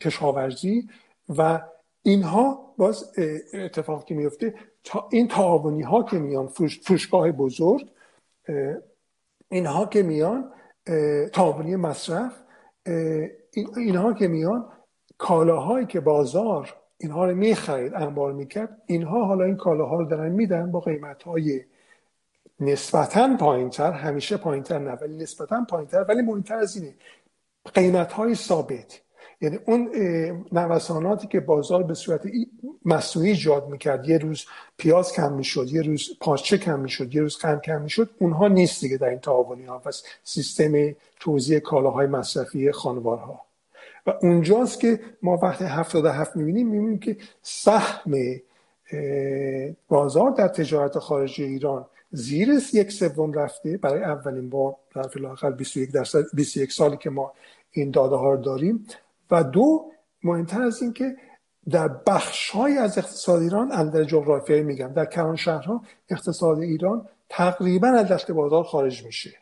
کشاورزی. 0.00 0.88
و 1.28 1.60
اینها 2.02 2.74
باز 2.78 3.12
اتفاقی 3.54 4.04
که 4.04 4.14
میفته 4.14 4.54
تا 4.84 5.08
این 5.12 5.28
تعاونی 5.28 5.82
ها 5.82 6.02
که 6.02 6.18
میان 6.18 6.46
فروشگاه 6.46 7.32
بزرگ 7.32 7.88
اینها 9.48 9.86
که 9.86 10.02
میان 10.02 10.52
تعاونی 11.32 11.76
مصرف 11.76 12.32
اینها 13.76 14.12
که 14.12 14.28
میان 14.28 14.68
کالاهایی 15.18 15.86
که 15.86 16.00
بازار 16.00 16.74
اینها 16.98 17.24
رو 17.24 17.34
می‌خرید 17.34 17.94
انبار 17.94 18.32
می‌کرد 18.32 18.82
اینها 18.86 19.24
حالا 19.24 19.44
این 19.44 19.56
کالاها 19.56 19.96
رو 19.96 20.04
دارن 20.04 20.32
میدن 20.32 20.70
با 20.70 20.80
قیمت 20.80 21.22
های 21.22 21.64
نسبتا 22.60 23.36
پایینتر 23.40 23.92
همیشه 23.92 24.36
پایینتر 24.36 24.78
نه 24.78 24.92
ولی 24.92 25.16
نسبتا 25.16 25.64
پایینتر 25.68 26.04
ولی 26.08 26.22
مهمتر 26.22 26.56
از 26.56 26.76
اینه 26.76 26.94
قیمت 27.74 28.12
های 28.12 28.34
ثابت. 28.34 29.00
یعنی 29.40 29.58
اون 29.66 29.90
نوساناتی 30.52 31.26
که 31.26 31.40
بازار 31.40 31.82
به 31.82 31.94
صورت 31.94 32.22
مصنوعی 32.84 33.30
ایجاد 33.30 33.68
می‌کرد 33.68 34.08
یه 34.08 34.18
روز 34.18 34.44
پیاز 34.76 35.12
کم 35.12 35.32
می‌شد 35.32 35.68
یه 35.72 35.82
روز 35.82 36.08
پارچه 36.20 36.58
کم 36.58 36.80
می‌شد 36.80 37.14
یه 37.14 37.20
روز 37.20 37.36
قند 37.36 37.60
کم 37.60 37.82
می‌شد 37.82 38.10
اونها 38.18 38.48
نیست 38.48 38.80
دیگه 38.80 38.96
در 38.96 39.08
این 39.08 39.18
تعاونی 39.18 39.64
ها. 39.64 39.82
و 39.86 39.90
سیستم 40.24 40.94
توزیع 41.20 41.58
کالاهای 41.58 42.06
مصرفی 42.06 42.72
خانوارها. 42.72 43.40
و 44.06 44.14
اونجاست 44.22 44.80
که 44.80 45.00
ما 45.22 45.36
وقتی 45.42 45.64
77 45.64 46.36
می‌بینیم 46.36 46.68
می‌بینیم 46.68 46.98
که 46.98 47.16
سهم 47.42 48.14
بازار 49.88 50.30
در 50.30 50.48
تجارت 50.48 50.98
خارجی 50.98 51.44
ایران 51.44 51.86
زیر 52.10 52.48
یک 52.72 52.92
سوم 52.92 53.32
رفته. 53.32 53.76
برای 53.76 54.02
اولین 54.02 54.50
بار 54.50 54.74
در 54.94 55.02
فلاقل 55.02 55.52
21 55.52 55.92
درصد 55.92 56.24
21 56.34 56.72
سالی 56.72 56.96
که 56.96 57.10
ما 57.10 57.32
این 57.70 57.90
داده 57.90 58.16
ها 58.16 58.30
رو 58.32 58.42
داریم. 58.42 58.86
و 59.30 59.44
دو 59.44 59.92
مهمتر 60.22 60.62
از 60.62 60.82
این 60.82 60.92
که 60.92 61.16
در 61.70 61.90
های 62.52 62.78
از 62.78 62.98
اقتصاد 62.98 63.42
ایران 63.42 63.72
اندر 63.72 64.04
جغرافیایی 64.04 64.62
میگم. 64.62 64.88
در 64.88 65.04
کلان 65.04 65.36
شهرها 65.36 65.82
اقتصاد 66.10 66.58
ایران 66.58 67.08
تقریبا 67.28 67.88
از 67.88 68.08
دست 68.08 68.30
بازار 68.30 68.64
خارج 68.64 69.04
میشه. 69.04 69.34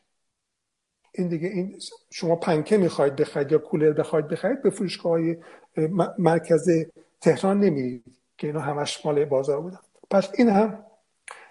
این 1.13 1.29
دیگه 1.29 1.49
این 1.49 1.79
شما 2.11 2.37
پنکه 2.37 2.77
می‌خواید 2.77 3.17
بخرید 3.17 3.53
یا 3.53 3.59
کولر 3.59 3.93
بخواید 3.93 4.29
بخرید 4.29 4.63
به 4.63 4.71
فروشگاه 4.71 5.13
های 5.13 5.37
مرکز 6.19 6.69
تهران 7.21 7.61
نمیرید 7.61 8.05
که 8.39 8.47
اینا 8.47 8.61
همش 8.61 9.07
مال 9.07 9.25
بازار 9.25 9.61
بودن. 9.61 9.79
پس 10.11 10.29
این 10.35 10.49
هم 10.49 10.79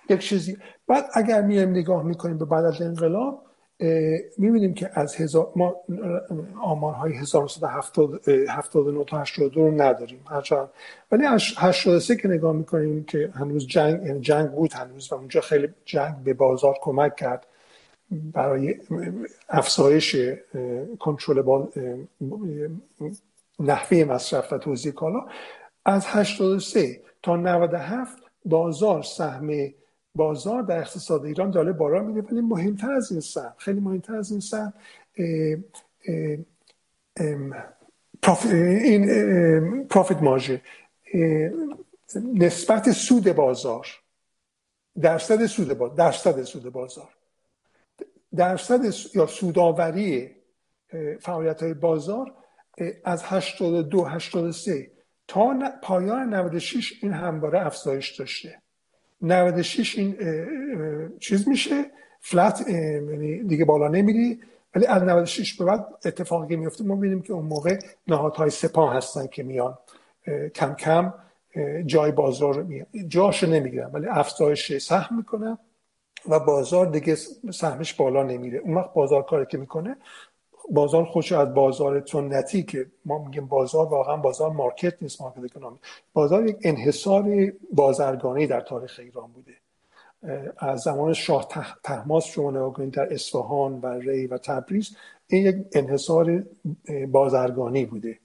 یک 0.10 0.20
چیزی. 0.20 0.58
بعد 0.88 1.06
اگر 1.14 1.42
میایم 1.42 1.70
نگاه 1.70 2.04
می‌کنیم 2.04 2.38
به 2.38 2.46
بعد 2.46 2.66
از 2.66 2.82
انقلاب 2.82 3.46
می‌بینیم 4.38 4.74
که 4.74 4.90
از 4.94 5.16
هزار 5.16 5.52
ما 5.56 5.76
آمارهای 6.62 7.14
1979 7.14 9.04
تا 9.04 9.18
82 9.18 9.62
رو 9.62 9.82
نداریم 9.82 10.20
هرچند. 10.30 10.70
ولی 11.12 11.24
83 11.58 12.16
که 12.16 12.28
نگاه 12.28 12.54
می‌کنیم 12.54 13.04
که 13.04 13.32
هنوز 13.36 13.68
جنگ 13.68 14.06
یعنی 14.06 14.20
جنگ 14.20 14.52
بود 14.52 14.74
هنوز 14.74 15.12
و 15.12 15.16
اونجا 15.16 15.42
خیلی 15.42 15.68
جنگ 15.86 16.16
به 16.24 16.34
بازار 16.34 16.76
کمک 16.82 17.16
کرد 17.16 17.46
برای 18.34 18.76
افزایش 19.50 20.16
کنترل 21.00 21.42
با 21.42 21.70
نحوه 23.60 24.04
مصرف 24.04 24.54
و 24.54 24.58
توزیع 24.58 24.92
کالا. 24.92 25.26
از 25.86 26.06
83 26.08 27.02
تا 27.24 27.36
97 27.36 28.18
بازار 28.46 29.04
سهم 29.04 29.50
بازار 30.16 30.62
در 30.62 30.80
اقتصاد 30.80 31.26
ایران 31.26 31.52
داره 31.52 31.72
بالا 31.72 32.04
میره 32.04 32.22
ولی 32.22 32.42
مهمتر 32.42 32.92
از 32.92 33.12
این 33.12 33.22
سهم 33.22 33.54
خیلی 33.58 33.80
مهمتر 33.80 34.16
از 34.16 34.32
این 34.32 34.40
سهم 34.40 34.74
این 38.52 39.88
پروفیت 39.88 40.24
مارژه 40.24 40.62
نسبت 42.34 42.92
سود 42.92 43.32
بازار 43.32 43.88
درصد 45.02 45.46
سود 45.46 45.74
بازار 45.78 45.96
درصد 45.96 46.44
سود 46.44 46.64
بازار 46.64 47.10
درصد 48.36 48.80
یا 49.16 49.26
سوداوری 49.26 50.36
فعالیت 51.20 51.64
های 51.64 51.74
بازار 51.74 52.34
از 53.04 53.24
82 53.24 54.04
83 54.06 54.92
تا 55.28 55.56
پایان 55.84 56.34
96 56.34 56.94
این 57.02 57.14
همواره 57.14 57.66
افزایش 57.66 58.20
داشته. 58.20 58.63
96 59.24 59.98
این 59.98 60.18
چیز 61.20 61.48
میشه 61.48 61.86
فلت 62.20 62.66
یعنی 62.70 63.44
دیگه 63.44 63.66
بالا 63.66 63.88
نمیری. 63.88 64.40
ولی 64.76 64.86
از 64.86 65.04
96 65.04 65.54
به 65.54 65.66
بعد 65.66 65.86
اتفاقی 66.06 66.56
میفته. 66.56 66.84
ما 66.84 66.96
ببینیم 66.96 67.22
که 67.22 67.34
اون 67.34 67.46
موقع 67.46 67.80
نهادهای 68.08 68.50
سپاه 68.50 68.96
هستن 68.96 69.28
که 69.28 69.44
میان 69.44 69.78
کم 70.56 70.74
کم 70.74 71.14
جای 71.86 72.12
بازار 72.12 72.56
رو 72.56 72.64
میان. 72.64 72.86
جاش 73.08 73.44
نمی‌گیرن 73.44 73.90
ولی 73.94 74.08
افزایش 74.08 74.78
سهم 74.78 75.18
می‌کنن 75.18 75.58
و 76.30 76.40
بازار 76.40 76.86
دیگه 76.86 77.16
سهمش 77.54 77.94
بالا 77.94 78.24
نمیره. 78.24 78.60
اون 78.60 78.74
وقت 78.74 78.94
بازار 78.94 79.24
کاری 79.24 79.46
که 79.46 79.58
می‌کنه 79.58 79.98
بازار 80.72 81.06
خودش 81.06 81.32
از 81.32 81.54
بازار 81.54 82.06
سنتی 82.06 82.64
که 82.64 82.86
ما 83.06 83.18
میگیم 83.18 83.46
بازار 83.46 83.86
واقعا 83.86 84.18
بازار 84.18 84.52
مارکت 84.52 84.94
نیست 85.02 85.22
مارکت 85.22 85.44
اکونومی 85.44 85.78
بازار 86.14 86.48
یک 86.48 86.58
انحصار 86.62 87.54
بازرگانی 87.74 88.48
در 88.48 88.62
تاریخ 88.62 89.00
ایران 89.00 89.32
بوده. 89.32 89.54
از 90.58 90.82
زمان 90.82 91.14
شاه 91.14 91.48
تحماس 91.84 92.26
شما 92.26 92.52
نگاه 92.52 92.86
در 92.86 93.14
اصفهان 93.14 93.80
و 93.82 93.88
ری 93.88 94.28
و 94.28 94.38
تبریز 94.38 94.96
این 95.28 95.46
یک 95.46 95.56
انحصار 95.74 96.44
بازرگانی 97.12 97.86
بوده. 97.86 98.20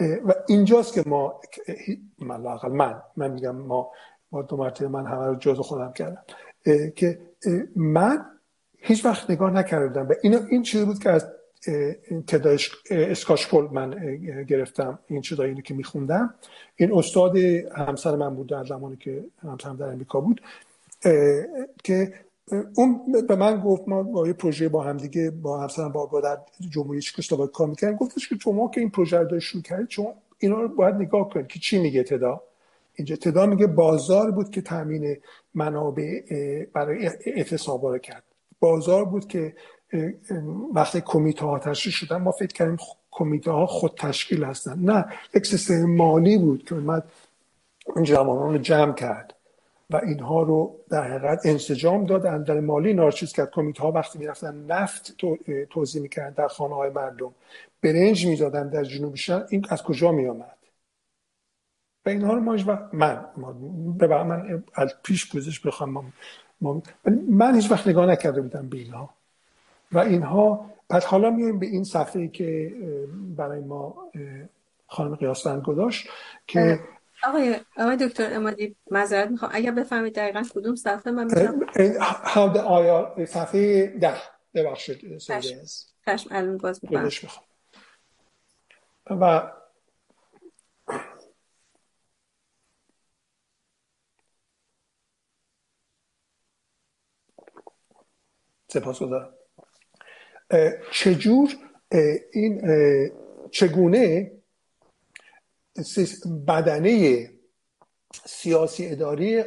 و 0.00 0.34
اینجاست 0.48 0.94
که 0.94 1.02
ما 1.06 1.40
من 2.18 2.60
من 2.70 3.02
من 3.16 3.30
میگم 3.30 3.56
ما 3.56 3.90
با 4.30 4.42
دو 4.42 4.56
مرتبه 4.56 4.88
من 4.88 5.06
همه 5.06 5.26
رو 5.26 5.36
جز 5.36 5.58
خودم 5.58 5.92
کردم. 5.92 6.22
که 6.96 7.18
من 7.76 8.26
هیچ 8.78 9.04
وقت 9.04 9.30
نگاه 9.30 9.50
نکردم 9.50 10.08
و 10.08 10.12
این 10.22 10.34
این 10.50 10.62
چیزی 10.62 10.84
بود 10.84 10.98
که 10.98 11.10
از 11.10 11.26
تدا 12.26 12.56
اسکاشپول 12.90 13.68
من 13.72 14.16
گرفتم 14.48 14.98
این 15.08 15.20
چیزایی 15.20 15.62
که 15.62 15.74
میخوندم. 15.74 16.34
این 16.76 16.92
استاد 16.92 17.36
همسر 17.76 18.16
من 18.16 18.34
بود 18.34 18.46
در 18.46 18.64
زمانی 18.64 18.96
که 18.96 19.24
همسرم 19.42 19.76
در 19.76 19.86
امریکا 19.86 20.20
بود 20.20 20.40
که 21.84 22.12
اون 22.74 23.00
به 23.28 23.36
من 23.36 23.60
گفت 23.60 23.88
ما 23.88 24.02
با 24.02 24.26
یه 24.26 24.32
پروژه 24.32 24.68
با 24.68 24.82
هم 24.82 24.96
دیگه 24.96 25.30
با 25.30 25.60
همسرم 25.60 25.92
با, 25.92 26.20
در 26.20 26.38
جمهوری 26.70 27.00
چکسلواکی 27.00 27.52
کار 27.52 27.68
می‌کردیم. 27.68 27.96
گفتش 27.96 28.28
که 28.28 28.36
شما 28.42 28.70
که 28.70 28.80
این 28.80 28.90
پروژه 28.90 29.18
رو 29.18 29.40
شروع 29.40 29.62
کردید 29.62 29.90
شما 29.90 30.14
اینا 30.38 30.60
رو 30.60 30.68
باید 30.68 30.94
نگاه 30.94 31.28
کنید 31.28 31.46
که 31.46 31.58
چی 31.58 31.78
میگه 31.78 32.02
تدا 32.02 32.42
اینجا 32.94 33.16
تدا 33.16 33.46
میگه 33.46 33.66
بازار 33.66 34.30
بود 34.30 34.50
که 34.50 34.60
تامین 34.60 35.16
منابع 35.54 36.20
برای 36.72 37.10
اعتصابا 37.26 37.92
رو 37.92 37.98
کرد. 37.98 38.22
بازار 38.60 39.04
بود 39.04 39.28
که 39.28 39.54
وقتی 40.74 41.00
کمیته 41.00 41.46
ها 41.46 41.58
تشکیل 41.58 41.92
شدن 41.92 42.16
ما 42.16 42.30
فکر 42.30 42.52
کردیم 42.52 42.76
کمیته 43.10 43.50
ها 43.50 43.66
خود 43.66 43.92
تشکیل 43.98 44.44
هستن. 44.44 44.78
نه 44.78 45.04
یک 45.34 45.46
سیستم 45.46 45.84
مالی 45.84 46.38
بود 46.38 46.64
که 46.64 46.74
اومد 46.74 47.04
این 47.96 48.04
جوانان 48.04 48.52
رو 48.52 48.58
جمع 48.58 48.92
کرد 48.92 49.34
و 49.90 49.96
اینها 49.96 50.42
رو 50.42 50.76
در 50.90 51.10
حقیقت 51.10 51.46
انسجام 51.46 52.06
داد. 52.06 52.44
در 52.44 52.60
مالی 52.60 52.94
نارچیز 52.94 53.32
کرد. 53.32 53.50
کمیته 53.50 53.82
ها 53.82 53.92
وقتی 53.92 54.18
می‌رفتن 54.18 54.66
نفت 54.68 55.16
توضیح 55.70 56.02
می‌کردن 56.02 56.34
در 56.34 56.48
خانه 56.48 56.74
های 56.74 56.90
مردم 56.90 57.34
برنج 57.82 58.26
می‌دادن 58.26 58.68
در 58.68 58.84
جنوب 58.84 59.14
شهر 59.14 59.44
این 59.48 59.66
از 59.68 59.82
کجا 59.82 60.12
میآمد؟ 60.12 60.56
و 62.06 62.08
اینها 62.08 62.34
رو 62.34 62.40
ما 62.40 62.56
من 62.92 63.24
من 63.36 64.64
از 64.74 64.94
پیش 65.02 65.32
پوزش 65.32 65.60
بخوام 65.60 66.12
من 67.28 67.54
هیچ 67.54 67.70
وقت 67.70 67.88
نگاه 67.88 68.06
نکرده 68.06 68.40
بودم 68.40 68.68
به 68.68 68.76
اینها. 68.76 69.15
و 69.96 69.98
اینها 69.98 70.70
پس 70.90 71.04
حالا 71.04 71.30
میایم 71.30 71.58
به 71.58 71.66
این 71.66 71.84
صفحه 71.84 72.28
که 72.28 72.74
برای 73.36 73.60
ما 73.60 74.12
خانم 74.86 75.14
قیاسفند 75.14 75.62
گذاشت 75.62 76.08
که 76.46 76.80
آقای 77.24 77.60
آقای 77.76 77.96
دکتر 77.96 78.34
امادی 78.34 78.76
معذرت 78.90 79.30
می‌خوام. 79.30 79.50
اگر 79.54 79.70
بفهمید 79.70 80.14
دقیقا 80.14 80.42
کدوم 80.54 80.74
صفحه 80.74 81.12
من 81.12 81.24
می‌تونم 81.24 81.60
آیا 82.66 83.14
صفحه 83.26 83.86
ده. 83.86 84.16
ببخشید 84.54 85.18
چشم 86.06 86.28
الان 86.30 86.58
باز 86.58 86.80
می‌کنم. 86.82 87.10
و 89.10 89.52
سپاس 98.68 99.02
گذارم 99.02 99.34
چجور 100.92 101.50
این 102.32 102.62
چگونه 103.50 104.32
بدنه 106.46 107.30
سیاسی 108.24 108.86
اداری 108.86 109.44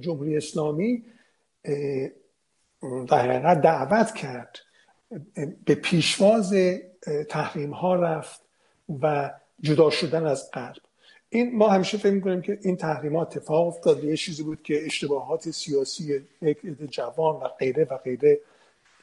جمهوری 0.00 0.36
اسلامی 0.36 1.04
در 3.08 3.30
حقیقت 3.30 3.60
دعوت 3.60 4.14
کرد 4.14 4.58
به 5.64 5.74
پیشواز 5.74 6.54
تحریم 7.28 7.70
ها 7.70 7.94
رفت 7.94 8.40
و 9.02 9.30
جدا 9.60 9.90
شدن 9.90 10.26
از 10.26 10.50
غرب. 10.50 10.76
این 11.28 11.56
ما 11.56 11.68
همیشه 11.68 11.98
فکر 11.98 12.12
می‌کنیم 12.12 12.42
که 12.42 12.58
این 12.62 12.76
تحریمات 12.76 13.36
اتفاق 13.36 13.66
افتاد 13.66 14.04
یه 14.04 14.16
چیزی 14.16 14.42
بود 14.42 14.62
که 14.62 14.84
اشتباهات 14.84 15.50
سیاسی 15.50 16.20
یک 16.42 16.58
جوان 16.90 17.36
و 17.36 17.48
غیره 17.48 17.84
و 17.84 17.96
غیره 17.96 18.40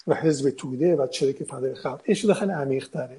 و 0.07 0.15
حزب 0.15 0.49
توده 0.49 0.95
و 0.95 1.07
چریک 1.07 1.43
فدای 1.43 1.75
خلق. 1.75 2.01
این 2.03 2.15
شده 2.15 2.33
خیلی 2.33 2.51
عمیق 2.51 2.87
تره 2.87 3.17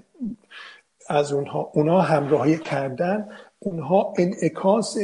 از 1.09 1.33
اونها 1.33 1.71
اونها 1.75 2.01
همراهی 2.01 2.59
کردن 2.59 3.29
اونها 3.59 4.13
انعکاس 4.19 4.97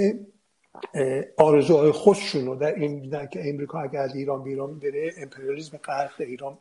آرزوهای 1.37 1.91
خودشون 1.91 2.47
رو 2.47 2.55
در 2.55 2.75
این 2.75 2.99
دیدن 2.99 3.27
که 3.27 3.49
امریکا 3.49 3.81
اگر 3.81 4.01
از 4.01 4.15
ایران 4.15 4.43
بیرون 4.43 4.79
بره 4.79 5.13
امپریالیسم 5.19 5.77
غرب 5.77 6.11
ایران 6.19 6.59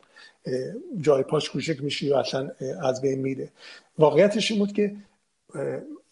جای 1.00 1.22
پاش 1.22 1.50
کوچک 1.50 1.82
میشه 1.82 2.14
و 2.14 2.18
اصلا 2.18 2.50
از 2.82 3.02
بین 3.02 3.18
میره. 3.18 3.48
واقعیتش 3.98 4.50
این 4.50 4.60
بود 4.60 4.72
که 4.72 4.96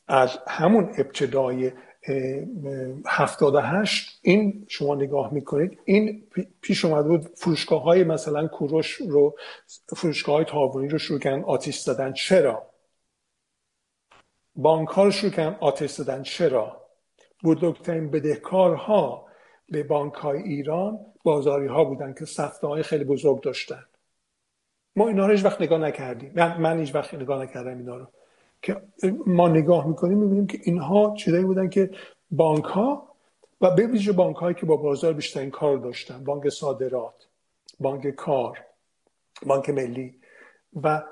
از 0.08 0.30
همون 0.46 0.84
ابتدای 0.98 1.72
هفتاد 3.06 3.54
هشت 3.56 4.18
این 4.22 4.66
شما 4.68 4.94
نگاه 4.94 5.34
می‌کنید 5.34 5.78
این 5.84 6.26
پیش 6.60 6.84
اومده 6.84 7.08
بود 7.08 7.24
فروشگاه 7.34 7.82
های 7.82 8.04
مثلا 8.04 8.48
کوروش 8.48 8.92
رو 8.92 9.36
فروشگاه 9.96 10.34
های 10.34 10.44
تاوانی 10.44 10.88
رو 10.88 10.98
شروع 10.98 11.18
کردن 11.20 11.42
آتیش 11.44 11.78
زدن. 11.78 12.12
چرا؟ 12.12 12.70
بانک 14.56 14.88
ها 14.88 15.04
رو 15.04 15.10
شروع 15.10 15.32
کردن 15.32 15.56
آتیش 15.60 15.90
زدن. 15.90 16.22
چرا؟ 16.22 16.88
بزرگترین 17.44 18.10
بدهکارها 18.10 19.26
به 19.68 19.82
بانک 19.82 20.14
های 20.14 20.42
ایران 20.42 20.98
بازاری 21.24 21.66
ها 21.66 21.84
بودن 21.84 22.14
که 22.14 22.24
سفته 22.24 22.66
های 22.66 22.82
خیلی 22.82 23.04
بزرگ 23.04 23.40
داشتن. 23.42 23.84
ما 24.96 25.08
اینا 25.08 25.26
رو 25.26 25.32
هیچ 25.32 25.44
وقت 25.44 25.60
نگاه 25.60 25.78
نکردیم. 25.78 26.32
من, 26.36 26.60
من 26.60 26.78
هیچ 26.78 26.94
وقت 26.94 27.14
نگاه 27.14 27.42
نکردم 27.42 27.78
اینا 27.78 27.96
رو. 27.96 28.06
که 28.62 28.82
ما 29.26 29.48
نگاه 29.48 29.86
می‌کنیم 29.86 30.18
می‌بینیم 30.18 30.46
که 30.46 30.58
اینها 30.62 31.14
چیزایی 31.18 31.44
بودن 31.44 31.68
که 31.68 31.90
بانک 32.30 32.64
ها 32.64 33.08
و 33.60 33.70
به 33.70 33.86
ویژه 33.86 34.12
بانک 34.12 34.36
هایی 34.36 34.54
که 34.54 34.66
با 34.66 34.76
بازار 34.76 35.12
بیشترین 35.12 35.50
کار 35.50 35.78
داشتن 35.78 36.24
بانک 36.24 36.48
صادرات 36.48 37.28
بانک 37.80 38.10
کار 38.10 38.58
بانک 39.46 39.70
ملی 39.70 40.14
و 40.82 41.02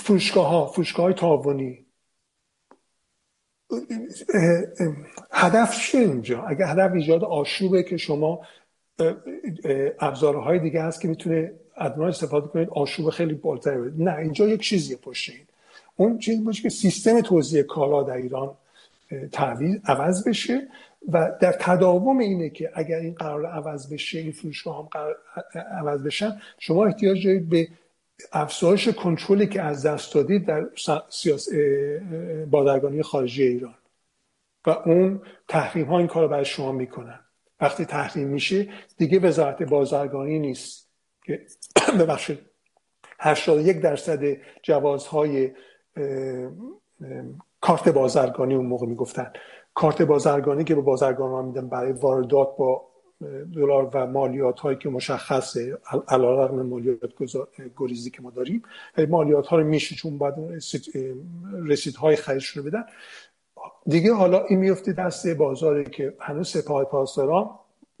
فروشگاه 0.00 0.48
ها 0.48 0.66
فروشگاه 0.66 1.04
های 1.04 1.14
تاوانی. 1.14 1.86
هدف 5.32 5.78
چیه 5.78 6.00
اینجا؟ 6.00 6.42
اگر 6.42 6.66
هدف 6.66 6.92
ایجاد 6.92 7.24
آشوبه 7.24 7.82
که 7.82 7.96
شما 7.96 8.40
ابزارهای 9.98 10.58
دیگه 10.58 10.82
هست 10.82 11.00
که 11.00 11.08
می‌تونه 11.08 11.52
ادوان 11.76 12.08
استفاده 12.08 12.48
کنید 12.48 12.68
آشوب 12.68 13.10
خیلی 13.10 13.34
بالاتر 13.34 13.76
نه 13.96 14.16
اینجا 14.16 14.48
یک 14.48 14.60
چیزی 14.60 14.96
پشت 14.96 15.30
این. 15.30 15.46
اون 15.96 16.18
چیزی 16.18 16.42
باشه 16.42 16.62
که 16.62 16.68
سیستم 16.68 17.20
توزیع 17.20 17.62
کالا 17.62 18.02
در 18.02 18.16
ایران 18.16 18.56
تعویض 19.32 19.76
عوض 19.84 20.28
بشه 20.28 20.68
و 21.12 21.32
در 21.40 21.52
تداوم 21.52 22.18
اینه 22.18 22.50
که 22.50 22.70
اگر 22.74 22.98
این 22.98 23.14
قرار 23.14 23.46
عوض 23.46 23.92
بشه 23.92 24.18
این 24.18 24.32
فروشگاه 24.32 24.78
هم 24.78 24.88
قرار 24.88 25.16
عوض 25.54 26.02
بشن 26.02 26.40
شما 26.58 26.86
احتیاج 26.86 27.26
دارید 27.26 27.48
به 27.48 27.68
افزایش 28.32 28.88
کنترلی 28.88 29.46
که 29.46 29.62
از 29.62 29.86
دست 29.86 30.14
دادید 30.14 30.46
در 30.46 30.66
سیاس 31.08 31.48
بازرگانی 32.50 33.02
خارجی 33.02 33.42
ایران. 33.42 33.74
و 34.66 34.70
اون 34.70 35.22
تحریم 35.48 35.86
ها 35.86 35.98
این 35.98 36.06
کار 36.06 36.22
رو 36.22 36.28
برای 36.28 36.44
شما 36.44 36.72
می‌کنن. 36.72 37.20
وقتی 37.60 37.84
تحریم 37.84 38.28
میشه 38.28 38.68
دیگه 38.96 39.18
وزارت 39.18 39.62
بازرگانی 39.62 40.38
نیست 40.38 40.88
که 41.24 41.46
ببخشید 42.00 42.38
81 43.20 43.80
درصد 43.80 44.36
جوازهای 44.62 45.50
کارت 47.60 47.88
بازرگانی 47.88 48.54
اون 48.54 48.66
موقع 48.66 48.86
می‌گفتن. 48.86 49.32
کارت 49.74 50.02
بازرگانی 50.02 50.64
که 50.64 50.74
به 50.74 50.80
بازرگان 50.80 51.44
میدن 51.44 51.68
برای 51.68 51.92
واردات 51.92 52.56
با 52.56 52.88
دلار 53.54 53.90
و 53.94 54.06
مالیات 54.06 54.60
هایی 54.60 54.78
که 54.78 54.88
مشخصه 54.88 55.78
علیرغم 56.08 56.62
مالیات 56.62 56.98
گریزی 57.76 58.10
که 58.10 58.22
ما 58.22 58.30
داریم 58.30 58.62
ولی 58.96 59.06
مالیات 59.06 59.46
ها 59.46 59.56
رو 59.56 59.64
میشه 59.64 59.94
چون 59.94 60.18
باید 60.18 60.34
رسید 61.66 61.96
های 61.96 62.16
خریدشون 62.16 62.64
رو 62.64 62.70
بدن. 62.70 62.84
دیگه 63.86 64.14
حالا 64.14 64.44
این 64.44 64.58
میفته 64.58 64.92
دست 64.92 65.28
بازاری 65.28 65.84
که 65.84 66.14
هنوز 66.20 66.48
سپاه 66.48 66.84
پاسداران 66.84 67.50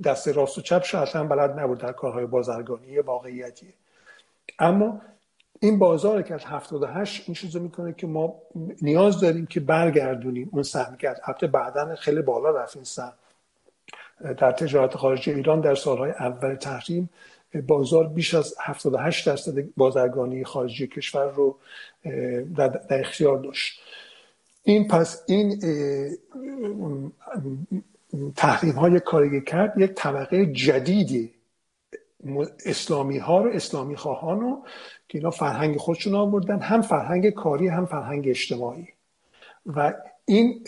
دست 0.04 0.28
راست 0.28 0.58
و 0.58 0.60
چپش 0.60 0.94
اصلا 0.94 1.24
بلد 1.24 1.58
نبود 1.60 1.78
در 1.78 1.92
کارهای 1.92 2.26
بازرگانی 2.26 2.98
واقعیتیه. 2.98 3.74
اما 4.58 5.00
این 5.64 5.78
بازار 5.78 6.22
که 6.22 6.34
از 6.34 6.44
78 6.44 7.22
این 7.26 7.34
چیزو 7.34 7.60
می‌کنه 7.60 7.92
که 7.92 8.06
ما 8.06 8.34
نیاز 8.82 9.20
داریم 9.20 9.46
که 9.46 9.60
برگردونیم 9.60 10.48
اون 10.52 10.62
سهمیت 10.62 11.20
حتی 11.24 11.46
بعدا 11.46 11.94
خیلی 11.94 12.22
بالا 12.22 12.50
رفت 12.50 12.76
این 12.76 12.84
سهم. 12.84 13.12
در 14.38 14.52
تجارت 14.52 14.96
خارجی 14.96 15.30
ایران 15.30 15.60
در 15.60 15.74
سالهای 15.74 16.10
اول 16.10 16.54
تحریم 16.54 17.10
بازار 17.66 18.08
بیش 18.08 18.34
از 18.34 18.54
78 18.60 19.26
درصد 19.26 19.64
بازرگانی 19.76 20.44
خارجی 20.44 20.86
کشور 20.86 21.30
رو 21.30 21.56
در 22.56 22.80
اختیار 22.90 23.38
داشت. 23.38 23.80
این 24.62 24.88
پس 24.88 25.22
این 25.26 25.60
تحریم 28.36 28.74
ها 28.74 28.83
یه 28.83 29.00
کاری 29.00 29.40
کرد 29.44 29.78
یک 29.78 29.92
طبقه 29.94 30.46
جدیدی. 30.46 31.34
اسلامی 32.66 33.18
ها 33.18 33.42
رو 33.42 33.50
اسلامی 33.50 33.96
خواهان 33.96 34.40
رو 34.40 34.62
که 35.14 35.18
اینا 35.18 35.30
فرهنگ 35.30 35.76
خودشون 35.76 36.14
آوردن 36.14 36.60
هم 36.60 36.82
فرهنگ 36.82 37.30
کاری 37.30 37.68
هم 37.68 37.86
فرهنگ 37.86 38.28
اجتماعی. 38.28 38.88
و 39.66 39.94
این 40.24 40.64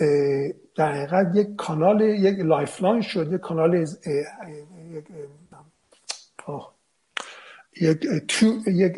در 0.77 0.93
حقیقت 0.93 1.37
یک 1.37 1.57
کانال 1.57 2.01
یک 2.01 2.39
lifeline 2.39 3.03
شد 3.03 3.33
یک 3.33 3.41
کانال 3.41 3.87
یک 7.81 8.43
یک 8.67 8.93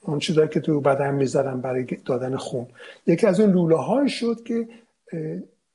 اون 0.00 0.18
چیزایی 0.18 0.48
که 0.48 0.60
تو 0.60 0.80
بدن 0.80 1.14
می‌ذارن 1.14 1.60
برای 1.60 1.84
دادن 1.84 2.36
خون. 2.36 2.66
یکی 3.06 3.26
از 3.26 3.40
اون 3.40 3.52
لوله 3.52 3.76
های 3.76 4.08
شد 4.08 4.42
که 4.44 4.68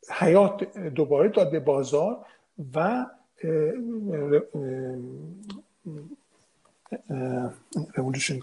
حیات 0.09 0.77
دوباره 0.77 1.29
داد 1.29 1.51
به 1.51 1.59
بازار 1.59 2.25
و 2.75 3.05
رولوشن 7.95 8.39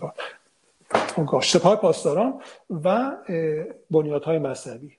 سپاه 1.42 1.76
پاسداران 1.76 2.40
و 2.70 3.16
بنیادهای 3.90 4.38
مذهبی. 4.38 4.96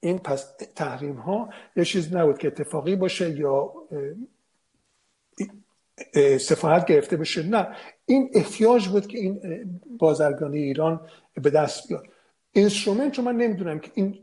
این 0.00 0.18
پس 0.18 0.56
تحریم 0.76 1.16
ها 1.16 1.48
یه 1.76 1.84
چیز 1.84 2.14
نبود 2.14 2.38
که 2.38 2.48
اتفاقی 2.48 2.96
باشه 2.96 3.30
یا 3.30 3.72
سفارت 6.40 6.86
گرفته 6.86 7.16
بشه. 7.16 7.42
نه. 7.42 7.76
این 8.06 8.30
احتیاج 8.34 8.88
بود 8.88 9.06
که 9.06 9.18
این 9.18 9.40
بازرگانی 9.98 10.58
ایران 10.58 11.08
به 11.34 11.50
دست 11.50 11.88
بیاد. 11.88 12.06
instrument 12.52 13.18
رو 13.18 13.24
من 13.24 13.36
نمی‌دونم 13.36 13.78
که 13.78 13.90
این 13.94 14.18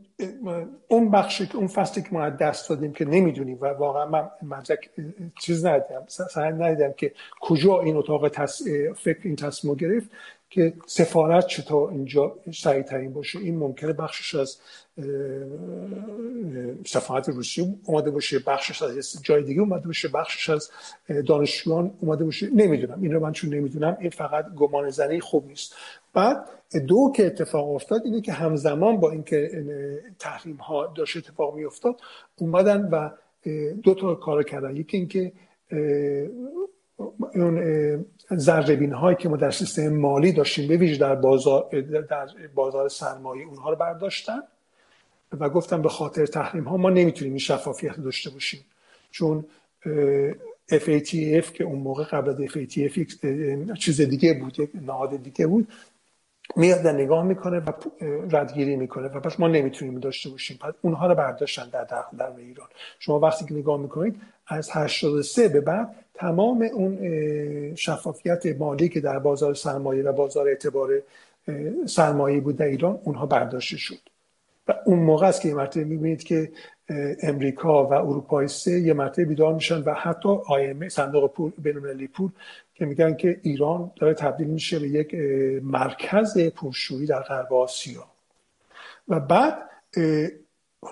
اون 0.88 1.10
بخشی 1.10 1.46
که 1.46 1.56
اون 1.56 1.66
فصلی 1.66 2.02
که 2.02 2.08
ما 2.12 2.30
دست 2.30 2.68
دادیم 2.68 2.92
که 2.92 3.04
نمی‌دونیم 3.04 3.58
و 3.60 3.66
واقعا 3.66 4.06
من 4.06 4.30
مدرک 4.42 4.90
چیز 5.40 5.66
ندیدم 5.66 6.04
سندی 6.08 6.52
ندیدم 6.52 6.92
که 6.92 7.12
کجا 7.40 7.80
این 7.80 7.96
اتاق 7.96 8.28
فکر 8.92 9.20
این 9.22 9.36
تصمیم 9.36 9.74
گرفت 9.74 10.10
که 10.50 10.72
سفارت 10.86 11.46
چطور 11.46 11.90
اینجا 11.90 12.36
سریع 12.54 12.82
ترین 12.82 13.12
باشه. 13.12 13.38
این 13.38 13.58
ممکنه 13.58 13.92
بخشش 13.92 14.34
از 14.34 14.58
سفارت 16.86 17.28
روسیه 17.28 17.74
اومده 17.84 18.10
باشه 18.10 18.38
بخشش 18.38 18.82
از 18.82 19.22
جای 19.22 19.42
دیگه 19.42 19.60
اومده 19.60 19.86
باشه 19.86 20.08
بخشش 20.08 20.50
از 20.50 20.70
دانشجویان 21.26 21.94
اومده 22.00 22.24
باشه. 22.24 22.48
نمی‌دونم. 22.54 23.02
این 23.02 23.12
رو 23.12 23.20
من 23.20 23.32
چون 23.32 23.54
نمی‌دونم 23.54 23.96
این 24.00 24.10
فقط 24.10 24.54
گمان 24.54 24.90
زنی 24.90 25.20
خوب 25.20 25.48
نیست. 25.48 25.74
بعد 26.14 26.44
دو 26.78 27.12
که 27.16 27.26
اتفاق 27.26 27.70
افتاد 27.70 28.02
اینه 28.04 28.20
که 28.20 28.32
همزمان 28.32 28.96
با 28.96 29.10
اینکه 29.10 29.64
تحریم 30.18 30.56
ها 30.56 30.92
داشت 30.96 31.16
اتفاق 31.16 31.54
میافتاد 31.54 32.00
اومدن 32.36 32.88
و 32.88 33.10
دو 33.82 33.94
تا 33.94 34.14
کار 34.14 34.42
کردن. 34.42 34.76
یکی 34.76 34.96
اینکه 34.96 35.32
اون 37.34 38.04
ذربین 38.34 38.92
هایی 38.92 39.16
که 39.16 39.28
ما 39.28 39.36
در 39.36 39.50
سیستم 39.50 39.88
مالی 39.88 40.32
داشتیم 40.32 40.68
به 40.68 40.76
ویژه 40.76 40.98
در 41.00 41.14
بازار 41.14 41.80
در 42.10 42.28
بازار 42.54 42.88
سرمایه 42.88 43.46
اونها 43.46 43.70
رو 43.70 43.76
برداشتن 43.76 44.42
و 45.40 45.48
گفتم 45.48 45.82
به 45.82 45.88
خاطر 45.88 46.26
تحریم 46.26 46.64
ها 46.64 46.76
ما 46.76 46.90
نمی‌تونیم 46.90 47.32
این 47.32 47.38
شفافیت 47.38 47.96
داشته 47.96 48.30
باشیم. 48.30 48.60
چون 49.10 49.44
FATF 50.72 51.46
که 51.52 51.64
اون 51.64 51.78
موقع 51.78 52.04
قبل 52.04 52.28
از 52.28 52.36
FATF 52.36 53.74
چیز 53.78 54.00
دیگه 54.00 54.34
بود 54.34 54.60
یک 54.60 54.70
نهاد 54.86 55.22
دیگه 55.22 55.46
بود. 55.46 55.68
میاد 56.56 56.86
نگاه 56.86 57.24
می‌کنه 57.24 57.58
و 57.58 57.70
ردگیری 58.30 58.76
می‌کنه 58.76 59.08
و 59.08 59.20
پس 59.20 59.40
ما 59.40 59.48
نمی‌تونیم 59.48 60.00
داشته 60.00 60.30
باشیم. 60.30 60.58
پس 60.60 60.74
اونها 60.82 61.06
رو 61.06 61.14
برداشتن 61.14 61.68
در 61.68 61.84
در 62.18 62.32
ایران. 62.36 62.68
شما 62.98 63.18
وقتی 63.18 63.44
که 63.44 63.54
نگاه 63.54 63.80
می‌کنید 63.80 64.16
از 64.46 64.70
83 64.72 65.48
به 65.48 65.60
بعد 65.60 65.94
تمام 66.14 66.68
اون 66.74 66.98
شفافیت 67.74 68.46
مالی 68.58 68.88
که 68.88 69.00
در 69.00 69.18
بازار 69.18 69.54
سرمایه 69.54 70.02
و 70.02 70.12
بازار 70.12 70.48
اعتبار 70.48 71.02
سرمایه 71.86 72.40
بود 72.40 72.56
در 72.56 72.66
ایران 72.66 72.98
اونها 73.04 73.26
برداشته 73.26 73.76
شد. 73.76 73.98
و 74.68 74.74
اون 74.84 74.98
موقع 74.98 75.26
است 75.26 75.40
که 75.40 75.48
یه 75.48 75.54
مرتبه 75.54 75.84
می‌بینید 75.84 76.24
که 76.24 76.52
امریکا 77.22 77.84
و 77.84 77.92
اروپای 77.92 78.48
سه 78.48 78.80
یه 78.80 78.92
مرتبه 78.92 79.24
بیدار 79.24 79.54
میشن 79.54 79.82
و 79.82 79.94
حتی 79.94 80.28
آیمه 80.28 80.88
صندوق 80.88 81.32
پول 81.32 81.52
بینالمللی 81.58 82.08
پول 82.08 82.30
که 82.74 82.84
میگن 82.84 83.14
که 83.14 83.40
ایران 83.42 83.92
داره 83.96 84.14
تبدیل 84.14 84.46
میشه 84.46 84.78
به 84.78 84.88
یک 84.88 85.14
مرکز 85.62 86.38
پولشویی 86.48 87.06
در 87.06 87.22
غرب 87.22 87.54
آسیا. 87.54 88.06
و 89.08 89.20
بعد 89.20 89.58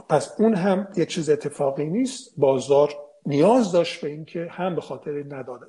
پس 0.08 0.34
اون 0.38 0.54
هم 0.54 0.88
یک 0.96 1.08
چیز 1.08 1.30
اتفاقی 1.30 1.86
نیست. 1.86 2.32
بازار 2.36 2.94
نیاز 3.26 3.72
داشت 3.72 4.00
به 4.00 4.08
اینکه 4.08 4.48
هم 4.50 4.74
به 4.74 4.80
خاطر 4.80 5.10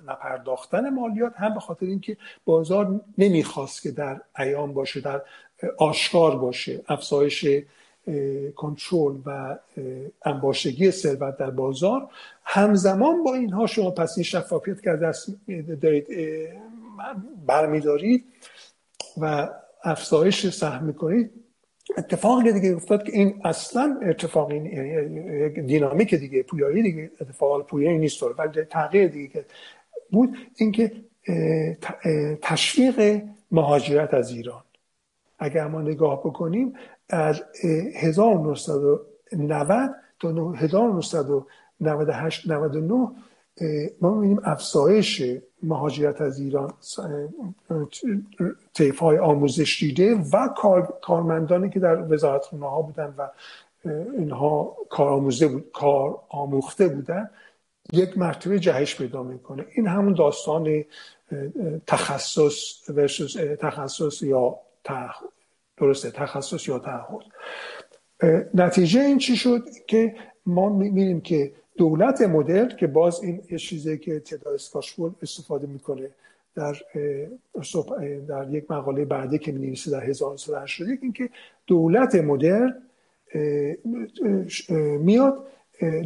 نپرداختن 0.08 0.90
مالیات 0.90 1.34
هم 1.36 1.54
به 1.54 1.60
خاطر 1.60 1.86
اینکه 1.86 2.18
بازار 2.46 3.02
نمی‌خواست 3.18 3.82
که 3.82 3.92
در 3.92 4.22
ایام 4.40 4.74
باشه 4.74 5.02
در 5.02 5.22
آشکار 5.78 6.38
باشه. 6.38 6.82
افزایش 6.88 7.46
کنترل 8.56 9.16
و 9.26 9.58
انباشتگی 10.26 10.92
ثروت 10.92 11.38
در 11.38 11.50
بازار 11.50 12.08
همزمان 12.44 13.24
با 13.24 13.36
اینها 13.36 13.68
شما 13.68 13.92
پس 13.92 14.14
این 14.18 14.24
شفافیت 14.24 14.82
که 14.82 14.90
دست 14.90 15.36
دارید 15.82 16.08
برمیدارید 17.46 18.26
و 19.18 19.50
افزایش 19.84 20.50
سهم 20.50 20.84
می‌کنید. 20.84 21.32
اتفاق 21.98 22.50
دیگه 22.50 22.76
افتاد 22.76 23.04
که 23.04 23.12
این 23.12 23.42
اصلا 23.44 24.00
اتفاقی 24.02 24.60
دینامیک 25.62 26.16
دیگه 26.16 26.44
پویایی 26.44 26.84
دیگه 26.84 27.12
اتفاق 27.22 27.68
پویایی 27.68 27.98
نیست 27.98 28.24
ولی 28.24 28.64
تغییر 28.64 29.08
دیگه 29.08 29.46
بود 30.12 30.38
اینکه 30.56 30.92
تشویق 32.42 33.22
مهاجرت 33.52 34.14
از 34.14 34.32
ایران. 34.32 34.64
اگر 35.40 35.68
ما 35.68 35.82
نگاه 35.82 36.20
بکنیم 36.20 36.74
از 37.12 37.42
1990 37.96 39.96
تا 40.20 40.52
1998 40.52 42.52
99 42.52 43.08
ما 44.02 44.14
می‌بینیم 44.14 44.42
افزایش 44.44 45.24
مهاجرت 45.64 46.22
از 46.22 46.40
ایران 46.40 46.74
طیف 48.74 49.00
های 49.00 49.18
آموزش 49.18 49.80
دیده 49.80 50.16
و 50.16 50.48
کار، 50.58 51.00
کارمندانی 51.02 51.70
که 51.70 51.80
در 51.80 52.14
وزارت 52.14 52.46
خونه 52.46 52.70
ها 52.70 52.82
بودن 52.82 53.14
و 53.18 53.28
اینها 54.18 54.76
کار 54.90 55.10
آموزه 55.10 55.48
بود 55.48 55.72
کار 55.74 56.20
آموخته 56.30 56.88
بودن 56.88 57.30
یک 57.94 58.18
مرتبه 58.18 58.60
جهش 58.60 58.96
پیدا 58.96 59.24
می‌کنه. 59.24 59.66
این 59.76 59.88
همون 59.88 60.14
داستان 60.14 60.84
تخصص 61.88 62.90
تخصص 63.60 64.22
یا 64.22 64.56
درسته 65.82 66.12
تخصص 66.12 66.68
یا 66.68 66.80
تعهد. 66.80 67.22
نتیجه 68.54 69.02
این 69.02 69.18
چی 69.18 69.36
شد 69.36 69.64
که 69.88 70.16
ما 70.46 70.70
می‌بینیم 70.70 71.22
که 71.22 71.52
دولت 71.78 72.22
مدرن 72.22 72.76
که 72.80 72.88
باز 72.88 73.24
این 73.24 73.58
چیزی 73.58 73.98
که 73.98 74.20
تعداد 74.20 74.54
اسکاشفول 74.54 75.12
استفاده 75.22 75.68
می‌کنه 75.68 76.10
در 76.56 76.76
در 78.28 78.50
یک 78.50 78.72
مقاله 78.72 79.06
بعدی 79.06 79.38
که 79.38 79.52
می 79.52 79.78
در 79.92 80.04
1981 80.04 81.00
این 81.02 81.14
که 81.14 81.30
دولت 81.68 82.16
مدرن 82.16 82.76
میاد 85.00 85.48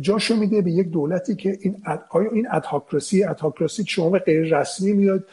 جاشو 0.02 0.36
میده 0.36 0.62
به 0.62 0.72
یک 0.72 0.88
دولتی 0.88 1.36
که 1.36 1.58
این 1.62 1.82
آیا 2.10 2.32
این 2.32 2.48
ادهاکراسی 2.52 3.24
ادهاکراسی 3.24 3.86
شما 3.86 4.10
غیر 4.10 4.60
رسمی 4.60 4.94
میاد 4.94 5.24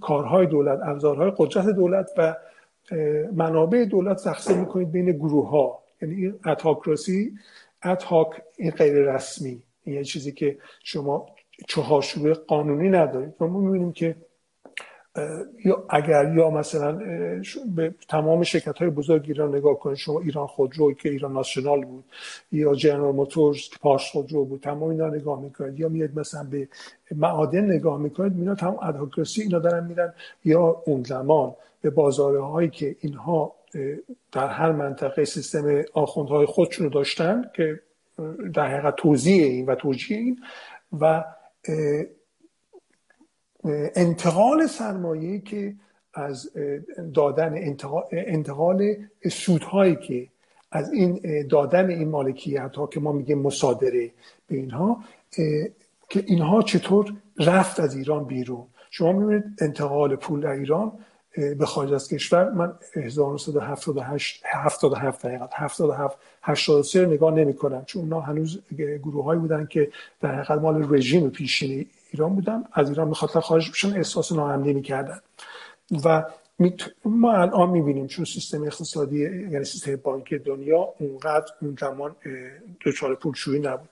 کارهای 0.00 0.46
دولت 0.46 0.80
ابزارهای 0.82 1.32
قدرت 1.36 1.66
دولت 1.66 2.10
و 2.18 2.34
منابع 3.34 3.84
دولت 3.84 4.24
تقسیم 4.24 4.58
می‌کنید 4.58 4.92
بین 4.92 5.12
گروه 5.12 5.48
ها 5.48 5.82
یعنی 6.02 6.14
این 6.14 6.34
ادهاکراسی 6.44 7.32
ادهاک 7.82 8.28
این 8.56 8.70
غیر 8.70 9.14
رسمی. 9.14 9.62
یه 9.86 10.04
چیزی 10.04 10.32
که 10.32 10.58
شما 10.84 11.26
چهارچوب 11.68 12.28
قانونی 12.32 12.88
ندارید. 12.88 13.34
ما 13.40 13.46
می‌بینیم 13.46 13.92
که 13.92 14.16
یا 15.64 15.84
اگر 15.88 16.34
یا 16.36 16.50
مثلا 16.50 16.98
به 17.76 17.94
تمام 18.08 18.42
شرکت 18.42 18.78
های 18.78 18.90
بزرگ 18.90 19.24
ایران 19.26 19.54
نگاه 19.56 19.78
کنید. 19.78 19.96
شما 19.96 20.20
ایران 20.20 20.46
خودرو 20.46 20.92
که 20.92 21.08
ایران 21.08 21.32
ناسیونال 21.32 21.84
بود 21.84 22.04
یا 22.52 22.74
جنرال 22.74 23.14
موتورز 23.14 23.58
که 23.58 23.76
پارس 23.80 24.02
خودرو 24.12 24.44
بود 24.44 24.60
تمام 24.60 24.90
اینا 24.90 25.08
نگاه 25.08 25.40
می‌کنید. 25.40 25.80
یا 25.80 25.88
میاد 25.88 26.18
مثلا 26.18 26.44
به 26.50 26.68
معادن 27.16 27.64
نگاه 27.64 27.98
می‌کنید 27.98 28.32
اینا 28.38 28.54
تمام 28.54 28.78
ادهاکراسی 28.82 29.42
اینا 29.42 29.58
دارن 29.58 29.86
میرن. 29.86 30.12
یا 30.44 30.82
اون 30.86 31.02
زمان 31.02 31.54
به 31.80 31.90
بازارهایی 31.90 32.70
که 32.70 32.96
اینها 33.00 33.54
در 34.32 34.48
هر 34.48 34.72
منطقه 34.72 35.24
سیستم 35.24 35.82
آخوندهای 35.92 36.46
خودشون 36.46 36.86
رو 36.86 36.92
داشتن 36.92 37.50
که 37.54 37.80
در 38.54 38.66
حقیقت 38.66 38.96
توضیح 38.96 39.44
این 39.44 39.66
و 39.66 39.74
توجیه 39.74 40.16
این 40.18 40.40
و 41.00 41.24
انتقال 43.94 44.66
سرمایه 44.66 45.38
که 45.40 45.74
از 46.14 46.50
دادن 47.14 47.54
انتقال 48.12 48.96
سودهایی 49.30 49.96
که 49.96 50.28
از 50.70 50.92
این 50.92 51.20
دادن 51.50 51.90
این 51.90 52.08
مالکیت 52.08 52.76
ها 52.76 52.86
که 52.86 53.00
ما 53.00 53.12
میگیم 53.12 53.38
مصادره 53.38 54.10
به 54.46 54.56
اینها 54.56 55.04
که 56.08 56.24
اینها 56.26 56.62
چطور 56.62 57.12
رفت 57.38 57.80
از 57.80 57.96
ایران 57.96 58.24
بیرون. 58.24 58.66
شما 58.90 59.12
می‌بینید 59.12 59.44
انتقال 59.60 60.16
پول 60.16 60.40
در 60.40 60.50
ایران 60.50 60.92
به 61.36 61.66
خارج 61.66 61.92
از 61.92 62.08
کشور. 62.08 62.50
من 62.50 62.72
1978 62.94 64.42
77 64.44 65.26
دقیقا 65.26 65.46
77 65.52 66.18
83 66.42 67.04
رو 67.04 67.10
نگاه 67.10 67.34
نمی 67.34 67.54
کنم 67.54 67.84
چون 67.84 68.02
اونا 68.02 68.20
هنوز 68.20 68.60
گروه 68.78 69.24
هایی 69.24 69.40
بودن 69.40 69.66
که 69.66 69.90
در 70.20 70.34
حقیقت 70.34 70.60
مال 70.60 70.94
رژیم 70.94 71.30
پیشین 71.30 71.86
ایران 72.12 72.34
بودن. 72.34 72.64
از 72.72 72.88
ایران 72.88 73.08
می‌خواستن 73.08 73.40
خارج 73.40 73.70
بشن 73.70 73.96
احساس 73.96 74.32
ناامنی 74.32 74.72
می‌کردن. 74.72 75.20
و 76.04 76.24
ما 77.04 77.32
الان 77.32 77.70
می‌بینیم 77.70 78.06
چون 78.06 78.24
سیستم 78.24 78.62
اقتصادی 78.62 79.20
یعنی 79.50 79.64
سیستم 79.64 79.96
بانکی 79.96 80.38
دنیا 80.38 80.88
اونقدر 80.98 81.52
اون 81.62 81.76
زمان 81.80 82.16
دچار 82.86 83.14
پولشویی 83.14 83.60
نبود. 83.60 83.88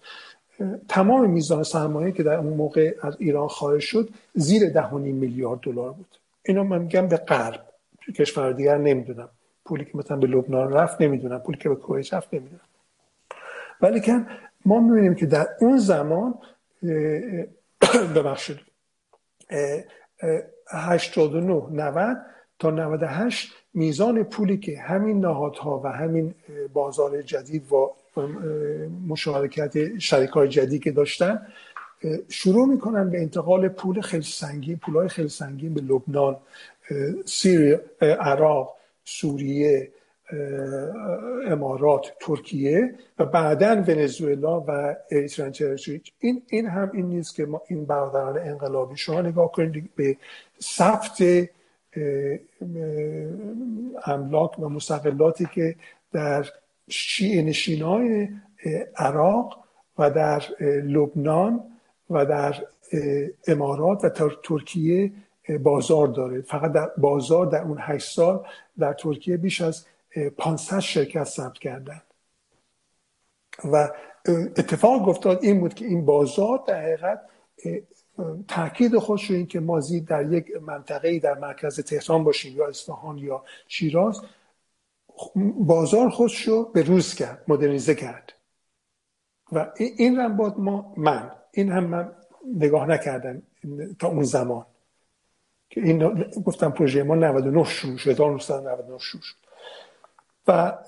تمام 0.88 1.30
میزان 1.30 1.62
سرمایه 1.62 2.12
که 2.12 2.22
در 2.22 2.34
اون 2.34 2.52
موقع 2.52 2.94
از 3.02 3.16
ایران 3.18 3.48
خارج 3.48 3.80
شد 3.80 4.08
زیر 4.34 4.70
ده 4.70 4.94
میلیارد 4.94 5.60
دلار 5.60 5.92
بود. 5.92 6.18
اینو 6.44 6.64
من 6.64 6.78
میگم 6.78 7.08
به 7.08 7.16
غرب 7.16 7.66
کشور 8.14 8.52
دیگر 8.52 8.78
نمی‌دونم. 8.78 9.28
پولی 9.64 9.84
که 9.84 9.90
مثلا 9.94 10.16
به 10.16 10.26
لبنان 10.26 10.72
رفت 10.72 11.00
نمی‌دونم. 11.00 11.38
پولی 11.38 11.58
که 11.58 11.68
به 11.68 11.74
کویت 11.74 12.14
رفت 12.14 12.34
نمی‌دونم. 12.34 12.60
ولی 13.80 14.00
که 14.00 14.26
ما 14.64 14.80
می‌بینیم 14.80 15.14
که 15.14 15.26
در 15.26 15.46
اون 15.60 15.78
زمان 15.78 16.34
ببخشید 18.16 18.58
89 20.70 21.62
90 21.72 22.16
تا 22.58 22.70
98 22.70 23.52
میزان 23.74 24.22
پولی 24.22 24.58
که 24.58 24.78
همین 24.78 25.20
نهادها 25.20 25.80
و 25.84 25.88
همین 25.88 26.34
بازار 26.72 27.22
جدید 27.22 27.72
و 27.72 27.94
مشارکت 29.08 29.98
شریک 29.98 30.30
های 30.30 30.48
جدید 30.48 30.82
که 30.82 30.92
داشتن 30.92 31.46
شروع 32.28 32.66
می‌کنن 32.66 33.10
به 33.10 33.20
انتقال 33.20 33.68
پول 33.68 34.00
خیلی 34.00 34.22
سنگین 34.22 34.76
پولای 34.76 35.08
خیلی 35.08 35.28
سنگین 35.28 35.74
به 35.74 35.80
لبنان 35.80 36.36
سیری 37.24 37.76
عراق 38.00 38.76
سوریه 39.04 39.90
امارات 41.46 42.12
ترکیه 42.20 42.94
و 43.18 43.24
بعدا 43.24 43.84
ونزوئلا 43.88 44.60
و 44.60 44.96
ایتران 45.10 45.52
این 46.18 46.42
این 46.48 46.66
هم 46.66 46.90
این 46.94 47.06
نیست 47.06 47.34
که 47.34 47.46
ما 47.46 47.62
این 47.68 47.84
برادران 47.84 48.38
انقلابی 48.38 48.96
شما 48.96 49.22
نگاه 49.22 49.52
کنید 49.52 49.90
به 49.96 50.16
ثبت 50.62 51.22
املاک 54.06 54.58
و 54.58 54.68
مستقلاتی 54.68 55.48
که 55.54 55.76
در 56.12 56.46
شیعه 56.88 57.42
نشینای 57.42 58.28
عراق 58.96 59.64
و 59.98 60.10
در 60.10 60.42
لبنان 60.60 61.73
و 62.10 62.26
در 62.26 62.66
امارات 63.46 64.04
و 64.04 64.08
ترکیه 64.42 65.12
بازار 65.62 66.08
داره. 66.08 66.42
فقط 66.42 66.72
در 66.72 66.86
بازار 66.86 67.46
در 67.46 67.62
اون 67.62 67.78
هشت 67.80 68.14
سال 68.14 68.46
در 68.78 68.92
ترکیه 68.92 69.36
بیش 69.36 69.60
از 69.60 69.86
500 70.38 70.80
شرکت 70.80 71.24
ثبت 71.24 71.58
کردن. 71.58 72.02
و 73.64 73.90
اتفاق 74.56 75.08
افتاد 75.08 75.44
این 75.44 75.60
بود 75.60 75.74
که 75.74 75.84
این 75.84 76.04
بازار 76.04 76.64
در 76.66 76.82
حقیقت 76.82 77.20
تاکید 78.48 78.98
خودش 78.98 79.30
این 79.30 79.46
که 79.46 79.60
ما 79.60 79.80
در 80.06 80.32
یک 80.32 80.46
منطقه 80.62 81.18
در 81.18 81.38
مرکز 81.38 81.80
تهران 81.80 82.24
باشیم 82.24 82.56
یا 82.56 82.68
اصفهان 82.68 83.18
یا 83.18 83.44
شیراز 83.68 84.20
بازار 85.56 86.10
خودش 86.10 86.48
رو 86.48 86.64
به 86.64 86.82
روز 86.82 87.14
کرد 87.14 87.44
مدرنیزه 87.48 87.94
کرد. 87.94 88.32
و 89.52 89.72
این 89.76 90.16
رو 90.16 90.28
باید 90.28 90.58
ما 90.58 90.94
من 90.96 91.30
این 91.54 91.72
هم 91.72 91.84
من 91.84 92.12
نگاه 92.56 92.86
نکردم 92.86 93.42
تا 93.98 94.08
اون 94.08 94.22
زمان. 94.22 94.66
که 95.70 95.80
این 95.80 96.24
گفتم 96.44 96.70
پروژه 96.70 97.02
ما 97.02 97.14
99 97.14 97.64
شروع 97.64 97.96
شد 97.96 98.10
1999 98.10 98.98
شروع 98.98 99.22
شد. 99.22 99.36
و 100.46 100.78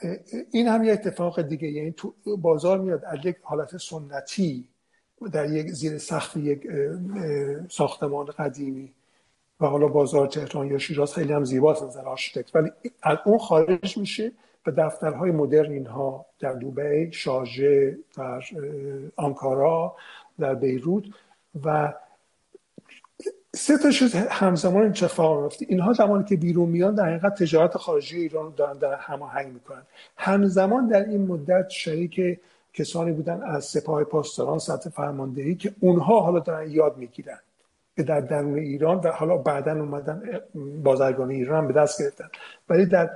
این 0.50 0.68
هم 0.68 0.84
یه 0.84 0.92
اتفاق 0.92 1.42
دیگه 1.42 1.68
یعنی 1.68 1.92
تو 1.92 2.14
بازار 2.38 2.78
میاد 2.78 3.04
از 3.04 3.18
یک 3.24 3.36
حالت 3.42 3.76
سنتی 3.76 4.68
در 5.32 5.50
یک 5.52 5.66
زیر 5.66 5.98
سقف 5.98 6.36
یک 6.36 6.66
ساختمان 7.70 8.26
قدیمی 8.26 8.92
و 9.60 9.66
حالا 9.66 9.88
بازار 9.88 10.26
تهران 10.26 10.66
یا 10.66 10.78
شیراز 10.78 11.14
خیلی 11.14 11.32
هم 11.32 11.44
زیباست 11.44 11.82
نظر 11.82 12.08
architect. 12.08 12.56
ولی 12.56 12.70
از 13.02 13.18
اون 13.24 13.38
خارج 13.38 13.98
میشه 13.98 14.32
به 14.64 14.72
دفترهای 14.72 15.30
مدرن 15.30 15.72
اینها 15.72 16.26
در 16.38 16.52
دوبی، 16.52 17.12
شارژه، 17.12 17.98
در 18.16 18.42
آنکارا، 19.16 19.96
در 20.38 20.54
بیروت 20.54 21.04
و 21.64 21.92
سه 23.54 23.78
تا 23.78 23.90
چیز 23.90 24.14
همزمان 24.14 24.86
اتفاق 24.86 25.42
میفته. 25.42 25.66
اینها 25.68 25.92
زمانی 25.92 26.24
که 26.24 26.36
بیرون 26.36 26.68
میان 26.68 26.94
در 26.94 27.04
حقیقت 27.04 27.42
تجارت 27.42 27.76
خارجی 27.76 28.16
ایران 28.16 28.54
دارن 28.56 28.78
در 28.78 28.94
هماهنگ 28.94 29.52
می‌کنن. 29.52 29.82
همزمان 30.16 30.88
در 30.88 31.04
این 31.04 31.26
مدت 31.26 31.68
شریک 31.68 32.40
کسانی 32.74 33.12
بودن 33.12 33.42
از 33.42 33.64
سپاه 33.64 34.04
پاسداران 34.04 34.58
سطح 34.58 34.90
فرماندهی 34.90 35.54
که 35.54 35.72
اونها 35.80 36.20
حالا 36.20 36.38
دارن 36.38 36.70
یاد 36.70 36.96
می‌گیرن. 36.96 37.38
که 37.96 38.02
در 38.02 38.20
درون 38.20 38.58
ایران 38.58 39.00
و 39.00 39.08
حالا 39.08 39.36
بعدا 39.36 39.72
اومدن 39.72 40.40
بازرگانی 40.84 41.34
ایران 41.34 41.66
به 41.66 41.72
دست 41.72 42.02
گرفتن. 42.02 42.28
ولی 42.68 42.86
در 42.86 43.10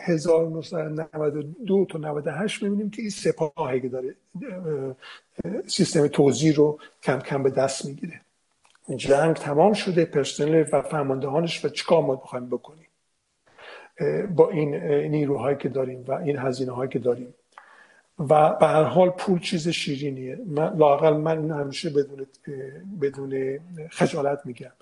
1992 0.00 1.86
تا 1.90 1.98
98 1.98 2.62
می‌بینیم 2.62 2.90
که 2.90 3.02
این 3.02 3.10
سپاهی 3.10 3.80
که 3.80 3.88
داره 3.88 4.14
سیستم 5.66 6.06
توزیع 6.06 6.54
رو 6.54 6.78
کم 7.02 7.18
کم 7.18 7.42
به 7.42 7.50
دست 7.50 7.84
می‌گیره. 7.84 8.20
جنگ 8.96 9.36
تمام 9.36 9.72
شده 9.72 10.04
پرسنل 10.04 10.64
و 10.72 10.82
فرماندهانش 10.82 11.64
و 11.64 11.68
چیکار 11.68 12.02
ما 12.02 12.16
بخوایم 12.16 12.46
بکنیم؟ 12.46 12.86
با 14.36 14.50
این 14.50 14.74
نیروهایی 15.10 15.56
که 15.56 15.68
داریم 15.68 16.04
و 16.08 16.12
این 16.12 16.38
هزینه 16.38 16.72
هایی 16.72 16.90
که 16.90 16.98
داریم. 16.98 17.34
و 18.18 18.52
به 18.60 18.66
هر 18.66 18.82
حال 18.82 19.10
پول 19.10 19.38
چیز 19.38 19.68
شیرینیه. 19.68 20.38
من 20.46 20.76
لاقل 20.76 21.16
من 21.16 21.50
همیشه 21.50 21.90
بدون 21.90 22.26
بدون 23.00 23.58
خجالت 23.90 24.40
میگم. 24.44 24.72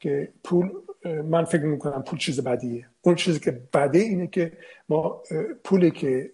که 0.00 0.32
پول 0.44 0.70
من 1.04 1.44
فکر 1.44 1.62
می‌کنم 1.62 2.02
پول 2.02 2.18
چیز 2.18 2.40
بدیه. 2.40 2.86
اون 3.02 3.14
چیزی 3.14 3.40
که 3.40 3.50
بده 3.74 3.98
اینه 3.98 4.26
که 4.26 4.52
ما 4.88 5.22
پولی 5.64 5.90
که 5.90 6.32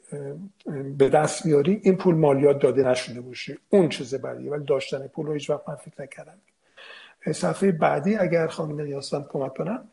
به 0.98 1.08
دست 1.08 1.44
بیاریم 1.44 1.80
این 1.84 1.96
پول 1.96 2.14
مالیات 2.14 2.58
داده 2.58 2.82
نشده 2.88 3.20
باشه. 3.20 3.58
اون 3.68 3.88
چیز 3.88 4.14
بدیه. 4.14 4.50
ولی 4.50 4.64
داشتن 4.64 5.06
پول 5.06 5.26
رو 5.26 5.32
هیچ 5.32 5.50
وقت 5.50 5.68
من 5.68 5.74
فکر 5.74 6.02
نکردم. 6.02 6.38
صفحه 7.32 7.72
بعدی 7.72 8.14
اگر 8.14 8.46
خانم 8.46 8.80
نیاستم 8.80 9.26
کمک 9.28 9.54
کنم. 9.54 9.88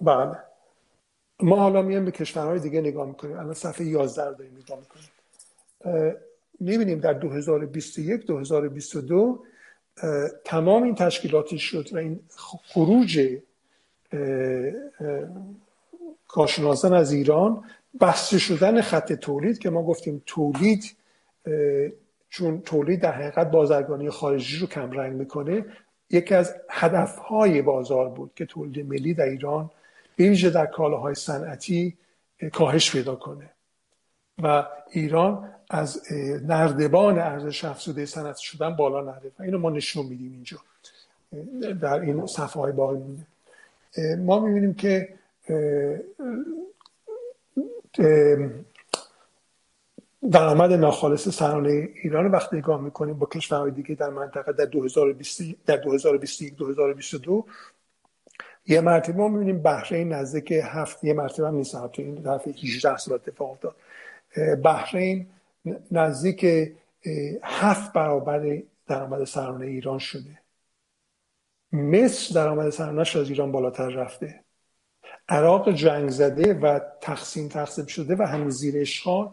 بله. 0.00 0.38
ما 1.40 1.56
حالا 1.56 1.82
میایم 1.82 2.04
به 2.04 2.10
کشورهای 2.10 2.58
دیگه 2.58 2.80
نگاه 2.80 3.06
می‌کنیم. 3.06 3.38
الان 3.38 3.54
صفحه 3.54 3.86
11 3.86 4.24
رو 4.24 4.34
داریم 4.34 4.58
نگاه 4.64 4.78
می‌کنیم. 4.78 5.08
می‌بینیم 6.60 6.98
در 6.98 7.12
2021 7.12 8.26
2022 8.26 9.44
تمام 10.44 10.82
این 10.82 10.94
تشکیلاتی 10.94 11.58
شد 11.58 11.88
و 11.92 11.96
این 11.96 12.20
خروج 12.68 13.38
کارشناسان 16.28 16.94
از 16.94 17.12
ایران 17.12 17.64
بسته 18.00 18.38
شدن 18.38 18.80
خط 18.80 19.12
تولید 19.12 19.58
که 19.58 19.70
ما 19.70 19.82
گفتیم 19.82 20.22
تولید 20.26 20.96
چون 22.28 22.60
تولید 22.60 23.00
در 23.00 23.12
حقیقت 23.12 23.50
بازرگانی 23.50 24.10
خارجی 24.10 24.58
رو 24.58 24.66
کم 24.66 24.90
رنگ 24.90 25.16
می‌کنه 25.16 25.64
یکی 26.10 26.34
از 26.34 26.54
هدفهای 26.70 27.62
بازار 27.62 28.08
بود 28.08 28.30
که 28.36 28.46
تولید 28.46 28.86
ملی 28.86 29.14
در 29.14 29.24
ایران 29.24 29.70
ویژه 30.18 30.50
در 30.50 30.66
کالاهای 30.66 31.14
صنعتی 31.14 31.96
کاهش 32.52 32.92
پیدا 32.92 33.14
کنه. 33.14 33.50
و 34.42 34.66
ایران 34.90 35.55
از 35.70 36.02
نردبان 36.46 37.18
ارزش 37.18 37.64
افزوده 37.64 38.06
صنعتی 38.06 38.44
شدن 38.44 38.76
بالا 38.76 39.00
نره. 39.00 39.32
اینو 39.40 39.58
ما 39.58 39.70
نشون 39.70 40.06
میدیم 40.06 40.32
اینجا. 40.32 40.58
در 41.80 42.00
این 42.00 42.26
صفحه 42.26 42.62
های 42.62 42.72
باقی 42.72 42.96
مونده. 42.96 43.26
ما 44.16 44.40
می‌بینیم 44.40 44.74
که 44.74 45.08
درآمد 50.30 50.72
ناخالص 50.72 51.28
سرانه 51.28 51.88
ایران 52.02 52.26
وقتی 52.26 52.56
نگاه 52.56 52.80
می‌کنیم 52.80 53.14
با 53.18 53.26
کشورهای 53.26 53.70
دیگه 53.70 53.94
در 53.94 54.10
منطقه 54.10 54.52
در 54.52 54.64
2020 54.64 55.42
در 55.66 55.76
2021 55.76 56.56
2022 56.56 57.44
یه 58.66 58.80
مرتبه 58.80 59.18
ما 59.18 59.28
می‌بینیم 59.28 59.62
بحرین 59.62 60.12
نزدیک 60.12 60.52
هفت 60.64 61.04
یه 61.04 61.12
مرتبه 61.12 61.48
هم 61.48 61.54
نیست 61.54 61.72
تو 61.72 62.02
این 62.02 62.22
طرف 62.22 62.48
18 62.48 62.96
سال 62.96 63.14
اتفاق 63.14 63.50
افتاد. 63.50 63.74
بحرین 64.62 65.26
نزدیک 65.90 66.46
هفت 67.42 67.92
برابر 67.92 68.62
درآمد 68.86 69.24
سرانه 69.24 69.66
ایران 69.66 69.98
شده. 69.98 70.38
مصر 71.72 72.34
درآمد 72.34 72.70
سرانهش 72.70 73.16
از 73.16 73.28
ایران 73.28 73.52
بالاتر 73.52 73.88
رفته. 73.88 74.40
عراق 75.28 75.72
جنگ 75.72 76.10
زده 76.10 76.54
و 76.54 76.80
تقسیم 77.00 77.48
تقسیم 77.48 77.86
شده 77.86 78.16
و 78.16 78.22
هنوز 78.22 78.58
زیر 78.58 78.80
اشغال 78.80 79.30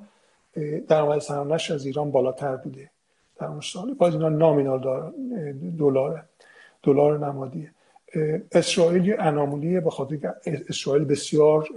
درآمد 0.87 1.19
سرانهش 1.19 1.71
از 1.71 1.85
ایران 1.85 2.11
بالاتر 2.11 2.55
بوده. 2.55 2.89
در 3.35 3.47
اون 3.47 3.61
سال 3.61 3.93
باز 3.93 4.13
اینا 4.13 4.29
نامینال 4.29 5.11
دلار 5.77 6.25
دلار 6.83 7.25
نمادیه. 7.25 7.71
اسرائیل 8.51 9.15
انامولیه 9.19 9.79
به 9.79 9.89
خاطر 9.89 10.33
اسرائیل 10.45 11.05
بسیار 11.05 11.69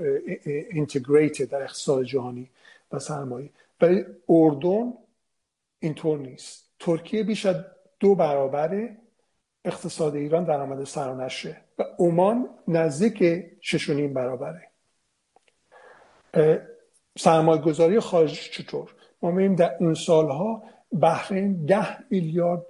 اینتگریتد 0.70 1.45
در 1.45 1.62
اقتصاد 1.62 2.05
جهانی 2.05 2.51
و 2.93 2.99
سرمایه. 2.99 3.51
ولی 3.81 4.05
اردن 4.28 4.93
اینطور 5.78 6.19
نیست. 6.19 6.70
ترکیه 6.78 7.23
بیش 7.23 7.47
از 7.47 7.57
دو 8.01 8.15
برابر 8.15 8.97
اقتصاد 9.65 10.15
ایران 10.15 10.44
درآمد 10.44 10.85
سرانشه 10.85 11.57
و 11.78 11.85
عمان 11.98 12.48
نزدیک 12.69 13.44
ششونیم 13.61 14.15
برابره. 14.15 14.69
سرمایه 17.19 17.61
گذاری 17.61 18.01
خارجی 18.01 18.51
چطور؟ 18.51 18.94
ما 19.23 19.31
می‌بینیم 19.31 19.57
در 19.57 19.77
این 19.81 19.94
سالها 19.94 20.62
بحرین 21.01 21.66
ده 21.66 22.11
میلیارد 22.11 22.66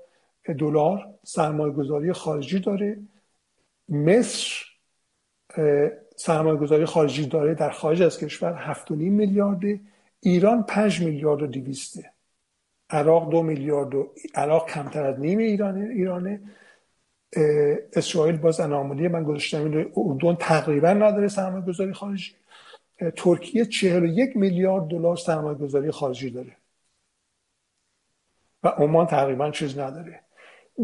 دلار 0.58 1.14
سرمایه 1.24 1.72
گذاری 1.72 2.12
خارجی 2.12 2.60
داره. 2.60 2.98
مصر 3.88 4.64
سرمایه 6.16 6.56
گذاری 6.56 6.84
خارجی 6.84 7.26
داره 7.26 7.54
در 7.54 7.70
خارج 7.70 8.02
از 8.02 8.18
کشور 8.18 8.74
7.5 8.74 8.90
میلیارده. 8.90 9.80
ایران 10.20 10.62
5 10.62 11.00
میلیارد 11.00 11.42
و 11.42 11.46
دیویسته 11.46 12.10
عراق 12.90 13.30
دو 13.30 13.42
میلیارد 13.42 13.94
و 13.94 14.12
عراق 14.34 14.70
کمتر 14.70 15.06
از 15.06 15.20
نیم 15.20 15.38
ایرانه 15.38 15.88
ایرانه. 15.88 16.40
اسرائیل 17.92 18.36
باز 18.36 18.60
اناملی 18.60 19.08
من 19.08 19.24
گذاشتم 19.24 19.86
اردن 19.96 20.34
تقریبا 20.34 20.92
نداره 20.92 21.28
سرمایه 21.28 21.64
گذاری 21.64 21.92
خارجی 21.92 22.34
ترکیه 23.16 23.64
41 23.64 24.36
میلیارد 24.36 24.88
دلار 24.88 25.16
سرمایه 25.16 25.58
گذاری 25.58 25.90
خارجی 25.90 26.30
داره. 26.30 26.56
و 28.62 28.68
عمان 28.68 29.06
تقریبا 29.06 29.50
چیز 29.50 29.78
نداره. 29.78 30.20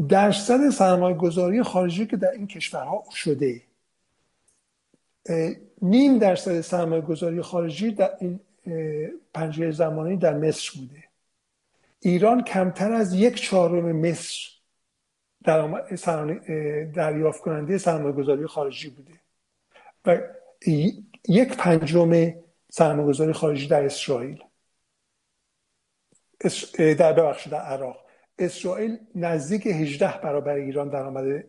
درصد 0.09 0.71
سرمایه 0.71 1.17
گذاری 1.17 1.63
خارجی 1.63 2.07
که 2.07 2.17
در 2.17 2.31
این 2.31 2.47
کشورها 2.47 3.05
شده. 3.11 3.63
نیم 5.83 6.19
درصد 6.19 6.61
سرمایه 6.61 7.03
گذاری 7.03 7.43
خارجی 7.43 7.91
در 7.91 8.11
این 8.21 8.41
پنجره 9.35 9.71
زمانی 9.71 10.17
در 10.17 10.35
مصر 10.35 10.81
بوده. 10.81 11.05
ایران 12.01 12.45
کمتر 12.45 12.93
از 12.93 13.15
یک 13.15 13.35
چهارم 13.35 13.93
مصر 13.93 14.49
دریافت 16.95 17.41
کننده 17.41 17.79
سرمایه 17.79 18.15
گذاری 18.15 18.47
خارجی 18.47 18.91
بوده 18.91 19.13
و 20.05 20.21
یک 21.29 21.57
پنجم 21.57 22.35
سرمایه 22.71 23.09
گذاری 23.09 23.33
خارجی 23.33 23.67
در 23.67 23.85
اسرائیل. 23.85 24.43
در 26.79 27.13
ببخشید 27.13 27.53
در 27.53 27.61
عراق. 27.61 27.97
اسرائیل 28.39 28.99
نزدیک 29.15 29.67
18 29.67 30.21
برابر 30.21 30.55
ایران 30.55 30.89
درآمد 30.89 31.45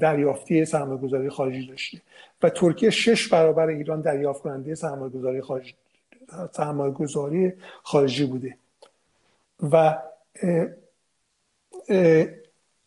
دریافتی 0.00 0.64
سرمایه 0.64 1.00
گذاری 1.00 1.30
خارجی 1.30 1.66
داشته. 1.66 2.00
و 2.42 2.50
ترکیه 2.50 2.90
شش 2.90 3.28
برابر 3.28 3.66
ایران 3.66 4.00
دریافت 4.00 4.42
کننده 4.42 4.74
سرمایه 4.74 5.12
گذاری 5.12 5.40
خارجی 5.40 5.74
سرمایه 6.52 6.92
گذاری 6.92 7.52
خارجی 7.82 8.26
بوده. 8.26 8.56
و 9.72 9.98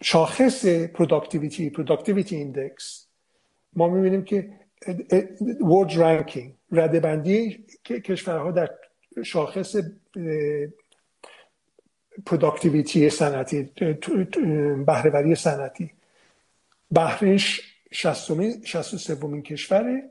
شاخص 0.03 0.65
productivity 0.65 1.69
productivity 1.69 2.35
index 2.35 3.07
ما 3.73 3.87
می‌بینیم 3.89 4.23
که 4.23 4.49
world 5.61 5.95
ranking 5.95 6.53
رده 6.71 6.99
بندی 6.99 7.65
کشورها 7.83 8.51
در 8.51 8.69
شاخص 9.23 9.75
productivity 12.25 13.09
صنعتی 13.09 13.63
بهره‌وری 14.85 15.35
صنعتی. 15.35 15.91
بحرین 16.91 17.37
63 17.91 19.15
ومین 19.15 19.41
کشوره. 19.43 20.09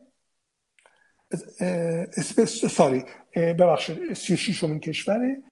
sorry. 2.71 3.05
ببخشید 3.37 4.13
36 4.13 4.65
ومین 4.65 4.81
کشوره. 4.81 5.43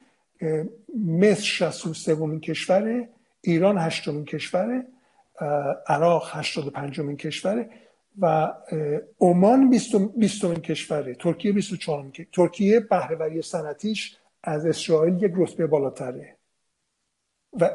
مصر 1.06 1.42
63 1.42 2.14
ومین 2.14 2.40
کشوره. 2.40 3.08
ایران 3.40 3.78
8 3.78 4.08
ومین 4.08 4.24
کشوره 4.24 4.86
عراق 5.86 6.30
85 6.32 6.98
ومین 6.98 7.16
کشوره. 7.16 7.70
و 8.18 8.52
عمان 9.20 9.70
20 9.70 10.44
ومین 10.44 10.60
کشوره. 10.60 11.14
ترکیه 11.14 11.52
24 11.52 12.12
ترکیه 12.32 12.80
بهرهوری 12.80 13.42
صنعتیش 13.42 14.16
از 14.42 14.66
اسرائیل 14.66 15.22
یک 15.22 15.32
رتبه 15.36 15.66
بالاتره. 15.66 16.36
و 17.52 17.70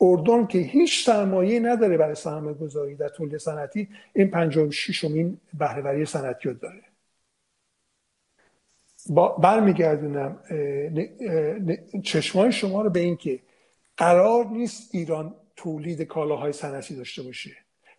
اردن 0.00 0.46
که 0.46 0.58
هیچ 0.58 1.06
سرمایه 1.06 1.60
نداره 1.60 1.96
برای 1.96 2.14
سرمایه 2.14 2.56
گذاری 2.56 2.94
در 2.94 3.08
تولید 3.08 3.36
صنعتی 3.36 3.88
این 4.12 4.30
56 4.30 5.04
امین 5.04 5.40
بهرهوری 5.58 6.04
صنعتی 6.04 6.48
رو 6.48 6.54
داره 6.54 6.82
برمیگردونم 9.38 10.42
چشمای 12.04 12.52
شما 12.52 12.82
رو 12.82 12.90
به 12.90 13.00
این 13.00 13.16
که 13.16 13.40
قرار 13.96 14.46
نیست 14.46 14.94
ایران 14.94 15.34
تولید 15.56 16.02
کالاهای 16.02 16.52
صنعتی 16.52 16.96
داشته 16.96 17.22
باشه. 17.22 17.50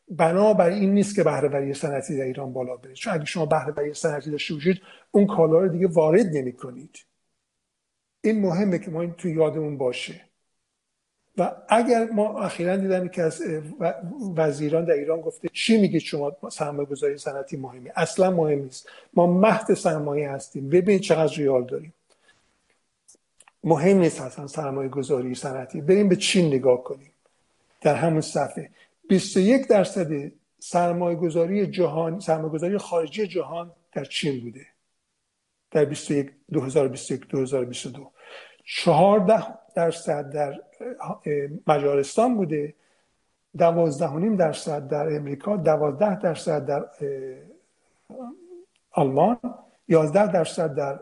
بنابر 0.09 0.69
این 0.69 0.93
نیست 0.93 1.15
که 1.15 1.23
بهرهوری 1.23 1.73
صنعتی 1.73 2.17
در 2.17 2.23
ایران 2.23 2.53
بالا 2.53 2.77
بره. 2.77 2.93
چون 2.93 3.13
اگه 3.13 3.25
شما 3.25 3.45
بهرهوری 3.45 3.93
صنعتی 3.93 4.31
داشته 4.31 4.53
باشید 4.53 4.81
اون 5.11 5.27
کالا 5.27 5.59
رو 5.59 5.67
دیگه 5.67 5.87
وارد 5.87 6.25
نمی 6.25 6.53
کنید 6.53 7.05
این 8.21 8.41
مهمه 8.41 8.79
که 8.79 8.91
ما 8.91 9.01
این 9.01 9.13
تو 9.13 9.29
یادمون 9.29 9.77
باشه. 9.77 10.26
و 11.37 11.51
اگر 11.69 12.09
ما 12.11 12.41
اخیرا 12.41 12.77
دیدم 12.77 13.07
که 13.07 13.23
از 13.23 13.41
وزیران 14.35 14.85
در 14.85 14.93
ایران 14.93 15.21
گفته 15.21 15.49
چی 15.53 15.77
میگید 15.77 16.01
شما؟ 16.01 16.31
سرمایه 16.51 16.89
گذاری 16.89 17.17
صنعتی 17.17 17.57
مهمی. 17.57 17.89
اصلا 17.95 18.31
مهم 18.31 18.59
نیست. 18.59 18.89
ما 19.13 19.27
مهد 19.27 19.73
سرمایه 19.73 20.31
هستیم. 20.31 20.69
ببین 20.69 20.99
چقدر 20.99 21.35
ریال 21.35 21.65
داریم. 21.65 21.93
مهم 23.63 23.97
نیست 23.97 24.21
اصلا 24.21 24.47
سرمایه 24.47 24.89
گذاری 24.89 25.35
صنعتی. 25.35 25.81
بریم 25.81 26.09
به 26.09 26.15
چین 26.15 26.47
نگاه 26.47 26.83
کنیم. 26.83 27.11
در 27.81 27.95
همون 27.95 28.21
صفحه. 28.21 28.69
21 29.09 29.67
درصد 29.67 30.31
سرمایه 30.59 31.17
گذاری 31.17 31.67
جهان 31.67 32.19
سرمایه 32.19 32.53
گذاری 32.53 32.77
خارجی 32.77 33.27
جهان 33.27 33.71
در 33.93 34.05
چین 34.05 34.39
بوده. 34.39 34.65
در 35.71 35.85
21 35.85 36.31
2021 36.51 37.27
2022 37.27 38.11
14 38.65 39.43
درصد 39.77 40.29
در 40.29 40.59
مجارستان 41.67 42.35
بوده 42.35 42.73
دوازده 43.57 44.35
درصد 44.35 44.87
در 44.87 45.15
امریکا 45.15 45.57
دوازده 45.57 46.19
درصد 46.19 46.65
در 46.65 46.85
آلمان 48.91 49.37
یازده 49.87 50.31
درصد 50.31 50.75
در 50.75 50.99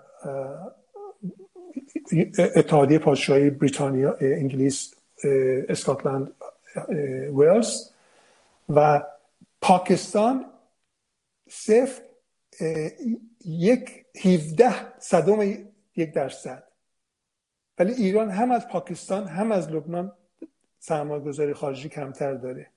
اتحادیه 2.56 2.99
پادشاهی 2.99 3.49
بریتانیا 3.49 4.18
انگلیس 4.22 4.95
اسکاتلند 5.69 6.34
ویلز 7.38 7.89
و 8.69 9.03
پاکستان 9.61 10.45
صفر 11.49 12.02
یک 13.45 14.06
17 14.26 14.99
صدم 14.99 15.41
یک 15.95 16.14
درصد. 16.14 16.64
ولی 17.80 17.93
ایران 17.93 18.30
هم 18.30 18.52
از 18.52 18.68
پاکستان 18.68 19.27
هم 19.27 19.52
از 19.52 19.72
لبنان 19.72 20.11
سرمایه 20.80 21.23
گذاری 21.23 21.53
خارجی 21.53 21.89
کمتر 21.89 22.34
داره. 22.34 22.68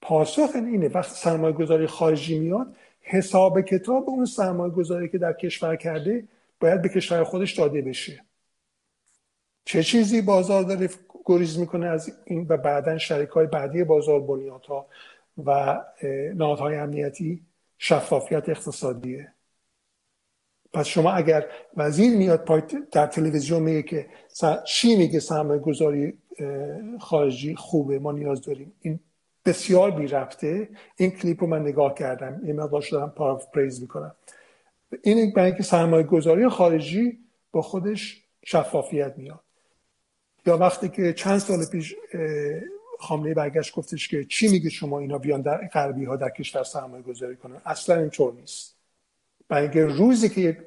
پاسخ 0.00 0.50
اینه 0.54 0.88
وقتی 0.88 1.14
سرمایه 1.14 1.52
گذاری 1.52 1.86
خارجی 1.86 2.38
میاد 2.38 2.76
حساب 3.00 3.60
کتاب 3.60 4.08
اون 4.08 4.24
سرمایه 4.24 4.72
گذاری 4.72 5.08
که 5.08 5.18
در 5.18 5.32
کشور 5.32 5.76
کرده 5.76 6.24
باید 6.60 6.82
به 6.82 6.88
کشور 6.88 7.24
خودش 7.24 7.52
داده 7.52 7.82
بشه. 7.82 8.24
چه 9.64 9.82
چیزی 9.82 10.22
بازار 10.22 10.62
داره 10.62 10.90
گریز 11.24 11.58
می‌کنه 11.58 11.86
از 11.86 12.12
این 12.24 12.46
و 12.48 12.56
بعدا 12.56 12.98
شریک 12.98 13.28
های 13.28 13.46
بعدی 13.46 13.84
بازار 13.84 14.20
بنیادها 14.20 14.86
و 15.44 15.80
نهادهای 16.34 16.76
امنیتی 16.76 17.42
شفافیت 17.78 18.48
اقتصادیه. 18.48 19.32
پس 20.72 20.86
شما 20.86 21.12
اگر 21.12 21.46
وزیر 21.76 22.16
میاد 22.16 22.62
در 22.92 23.06
تلویزیون 23.06 23.62
میگه 23.62 23.82
که 23.82 24.06
چی 24.66 24.96
میگه 24.96 25.20
سرمایه 25.20 25.60
گذاری 25.60 26.18
خارجی 27.00 27.56
خوبه 27.56 27.98
ما 27.98 28.12
نیاز 28.12 28.42
داریم. 28.42 28.72
این 28.80 29.00
بسیار 29.44 29.90
بی 29.90 30.06
رفته 30.06 30.68
این 30.96 31.10
کلیپ 31.10 31.40
رو 31.40 31.46
من 31.46 31.62
نگاه 31.62 31.94
کردم. 31.94 32.40
این 32.44 32.60
مقدار 32.60 32.80
شدم 32.80 33.12
پاراف 33.16 33.46
پریز 33.54 33.80
می‌کنم. 33.80 34.14
این 35.02 35.32
برای 35.32 35.46
اینکه 35.46 35.62
سرمایه 35.62 36.02
گذاری 36.02 36.48
خارجی 36.48 37.18
با 37.52 37.62
خودش 37.62 38.22
شفافیت 38.44 39.14
میاد. 39.16 39.40
یا 40.46 40.58
وقتی 40.58 40.88
که 40.88 41.12
چند 41.12 41.38
سال 41.38 41.66
پیش 41.66 41.94
خامنه 42.98 43.34
برگشت 43.34 43.74
گفتش 43.74 44.08
که 44.08 44.24
چی 44.24 44.48
میگه 44.48 44.70
شما 44.70 44.98
اینا 44.98 45.18
بیان 45.18 45.40
در 45.40 45.66
غربی 45.66 46.04
ها 46.04 46.16
در 46.16 46.30
کشور 46.30 46.64
سرمایه 46.64 47.02
گذاری 47.02 47.36
کنن؟ 47.36 47.60
اصلا 47.64 48.00
اینطور 48.00 48.32
نیست. 48.32 48.81
برای 49.52 49.62
اینکه 49.62 49.84
روزی 49.84 50.28
که 50.28 50.40
یک 50.40 50.58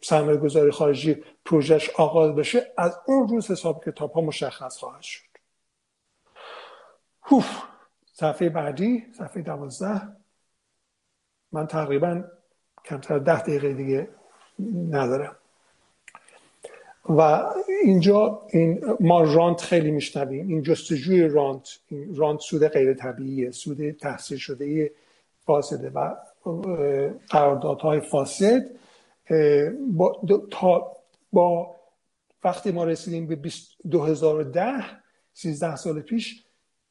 سرمایه 0.00 0.36
گذاری 0.36 0.70
خارجی 0.70 1.24
پروژهش 1.44 1.90
آغاز 1.90 2.34
بشه 2.34 2.72
از 2.76 2.98
اون 3.06 3.28
روز 3.28 3.50
حساب 3.50 3.84
کتاب 3.84 4.12
ها 4.12 4.20
مشخص 4.20 4.78
خواهد 4.78 5.02
شد. 5.02 5.22
هوف 7.22 7.62
صفحه 8.12 8.48
بعدی 8.48 9.04
صفحه 9.18 9.42
دوازده. 9.42 10.02
من 11.52 11.66
تقریبا 11.66 12.24
کمتر 12.84 13.18
ده 13.18 13.42
دقیقه 13.42 13.72
دیگه 13.72 14.08
ندارم. 14.90 15.36
و 17.08 17.44
اینجا 17.82 18.42
این 18.50 18.96
ما 19.00 19.20
رانت 19.20 19.60
خیلی 19.60 19.90
میشنویم. 19.90 20.48
این 20.48 20.62
جستجوی 20.62 21.28
رانت 21.28 21.78
این 21.88 22.16
رانت 22.16 22.40
سود 22.40 22.68
غیر 22.68 22.94
طبیعیه 22.94 23.50
سود 23.50 23.90
تحصیل 23.90 24.38
شده 24.38 24.90
فاسده 25.46 25.90
و 25.90 26.14
قراردادهای 27.28 28.00
فاسد 28.00 28.62
با, 29.92 30.20
تا 30.50 30.96
با 31.32 31.76
وقتی 32.44 32.70
ما 32.70 32.84
رسیدیم 32.84 33.26
به 33.26 33.38
2010 33.90 34.84
13 35.32 35.76
سال 35.76 36.00
پیش 36.00 36.44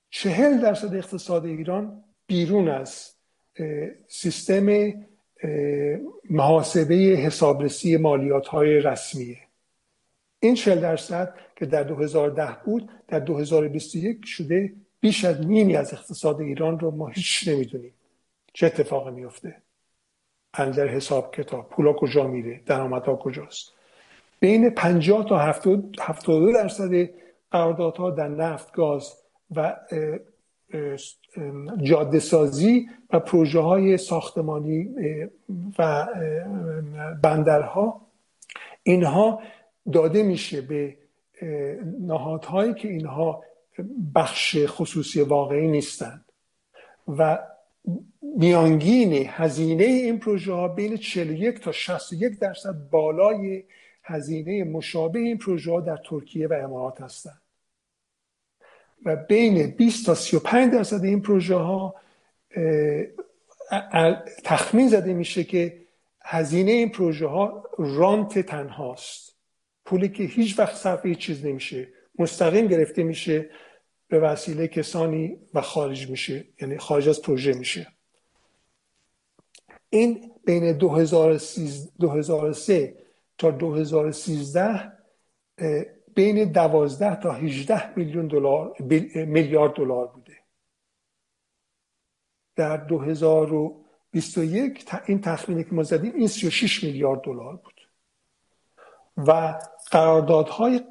چهل 0.10 0.62
درصد 0.62 0.96
اقتصاد 0.96 1.46
ایران 1.46 2.04
بیرون 2.28 2.70
از 2.70 3.12
سیستم 4.08 4.94
محاسبه 6.30 6.96
حسابرسی 6.96 7.98
مالیات 7.98 8.48
های 8.48 8.80
رسمیه. 8.80 9.38
این 10.40 10.56
40 10.56 10.82
درصد 10.82 11.34
که 11.56 11.66
در 11.66 11.84
2010 11.84 12.58
بود 12.66 12.90
در 13.08 13.20
2021 13.20 14.26
شده 14.26 14.74
بیش 15.00 15.26
از 15.26 15.48
نیمی 15.48 15.76
از 15.76 15.94
اقتصاد 15.94 16.42
ایران 16.42 16.80
رو 16.80 16.92
ما 16.92 17.08
هیچ 17.08 17.48
نمی‌دونیم. 17.48 17.94
چه 18.56 18.66
اتفاقی 18.66 19.12
میفته؟ 19.12 19.56
اندر 20.54 20.88
حساب 20.88 21.36
کتاب. 21.36 21.70
پولا 21.70 21.94
کجا 21.94 22.28
میره؟ 22.28 22.62
درآمدها 22.66 23.16
کجاست؟ 23.16 23.74
بین 24.40 24.70
50 24.70 25.26
تا 25.26 25.38
72 25.38 26.52
درصد 26.52 27.10
قراردادها 27.52 28.12
در 28.12 28.28
نفت 28.28 28.72
گاز 28.72 29.14
و 29.56 29.76
جاده 31.84 32.20
سازی 32.20 32.90
و 33.14 33.20
پروژه 33.20 33.60
های 33.60 33.98
ساختمانی 33.98 34.96
و 35.80 36.08
بندرها. 37.24 38.02
اینها 38.84 39.42
داده 39.94 40.24
میشه 40.24 40.62
به 40.62 40.98
نهادهایی 42.00 42.74
که 42.74 42.88
اینها 42.88 43.44
بخش 44.16 44.58
خصوصی 44.66 45.22
واقعی 45.22 45.68
نیستند 45.68 46.26
و 47.08 47.40
میانگین 48.22 49.14
هزینه 49.30 49.84
این 49.84 50.20
پروژه 50.20 50.54
ها 50.54 50.68
بین 50.68 50.98
41 50.98 51.60
تا 51.60 51.72
61 51.72 52.40
درصد 52.40 52.76
بالای 52.92 53.64
هزینه 54.04 54.64
مشابه 54.64 55.20
این 55.20 55.38
پروژه 55.38 55.72
ها 55.72 55.82
در 55.82 55.98
ترکیه 55.98 56.48
و 56.48 56.54
امارات 56.54 57.02
هستند. 57.02 57.42
و 59.06 59.16
بین 59.16 59.68
20 59.68 60.06
تا 60.06 60.16
35 60.16 60.74
درصد 60.74 61.04
این 61.04 61.22
پروژه 61.22 61.56
ها 61.56 61.96
تخمین 64.44 64.88
زده 64.88 65.14
میشه 65.14 65.44
که 65.44 65.78
هزینه 66.22 66.72
این 66.72 66.90
پروژه 66.90 67.28
ها 67.28 67.64
رانت 67.78 68.40
تنهاست. 68.40 69.36
پولی 69.86 70.10
که 70.10 70.24
هیچ 70.24 70.60
وقت 70.60 70.76
صرف 70.76 71.06
هیچ 71.06 71.18
چیز 71.18 71.46
نمیشه. 71.46 71.88
مستقیم 72.20 72.68
گرفته 72.68 73.04
میشه. 73.04 73.50
به 74.16 74.22
وسیله 74.22 74.68
کسانی 74.68 75.38
و 75.54 75.62
خارج 75.62 76.10
میشه 76.10 76.46
یعنی 76.62 76.78
خارج 76.78 77.10
از 77.10 77.22
پروژه 77.22 77.54
میشه. 77.54 77.88
این 79.90 80.32
بین 80.46 80.72
2003 80.72 82.96
تا 83.38 83.52
2013 83.52 84.92
بین 86.16 86.52
12 86.52 87.16
تا 87.16 87.32
18 87.32 87.98
میلیون 87.98 88.28
دلار 88.28 88.76
میلیارد 89.14 89.74
دلار 89.74 90.08
بوده. 90.08 90.38
در 92.56 92.78
2021 92.78 94.86
این 95.06 95.22
تخمینی 95.22 95.64
که 95.64 95.70
ما 95.72 95.84
زدیم 95.84 96.14
این 96.16 96.28
36 96.28 96.84
میلیارد 96.84 97.22
دلار 97.22 97.56
بود. 97.56 97.88
و 99.18 99.60
قراردادهای 99.92 100.82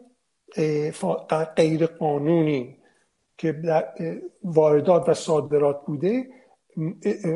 غیر 1.56 1.86
قانونی 1.86 2.83
که 3.38 3.82
واردات 4.44 5.08
و 5.08 5.14
صادرات 5.14 5.86
بوده 5.86 6.28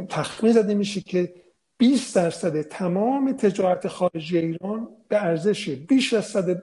تخمین 0.09 0.53
زده 0.53 0.75
میشه 0.75 1.01
که 1.01 1.35
20 1.79 2.17
درصد 2.17 2.63
تمام 2.63 3.33
تجارت 3.33 3.89
خارجی 3.89 4.39
ایران 4.39 4.89
به 5.09 5.25
ارزش 5.25 5.69
بیش 5.69 6.13
از 6.13 6.25
110 6.25 6.63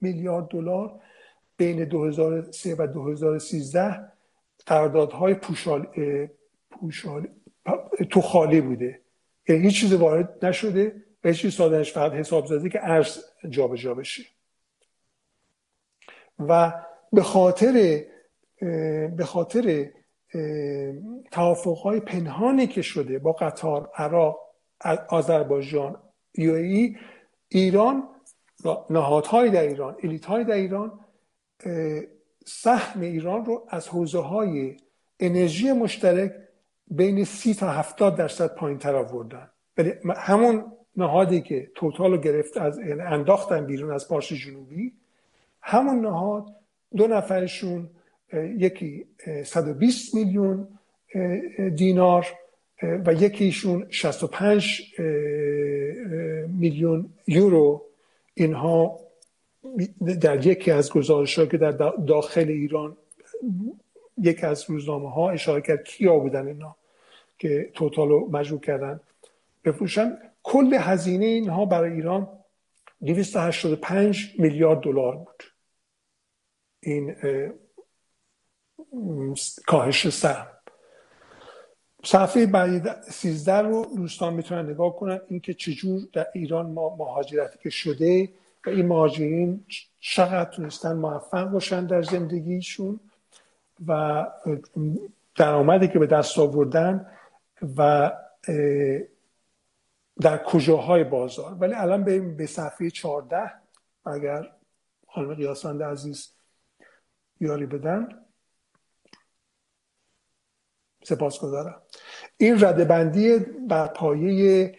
میلیارد 0.00 0.48
دلار 0.48 1.00
بین 1.56 1.84
2003 1.84 2.74
و 2.74 2.86
2013 2.86 4.12
قراردادهای 4.66 5.34
پوشال 5.34 5.86
پوشال 6.70 7.28
تو 8.10 8.20
خالی 8.20 8.60
بوده. 8.60 9.00
یعنی 9.48 9.62
هیچ 9.62 9.80
چیز 9.80 9.92
وارد 9.92 10.44
نشده 10.44 11.02
و 11.24 11.28
هیچ 11.28 11.40
چیز 11.40 11.54
صادرش 11.54 11.92
فقط 11.92 12.12
حساب 12.12 12.46
زده 12.46 12.68
که 12.68 12.78
ارز 12.82 13.18
جابجا 13.48 13.76
جا 13.76 13.94
بشه. 13.94 14.22
و 16.38 16.72
به 17.12 17.22
خاطر 17.22 18.04
به 18.60 19.24
خاطر 19.24 19.90
توافقهای 21.30 22.00
پنهانی 22.00 22.66
که 22.66 22.82
شده 22.82 23.18
با 23.18 23.32
قطار 23.32 23.90
عراق 23.94 24.38
آذربایجان 25.08 26.02
یو 26.38 26.54
ای 26.54 26.96
ایران 27.48 28.08
نهادهای 28.90 29.50
در 29.50 29.62
ایران 29.62 29.96
الیت 30.02 30.24
های 30.24 30.44
در 30.44 30.54
ایران 30.54 31.00
سهم 32.46 33.00
ایران 33.00 33.44
رو 33.44 33.66
از 33.68 33.88
حوزه 33.88 34.18
های 34.18 34.76
انرژی 35.20 35.72
مشترک 35.72 36.32
بین 36.90 37.24
سی 37.24 37.54
تا 37.54 37.70
هفتاد 37.70 38.16
درصد 38.16 38.54
پایین 38.54 38.78
تر 38.78 38.96
آوردن. 38.96 39.50
همون 40.16 40.72
نهادی 40.96 41.40
که 41.40 41.70
توتال 41.74 42.10
رو 42.10 42.18
گرفت 42.18 42.56
از 42.56 42.78
یعنی 42.78 43.00
انداختن 43.00 43.66
بیرون 43.66 43.92
از 43.92 44.08
پارس 44.08 44.32
جنوبی 44.32 44.92
همون 45.60 46.00
نهاد 46.00 46.46
دو 46.96 47.06
نفرشون 47.06 47.90
یکی 48.32 49.06
120 49.44 50.14
میلیون 50.14 50.68
دینار 51.76 52.26
و 52.82 53.12
یکیشون 53.12 53.86
65 53.90 54.82
میلیون 56.48 57.12
یورو. 57.26 57.82
اینها 58.34 59.00
در 60.20 60.46
یکی 60.46 60.70
از 60.70 60.92
گزارش 60.92 61.38
که 61.38 61.56
در 61.56 61.70
داخل 62.06 62.48
ایران 62.48 62.96
یکی 64.18 64.46
از 64.46 64.70
روزنامه 64.70 65.10
ها 65.10 65.30
اشاره 65.30 65.60
کرد 65.60 65.84
کیا 65.84 66.18
بودن 66.18 66.46
اینا 66.46 66.76
که 67.38 67.70
توتال 67.74 68.08
رو 68.08 68.28
مجبور 68.32 68.60
کردن 68.60 69.00
بفروشن. 69.64 70.18
کل 70.42 70.74
هزینه 70.74 71.24
اینها 71.24 71.64
برای 71.64 71.92
ایران 71.92 72.28
285 73.06 74.34
میلیارد 74.38 74.80
دلار 74.80 75.16
بود. 75.16 75.42
این 76.80 77.14
کاهش 79.66 80.08
سهم. 80.08 80.46
صفحه 82.04 82.46
بعد 82.46 83.02
13 83.02 83.52
رو 83.58 83.86
دوستان 83.96 84.34
می‌تونن 84.34 84.70
نگاه 84.70 84.96
کنن. 84.96 85.20
اینکه 85.28 85.54
چجور 85.54 86.02
در 86.12 86.26
ایران 86.34 86.66
ما 86.66 86.96
مهاجرتی 86.96 87.58
که 87.58 87.70
شده 87.70 88.28
و 88.66 88.70
این 88.70 88.86
مهاجرین 88.86 89.64
چقدر 90.00 90.50
تونستن 90.50 90.92
موفق 90.92 91.44
باشن 91.44 91.86
در 91.86 92.02
زندگیشون 92.02 93.00
و 93.86 94.26
درآمدی 95.36 95.88
که 95.88 95.98
به 95.98 96.06
دست 96.06 96.38
آوردن 96.38 97.06
و 97.76 98.12
در 100.20 100.38
کجاهای 100.38 101.04
بازار. 101.04 101.54
ولی 101.54 101.74
الان 101.74 102.04
بریم 102.04 102.36
به 102.36 102.46
صفحه 102.46 102.90
14 102.90 103.52
اگر 104.06 104.52
خانم 105.08 105.34
قیاسند 105.34 105.82
عزیز 105.82 106.28
یاری 107.40 107.66
بدن. 107.66 108.25
سپاس 111.06 111.40
گذارم 111.40 111.82
این 112.36 112.64
رده 112.64 112.84
بندی 112.84 113.38
بر 113.68 113.86
پایه 113.86 114.74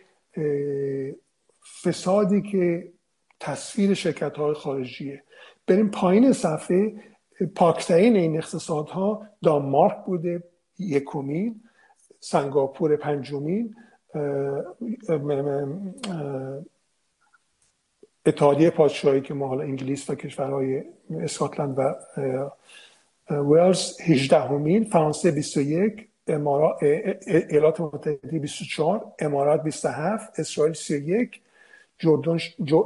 فسادی 1.83 2.41
که 2.41 2.91
تصویر 3.39 3.93
شرکت 3.93 4.37
های 4.37 4.53
خارجیه. 4.53 5.23
بریم 5.67 5.89
پایین 5.89 6.33
صفحه 6.33 6.93
پاکترین 7.55 8.15
این 8.15 8.37
اقتصادها 8.37 9.27
دانمارک 9.43 10.05
بوده 10.05 10.43
یکمین 10.79 11.61
سنگاپور 12.19 12.95
پنجمین 12.95 13.75
اتحادیه 18.25 18.69
پادشاهی 18.69 19.21
که 19.21 19.33
ما 19.33 19.47
حالا 19.47 19.63
انگلیس 19.63 20.09
و 20.09 20.15
کشورهای 20.15 20.83
اسکاتلند 21.09 21.79
و 21.79 21.95
ویلز 23.29 24.01
18 24.01 24.39
همین 24.39 24.83
فرانسه 24.83 25.31
21 25.31 26.07
امارات 26.27 26.83
ایالات 26.83 27.81
متحده 27.81 28.39
24 28.39 29.13
امارات 29.19 29.63
27 29.63 30.39
اسرائیل 30.39 30.73
31 30.73 31.41
جردن 31.99 32.37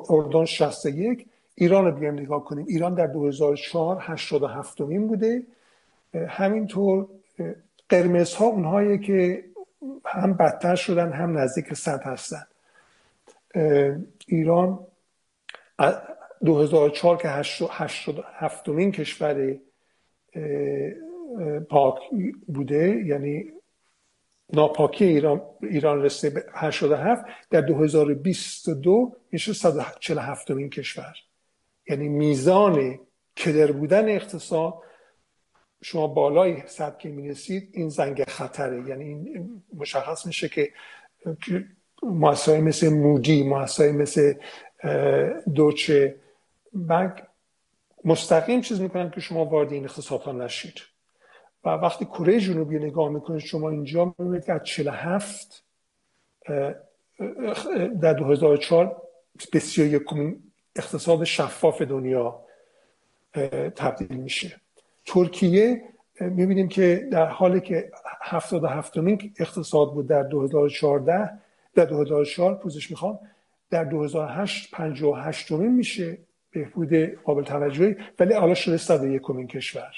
اردن 0.10 0.46
61 0.46 1.26
ایران 1.56 1.86
رو 1.86 1.92
بیایم 1.92 2.14
نگاه 2.14 2.46
کنیم. 2.46 2.66
ایران 2.68 2.94
در 2.94 3.08
2004 3.08 3.98
87 4.00 4.82
مین 4.82 5.08
بوده. 5.08 5.44
همینطور 6.28 7.08
قرمز 7.90 8.34
ها 8.34 8.46
اونهایی 8.46 9.00
که 9.00 9.44
هم 10.06 10.34
بدتر 10.34 10.76
شدن 10.76 11.12
هم 11.12 11.38
نزدیک 11.38 11.74
صد 11.74 12.04
هستن. 12.04 12.44
ایران 14.28 14.80
2004 16.46 17.18
که 17.18 17.30
87 17.30 18.70
مین 18.70 18.92
کشور 18.92 19.58
پاک 21.70 21.96
بوده 22.48 23.04
یعنی 23.06 23.46
ناپاکی 24.54 25.06
ایران 25.06 25.42
ایران 25.62 26.02
رسیده 26.02 26.34
به 26.34 26.46
87 26.54 27.26
در 27.50 27.62
2022 27.62 29.16
میشه 29.32 29.54
147 29.54 30.52
مین 30.52 30.70
کشور. 30.70 31.16
یعنی 31.90 32.10
میزان 32.10 33.00
کدر 33.38 33.72
بودن 33.72 34.10
اقتصاد 34.10 34.74
شما 35.84 36.08
بالای 36.08 36.68
صد 36.68 36.98
که 36.98 37.10
می‌رسید 37.10 37.70
این 37.74 37.90
زنگ 37.90 38.24
خطره. 38.24 38.90
یعنی 38.90 39.04
این 39.04 39.64
مشخص 39.74 40.26
میشه 40.26 40.50
که 40.50 40.74
مؤسسه 42.04 42.62
مثل 42.62 42.90
مودی 42.90 43.44
مؤسسه 43.44 43.92
مثل 43.92 44.34
دوچه 45.56 46.16
بنک 46.74 47.24
مستقیم 48.06 48.62
چیز 48.62 48.82
می‌کنن 48.82 49.10
که 49.10 49.22
شما 49.22 49.46
وارد 49.46 49.72
این 49.72 49.84
اقتصادها 49.84 50.32
نشید. 50.32 50.74
و 51.64 51.70
وقتی 51.70 52.06
کره 52.06 52.40
جنوبی 52.40 52.80
نگاه 52.80 53.10
می‌کنید 53.10 53.40
شما 53.40 53.70
اینجا 53.70 54.16
می‌بینید 54.18 54.46
که 54.46 54.54
از 54.54 54.64
47 54.64 55.64
در 58.02 58.14
2004 58.14 59.02
به 59.52 59.60
31 59.60 60.04
اقتصاد 60.76 61.24
شفاف 61.24 61.82
دنیا 61.82 62.42
تبدیل 63.76 64.18
میشه. 64.18 64.62
ترکیه 65.06 65.84
می‌بینیم 66.20 66.68
که 66.68 67.08
در 67.12 67.26
حالی 67.26 67.62
که 67.62 67.92
77 68.22 68.98
مین 68.98 69.34
اقتصاد 69.40 69.94
بود 69.94 70.08
در 70.08 70.24
2014 70.24 71.30
در 71.74 71.86
2004 71.86 72.56
پوزش 72.56 72.92
می‌خوام 72.92 73.20
در 73.70 73.84
2008 73.84 74.72
58 74.72 75.52
مین 75.52 75.72
میشه 75.72 76.18
بهبود 76.52 76.94
قابل 76.96 77.44
توجهی 77.44 77.96
ولی 78.20 78.34
حالا 78.34 78.54
شده 78.54 78.78
101 78.78 79.30
مین 79.30 79.48
کشور. 79.48 79.94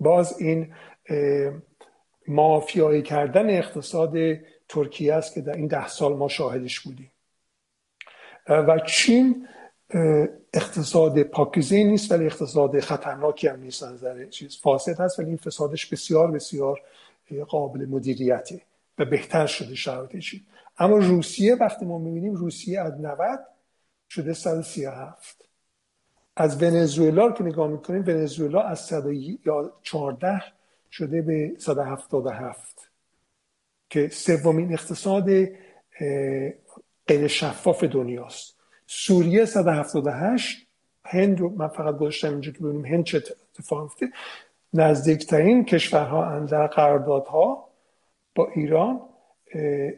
باز 0.00 0.40
این 0.40 0.74
مافیایی 2.28 3.02
کردن 3.02 3.50
اقتصاد 3.50 4.14
ترکیه 4.68 5.14
است 5.14 5.34
که 5.34 5.40
در 5.40 5.52
این 5.52 5.66
ده 5.66 5.88
سال 5.88 6.16
ما 6.16 6.28
شاهدش 6.28 6.80
بودیم. 6.80 7.10
و 8.48 8.78
چین 8.86 9.48
اقتصاد 10.54 11.22
پاکیزه 11.22 11.84
نیست 11.84 12.12
ولی 12.12 12.26
اقتصاد 12.26 12.80
خطرناکی 12.80 13.48
هم 13.48 13.60
نیست 13.60 13.84
نظر 13.84 14.24
چیز 14.26 14.58
فاسد 14.62 15.00
هست 15.00 15.18
ولی 15.18 15.28
این 15.28 15.36
فسادش 15.36 15.86
بسیار 15.86 16.30
بسیار 16.30 16.80
قابل 17.48 17.86
مدیریته 17.86 18.60
و 18.98 19.04
بهتر 19.04 19.46
شده 19.46 19.74
شرایطش 19.74 20.36
اما 20.78 20.96
روسیه 20.96 21.54
وقتی 21.54 21.86
ما 21.86 21.98
می‌بینیم 21.98 22.34
روسیه 22.34 22.80
از 22.80 23.00
90 23.00 23.38
شده 24.08 24.32
137 24.32 25.45
از 26.36 26.62
ونزوئلا 26.62 27.32
که 27.32 27.44
نگاه 27.44 27.68
می‌کنیم 27.68 28.04
ونزوئلا 28.06 28.60
از 28.62 28.80
114 28.80 30.42
شده 30.90 31.22
به 31.22 31.52
177 31.58 32.90
که 33.90 34.08
سومین 34.08 34.72
اقتصاد 34.72 35.30
غیر 37.06 37.26
شفاف 37.26 37.84
دنیاست. 37.84 38.56
سوریه 38.86 39.44
178 39.44 40.66
هند 41.04 41.40
من 41.40 41.68
فقط 41.68 41.96
گذاشتم 41.96 42.30
اینجا 42.30 42.52
که 42.52 42.58
ببینیم 42.58 42.84
هند 42.86 43.04
چه 43.04 43.22
اتفاق 43.54 43.84
افتاد 43.84 44.08
نزدیکترین 44.74 45.64
کشورها 45.64 46.40
در 46.40 46.66
قراردادها 46.66 47.68
با 48.34 48.48
ایران 48.54 49.00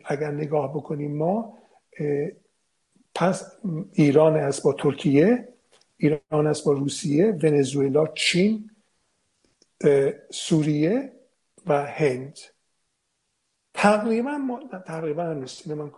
اگر 0.04 0.30
نگاه 0.30 0.74
بکنیم 0.74 1.16
ما 1.16 1.58
پس 3.14 3.52
ایران 3.92 4.36
است 4.36 4.62
با 4.62 4.72
ترکیه 4.72 5.48
ایران 5.98 6.46
است 6.46 6.64
با 6.64 6.72
روسیه 6.72 7.38
ونزوئلا 7.42 8.06
چین 8.06 8.70
سوریه 10.30 11.12
و 11.66 11.86
هند. 11.86 12.38
تقریبا 13.74 14.38
ما 14.38 14.60
تقریبا 14.86 15.32
نیست. 15.32 15.66
من 15.68 15.90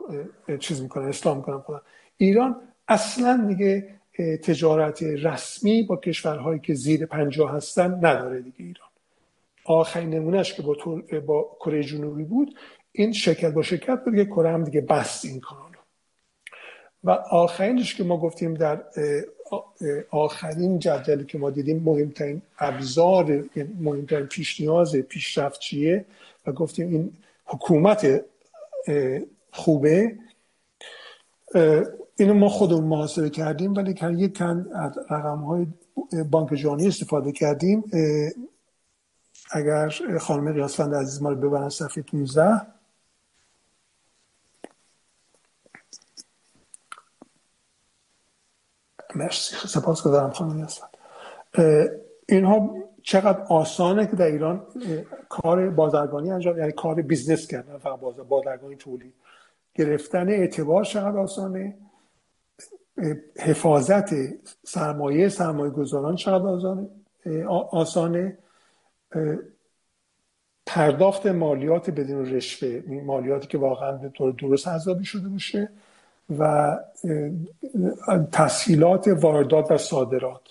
چیز 0.59 0.82
می‌کنم 0.82 1.09
اسلام 1.09 1.36
می‌کنم 1.36 1.60
خودم. 1.60 1.82
ایران 2.16 2.62
اصلا 2.89 3.47
دیگه 3.48 4.01
تجارت 4.43 5.02
رسمی 5.02 5.82
با 5.82 5.97
کشورهایی 5.97 6.60
که 6.60 6.74
زیر 6.74 7.06
پنجاه 7.06 7.52
هستن 7.52 7.94
نداره 7.94 8.40
دیگه 8.40 8.56
ایران. 8.59 8.89
آخرین 9.64 10.10
نمونهش 10.10 10.55
که 10.55 10.62
با, 10.62 10.77
با 11.27 11.56
کره 11.60 11.85
جنوبی 11.85 12.24
بود 12.24 12.59
این 12.93 13.12
شرکت 13.12 13.52
با 13.52 13.62
شرکت 13.62 14.05
بود 14.05 14.14
که 14.14 14.24
کره 14.24 14.52
هم 14.52 14.64
دیگه 14.64 14.81
بست 14.81 15.24
این 15.24 15.40
کانال 15.40 15.70
و 17.05 17.10
آخرینش 17.10 17.94
که 17.94 18.05
ما 18.05 18.16
گفتیم 18.16 18.55
در 18.55 18.85
آخرین 20.10 20.78
جدولی 20.78 21.24
که 21.24 21.39
ما 21.39 21.51
دیدیم 21.51 21.82
مهمترین 21.82 22.43
ابزار 22.59 23.31
یعنی 23.31 23.77
مهمترین 23.81 24.27
پیش 24.27 24.60
نیاز 24.60 24.97
پیشرفت 24.97 25.60
چیه؟ 25.60 26.05
و 26.47 26.52
گفتیم 26.52 26.89
این 26.89 27.12
حکومت 27.44 28.24
خوبه. 29.52 30.16
اینو 32.16 32.35
ما 32.35 32.48
خودمون 32.48 32.85
محاسبه 32.85 33.31
کردیم 33.31 33.74
ولی 33.74 33.94
که 33.94 34.10
یک 34.10 34.39
کن 34.39 34.66
رقم 35.10 35.39
های 35.39 35.66
بانک 36.31 36.55
جهانی 36.55 36.89
استفاده 36.89 37.32
کردیم. 37.32 37.85
اگر 39.51 39.89
خانم 40.20 40.52
قیاسفند 40.52 40.94
عزیز 40.94 41.22
ما 41.22 41.31
رو 41.31 41.36
ببرن 41.36 41.68
صفحه 41.68 42.02
15 42.02 42.60
مرسی. 49.14 49.68
سپاس 49.68 50.02
گذارم 50.02 50.30
خانم 50.30 50.56
قیاسفند 50.56 50.90
اینها 52.28 52.74
چقدر 53.02 53.40
آسانه 53.40 54.06
که 54.06 54.16
در 54.16 54.26
ایران 54.26 54.66
کار 55.28 55.70
بازرگانی 55.70 56.30
انجام 56.30 56.58
یعنی 56.58 56.72
کار 56.72 57.02
business 57.02 57.47
کردن 57.46 57.78
فقط 57.78 57.98
بازرگانی 58.28 58.76
تولید 58.76 59.14
گرفتن 59.74 60.28
اعتبار 60.28 60.84
چقدر 60.84 61.18
آسانه؟ 61.18 61.74
حفاظت 63.38 64.14
سرمایه 64.64 65.28
سرمایه 65.28 65.70
گذاران 65.70 66.16
چقدر 66.16 66.46
آسانه, 66.46 66.88
آسانه 67.70 68.38
پرداخت 70.66 71.26
مالیات 71.26 71.90
بدون 71.90 72.26
رشوه 72.26 72.82
مالیاتی 73.06 73.46
که 73.46 73.58
واقعا 73.58 73.92
به 73.92 74.08
طور 74.08 74.32
درست 74.32 74.68
حسابی 74.68 75.04
شده 75.04 75.28
باشه. 75.28 75.68
و 76.39 76.77
تسهیلات 78.32 79.09
واردات 79.09 79.70
و 79.70 79.78
صادرات. 79.78 80.43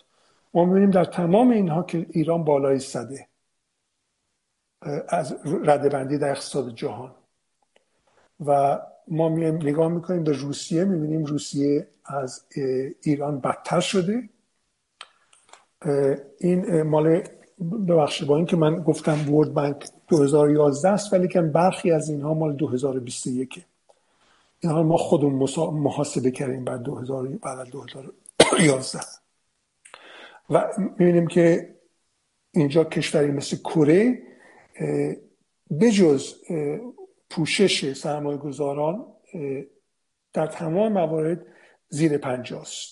ما 0.53 0.65
می‌بینیم 0.65 0.91
در 0.91 1.05
تمام 1.05 1.49
اینها 1.49 1.83
که 1.83 2.05
ایران 2.09 2.43
بالای 2.43 2.79
صده. 2.79 3.27
از 5.07 5.37
رده 5.63 5.89
بندی 5.89 6.17
در 6.17 6.31
اقتصاد 6.31 6.75
جهان. 6.75 7.11
و 8.45 8.79
ما 9.07 9.29
نگاه 9.29 9.87
می‌کنیم 9.87 10.23
به 10.23 10.31
روسیه 10.31 10.83
می‌بینیم 10.83 11.25
روسیه 11.25 11.87
از 12.05 12.43
ایران 13.01 13.39
بدتر 13.39 13.79
شده. 13.79 14.29
این 16.39 16.81
مال 16.81 17.23
ببخشید 17.87 18.27
با 18.27 18.37
اینکه 18.37 18.55
من 18.57 18.75
گفتم 18.83 19.33
ورد 19.33 19.53
بانک 19.53 19.89
2011 20.07 20.89
است 20.89 21.13
ولی 21.13 21.27
که 21.27 21.41
برخی 21.41 21.91
از 21.91 22.09
اینها 22.09 22.33
مال 22.33 22.55
2021 22.55 23.65
اینها 24.59 24.83
ما 24.83 24.97
خودمون 24.97 25.49
محاسبه 25.73 26.31
کردیم 26.31 26.65
بعد 26.65 26.83
2000 26.83 27.27
بعد 27.27 27.69
2011 27.69 28.99
و 30.49 30.67
می‌بینیم 30.77 31.27
که 31.27 31.75
اینجا 32.51 32.83
کشوری 32.83 33.31
مثل 33.31 33.57
کره 33.57 34.21
بجز 35.81 36.33
پوشش 37.29 37.93
سرمایه 37.93 38.37
گذاران 38.37 39.05
در 40.33 40.47
تمام 40.47 40.91
موارد 40.93 41.45
زیر 41.89 42.17
پنجاست. 42.17 42.89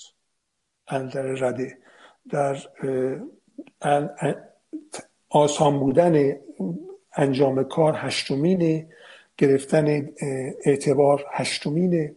در 0.87 1.21
رده. 1.21 1.77
در 2.29 2.57
آسان 5.29 5.79
بودن 5.79 6.35
انجام 7.13 7.63
کار 7.63 7.93
هشتمینه. 7.97 8.89
گرفتن 9.37 10.09
اعتبار 10.65 11.25
هشتمینه. 11.31 12.15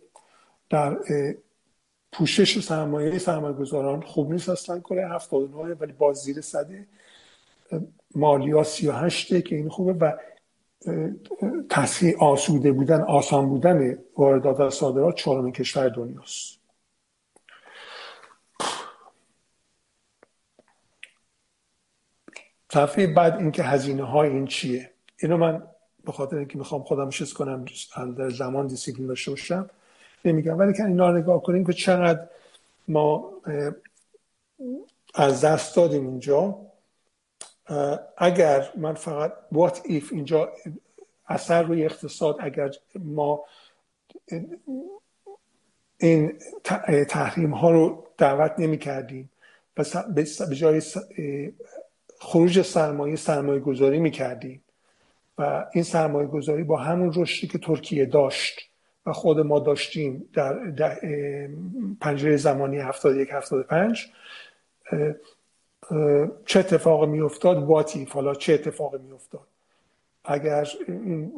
در 0.70 0.98
پوشش 2.12 2.60
سرمایه 2.64 3.18
سرمایه 3.18 3.54
گذاران 3.54 4.02
خوب 4.02 4.32
نیست 4.32 4.48
اصلا 4.48 4.80
کره 4.80 5.08
79 5.08 5.74
ولی 5.74 5.92
باز 5.92 6.16
زیر 6.16 6.40
صده. 6.40 6.86
مالیا 8.14 8.62
38 8.62 9.44
که 9.44 9.56
این 9.56 9.68
خوبه 9.68 9.92
و 9.92 10.12
تسهیل 11.70 12.16
آسوده 12.18 12.72
بودن 12.72 13.00
آسان 13.00 13.48
بودن 13.48 13.98
واردات 14.16 14.60
و 14.60 14.70
صادرات 14.70 15.14
چهارمین 15.14 15.52
کشور 15.52 15.88
دنیاست. 15.88 16.60
صفحه 22.72 23.06
بعد 23.06 23.36
اینکه 23.36 23.62
هزینه 23.62 24.02
های 24.04 24.28
این 24.28 24.46
چیه؟ 24.46 24.90
اینو 25.18 25.36
من 25.36 25.62
به 26.10 26.16
خاطر 26.16 26.36
اینکه 26.36 26.58
می‌خوام 26.58 26.82
خودم 26.82 27.10
شست 27.10 27.34
کنم 27.34 27.64
در 28.18 28.30
زمان 28.30 28.66
دیسیپلین 28.66 29.06
داشته 29.06 29.30
باشم 29.30 29.70
نمیگم. 30.24 30.58
ولی 30.58 30.72
که 30.72 30.84
اینا 30.84 31.12
نگاه 31.12 31.42
کنیم 31.42 31.66
که 31.66 31.72
چقدر 31.72 32.28
ما 32.88 33.32
از 35.14 35.44
دست 35.44 35.76
دادیم 35.76 36.08
اینجا. 36.08 36.58
اگر 38.16 38.70
من 38.76 38.94
فقط 38.94 39.32
what 39.54 39.74
if 39.74 40.12
اینجا 40.12 40.52
اثر 41.26 41.62
روی 41.62 41.84
اقتصاد 41.84 42.36
اگر 42.40 42.70
ما 42.94 43.44
این 45.98 46.38
تحریم 47.08 47.54
ها 47.54 47.70
رو 47.70 48.06
دعوت 48.18 48.54
نمی 48.58 48.78
کردیم 48.78 49.30
و 49.76 49.84
به 50.48 50.56
جای 50.56 50.82
خروج 52.18 52.62
سرمایه 52.62 53.16
سرمایه 53.16 53.60
گذاری 53.60 53.98
می 53.98 54.10
کردیم 54.10 54.62
و 55.40 55.64
این 55.72 55.84
سرمایه 55.84 56.28
گذاری 56.28 56.62
با 56.62 56.76
همون 56.76 57.12
رشدی 57.16 57.46
که 57.46 57.58
ترکیه 57.58 58.06
داشت 58.06 58.60
و 59.06 59.12
خود 59.12 59.40
ما 59.40 59.58
داشتیم 59.58 60.28
در, 60.34 60.98
پنجره 62.00 62.36
زمانی 62.36 62.78
71 62.78 63.28
75 63.32 64.06
چه 66.46 66.58
اتفاق 66.58 67.04
می 67.04 67.20
افتاد 67.20 67.64
واتی 67.64 68.04
حالا 68.04 68.34
چه 68.34 68.54
اتفاقی 68.54 68.98
می 68.98 69.12
افتاد 69.12 69.46
اگر 70.24 70.68
این 70.88 71.32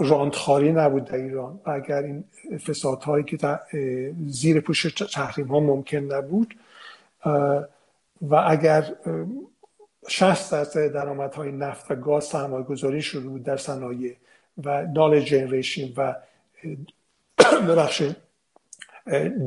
راندخاری 0.00 0.72
نبود 0.72 1.04
در 1.04 1.14
ایران 1.14 1.60
و 1.66 1.70
اگر 1.70 2.02
این 2.02 2.24
فسادهایی 2.66 3.24
که 3.24 3.60
زیر 4.26 4.60
پوش 4.60 4.82
تحریم 5.12 5.46
ها 5.46 5.60
ممکن 5.60 5.98
نبود 5.98 6.54
و 8.22 8.34
اگر 8.34 8.94
60 10.08 10.52
درصد 10.52 10.92
درآمدهای 10.92 11.52
نفت 11.52 11.90
و 11.90 11.94
گاز 11.94 12.24
سرمایه 12.24 12.64
گذاری 12.64 13.02
شروع 13.02 13.30
بود 13.30 13.42
در 13.42 13.56
صنایع 13.56 14.16
و 14.64 14.86
نال 14.86 15.20
جنریشن 15.20 15.92
و 15.96 16.14
ببخش 17.68 18.02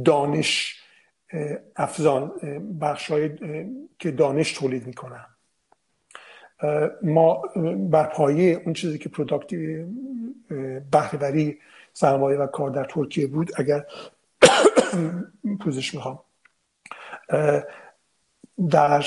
دانش 0.06 0.84
افزان 1.76 2.32
بخش 2.82 3.12
که 4.00 4.12
دانش 4.12 4.54
تولید 4.54 4.88
می‌کنن. 4.88 5.26
ما 7.02 7.42
بر 7.92 8.04
پایه 8.04 8.62
اون 8.66 8.74
چیزی 8.74 8.98
که 8.98 9.10
پروداکتی 9.10 9.86
بهرهوری 10.92 11.60
سرمایه 11.94 12.38
و 12.38 12.48
کار 12.48 12.70
در 12.70 12.84
ترکیه 12.84 13.28
بود 13.28 13.52
اگر 13.56 13.86
پوزش 15.60 15.96
می‌خوام 15.96 16.20
در 18.70 19.06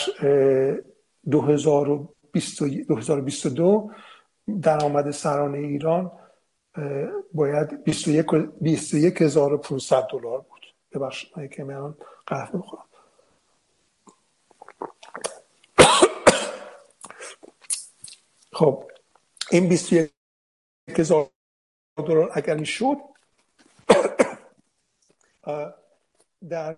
2022 1.30 3.92
درآمد 4.62 5.10
سرانه 5.10 5.58
ایران 5.58 6.12
باید 7.34 7.84
21500 7.84 10.06
دلار 10.12 10.38
بود. 10.38 10.62
ببخشید 10.92 11.50
که 11.50 11.64
من 11.64 11.94
قهوه 12.26 12.58
بخورم 12.58 12.84
خب 18.52 18.90
این 19.50 19.68
21000 19.68 21.30
دلار 21.96 22.30
اگر 22.34 22.64
شد 22.64 22.96
در 26.48 26.76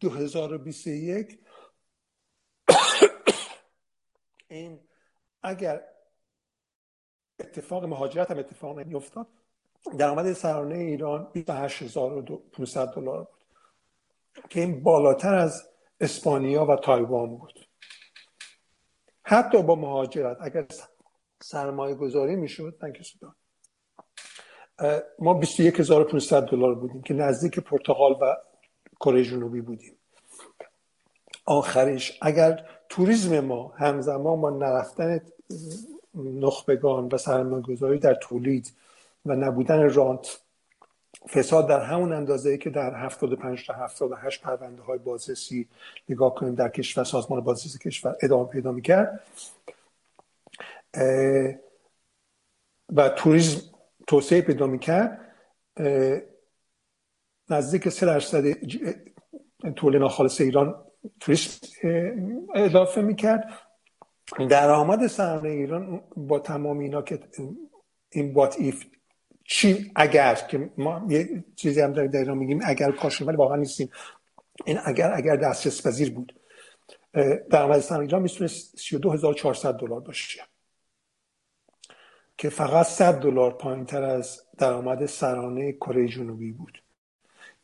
2021 0.00 1.38
این 4.54 4.80
اگر 5.42 5.84
اتفاق 7.40 7.84
مهاجرت 7.84 8.30
هم 8.30 8.38
اتفاق 8.38 8.78
نمیافتاد 8.78 9.26
درآمد 9.98 10.32
سرانه 10.32 10.74
ایران 10.74 11.30
28500 11.32 12.94
دلار 12.94 13.24
بود 13.24 13.44
که 14.48 14.60
این 14.60 14.82
بالاتر 14.82 15.34
از 15.34 15.68
اسپانیا 16.00 16.66
و 16.66 16.76
تایوان 16.76 17.36
بود. 17.36 17.68
حتی 19.22 19.62
با 19.62 19.74
مهاجرت 19.74 20.36
اگر 20.40 20.66
سرمایه 21.42 21.94
گذاری 21.94 22.36
می‌شد 22.36 22.78
ما 25.18 25.34
21500 25.34 26.46
دلار 26.46 26.74
بودیم 26.74 27.02
که 27.02 27.14
نزدیک 27.14 27.58
پرتغال 27.58 28.12
و 28.20 28.36
کره 29.00 29.24
جنوبی 29.24 29.60
بودیم. 29.60 29.98
آخرش 31.44 32.18
اگر 32.22 32.68
توریسم 32.92 33.40
ما 33.40 33.72
همزمان 33.76 34.40
با 34.40 34.50
نرفتن 34.50 35.20
نخبگان 36.14 37.08
و 37.12 37.18
سرمایه 37.18 37.62
گذاری 37.62 37.98
در 37.98 38.14
تولید 38.14 38.72
و 39.26 39.36
نبودن 39.36 39.94
رانت 39.94 40.40
فساد 41.28 41.68
در 41.68 41.80
همون 41.80 42.12
اندازه 42.12 42.50
ای 42.50 42.58
که 42.58 42.70
در 42.70 42.94
75 42.94 43.66
تا 43.66 43.74
78 43.74 44.42
پرونده 44.42 44.82
های 44.82 44.98
بازرسی 44.98 45.68
نگاه 46.08 46.34
کنیم 46.34 46.54
در 46.54 46.68
کشور 46.68 47.04
سازمان 47.04 47.40
بازرسی 47.40 47.78
کشور 47.78 48.16
ادامه 48.22 48.48
پیدا 48.48 48.72
می‌کرد. 48.72 49.20
و 52.96 53.08
توریسم 53.08 53.60
توسعه 54.06 54.40
پیدا 54.40 54.66
می‌کرد. 54.66 55.34
نزدیک 57.50 57.88
3 57.88 58.06
درصد 58.06 58.44
تولید 59.76 60.00
ناخالص 60.00 60.40
ایران 60.40 60.84
توریست 61.20 61.86
اضافه 62.54 63.00
می‌کرد. 63.00 63.44
درآمد 64.50 65.06
سرمایه 65.06 65.52
ایران 65.52 66.02
با 66.16 66.38
تمام 66.38 66.78
اینا 66.78 67.02
که 67.02 67.20
این 68.10 68.32
بات 68.32 68.56
ایف 68.58 68.84
چی 69.44 69.92
اگر 69.96 70.34
که 70.34 70.70
ما 70.78 71.06
یه 71.08 71.44
چیزی 71.56 71.80
هم 71.80 71.92
در 71.92 72.18
ایران 72.18 72.38
میگیم 72.38 72.60
اگر 72.64 72.92
کاش 72.92 73.22
ولی 73.22 73.36
واقعا 73.36 73.56
نیستیم. 73.56 73.90
این 74.64 74.78
اگر 74.84 75.12
اگر 75.14 75.36
دسترس 75.36 75.86
پذیر 75.86 76.14
بود. 76.14 76.40
درآمد 77.50 77.80
سرمایه 77.80 78.06
ایران 78.08 78.22
می‌تونست 78.22 78.76
32400 78.76 79.76
دلار 79.76 80.00
باشه. 80.00 80.42
که 82.38 82.48
فقط 82.48 82.86
100 82.86 83.20
دلار 83.20 83.52
پایین 83.52 83.84
تر 83.84 84.02
از 84.02 84.42
درآمد 84.58 85.06
سرانه 85.06 85.72
کره 85.72 86.08
جنوبی 86.08 86.52
بود. 86.52 86.82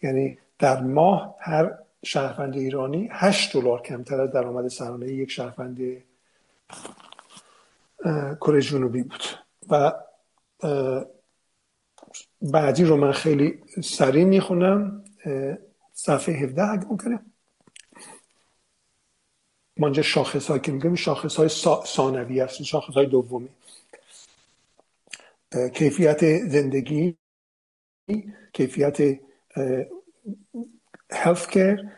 یعنی 0.03 0.39
در 0.59 0.81
ماه 0.81 1.37
هر 1.41 1.79
شهروند 2.05 2.57
ایرانی 2.57 3.09
8 3.13 3.53
دلار 3.53 3.83
کمتر 3.83 4.21
از 4.21 4.33
درآمد 4.33 4.69
سرانه 4.69 5.13
یک 5.13 5.31
شهروند 5.31 5.79
کره 8.41 8.61
جنوبی 8.61 9.03
بود. 9.03 9.23
و 9.69 9.93
بعدی 12.43 12.85
رو 12.85 12.97
من 12.97 13.13
خیلی 13.13 13.63
سریع 13.85 14.25
می‌خونم. 14.25 15.05
صفحه 15.93 16.35
17 16.35 16.63
اگه 16.63 16.85
ممکنه 16.85 17.21
ما 19.77 19.87
اینجا 19.87 20.03
شاخص 20.03 20.47
های 20.47 20.61
که 20.61 20.73
میگم 20.73 20.95
شاخص 20.95 21.37
های 21.37 21.49
ثانوی 21.87 22.41
هست 22.41 22.63
شاخص 22.63 22.95
های 22.95 23.07
دومی 23.07 23.49
کیفیت 25.75 26.39
زندگی 26.49 27.17
کیفیت 28.53 29.19
کر 31.51 31.93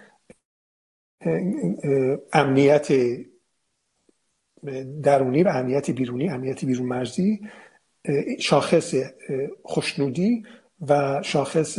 امنیت 2.32 2.88
درونی 5.02 5.42
و 5.42 5.48
امنیت 5.48 5.90
بیرونی 5.90 6.28
امنیت 6.28 6.64
بیرون 6.64 6.86
مرزی 6.86 7.40
شاخص 8.38 8.94
خوشنودی 9.62 10.46
و 10.88 11.22
شاخص 11.22 11.78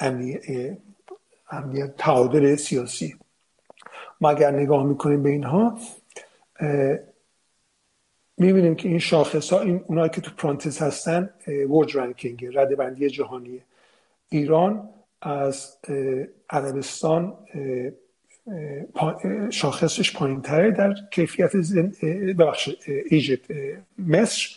امنیت 0.00 1.96
تعادل 1.98 2.56
سیاسی. 2.56 3.16
ما 4.20 4.30
اگر 4.30 4.50
نگاه 4.50 4.86
می‌کنیم 4.86 5.22
به 5.22 5.30
اینها 5.30 5.78
می‌بینیم 8.36 8.74
که 8.74 8.88
این 8.88 8.98
شاخص 8.98 9.52
ها 9.52 9.60
این 9.60 9.84
اونایی 9.86 10.10
که 10.10 10.20
تو 10.20 10.30
پرانتز 10.36 10.78
هستن 10.78 11.30
ورد 11.68 11.96
رنکینگ 11.96 12.46
رده 12.52 12.76
بندی 12.76 13.10
جهانی 13.10 13.62
ایران 14.28 14.88
از 15.22 15.76
عربستان 16.50 17.36
شاخصش 19.50 20.16
پایین 20.16 20.42
تره 20.42 20.70
در 20.70 20.94
کیفیت 21.10 21.56
ببخش 22.38 22.70
ایجیپت 23.10 23.50
مصر. 23.98 24.48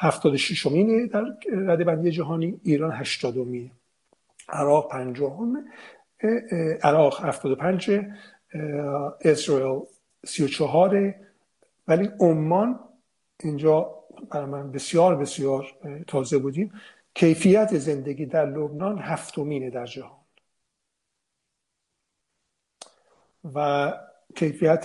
76 0.00 0.66
امینه 0.66 1.06
در 1.06 1.24
رده 1.52 1.84
بندی 1.84 2.10
جهانی 2.10 2.60
ایران 2.62 2.92
80 2.92 3.38
امینه 3.38 3.70
عراق 4.48 4.90
50 4.90 5.38
عراق 6.82 7.24
75 7.24 7.90
اسرائیل 9.20 9.80
34 10.26 11.14
ولی 11.88 12.10
عمان 12.20 12.80
اینجا 13.44 13.94
برای 14.30 14.46
من 14.46 14.72
بسیار 14.72 15.16
بسیار 15.16 15.66
تازه 16.06 16.38
بودیم. 16.38 16.72
کیفیت 17.18 17.78
زندگی 17.78 18.26
در 18.26 18.46
لبنان 18.46 18.98
هفتمینه 18.98 19.70
در 19.70 19.86
جهان. 19.86 20.20
و 23.54 23.92
کیفیت 24.36 24.84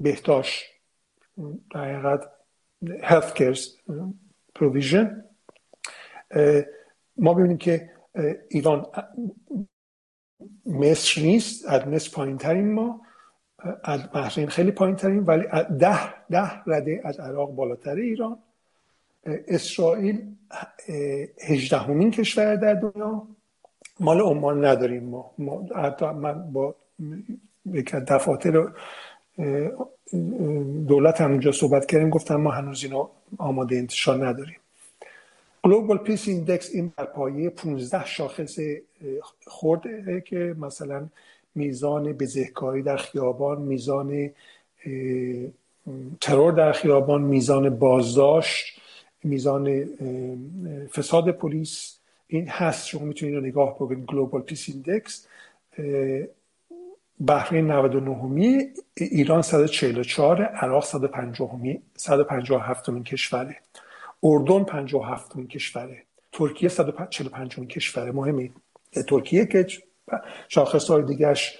بهداشت 0.00 0.64
در 1.70 1.94
حقیقت 1.94 2.30
health 2.84 3.34
care 3.34 3.58
provision 4.58 5.06
ما 7.16 7.34
ببینیم 7.34 7.58
که 7.58 7.90
ایران 8.50 8.86
مصر 10.66 11.20
نیست 11.20 11.68
از 11.68 11.88
مصر 11.88 12.10
پایین 12.10 12.38
ترین 12.38 12.72
ما 12.72 13.02
از 13.84 14.10
بحرین 14.10 14.48
خیلی 14.48 14.70
پایین 14.70 14.96
ترین 14.96 15.18
ولی 15.18 15.44
ده 15.78 16.26
ده 16.28 16.62
رده 16.66 17.00
از 17.04 17.20
عراق 17.20 17.50
بالاتر 17.50 17.94
ایران. 17.94 18.42
اسرائیل 19.26 20.22
هجدهمین 21.42 22.10
کشور 22.10 22.56
در 22.56 22.74
دنیا 22.74 23.22
مال 24.00 24.20
عمان 24.20 24.64
نداریم 24.64 25.04
ما, 25.04 25.30
ما 25.38 25.66
حتی 25.76 26.06
من 26.06 26.52
با 26.52 26.74
دفاتر 28.08 28.72
دولت 30.88 31.20
هم 31.20 31.30
اونجا 31.30 31.52
صحبت 31.52 31.86
کردیم 31.86 32.10
گفتم 32.10 32.36
ما 32.36 32.50
هنوز 32.50 32.84
اینا 32.84 33.10
آماده 33.38 33.76
انتشار 33.76 34.28
نداریم. 34.28 34.56
Global 35.64 35.98
Peace 35.98 36.28
Index 36.28 36.70
این 36.74 36.92
بر 36.96 37.04
پایه 37.04 37.50
15 37.50 38.06
شاخص 38.06 38.58
خرده 39.46 40.22
که 40.26 40.56
مثلا 40.58 41.06
میزان 41.54 42.12
بزهکاری 42.12 42.82
در 42.82 42.96
خیابان 42.96 43.62
میزان 43.62 44.30
ترور 46.20 46.52
در 46.52 46.72
خیابان 46.72 47.22
میزان 47.22 47.78
بازداشت 47.78 48.80
میزان 49.26 49.84
فساد 50.86 51.30
پلیس 51.30 51.98
این 52.26 52.48
هست. 52.48 52.86
شما 52.86 53.04
می‌تونید 53.04 53.34
رو 53.34 53.40
نگاه 53.40 53.74
بکنید. 53.74 54.06
Global 54.06 54.42
Peace 54.42 54.68
Index 54.68 55.26
بحرین 57.26 57.70
99 57.70 58.72
ایران 58.94 59.42
144 59.42 60.42
عراق 60.42 60.84
150 60.84 61.60
157 61.96 62.90
کشوره. 63.04 63.56
اردن 64.22 64.64
57 64.64 65.36
کشوره. 65.48 66.02
ترکیه 66.32 66.68
145 66.68 67.68
کشوره. 67.68 68.12
مهمه. 68.12 68.50
ترکیه 69.08 69.46
که 69.46 69.66
شاخص 70.48 70.90
های 70.90 71.02
دیگرش 71.02 71.58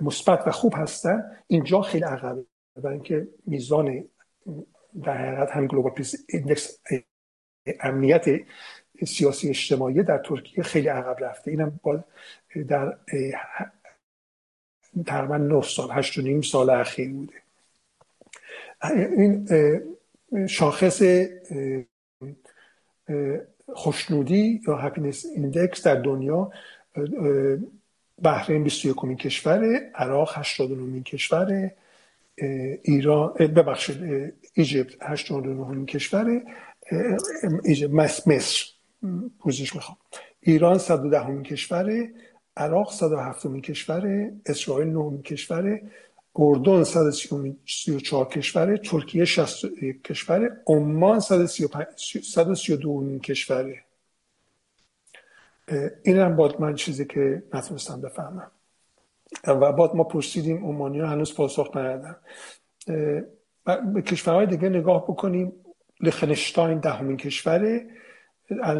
مثبت 0.00 0.42
و 0.46 0.50
خوب 0.50 0.74
هستن. 0.76 1.36
اینجا 1.46 1.82
خیلی 1.82 2.04
عقبه. 2.04 2.44
برای 2.76 2.94
اینکه 2.94 3.28
میزان 3.46 4.04
در 5.04 5.16
حقیقت 5.16 5.50
هم 5.50 5.66
Global 5.66 5.92
Peace 5.92 6.14
Index 6.28 6.78
امنیت 7.80 8.24
سیاسی 9.06 9.48
اجتماعی 9.48 10.02
در 10.02 10.18
ترکیه 10.18 10.64
خیلی 10.64 10.88
عقب 10.88 11.24
رفته. 11.24 11.50
اینم 11.50 11.80
با 11.82 12.04
در 12.68 12.98
تقریبا 15.06 15.36
9 15.36 15.62
سال 15.62 15.88
هشت 15.90 16.18
و 16.18 16.22
نیم 16.22 16.40
سال 16.40 16.70
اخیر 16.70 17.12
بوده. 17.12 17.34
این 18.82 19.48
شاخص 20.46 21.02
خوشنودی 23.74 24.60
یا 24.68 24.76
happiness 24.76 25.26
index 25.36 25.82
در 25.82 25.94
دنیا 25.94 26.52
بحرین 28.22 28.64
21 28.64 28.96
کشوره 28.96 29.90
عراق 29.94 30.32
89 30.38 31.02
کشوره 31.02 31.74
ایران 32.82 33.32
ببخشید 33.34 34.34
Egypt 34.58 34.92
89 35.00 35.86
کشوره. 35.86 36.42
Egypt 37.64 37.94
مصر 38.26 38.64
پوزش 39.38 39.74
می‌خوام. 39.74 39.98
ایران 40.40 40.78
110 40.78 41.42
کشوره. 41.42 42.10
عراق 42.56 42.92
107 42.92 43.46
کشوره. 43.60 44.32
اسرائیل 44.46 44.88
9 44.88 45.22
کشوره. 45.22 45.82
اردن 46.36 46.84
134 46.84 48.28
کشوره. 48.28 48.78
ترکیه 48.78 49.24
61 49.24 50.02
کشوره. 50.02 50.60
عمان 50.66 51.20
132 51.20 53.18
کشوره. 53.18 53.84
این 56.02 56.18
هم 56.18 56.36
باد 56.36 56.60
من 56.60 56.74
چیزی 56.74 57.04
که 57.04 57.42
نتونستم 57.54 58.00
بفهمم. 58.00 58.50
و 59.46 59.72
بعد 59.72 59.94
ما 59.94 60.04
پرسیدیم 60.04 60.64
اومانی 60.64 61.00
ها 61.00 61.06
هنوز 61.06 61.34
پاسخ 61.34 61.76
ندادن. 61.76 62.16
به 63.76 64.02
کشورهای 64.02 64.46
دیگه 64.46 64.68
نگاه 64.68 65.04
بکنیم 65.04 65.52
لخنشتاین 66.00 66.78
دهمین 66.78 67.16
کشوره 67.16 67.86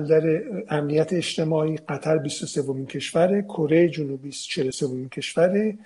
در 0.09 0.43
امنیت 0.69 1.13
اجتماعی 1.13 1.77
قطر 1.77 2.19
23 2.19 2.85
کشوره 2.85 3.43
کره 3.43 3.89
جنوبی 3.89 4.33
43 4.33 5.09
کشوره 5.09 5.79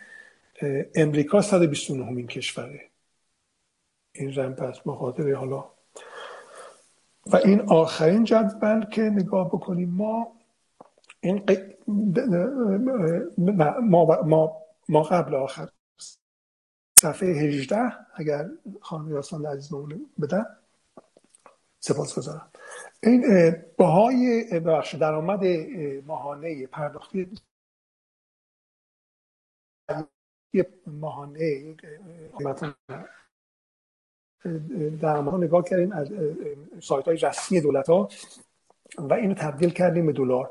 امریکا 0.95 1.41
129 1.41 2.27
کشوره. 2.27 2.81
این 4.13 4.35
رم 4.35 4.55
پس 4.55 4.87
مخاطر 4.87 5.33
حالا. 5.33 5.65
و 7.27 7.37
این 7.37 7.61
آخرین 7.61 8.25
جدول 8.25 8.85
که 8.85 9.03
نگاه 9.03 9.49
بکنیم 9.49 9.91
ما 9.91 10.33
این 11.21 11.43
ما, 13.39 14.23
ما, 14.25 14.57
ما 14.89 15.03
قبل 15.03 15.35
آخر 15.35 15.69
صفحه 17.03 17.29
18 17.29 17.77
اگر 18.15 18.49
خانم 18.81 19.11
یاسان 19.11 19.47
عزیز 19.47 19.75
بدن. 20.23 20.45
سپاس 21.81 22.19
گذارم 22.19 22.51
این 23.03 23.23
بهای 23.79 24.61
بخش 24.61 24.95
درآمد 24.95 25.45
ماهانه 26.07 26.67
پرداختی 26.67 27.31
ماهانه 30.87 31.75
در 35.01 35.21
نگاه 35.21 35.65
کردیم 35.65 35.93
از 35.93 36.09
سایت 36.81 37.05
های 37.05 37.17
رسمی 37.17 37.61
دولت 37.61 37.89
ها 37.89 38.09
و 38.99 39.15
اینو 39.15 39.35
تبدیل 39.35 39.71
کردیم 39.71 40.07
به 40.07 40.13
دلار. 40.13 40.51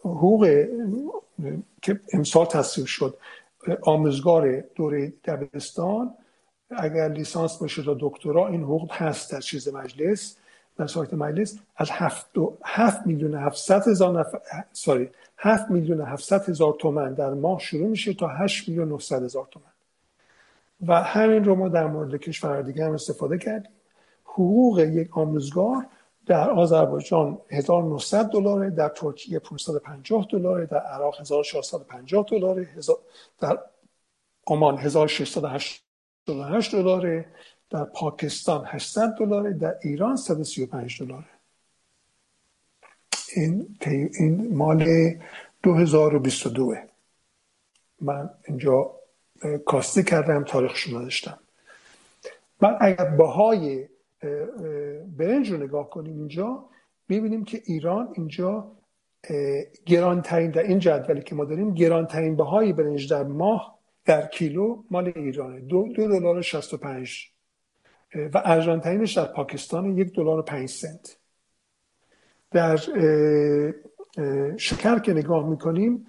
حقوق 0.00 0.66
که 1.82 2.00
امسال 2.12 2.46
تصویب 2.46 2.86
شد. 2.86 3.18
آموزگار 3.82 4.60
دوره 4.60 5.12
دبستان 5.24 6.14
اگر 6.70 7.08
لیسانس 7.08 7.56
باشه 7.56 7.82
تا 7.82 7.96
دکترا 8.00 8.48
این 8.48 8.62
حقوق 8.62 8.92
هست 8.92 9.32
در 9.32 9.40
چیز 9.40 9.68
مجلس 9.68 10.36
در 10.78 10.86
سایت 10.86 11.14
مجلس. 11.14 11.58
از 11.76 11.90
هفت, 11.90 12.26
هفت 12.64 13.06
میلیون 13.06 13.34
هفتصد 13.34 13.88
هزار 13.88 14.20
نفر 14.20 14.40
ساری 14.72 15.10
هفت 15.38 15.70
میلیون 15.70 16.00
هفتصد 16.00 16.48
هزار 16.48 16.76
تومن 16.80 17.14
در 17.14 17.30
ماه 17.30 17.58
شروع 17.58 17.88
میشه 17.88 18.14
تا 18.14 18.28
هشت 18.28 18.68
میلیون 18.68 18.88
نهصد 18.88 19.22
هزار 19.22 19.48
تومن. 19.50 19.64
و 20.86 21.02
همین 21.02 21.44
رو 21.44 21.54
ما 21.54 21.68
در 21.68 21.86
مورد 21.86 22.16
کشور 22.16 22.62
دیگه 22.62 22.84
هم 22.84 22.92
استفاده 22.92 23.38
کردیم. 23.38 23.70
حقوق 24.24 24.78
یک 24.78 25.18
آموزگار 25.18 25.86
در 26.28 26.50
آذربایجان 26.50 27.38
1900 27.50 28.30
دلاره 28.30 28.70
در 28.70 28.88
ترکیه 28.88 29.38
550 29.38 30.26
دلاره 30.30 30.66
در 30.66 30.78
عراق 30.78 31.20
1450 31.20 32.26
دلاره 32.30 32.68
در 33.40 33.58
عمان 34.46 34.78
1688 34.78 36.74
دلاره 36.74 37.26
در 37.70 37.84
پاکستان 37.84 38.64
800 38.66 39.14
دلاره 39.18 39.52
در 39.52 39.74
ایران 39.82 40.16
135 40.16 41.02
دلاره. 41.02 41.24
این 43.36 43.76
این 44.18 44.56
مال 44.56 44.86
2022 45.62 46.74
من 48.00 48.30
اینجا 48.48 48.90
کاسته 49.66 50.02
کردم 50.02 50.44
تاریخشون 50.44 51.00
نداشتم. 51.00 51.38
من 52.60 52.76
اگر 52.80 53.04
باهای 53.04 53.88
برنج 55.18 55.50
رو 55.50 55.56
نگاه 55.56 55.90
کنیم 55.90 56.18
اینجا 56.18 56.64
می‌بینیم 57.08 57.44
که 57.44 57.62
ایران 57.64 58.08
اینجا 58.16 58.72
گرانترین 59.86 60.50
در 60.50 60.62
این 60.62 60.78
جدولی 60.78 61.22
که 61.22 61.34
ما 61.34 61.44
داریم 61.44 61.74
گرانترین 61.74 62.36
بهای 62.36 62.72
برنج 62.72 63.10
در 63.10 63.22
ماه 63.22 63.78
در 64.04 64.26
کیلو 64.26 64.82
مال 64.90 65.12
ایرانه. 65.16 65.60
دو, 65.60 65.88
دو 65.88 66.08
دلار 66.08 66.42
65 66.42 67.30
و 68.34 68.42
ارزانترینش 68.44 69.12
در 69.12 69.24
پاکستان 69.24 69.98
یک 69.98 70.12
دلار 70.12 70.38
و 70.38 70.42
پنج 70.42 70.68
سنت. 70.68 71.16
در 72.50 72.76
شکر 74.56 74.98
که 74.98 75.12
نگاه 75.12 75.48
می‌کنیم 75.48 76.06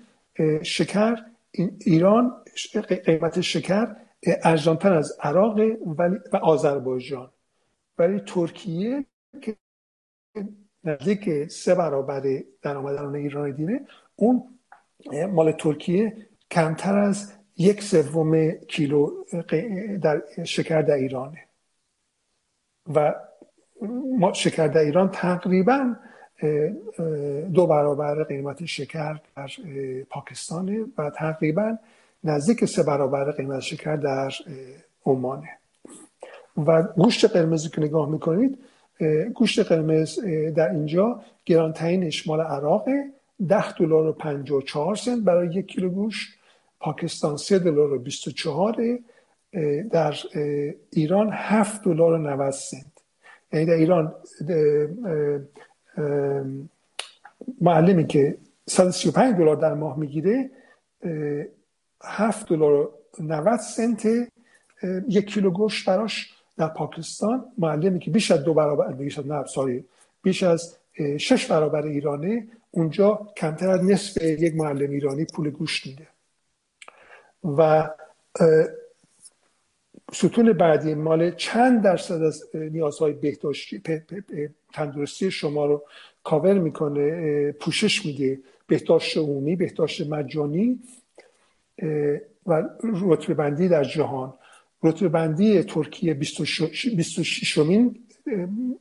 شکر 0.61 1.15
ایران 1.79 2.43
قیمت 3.05 3.41
شکر 3.41 3.95
ارزانتر 4.43 4.93
از 4.93 5.17
عراق 5.21 5.59
و 6.33 6.37
آذربایجان. 6.41 7.29
ولی 7.99 8.19
ترکیه 8.19 9.05
که 9.41 9.55
نزدیک 10.83 11.47
سه 11.47 11.75
برابر 11.75 12.43
درآمدان 12.61 13.15
ایران 13.15 13.51
دینه 13.51 13.81
اون 14.15 14.59
مال 15.31 15.51
ترکیه 15.51 16.27
کمتر 16.51 16.99
از 16.99 17.33
یک 17.57 17.83
سوم 17.83 18.51
کیلو 18.51 19.23
در 20.01 20.21
شکر 20.43 20.81
در 20.81 20.93
ایرانه. 20.93 21.45
و 22.95 23.13
شکر 24.33 24.67
در 24.67 24.81
ایران 24.81 25.11
تقریبا 25.11 25.95
دو 27.53 27.67
برابر 27.67 28.23
قیمت 28.23 28.65
شکر 28.65 29.19
در 29.35 29.49
پاکستانه 30.09 30.85
و 30.97 31.09
تقریبا 31.09 31.77
نزدیک 32.23 32.65
سه 32.65 32.83
برابر 32.83 33.31
قیمت 33.31 33.59
شکر 33.59 33.95
در 33.95 34.33
عمانه. 35.05 35.58
و 36.67 36.83
گوشت 36.83 37.25
قرمزی 37.25 37.69
که 37.69 37.81
نگاه 37.81 38.09
می‌کنید 38.09 38.57
گوشت 39.33 39.59
قرمز 39.59 40.19
در 40.55 40.69
اینجا 40.69 41.21
گرانترینش 41.45 42.27
مال 42.27 42.41
عراق 42.41 42.87
10 43.47 43.71
دلار 43.71 44.07
و 44.07 44.13
54 44.13 44.95
سنت 44.95 45.23
برای 45.23 45.47
یک 45.47 45.67
کیلو 45.67 45.89
گوشت 45.89 46.29
پاکستان 46.79 47.37
3 47.37 47.59
دلار 47.59 47.93
و 47.93 47.99
24 47.99 48.99
در 49.91 50.15
ایران 50.91 51.29
7 51.33 51.83
دلار 51.83 52.13
و 52.13 52.17
90 52.17 52.51
سنت. 52.51 52.85
یعنی 53.53 53.65
در 53.65 53.73
ایران 53.73 54.15
معلمی 57.61 58.07
که 58.07 58.37
135 58.67 59.35
دلار 59.35 59.55
در 59.55 59.73
ماه 59.73 59.99
می‌گیره 59.99 60.49
7 62.03 62.49
دلار 62.49 62.73
و 62.73 62.91
90 63.19 63.59
سنت 63.59 64.07
یک 65.07 65.33
کیلو 65.33 65.51
گوشت 65.51 65.89
براش 65.89 66.33
در 66.59 66.67
پاکستان 66.67 67.45
معلمی 67.57 67.99
که 67.99 68.11
بیش 68.11 68.31
از 68.31 68.43
دو 68.43 68.53
برابر 68.53 68.91
بیش 68.91 69.19
از 69.19 69.27
نه 69.27 69.45
ساری 69.45 69.85
بیش 70.23 70.43
از 70.43 70.77
شش 71.17 71.45
برابر 71.45 71.85
ایرانه 71.85 72.47
اونجا 72.71 73.27
کمتر 73.37 73.69
از 73.69 73.83
نصف 73.83 74.21
یک 74.21 74.55
معلم 74.55 74.91
ایرانی 74.91 75.25
پول 75.25 75.49
گوشت 75.49 75.87
میده. 75.87 76.07
و 77.57 77.89
ستون 80.13 80.53
بعدی 80.53 80.93
مال 80.93 81.31
چند 81.31 81.83
درصد 81.83 82.21
از 82.21 82.43
نیازهای 82.53 83.13
بهداشتی 83.13 83.81
تندرستی 84.73 85.31
شما 85.31 85.65
رو 85.65 85.83
کاور 86.23 86.53
می‌کنه 86.53 87.51
پوشش 87.51 88.05
میده. 88.05 88.39
بهداشت 88.67 89.17
عمومی 89.17 89.55
بهداشت 89.55 90.07
مجانی 90.07 90.79
و 92.45 92.63
رتبه 92.83 93.33
بندی 93.33 93.67
در 93.67 93.83
جهان. 93.83 94.33
رتبه 94.83 95.09
بندی 95.09 95.63
ترکیه 95.63 96.13
26 96.13 97.57
مین 97.57 97.99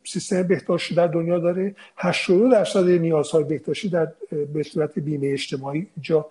سیستم 0.05 0.43
بهداشتی 0.43 0.95
در 0.95 1.07
دنیا 1.07 1.39
داره. 1.39 1.75
82 1.97 2.49
درصد 2.49 2.89
نیازهای 2.89 3.45
بهداشتی 3.45 3.89
در 3.89 4.13
به 4.55 4.63
صورت 4.63 4.99
بیمه 4.99 5.27
اجتماعی 5.27 5.87
اینجا 5.97 6.27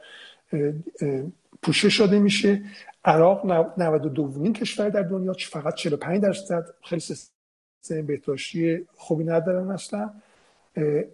پوشش 1.62 1.94
شده 1.98 2.20
میشه. 2.20 2.62
عراق 3.06 3.46
92 3.78 4.10
دومین 4.10 4.54
کشور 4.54 4.90
در 4.90 5.02
دنیا 5.02 5.34
فقط 5.34 5.76
45 5.76 6.22
درصد 6.22 6.66
خیلی 6.84 7.02
سیستم 7.02 8.06
بهداشتی 8.06 8.86
خوبی 8.96 9.24
ندارن 9.24 9.72
اصلا. 9.72 10.10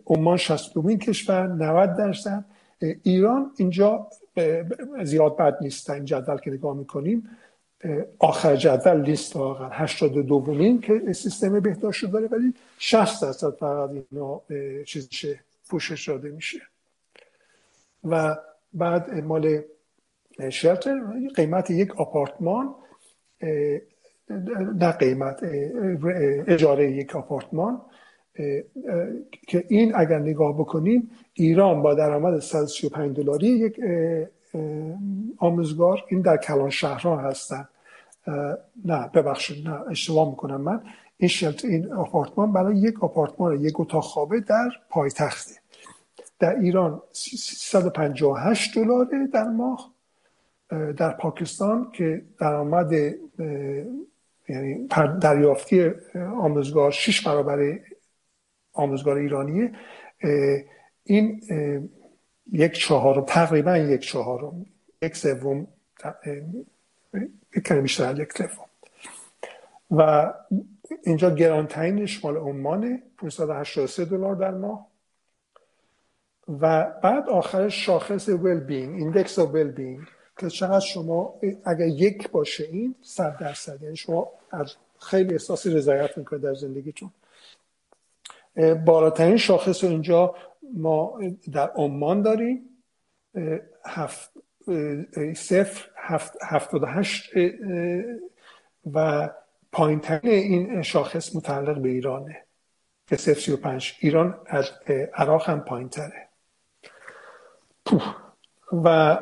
عمان 0.06 0.38
60 0.38 0.74
دومین 0.74 1.00
کشور 1.00 1.48
90 1.48 1.98
درصد. 1.98 2.46
ایران 3.04 3.52
اینجا 3.58 4.08
زیاد 5.04 5.38
بد 5.38 5.58
نیست. 5.62 5.90
این 5.90 6.06
جدول 6.06 6.38
که 6.38 6.52
نگاه 6.52 6.78
می‌کنیم 6.78 7.30
آخر 8.20 8.56
جدول 8.56 9.02
لیست 9.02 9.36
آخر 9.36 9.70
82 9.72 10.22
دومین 10.24 10.82
که 10.82 11.14
سیستم 11.14 11.60
بهداشت 11.60 12.06
داره 12.06 12.28
ولی 12.28 12.54
60 12.78 13.22
درصد 13.22 13.56
فقط 13.56 13.90
اینا 14.12 14.42
چیزشه 14.86 15.40
پوشش 15.70 16.10
داده 16.10 16.30
میشه. 16.30 16.62
و 18.04 18.36
بعد 18.74 19.24
مال 19.24 19.62
شلتر 20.50 21.02
قیمت 21.36 21.72
یک 21.72 21.96
آپارتمان 21.96 22.76
نه 24.76 24.92
قیمت 24.92 25.40
اجاره 26.48 26.92
یک 26.92 27.16
آپارتمان 27.16 27.82
که 29.48 29.66
این 29.68 29.96
اگر 29.96 30.20
نگاه 30.20 30.54
بکنیم 30.58 31.12
ایران 31.34 31.82
با 31.82 31.94
درآمد 31.94 32.40
135 32.40 33.18
دلاری 33.18 33.48
یک 33.48 33.80
آموزگار 35.38 36.04
این 36.08 36.22
در 36.22 36.38
کلان 36.38 36.70
شهرها 36.70 37.18
هستن. 37.18 37.68
نه 38.86 39.08
ببخشید 39.14 39.68
نه 39.68 39.82
اشتباه 39.90 40.30
می‌کنم 40.30 40.62
من. 40.62 40.84
این 41.18 41.28
شلت 41.28 41.66
این 41.66 41.94
آپارتمان 41.94 42.54
برای 42.54 42.78
یک 42.78 43.04
آپارتمان 43.04 43.62
یک 43.62 43.80
اتاق 43.80 44.04
خوابه 44.04 44.40
در 44.40 44.70
پایتخته. 44.90 45.56
در 46.40 46.56
ایران 46.60 47.02
358 47.12 48.76
دلاره 48.78 49.28
در 49.34 49.44
ماه 49.44 49.94
در 50.98 51.12
پاکستان 51.12 51.92
که 51.94 52.22
درآمد 52.40 52.92
یعنی 54.50 54.88
دریافتی 55.22 55.92
آموزگار 56.16 56.92
شش 56.92 57.28
برابر 57.28 57.80
آموزگار 58.74 59.18
ایرانیه. 59.18 59.72
این 61.04 61.42
یک 62.52 62.72
چهارم 62.72 63.24
تقریبا 63.28 63.78
یک 63.78 64.02
چهارم 64.02 64.66
یک 65.02 65.16
سوم 65.16 65.68
کمی 67.66 67.82
بیشتر 67.82 68.20
یک 68.20 68.34
سوم 68.38 68.66
و 69.92 70.34
اینجا 71.04 71.30
گرانترینش 71.30 72.26
مال 72.26 72.38
عمان 72.38 73.02
583 73.18 74.06
دلار 74.06 74.36
در 74.36 74.52
ماه. 74.52 74.88
و 76.48 76.84
بعد 77.04 77.30
آخرش 77.30 77.86
شاخص 77.86 78.30
well-being 78.30 78.96
index 78.96 79.40
of 79.40 79.54
well-being 79.54 80.08
که 80.38 80.50
چقدر 80.50 80.80
شما 80.80 81.40
اگر 81.66 81.88
یک 81.88 82.30
باشه 82.32 82.64
این 82.64 82.96
صد 83.02 83.38
درصد. 83.40 83.84
یعنی 83.84 83.96
شما 83.96 84.30
از 84.52 84.76
خیلی 85.00 85.32
احساسی 85.32 85.70
رضایت 85.70 86.18
می‌کنه 86.18 86.40
در 86.40 86.54
زندگیتون. 86.54 87.12
بالاترین 88.86 89.38
شاخص 89.38 89.84
رو 89.84 89.90
اینجا 89.90 90.36
ما 90.74 91.20
در 91.52 91.70
عمان 91.70 92.22
داریم. 92.22 92.70
هفت 93.86 94.33
صفر 95.36 95.90
هفتاد 96.42 96.84
هشت 96.88 97.32
و 98.94 99.30
پایین 99.72 100.02
این 100.24 100.82
شاخص 100.82 101.36
متعلق 101.36 101.82
به 101.82 101.90
ایرانه 101.90 102.44
که 103.08 103.16
صفر 103.16 103.40
سی 103.40 103.52
و 103.52 103.58
پنج. 103.58 103.94
ایران 104.00 104.40
از 104.48 104.72
عراق 105.14 105.50
هم 105.50 105.60
پایین 105.60 105.90
تره 105.90 106.30
و 108.72 109.20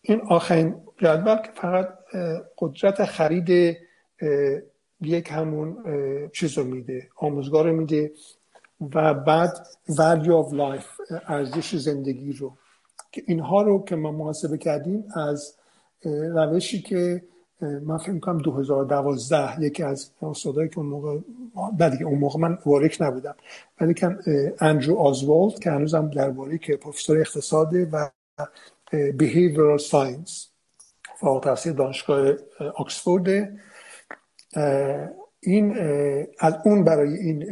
این 0.00 0.20
آخرین 0.20 0.82
جدول 0.98 1.36
که 1.36 1.50
فقط 1.54 1.98
قدرت 2.58 3.04
خرید 3.04 3.76
یک 5.00 5.28
همون 5.30 5.84
چیز 6.32 6.58
رو 6.58 6.64
میده 6.64 7.08
آموزگار 7.16 7.64
رو 7.64 7.76
میده 7.76 8.12
و 8.94 9.14
بعد 9.14 9.66
value 9.88 10.44
of 10.44 10.54
life 10.54 11.20
ارزش 11.26 11.76
زندگی 11.76 12.32
رو 12.32 12.56
که 13.12 13.22
اینها 13.26 13.62
رو 13.62 13.84
که 13.84 13.96
ما 13.96 14.12
محاسبه 14.12 14.58
کردیم 14.58 15.04
از 15.14 15.54
روشی 16.34 16.82
که 16.82 17.22
من 17.82 17.98
فکر 17.98 18.10
می‌کنم 18.10 18.38
2012 18.38 19.62
یکی 19.62 19.82
از 19.82 20.10
استادایی 20.22 20.68
که 20.68 20.78
اون 20.78 20.86
موقع 20.86 21.18
دیگه 21.90 22.04
اون 22.04 22.18
موقع 22.18 22.40
من 22.40 22.58
وارک 22.66 22.96
نبودم. 23.00 23.34
ولی 23.80 23.94
که 23.94 24.18
اندرو 24.60 24.96
آزوالد 24.96 25.58
که 25.58 25.70
هنوزم 25.70 26.10
در 26.10 26.58
که 26.58 26.76
پروفسور 26.76 27.18
اقتصاده 27.18 27.88
و 27.92 28.08
behavioral 28.92 29.82
science 29.90 30.48
فوق 31.20 31.44
تحصیل 31.44 31.72
دانشگاه 31.72 32.32
آکسفورد 32.76 33.28
این 35.40 35.76
از 36.38 36.54
اون 36.64 36.84
برای 36.84 37.14
این 37.14 37.44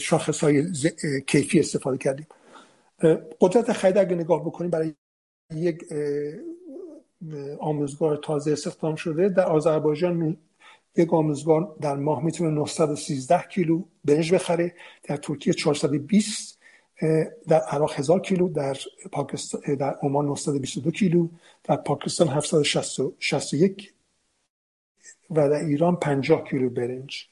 شاخص 0.00 0.44
های 0.44 0.64
کیفی 1.26 1.60
استفاده 1.60 1.98
کردیم. 1.98 2.26
قدرت 3.40 3.72
خرید 3.72 3.98
اگر 3.98 4.14
نگاه 4.14 4.44
بکنیم 4.44 4.70
برای 4.70 4.94
یک 5.54 5.84
آموزگار 7.60 8.16
تازه 8.16 8.52
استخدام 8.52 8.94
شده 8.94 9.28
در 9.28 9.44
آذربایجان 9.44 10.36
یک 10.96 11.14
آموزگار 11.14 11.76
در 11.80 11.96
ماه 11.96 12.24
می‌تونه 12.24 12.50
913 12.50 13.44
کیلو 13.50 13.82
برنج 14.04 14.34
بخره 14.34 14.74
در 15.02 15.16
ترکیه 15.16 15.52
420 15.52 16.58
در 17.48 17.60
عراق 17.60 17.92
1000 17.98 18.20
کیلو 18.20 18.48
در 18.48 18.76
پاکستان 19.12 19.74
در 19.74 19.94
عمان 20.02 20.24
922 20.26 20.90
کیلو 20.90 21.28
در 21.64 21.76
پاکستان 21.76 22.28
761 22.28 23.94
و 25.30 25.48
در 25.48 25.52
ایران 25.52 25.96
50 25.96 26.44
کیلو 26.44 26.70
برنج. 26.70 27.26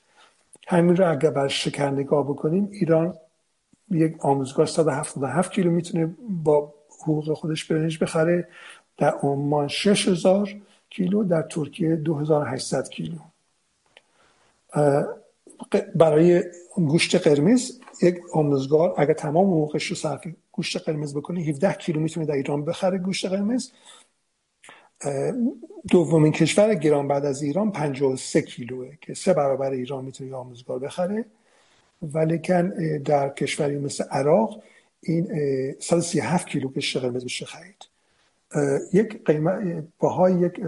همین 0.67 0.97
رو 0.97 1.11
اگر 1.11 1.31
بر 1.31 1.49
شکر 1.49 1.91
نگاه 1.91 2.25
بکنیم 2.25 2.69
ایران 2.73 3.15
یک 3.91 4.17
آموزگار 4.21 4.67
177 4.67 5.53
کیلو 5.53 5.71
می‌تونه 5.71 6.15
با 6.29 6.75
حقوق 7.03 7.33
خودش 7.33 7.65
برنج 7.65 7.99
بخره 7.99 8.49
در 8.97 9.11
عمان 9.11 9.69
6000 9.69 10.57
کیلو 10.91 11.25
در 11.25 11.43
ترکیه 11.43 11.97
2800 11.97 12.89
کیلو. 12.89 13.19
برای 15.95 16.43
گوشت 16.75 17.27
قرمز 17.29 17.81
یک 18.03 18.19
آموزگار 18.33 18.95
اگر 18.97 19.13
تمام 19.13 19.47
حقوقش 19.47 19.87
رو 19.87 19.97
صرف 19.97 20.27
گوشت 20.53 20.77
قرمز 20.77 21.17
بکنه 21.17 21.41
17 21.41 21.73
کیلو 21.73 22.01
می‌تونه 22.01 22.27
در 22.27 22.35
ایران 22.35 22.65
بخره 22.65 22.99
گوشت 22.99 23.27
قرمز. 23.27 23.71
دومین 25.89 26.33
کشور 26.33 26.75
گران 26.75 27.09
بعد 27.09 27.25
از 27.25 27.43
ایران 27.43 27.73
53 27.73 28.43
کیلوه 28.43 28.93
که 29.01 29.15
سه 29.15 29.35
برابر 29.35 29.71
ایران 29.71 30.05
می‌تونه 30.05 30.35
آموزگار 30.35 30.79
بخره. 30.79 31.25
ولیکن 32.03 32.69
در 32.99 33.29
کشوری 33.29 33.79
مثل 33.79 34.05
عراق 34.05 34.63
این 35.01 35.29
137 35.81 36.47
کیلو 36.49 36.69
گوشت 36.69 36.97
قرمز 36.97 37.25
بشه 37.25 37.47
خرید. 37.47 37.89
یک 38.93 39.25
قیمت 39.25 39.85
باهای 39.99 40.41
یک 40.41 40.61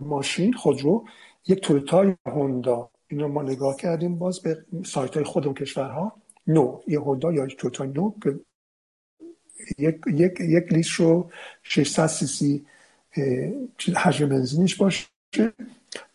ماشین 0.00 0.52
خودرو 0.52 1.04
یک 1.46 1.60
تویوتا 1.60 2.14
هوندا. 2.26 2.90
این 3.08 3.20
رو 3.20 3.28
ما 3.28 3.42
نگاه 3.42 3.76
کردیم 3.76 4.18
باز 4.18 4.40
به 4.40 4.64
سایت 4.84 5.14
های 5.14 5.24
خودم 5.24 5.54
کشورها. 5.54 6.12
نو. 6.46 6.80
یه 6.86 7.00
هوندا 7.00 7.32
یا 7.32 7.46
تویوتا 7.46 7.84
نو 7.84 8.12
یک 9.78 10.00
یک 10.06 10.40
یک 10.40 10.72
لیتر 10.72 11.04
رو 11.04 11.30
600 11.62 12.06
سی 12.06 12.26
سی 12.26 12.66
حجم 13.96 14.28
بنزینش 14.28 14.74
باشه. 14.74 15.08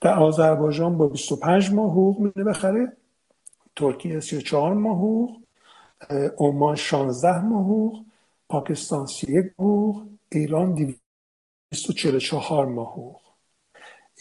در 0.01 0.13
آذربایجان 0.13 0.97
با 0.97 1.07
25 1.07 1.71
ماه 1.71 1.91
حقوق 1.91 2.19
میده 2.19 2.43
بخره 2.43 2.97
ترکیه 3.75 4.19
34 4.19 4.73
ماه 4.73 4.97
حقوق 4.97 5.41
عمان 6.37 6.75
16 6.75 7.41
ماه 7.41 7.63
حقوق 7.63 8.05
پاکستان 8.49 9.05
31 9.05 9.45
حقوق 9.53 10.07
ایران 10.31 10.95
244 11.71 12.65
ماه 12.65 12.91
حقوق. 12.91 13.21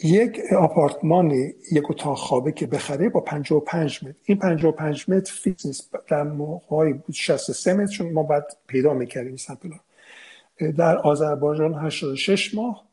یک 0.04 0.40
آپارتمان 0.58 1.30
یک 1.72 1.90
اتاق 1.90 2.18
خوابه 2.18 2.52
که 2.52 2.66
بخره 2.66 3.08
با 3.08 3.20
55 3.20 4.04
متر. 4.04 4.18
این 4.24 4.38
55 4.38 5.08
متر 5.08 5.32
فیکس 5.32 5.66
نیست. 5.66 5.94
در 6.08 6.22
موقعی 6.22 6.92
بود 6.92 7.14
63 7.14 7.72
متر 7.72 7.92
چون 7.92 8.12
ما 8.12 8.22
بعد 8.22 8.56
پیدا 8.66 8.94
می‌کردیم 8.94 9.36
سمپلا 9.36 9.76
در 10.76 10.98
آذربایجان 10.98 11.74
86 11.74 12.54
ماه. 12.54 12.84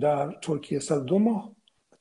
در 0.00 0.32
ترکیه 0.42 0.78
102 0.78 1.18
ماه. 1.18 1.50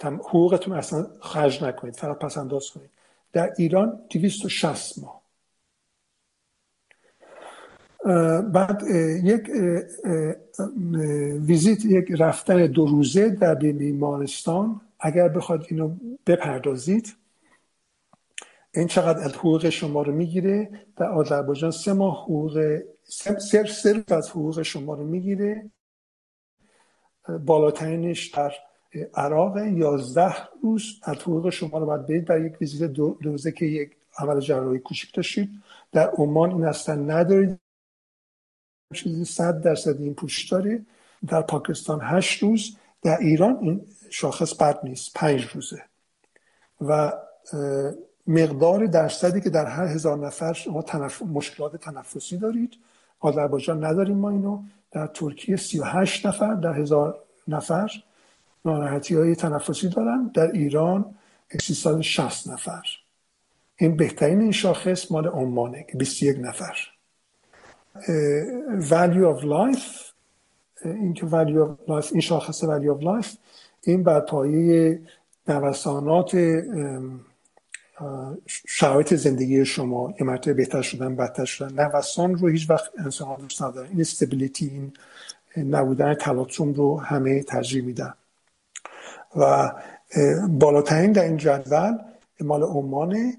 حقوقتون 0.04 0.74
اصلا 0.74 1.08
خرج 1.22 1.64
نکنید. 1.64 1.96
فقط 1.96 2.20
پس 2.20 2.38
انداز 2.38 2.70
کنید. 2.72 2.93
در 3.34 3.54
ایران 3.58 4.02
260 4.10 5.00
ماه. 5.00 5.24
بعد 8.42 8.84
یک 9.24 9.50
ویزیت 11.48 11.86
یک 11.86 12.06
رفتن 12.20 12.66
دو 12.66 12.86
روزه 12.86 13.30
در 13.30 13.56
بیمارستان. 13.56 14.82
اگر 15.00 15.30
بخواد 15.30 15.66
اینو 15.70 15.96
بپردازید 16.28 17.16
این 18.74 18.88
چقدر 18.88 19.20
از 19.20 19.34
حقوق 19.34 19.70
شما 19.70 20.02
رو 20.02 20.14
می‌گیره؟ 20.14 20.86
در 20.96 21.06
آذربایجان 21.06 21.72
سه 21.72 21.94
ماه 21.94 22.24
حقوق 22.24 22.80
صرف 23.40 23.72
صرف 23.72 24.12
از 24.12 24.30
حقوق 24.30 24.62
شما 24.62 24.94
رو 24.94 25.04
می‌گیره. 25.04 25.70
بالاترینش 27.46 28.28
در 28.28 28.54
عراق 29.14 29.58
یازده 29.58 30.36
روز 30.64 31.00
از 31.04 31.16
حقوق 31.16 31.50
شما 31.50 31.80
رو 31.80 31.86
باید 31.86 32.08
برید 32.08 32.26
در 32.26 32.46
یک 32.46 32.62
ویزیت 32.62 32.92
دو 32.92 33.18
روزه 33.22 33.52
که 33.52 33.66
یک 33.66 33.92
عمل 34.18 34.40
جراحی 34.40 34.80
کوچیک 34.80 35.16
داشتید. 35.16 35.50
در 35.92 36.10
عمان 36.10 36.52
این 36.52 36.66
اصلا 36.66 36.96
ندارید. 36.96 37.60
چیزی 38.94 39.26
صد 39.26 39.62
درصد 39.62 40.02
این 40.02 40.14
پوش 40.14 40.50
داره 40.50 40.86
در 41.28 41.42
پاکستان 41.42 42.00
هشت 42.04 42.44
روز. 42.44 42.78
در 43.02 43.18
ایران 43.18 43.58
این 43.62 43.86
شاخص 44.10 44.54
بد 44.56 44.80
نیست. 44.84 45.14
پنج 45.16 45.46
روزه. 45.54 45.84
و 46.82 47.14
مقدار 48.28 48.86
درصدی 48.86 49.42
که 49.42 49.50
در 49.50 49.66
هر 49.66 49.86
هزار 49.86 50.18
نفر 50.18 50.54
شما 50.54 50.82
تنف... 50.82 51.22
مشکلات 51.22 51.76
تنفسی 51.76 52.38
دارید. 52.38 52.74
آذربایجان 53.20 53.86
نداریم 53.86 54.18
ما 54.18 54.30
اینو. 54.30 54.64
در 54.92 55.08
ترکیه 55.08 55.56
38 55.56 56.26
نفر. 56.26 56.54
در 56.54 56.74
هزار 56.74 57.20
نفر. 57.48 57.92
ناراحتی 58.66 59.16
های 59.16 59.36
تنفسی 59.36 59.90
دارن. 59.90 60.32
در 60.34 60.52
ایران 60.52 61.16
360 61.62 62.48
نفر. 62.48 62.84
این 63.76 63.98
بهترین 63.98 64.42
این 64.42 64.52
شاخص 64.52 65.12
مال 65.12 65.28
عمانه 65.28 65.86
که 65.92 65.98
21 65.98 66.38
نفر. 66.40 66.78
value 68.80 69.38
of 69.38 69.44
life 69.44 70.14
این 70.86 71.14
که 71.14 71.26
value 71.26 71.68
of 71.68 71.90
life 71.90 72.12
این 72.12 72.22
شاخص 72.22 72.64
value 72.64 73.00
of 73.00 73.04
life 73.04 73.38
این 73.82 74.04
بر 74.04 74.20
پایه 74.20 75.02
نوسانات 75.48 76.38
شرایط 78.68 79.14
زندگی 79.14 79.66
شما. 79.66 80.14
یه 80.20 80.26
مرتبه 80.26 80.54
بهتر 80.54 80.82
شدن 80.82 81.16
بدتر 81.16 81.46
شدن. 81.46 81.86
نوسان 81.86 82.36
رو 82.36 82.48
هیچ 82.48 82.70
وقت 82.70 82.92
انسان 82.98 83.38
دوست 83.38 83.62
ندارن. 83.62 83.90
این 83.90 84.02
استبیلیتی 84.02 84.92
این 85.56 85.76
نبودن 85.76 86.14
تلاطم 86.14 86.74
رو 86.74 87.00
همه 87.00 87.44
ترجیح 87.44 87.84
میدن. 87.84 88.14
و 89.36 89.72
بالاترین 90.50 91.12
در 91.12 91.24
این 91.24 91.38
جدول 91.38 91.98
مال 92.42 92.64
عمان 92.64 93.34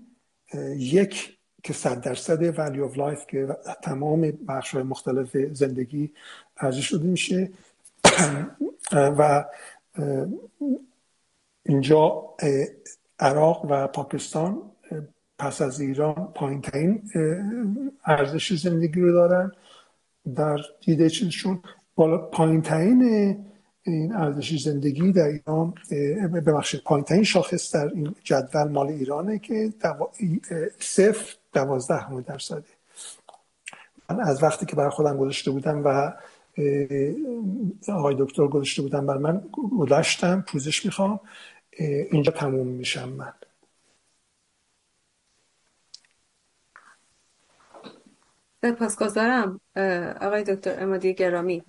یک 0.76 1.38
که 1.62 1.72
صد 1.72 2.00
درصد 2.00 2.54
value 2.54 2.92
of 2.92 2.96
life 2.96 3.26
که 3.26 3.48
تمام 3.82 4.20
بخش 4.48 4.74
مختلف 4.74 5.36
زندگی 5.52 6.10
ارزش 6.56 6.88
شده 6.88 7.06
میشه. 7.06 7.50
و 8.92 9.44
اینجا 11.66 12.34
عراق 13.18 13.66
و 13.70 13.86
پاکستان 13.86 14.62
پس 15.38 15.62
از 15.62 15.80
ایران 15.80 16.32
پایین 16.34 16.60
ترین 16.60 17.02
ارزش 18.04 18.52
زندگی 18.52 19.00
رو 19.00 19.12
دارن 19.12 19.52
در 20.34 20.58
دیده 20.84 21.10
چیزشون. 21.10 21.62
بالا 21.94 22.18
پایین 22.18 22.62
ترین 22.62 23.44
این 23.86 24.12
ارزش 24.12 24.62
زندگی 24.62 25.12
در 25.12 25.26
ایران 25.26 25.74
ببخشید 26.46 26.82
پایین 26.82 27.04
ترین 27.04 27.24
شاخص 27.24 27.74
در 27.74 27.88
این 27.88 28.14
جدول 28.24 28.68
مال 28.68 28.86
ایرانه 28.86 29.38
که 29.38 29.72
صفر 30.78 31.36
دوازده 31.52 31.96
همه 31.96 32.22
درصده. 32.22 32.64
من 34.10 34.20
از 34.20 34.42
وقتی 34.42 34.66
که 34.66 34.76
بر 34.76 34.88
خودم 34.88 35.16
گذاشته 35.16 35.50
بودم 35.50 35.84
و 35.84 36.12
آقای 37.88 38.16
دکتر 38.18 38.46
گذاشته 38.46 38.82
بودن 38.82 39.06
بر 39.06 39.16
من 39.16 39.44
گذاشتم 39.78 40.40
پوزش 40.40 40.84
می‌خوام 40.84 41.20
اینجا 42.10 42.32
تموم 42.32 42.66
میشم 42.66 43.08
من. 43.08 43.32
سپاسگزارم 48.62 49.60
آقای 50.20 50.44
دکتر 50.44 50.82
امادی 50.82 51.14
گرامی. 51.14 51.64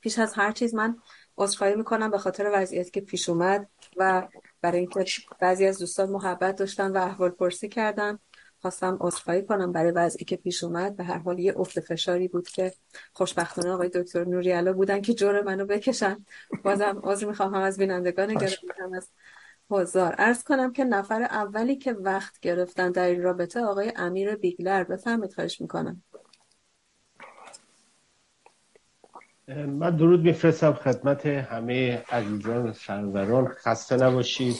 پیش 0.00 0.18
از 0.18 0.34
هر 0.34 0.52
چیز 0.52 0.74
من 0.74 0.96
عذرخواهی 1.38 1.74
می‌کنم 1.74 2.10
به 2.10 2.18
خاطر 2.18 2.50
وضعیتی 2.54 2.90
که 2.90 3.00
پیش 3.00 3.28
اومد 3.28 3.68
و 3.96 4.28
برای 4.60 4.78
اینکه 4.78 5.04
بعضی 5.40 5.66
از 5.66 5.78
دوستان 5.78 6.10
محبت 6.10 6.56
داشتن 6.56 6.90
و 6.90 6.96
احوال 6.96 7.30
پرسی 7.30 7.68
کردن 7.68 8.18
خواستم 8.60 8.98
عذرخواهی 9.00 9.42
کنم 9.42 9.72
برای 9.72 9.92
وضعی 9.92 10.24
که 10.24 10.36
پیش 10.36 10.64
اومد. 10.64 10.96
به 10.96 11.04
هر 11.04 11.18
حال 11.18 11.38
یه 11.38 11.54
افت 11.56 11.80
فشاری 11.80 12.28
بود 12.28 12.48
که 12.48 12.72
خوشبختانه 13.12 13.70
آقای 13.70 13.88
دکتر 13.88 14.24
نوریالا 14.24 14.72
بودن 14.72 15.00
که 15.00 15.14
جور 15.14 15.42
منو 15.42 15.66
بکشن. 15.66 16.24
بازم 16.64 17.00
عذر 17.02 17.26
می‌خوام 17.26 17.54
از 17.54 17.78
بینندگان 17.78 18.34
گرامی 18.34 18.96
از 18.96 19.08
حضار. 19.70 20.14
ارز 20.18 20.44
کنم 20.44 20.72
که 20.72 20.84
نفر 20.84 21.22
اولی 21.22 21.76
که 21.76 21.92
وقت 21.92 22.40
گرفتن 22.40 22.90
در 22.90 23.06
این 23.06 23.22
رابطه 23.22 23.60
آقای 23.60 23.92
امیر 23.96 24.34
بیگلر. 24.34 24.84
بفهمید 24.84 25.32
خواهش 25.32 25.60
می‌کنم. 25.60 26.02
من 29.48 29.96
درود 29.96 30.22
میفرستم 30.22 30.72
خدمت 30.72 31.26
همه 31.26 32.02
عزیزان 32.12 32.72
سروران. 32.72 33.46
خسته 33.46 33.96
نباشید. 33.96 34.56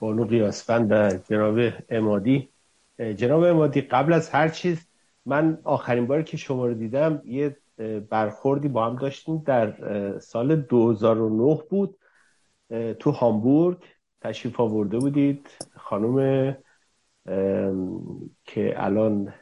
بانو 0.00 0.24
قیاسفند 0.24 0.92
و 0.92 1.10
جناب 1.30 1.72
امادی 1.88 2.48
جناب 2.98 3.42
امادی 3.42 3.80
قبل 3.80 4.12
از 4.12 4.30
هر 4.30 4.48
چیز 4.48 4.86
من 5.26 5.58
آخرین 5.64 6.06
باری 6.06 6.24
که 6.24 6.36
شما 6.36 6.66
رو 6.66 6.74
دیدم 6.74 7.22
یه 7.24 7.56
برخوردی 8.10 8.68
با 8.68 8.86
هم 8.86 8.96
داشتیم 8.96 9.42
در 9.46 9.74
سال 10.18 10.56
2009 10.56 11.58
بود. 11.70 11.98
تو 12.98 13.10
هامبورگ 13.10 13.78
تشریف 14.20 14.60
آورده 14.60 14.98
بودید. 14.98 15.48
خانم 15.76 16.56
که 18.44 18.74
الان 18.76 19.34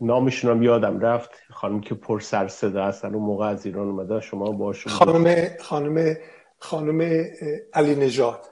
نامشون 0.00 0.50
هم 0.50 0.62
یادم 0.62 1.00
رفت. 1.00 1.30
خانم 1.50 1.80
که 1.80 1.94
پر 1.94 2.20
سر 2.20 2.48
صدا 2.48 2.84
هستن 2.84 3.14
اون 3.14 3.24
موقع 3.24 3.46
از 3.46 3.66
ایران 3.66 3.88
اومده 3.88 4.20
شما 4.20 4.52
باشون 4.52 4.92
خانم 4.92 5.46
خانم 5.60 6.16
خانم 6.58 7.00
علی 7.72 7.94
نجات 7.94 8.50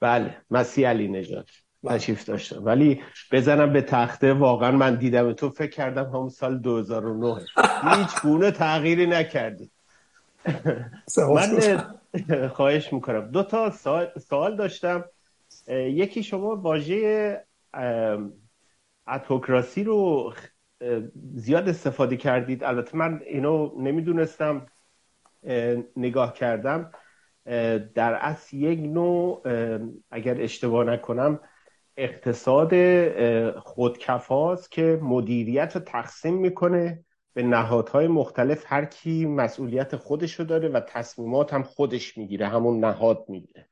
بله 0.00 0.36
مسیح 0.50 0.88
علی 0.88 1.08
نجات 1.08 1.50
بله. 1.82 1.98
تشریف 1.98 2.24
داشتم. 2.24 2.64
ولی 2.64 3.02
بزنم 3.32 3.72
به 3.72 3.82
تخته 3.82 4.32
واقعا 4.32 4.70
من 4.70 4.94
دیدم 4.94 5.32
تو 5.32 5.50
فکر 5.50 5.70
کردم 5.70 6.04
همون 6.04 6.28
سال 6.28 6.58
2009 6.58 7.40
هیچ 7.96 8.22
گونه 8.22 8.50
تغییری 8.50 9.06
نکردی. 9.06 9.70
من 11.16 12.48
خواهش 12.48 12.92
می‌کنم. 12.92 13.30
دو 13.30 13.42
تا 13.42 13.70
سوال 14.18 14.56
داشتم. 14.56 15.04
یکی 15.68 16.22
شما 16.22 16.56
واژه 16.56 17.40
اتوکراسی 19.08 19.84
رو 19.84 20.32
زیاد 21.34 21.68
استفاده 21.68 22.16
کردید. 22.16 22.64
البته 22.64 22.96
من 22.96 23.20
اینو 23.26 23.72
نمی‌دونستم 23.82 24.66
نگاه 25.96 26.32
کردم. 26.32 26.90
در 27.94 28.14
اصل 28.14 28.56
یک 28.56 28.78
نوع 28.78 29.42
اگر 30.10 30.42
اشتباه 30.42 30.84
نکنم 30.84 31.40
اقتصاد 31.96 32.74
خودکفاست 33.58 34.70
که 34.70 34.98
مدیریت 35.02 35.76
رو 35.76 35.82
تقسیم 35.82 36.34
می‌کنه 36.34 37.04
به 37.34 37.42
نهادهای 37.42 38.08
مختلف. 38.08 38.64
هر 38.66 38.84
کی 38.84 39.26
مسئولیت 39.26 39.96
خودش 39.96 40.34
رو 40.34 40.44
داره 40.44 40.68
و 40.68 40.80
تصمیمات 40.80 41.54
هم 41.54 41.62
خودش 41.62 42.18
می‌گیره 42.18 42.46
همون 42.46 42.84
نهاد 42.84 43.24
می‌گیره. 43.28 43.68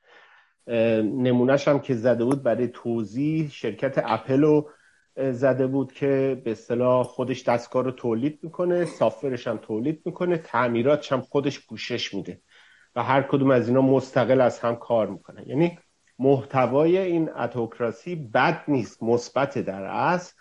نمونهش 1.02 1.68
هم 1.68 1.80
که 1.80 1.94
زده 1.94 2.24
بود 2.24 2.42
برای 2.42 2.68
توضیح 2.68 3.50
شرکت 3.50 4.02
اپل 4.04 4.42
رو 4.42 4.70
زده 5.16 5.66
بود 5.66 5.92
که 5.92 6.42
به 6.44 6.50
اصطلاح 6.50 7.04
خودش 7.04 7.42
دستگاه 7.42 7.84
رو 7.84 7.90
تولید 7.90 8.38
می‌کنه 8.42 8.84
سافرش 8.84 9.46
هم 9.46 9.56
تولید 9.56 10.02
می‌کنه 10.04 10.36
تعمیراتش 10.36 11.12
هم 11.12 11.20
خودش 11.20 11.66
پوشش 11.66 12.14
میده 12.14 12.40
و 12.96 13.02
هر 13.02 13.22
کدوم 13.22 13.50
از 13.50 13.68
اینا 13.68 13.82
مستقل 13.82 14.40
از 14.40 14.58
هم 14.58 14.76
کار 14.76 15.06
می‌کنه 15.06 15.48
یعنی 15.48 15.78
محتوای 16.18 16.98
این 16.98 17.30
اتوکراسی 17.30 18.14
بد 18.14 18.62
نیست 18.68 19.02
مثبت 19.02 19.58
در 19.58 19.82
اصل 19.82 20.32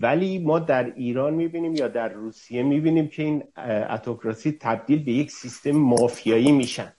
ولی 0.00 0.38
ما 0.38 0.58
در 0.58 0.92
ایران 0.94 1.34
می‌بینیم 1.34 1.74
یا 1.74 1.88
در 1.88 2.08
روسیه 2.08 2.62
می‌بینیم 2.62 3.08
که 3.08 3.22
این 3.22 3.44
اتوکراسی 3.90 4.52
تبدیل 4.52 5.04
به 5.04 5.12
یک 5.12 5.30
سیستم 5.30 5.70
مافیایی 5.70 6.52
میشن. 6.52 6.92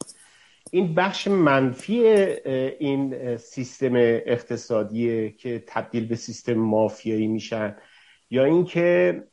این 0.73 0.95
بخش 0.95 1.27
منفی 1.27 2.07
این 2.79 3.37
سیستم 3.37 3.91
اقتصادی 3.95 5.31
که 5.31 5.63
تبدیل 5.67 6.07
به 6.07 6.15
سیستم 6.15 6.53
مافیایی 6.53 7.27
میشن 7.27 7.75
یا 8.29 8.45
اینکه 8.45 9.23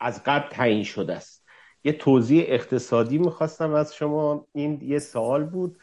از 0.00 0.22
قبل 0.26 0.48
تعیین 0.48 0.84
شده 0.84 1.14
است. 1.14 1.44
یه 1.84 1.92
توضیح 1.92 2.44
اقتصادی 2.48 3.18
می‌خواستم 3.18 3.72
از 3.72 3.94
شما. 3.94 4.46
این 4.52 4.80
یه 4.82 4.98
سوال 4.98 5.44
بود. 5.44 5.78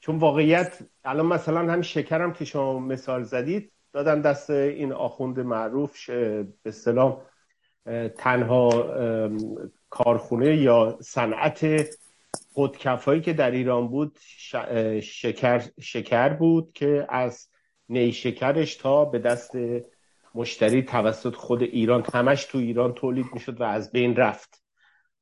چون 0.00 0.18
واقعیت 0.18 0.78
الان 1.04 1.26
مثلا 1.26 1.72
هم 1.72 1.82
شکرم 1.82 2.32
که 2.32 2.44
شما 2.44 2.78
مثال 2.78 3.22
زدید. 3.22 3.72
دادن 3.92 4.20
دست 4.20 4.50
این 4.50 4.92
آخوند 4.92 5.40
معروف 5.40 6.10
به 6.10 6.46
اصطلاح 6.66 7.22
تنها 8.16 8.70
کارخونه 9.90 10.56
یا 10.56 10.98
صنعت 11.00 11.86
خودکفایی 12.52 13.20
که 13.20 13.32
در 13.32 13.50
ایران 13.50 13.88
بود 13.88 14.18
شکر, 15.02 15.62
شکر 15.80 16.28
بود 16.28 16.72
که 16.72 17.06
از 17.08 17.48
نیشکرش 17.88 18.76
تا 18.76 19.04
به 19.04 19.18
دست 19.18 19.52
مشتری 20.34 20.82
توسط 20.82 21.34
خود 21.34 21.62
ایران 21.62 22.04
همش 22.12 22.44
تو 22.44 22.58
ایران 22.58 22.92
تولید 22.92 23.26
می‌شد 23.32 23.60
و 23.60 23.64
از 23.64 23.92
بین 23.92 24.16
رفت. 24.16 24.62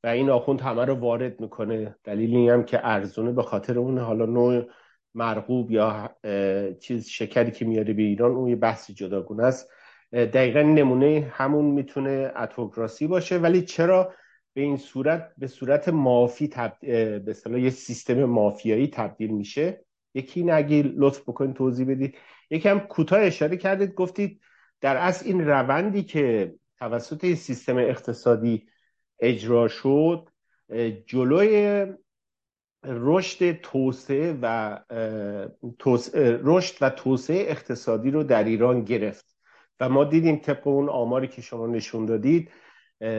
و 0.04 0.06
این 0.06 0.30
آخوند 0.30 0.60
همه 0.60 0.84
رو 0.84 0.94
وارد 0.94 1.40
می‌کنه. 1.40 1.96
دلیل 2.04 2.36
این 2.36 2.50
هم 2.50 2.64
که 2.64 2.80
ارزونه 2.86 3.32
به 3.32 3.42
خاطر 3.42 3.78
اون 3.78 3.98
حالا 3.98 4.26
نوع 4.26 4.64
مرغوب 5.14 5.70
یا 5.70 6.10
چیز 6.80 7.08
شکری 7.08 7.50
که 7.50 7.64
میاره 7.64 7.92
به 7.92 8.02
ایران 8.02 8.30
اون 8.30 8.48
یه 8.48 8.56
بحث 8.56 8.90
جداگونه 8.90 9.44
است. 9.44 9.68
دقیقا 10.12 10.62
نمونه 10.62 11.32
همون 11.32 11.64
می‌تونه 11.64 12.32
اتوکراسی 12.36 13.06
باشه. 13.06 13.38
ولی 13.38 13.62
چرا 13.62 14.12
به 14.54 14.60
این 14.60 14.76
صورت 14.76 15.32
به 15.38 15.46
صورت 15.46 15.88
مافی 15.88 16.48
تب... 16.48 16.76
به 16.80 17.24
اصطلاح 17.28 17.60
یه 17.60 17.70
سیستم 17.70 18.24
مافیایی 18.24 18.88
تبدیل 18.88 19.30
میشه. 19.30 19.84
یکی 20.14 20.42
نگی 20.42 20.82
لطف 20.82 21.20
بکنید 21.20 21.56
توضیح 21.56 21.86
بدید. 21.90 22.18
یکم 22.50 22.78
کوتاه 22.78 23.20
اشاره 23.20 23.56
کردید 23.56 23.94
گفتید 23.94 24.40
در 24.80 24.96
اصل 24.96 25.26
این 25.26 25.46
روندی 25.46 26.02
که 26.02 26.54
توسط 26.78 27.34
سیستم 27.34 27.76
اقتصادی 27.76 28.66
اجرا 29.18 29.68
شد 29.68 30.28
جلوی 31.06 31.86
رشد 32.84 33.52
توسعه 33.52 34.38
و 34.42 34.78
رشد 36.44 36.74
و 36.80 36.90
توسعه 36.90 37.50
اقتصادی 37.50 38.10
رو 38.10 38.22
در 38.22 38.44
ایران 38.44 38.84
گرفت. 38.84 39.36
و 39.80 39.88
ما 39.88 40.04
دیدیم 40.04 40.36
طبق 40.36 40.66
اون 40.66 40.88
آماری 40.88 41.28
که 41.28 41.42
شما 41.42 41.66
نشون 41.66 42.06
دادید 42.06 42.50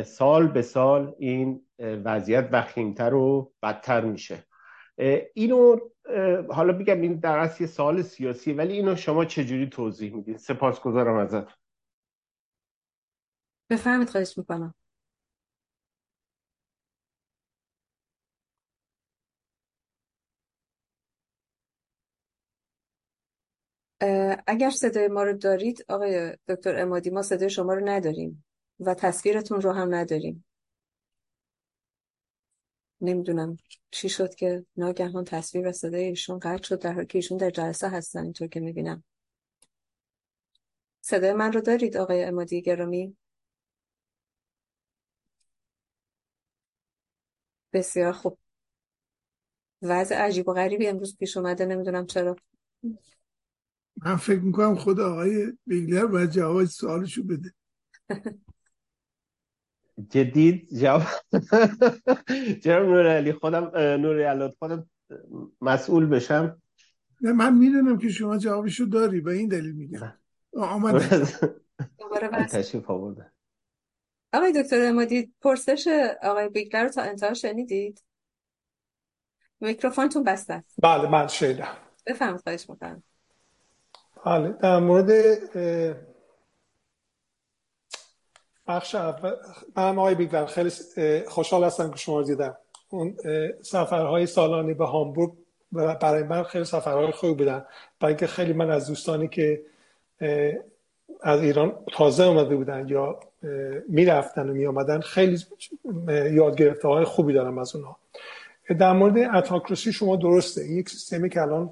سال 0.05 0.47
به 0.47 0.61
سال 0.61 1.15
این 1.19 1.67
وضعیت 1.79 2.49
وخیمتر 2.51 3.13
و 3.13 3.53
بدتر 3.63 4.05
میشه. 4.05 4.43
اینو 5.33 5.79
حالا 6.49 6.73
بگم 6.73 7.01
این 7.01 7.19
در 7.19 7.37
اصل 7.37 7.65
سال 7.65 8.01
سیاسی 8.01 8.53
ولی 8.53 8.73
اینو 8.73 8.95
شما 8.95 9.25
چجوری 9.25 9.69
توضیح 9.69 10.15
میدین؟ 10.15 10.37
سپاسگزارم 10.37 11.15
ازت. 11.15 11.47
بفهمید 13.69 14.09
خواهش 14.09 14.37
می‌کنم. 14.37 14.73
اگر 24.47 24.69
صدای 24.69 25.07
ما 25.07 25.23
رو 25.23 25.33
دارید 25.33 25.85
آقای 25.89 26.37
دکتر 26.47 26.81
امادی 26.81 27.09
ما 27.09 27.21
صدای 27.21 27.49
شما 27.49 27.73
رو 27.73 27.89
نداریم. 27.89 28.45
و 28.85 28.93
تصویرتون 28.93 29.61
رو 29.61 29.71
هم 29.71 29.95
نداریم. 29.95 30.45
نمی‌دونم 33.01 33.57
چی 33.91 34.09
شد 34.09 34.35
که 34.35 34.65
ناگهان 34.77 35.23
تصویر 35.23 35.67
و 35.67 35.71
صدای 35.71 36.03
ایشون 36.03 36.39
قطع 36.39 36.63
شد. 36.63 36.79
در 36.79 36.93
حالی 36.93 37.07
که 37.07 37.17
ایشون 37.17 37.37
در 37.37 37.49
جلسه 37.49 37.89
هستن 37.89 38.23
اینطور 38.23 38.47
که 38.47 38.59
می‌بینم. 38.59 39.03
صدای 41.01 41.33
من 41.33 41.53
رو 41.53 41.61
دارید 41.61 41.97
آقای 41.97 42.23
امادی 42.23 42.61
گرامی؟ 42.61 43.17
بسیار 47.73 48.11
خوب. 48.11 48.37
وضع 49.81 50.15
عجیب 50.15 50.47
و 50.47 50.53
غریبی 50.53 50.87
امروز 50.87 51.17
پیش 51.17 51.37
اومده 51.37 51.65
نمی‌دونم 51.65 52.05
چرا. 52.05 52.35
من 53.97 54.15
فکر 54.15 54.39
می‌کنم 54.39 54.75
خود 54.75 54.99
آقای 54.99 55.57
بیگلر 55.65 56.05
باید 56.05 56.29
جواب 56.29 56.65
سوالشو 56.65 57.23
بده. 57.23 57.53
جدید 60.09 60.67
جواب 60.79 61.01
جناب 62.61 62.85
نور 62.85 63.31
خودم 63.31 63.71
نور 63.77 64.49
خودم 64.59 64.89
مسئول 65.61 66.05
بشم. 66.05 66.61
نه 67.21 67.31
من 67.31 67.57
می‌دونم 67.57 67.97
که 67.97 68.09
شما 68.09 68.37
جوابشو 68.37 68.85
داری 68.85 69.21
به 69.21 69.31
این 69.31 69.47
دلیل 69.47 69.71
میگم. 69.71 70.13
آمده 70.53 71.25
تشریف 72.45 72.89
آورده 72.89 73.31
آقای 74.33 74.63
دکتر 74.63 74.85
امادی 74.85 75.33
پرسش 75.41 75.87
آقای 76.23 76.49
بیگلر 76.49 76.83
رو 76.83 76.89
تا 76.89 77.01
انتها 77.01 77.33
شنیدید؟ 77.33 78.03
میکروفونتون 79.59 80.23
بسته. 80.23 80.53
است 80.53 80.75
بله 80.83 81.09
من 81.09 81.27
شنیدم. 81.27 81.77
بفهمید 82.07 82.41
خواهش 82.41 82.69
می‌کنم. 82.69 83.03
بله 84.25 84.51
در 84.61 84.79
مورد 84.79 85.09
بخش 88.67 88.95
اول 88.95 89.31
من 89.75 89.97
آقای 89.97 90.45
خیلی 90.47 90.69
خوشحال 91.27 91.63
هستم 91.63 91.91
که 91.91 91.97
شما 91.97 92.21
دیدم. 92.21 92.57
اون 92.89 93.15
سفرهای 93.61 94.25
سالانه 94.25 94.73
به 94.73 94.85
هامبورگ 94.85 95.31
برای 95.71 96.23
من 96.23 96.43
خیلی 96.43 96.65
سفرهای 96.65 97.11
خوب 97.11 97.37
بودن. 97.37 97.65
برای 97.99 98.11
اینکه 98.11 98.27
خیلی 98.27 98.53
من 98.53 98.71
از 98.71 98.87
دوستانی 98.87 99.27
که 99.27 99.61
از 101.21 101.41
ایران 101.41 101.75
تازه 101.93 102.23
اومده 102.23 102.55
بودن 102.55 102.87
یا 102.87 103.19
می‌رفتن 103.89 104.49
و 104.49 104.53
میامدن 104.53 104.99
خیلی 104.99 105.37
یاد 106.31 106.55
گرفته 106.57 106.87
های 106.87 107.05
خوبی 107.05 107.33
دارم 107.33 107.57
از 107.57 107.75
اونها. 107.75 107.97
در 108.79 108.93
مورد 108.93 109.17
اتاکرسی 109.35 109.93
شما 109.93 110.15
درسته. 110.15 110.67
یک 110.67 110.89
سیستمی 110.89 111.29
که 111.29 111.41
الان 111.41 111.69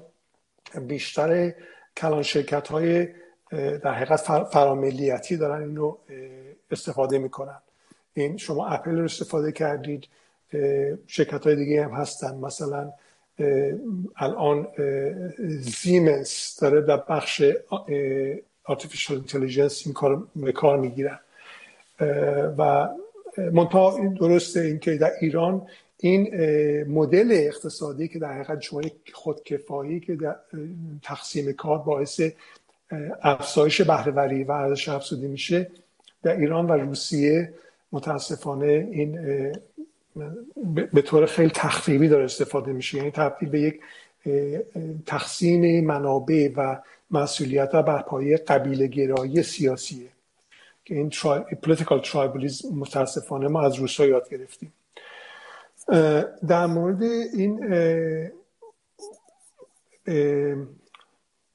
بیشتر 0.88 1.52
کلان 1.96 2.22
شرکت 2.22 2.68
های 2.68 3.08
در 3.52 3.94
حقیقت 3.94 4.20
فراملیتی 4.52 5.36
دارن 5.36 5.62
اینو 5.62 5.96
استفاده 6.72 7.18
می‌کنن. 7.18 7.58
این 8.14 8.36
شما 8.36 8.66
اپل 8.66 8.98
رو 8.98 9.04
استفاده 9.04 9.52
کردید 9.52 10.08
شرکت 11.06 11.46
های 11.46 11.56
دیگه 11.56 11.84
هم 11.84 11.90
هستن. 11.90 12.34
مثلا 12.34 12.92
الان 14.16 14.68
زیمنس 15.60 16.58
داره 16.60 16.80
در 16.80 16.96
بخش 16.96 17.42
artificial 18.68 19.14
intelligence 19.26 19.86
این 19.86 19.94
کار 19.94 20.26
به 20.36 20.52
کار 20.52 20.78
می‌گیرن 20.78 21.18
و 22.58 22.88
منتها 23.52 23.96
این 23.96 24.14
درسته 24.14 24.60
اینکه 24.60 24.96
در 24.96 25.12
ایران 25.20 25.66
این 25.98 26.22
مدل 26.84 27.28
اقتصادی 27.32 28.08
که 28.08 28.18
در 28.18 28.32
حقیقت 28.32 28.60
شما 28.60 28.82
خودکفایی 29.12 30.00
که 30.00 30.16
در 30.16 30.36
تقسیم 31.02 31.52
کار 31.52 31.78
باعث 31.78 32.20
افزایش 33.22 33.80
بهرهوری 33.80 34.44
و 34.44 34.52
ارزش 34.52 34.88
افزوده 34.88 35.28
میشه 35.28 35.70
در 36.22 36.36
ایران 36.36 36.66
و 36.66 36.72
روسیه 36.72 37.54
متاسفانه 37.92 38.88
این 38.90 39.12
به 40.92 41.02
طور 41.02 41.26
خیلی 41.26 41.50
تخریبی 41.54 42.08
داره 42.08 42.24
استفاده 42.24 42.72
میشه. 42.72 42.98
یعنی 42.98 43.10
تبدیل 43.10 43.48
به 43.48 43.60
یک 43.60 43.80
تقسیم 45.06 45.86
منابع 45.86 46.50
و 46.56 46.76
مسئولیت 47.10 47.74
ها 47.74 47.82
بر 47.82 48.02
پایه 48.02 48.36
قبیله 48.36 48.86
گرایی 48.86 49.42
سیاسیه 49.42 50.08
که 50.84 50.94
این 50.94 51.10
political 51.66 52.04
tribalism 52.04 52.64
متاسفانه 52.74 53.48
ما 53.48 53.62
از 53.62 53.74
روسا 53.74 54.06
یاد 54.06 54.28
گرفتیم. 54.28 54.72
در 56.48 56.66
مورد 56.66 57.02
این 57.02 57.64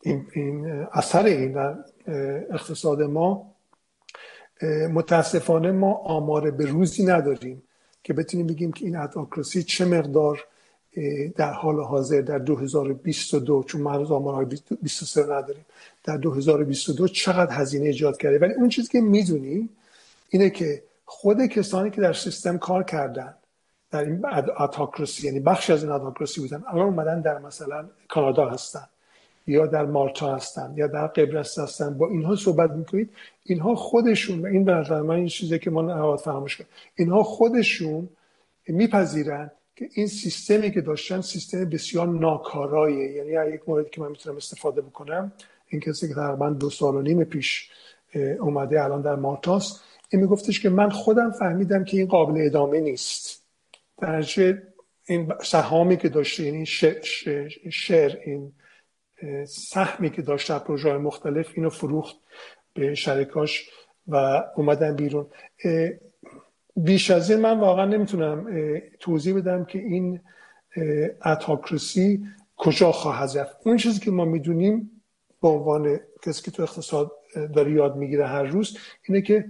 این, 0.02 0.28
این 0.34 0.66
اثر 0.92 1.26
این 1.26 1.52
در 1.52 1.76
اقتصاد 2.50 3.02
ما 3.02 3.57
متاسفانه 4.92 5.72
ما 5.72 5.94
آمار 5.94 6.52
به 6.52 6.66
روزی 6.66 7.06
نداریم 7.06 7.64
که 8.04 8.14
بتونیم 8.14 8.48
بگیم 8.48 8.72
که 8.72 8.86
این 8.86 8.96
اتاکراسی 8.96 9.64
چه 9.64 9.86
مقدار 9.86 10.46
در 11.36 11.52
حال 11.52 11.84
حاضر 11.84 12.22
در 12.22 12.38
2022 12.38 13.64
چون 13.64 13.82
ما 13.82 13.92
هنوز 13.92 14.12
آمارهای 14.12 14.46
23 14.82 15.24
نداریم 15.24 15.66
در 16.04 16.18
2022 16.18 17.08
چقدر 17.08 17.56
هزینه 17.56 17.86
ایجاد 17.86 18.18
کرده؟ 18.18 18.40
ولی 18.40 18.54
اون 18.54 18.70
چیزی 18.70 18.88
که 18.88 19.02
می‌دونیم 19.02 19.70
اینه 20.30 20.50
که 20.50 20.84
خود 21.06 21.46
کسانی 21.46 21.90
که 21.90 22.02
در 22.02 22.14
سیستم 22.14 22.58
کار 22.58 22.84
کردن 22.84 23.36
در 23.92 24.00
این 24.00 24.26
اتاکراسی 24.60 25.28
یعنی 25.28 25.40
بخشی 25.40 25.74
از 25.74 25.84
این 25.84 25.92
اتاکراسی 25.92 26.42
بودن 26.42 26.64
الان 26.68 26.86
اومدن 26.86 27.22
در 27.22 27.40
مثلا 27.40 27.86
کانادا 28.08 28.50
هستن. 28.50 28.88
یا 29.48 29.66
در 29.66 29.86
مالتا 29.86 30.36
هستن 30.36 30.74
یا 30.76 30.88
در 30.88 31.08
قبرس 31.08 31.60
هستن. 31.60 31.98
با 31.98 32.08
اینها 32.08 32.36
صحبت 32.36 32.72
می‌کنید. 32.72 33.10
اینها 33.44 33.76
خودشون 33.76 34.42
و 34.42 34.46
این 34.46 34.64
به 34.66 34.72
نظر 34.72 35.02
من 35.02 35.16
این 35.16 35.28
چیزی 35.28 35.60
که 35.60 35.70
ما 35.70 35.82
نهاد 35.82 36.20
فراموش 36.20 36.58
کنیم. 36.58 36.70
اینها 36.96 37.24
خودشون 37.24 38.10
میپذیرن 38.68 39.52
که 39.76 39.90
این 39.94 40.08
سیستمی 40.08 40.72
که 40.72 40.82
داشتن 40.82 41.22
سیستم 41.22 41.70
بسیار 41.70 42.08
ناکاراییه. 42.08 43.12
یعنی 43.12 43.54
یک 43.54 43.62
موردی 43.68 43.90
که 43.90 44.02
من 44.02 44.10
می‌تونم 44.10 44.38
استفاده 44.38 44.82
بکنم 44.82 45.32
این 45.68 45.82
کسی 45.82 46.08
که 46.08 46.14
تقریبا 46.14 46.50
دو 46.50 46.70
سال 46.70 46.96
و 46.96 47.02
نیم 47.02 47.24
پیش 47.24 47.70
اومده 48.40 48.84
الان 48.84 49.02
در 49.02 49.16
مالتاست 49.16 49.84
این 50.10 50.22
میگفتش 50.22 50.60
که 50.60 50.70
من 50.70 50.90
خودم 50.90 51.32
فهمیدم 51.32 51.84
که 51.84 51.98
این 51.98 52.08
قابل 52.08 52.46
ادامه 52.46 52.80
نیست. 52.80 53.44
درجه 53.98 54.62
این 55.06 55.34
سهامی 55.44 55.98
که 55.98 56.10
داشته 56.10 56.44
یعنی 56.44 56.66
شر, 56.66 58.18
این 58.26 58.52
سهمی 59.48 60.10
که 60.10 60.22
داشته 60.22 60.54
در 60.54 60.60
پروژه 60.60 60.98
مختلف 60.98 61.52
اینو 61.56 61.70
فروخت 61.70 62.16
به 62.74 62.96
شرکاش 62.96 63.70
و 64.08 64.44
اومدن 64.56 64.96
بیرون. 64.96 65.28
بیش 66.76 67.12
از 67.12 67.32
این 67.32 67.40
من 67.40 67.60
واقعا 67.60 67.86
نمی‌تونم 67.86 68.48
توضیح 69.00 69.36
بدم 69.38 69.66
که 69.66 69.80
این 69.80 70.20
اتاکرسی 71.26 72.26
کجا 72.58 72.92
خواهد 72.92 73.38
رفت. 73.38 73.58
اون 73.68 73.78
چیزی 73.78 74.00
که 74.00 74.12
ما 74.12 74.26
می‌دونیم 74.26 74.92
به 75.42 75.48
عنوان 75.48 76.00
کسی 76.22 76.44
که 76.44 76.52
تو 76.52 76.64
اقتصاد 76.64 77.12
داره 77.54 77.72
یاد 77.72 77.96
می‌گیره 77.96 78.28
هر 78.28 78.44
روز 78.44 78.78
اینه 79.04 79.22
که 79.22 79.50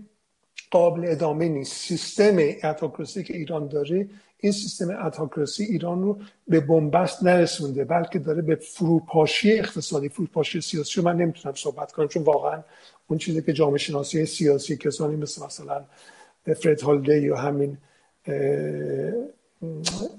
قابل 0.72 1.06
ادامه 1.08 1.50
نیست. 1.50 1.74
سیستم 1.74 2.38
اتاکرسی 2.64 3.24
که 3.24 3.38
ایران 3.38 3.68
داره 3.68 4.10
این 4.40 4.52
سیستم 4.52 5.06
اتاکراسی 5.06 5.64
ایران 5.64 6.02
رو 6.02 6.20
به 6.48 6.60
بنبست 6.60 7.24
نرسونده 7.24 7.84
بلکه 7.84 8.20
داره 8.20 8.42
به 8.42 8.56
فروپاشی 8.56 9.60
اقتصادی 9.60 10.10
فروپاشی 10.10 10.62
سیاسی 10.62 11.02
من 11.02 11.16
نمی‌تونم 11.16 11.56
صحبت 11.56 11.92
کنم 11.92 12.08
چون 12.08 12.24
واقعا 12.24 12.64
اون 13.08 13.20
چیزی 13.20 13.42
که 13.42 13.54
جامعه 13.54 13.78
شناسی 13.78 14.26
سیاسی 14.26 14.78
کسانی 14.78 15.16
مثل 15.16 15.46
مثلا 15.46 15.86
فرد 16.62 16.82
هالده 16.82 17.22
یا 17.22 17.36
همین 17.36 17.78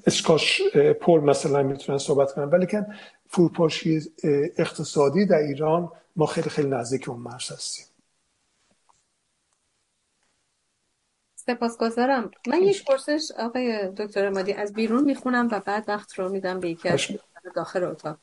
اسکاش 0.07 0.63
پول 1.01 1.21
مثلا 1.21 1.63
می‌تونن 1.63 1.99
صحبت 1.99 2.33
کنن. 2.33 2.45
ولی 2.45 2.67
فروپاشی 3.27 4.03
اقتصادی 4.59 5.27
در 5.27 5.39
ایران 5.39 5.93
ما 6.17 6.27
خیلی 6.27 6.51
خیلی 6.51 6.69
نزدیک 6.69 7.09
اون 7.09 7.21
مرز 7.21 7.53
هستیم. 7.53 7.87
سپاسگزارم. 11.49 12.31
من 12.47 12.63
یک 12.63 12.85
پرسش 12.85 13.33
آقای 13.39 13.89
دکتر 13.97 14.29
مادی 14.29 14.53
از 14.53 14.73
بیرون 14.73 15.05
می‌خونم 15.05 15.49
و 15.53 15.61
بعد 15.61 15.85
وقت 15.89 16.15
رو 16.19 16.29
میدم 16.29 16.61
به 16.61 16.69
یکی 16.69 16.89
از 16.89 17.01
داخل 17.55 17.85
اتاق. 17.85 18.19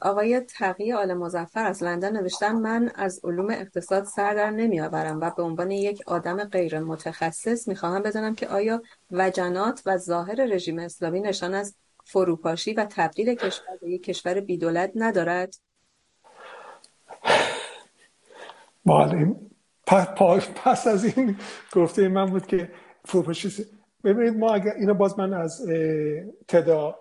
آقای 0.00 0.40
تقی 0.40 0.92
آل 0.92 1.14
مزفر 1.14 1.64
از 1.64 1.82
لندن 1.82 2.16
نوشتن 2.16 2.52
من 2.52 2.92
از 2.94 3.20
علوم 3.24 3.50
اقتصاد 3.50 4.04
سر 4.04 4.34
در 4.34 4.50
نمیآورم 4.50 5.20
و 5.20 5.30
به 5.30 5.42
عنوان 5.42 5.70
یک 5.70 6.02
آدم 6.06 6.44
غیر 6.44 6.78
متخصص 6.78 7.68
می‌خواهم 7.68 8.02
بدانم 8.02 8.34
که 8.34 8.48
آیا 8.48 8.82
وجنات 9.10 9.82
و 9.86 9.96
ظاهر 9.96 10.34
رژیم 10.34 10.78
اسلامی 10.78 11.20
نشان 11.20 11.54
از 11.54 11.74
فروپاشی 12.04 12.74
و 12.74 12.86
تبدیل 12.90 13.34
کشور 13.34 13.76
به 13.80 13.90
یک 13.90 14.02
کشور 14.02 14.40
بیدولت 14.40 14.92
ندارد؟ 14.94 15.54
بله. 18.86 19.49
پس 20.64 20.86
از 20.86 21.04
این 21.04 21.36
گفته 21.72 22.08
من 22.08 22.26
بود 22.26 22.46
که 22.46 22.70
فروپاشی 23.04 23.66
ببینید 24.04 24.36
ما 24.36 24.54
اگر 24.54 24.74
اینو 24.74 24.94
باز 24.94 25.18
من 25.18 25.34
از 25.34 25.66
تدا 26.48 26.94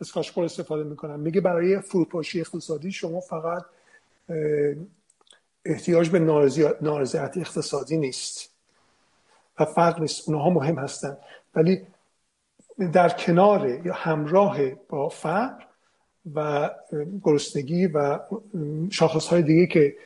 اسکاشپور 0.00 0.44
استفاده 0.44 0.84
می‌کنم. 0.84 1.20
میگه 1.20 1.40
برای 1.40 1.80
فروپاشی 1.80 2.40
اقتصادی 2.40 2.92
شما 2.92 3.20
فقط 3.20 3.64
احتیاج 5.64 6.08
به 6.08 6.18
نارضایت 6.80 7.36
اقتصادی 7.36 7.96
نیست 7.96 8.50
و 9.58 9.64
فرق 9.64 10.00
نیست. 10.00 10.28
اونها 10.28 10.50
مهم 10.50 10.78
هستن. 10.78 11.16
ولی 11.54 11.86
در 12.92 13.08
کنار 13.08 13.68
یا 13.86 13.94
همراه 13.94 14.58
با 14.88 15.08
فقر 15.08 15.64
و 16.34 16.70
گرسنگی 17.22 17.86
و 17.86 18.18
شاخص 18.90 19.26
های 19.26 19.42
دیگه 19.42 19.66
که 19.66 19.96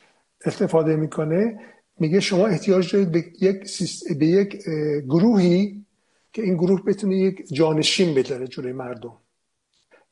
استفاده 0.45 0.95
می‌کنه 0.95 1.59
میگه 1.99 2.19
شما 2.19 2.47
احتیاج 2.47 2.91
دارید 2.91 3.11
به 3.11 3.23
یک, 3.41 3.79
به 4.19 4.25
یک 4.25 4.63
گروهی 5.01 5.85
که 6.33 6.41
این 6.41 6.55
گروه 6.55 6.83
بتونه 6.83 7.17
یک 7.17 7.53
جانشین 7.53 8.13
بداره 8.13 8.47
جلوی 8.47 8.71
مردم. 8.71 9.17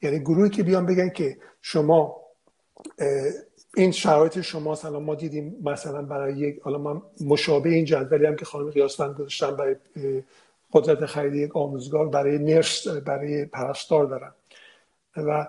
یعنی 0.02 0.20
گروهی 0.20 0.50
که 0.50 0.64
بیان 0.64 0.86
بگن 0.86 1.10
که 1.10 1.38
شما 1.62 2.24
این 3.78 3.92
شرایط 3.92 4.42
شما 4.42 4.72
مثلا 4.72 5.00
ما 5.00 5.16
دیدیم 5.16 5.56
مثلا 5.64 6.02
برای 6.02 6.38
یک 6.38 6.60
حالا 6.62 6.78
من 6.78 7.02
مشابه 7.22 7.70
این 7.70 7.86
جدولی 7.86 8.26
هم 8.26 8.36
که 8.36 8.46
خانم 8.46 8.70
قیاسفند 8.70 9.16
گذاشتن 9.16 9.56
برای 9.56 9.76
قدرت 10.74 11.06
خرید 11.06 11.36
یک 11.36 11.56
آموزگار 11.56 12.08
برای 12.08 12.38
نرس 12.38 12.88
برای 12.88 13.46
پرستار 13.46 14.06
دارن. 14.06 14.32
و 15.18 15.48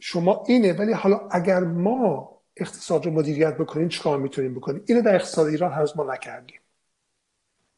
شما 0.00 0.44
اینه 0.48 0.72
ولی 0.72 0.92
حالا 0.92 1.20
اگر 1.30 1.60
ما 1.60 2.37
اقتصاد 2.60 3.06
رو 3.06 3.12
مدیریت 3.12 3.56
بکنیم 3.56 3.88
چیکار 3.88 4.18
می‌تونیم 4.18 4.54
بکنیم؟ 4.54 4.82
اینو 4.86 5.02
در 5.02 5.14
اقتصاد 5.14 5.46
ایران 5.46 5.72
هنوز 5.72 5.96
ما 5.96 6.12
نکردیم. 6.12 6.60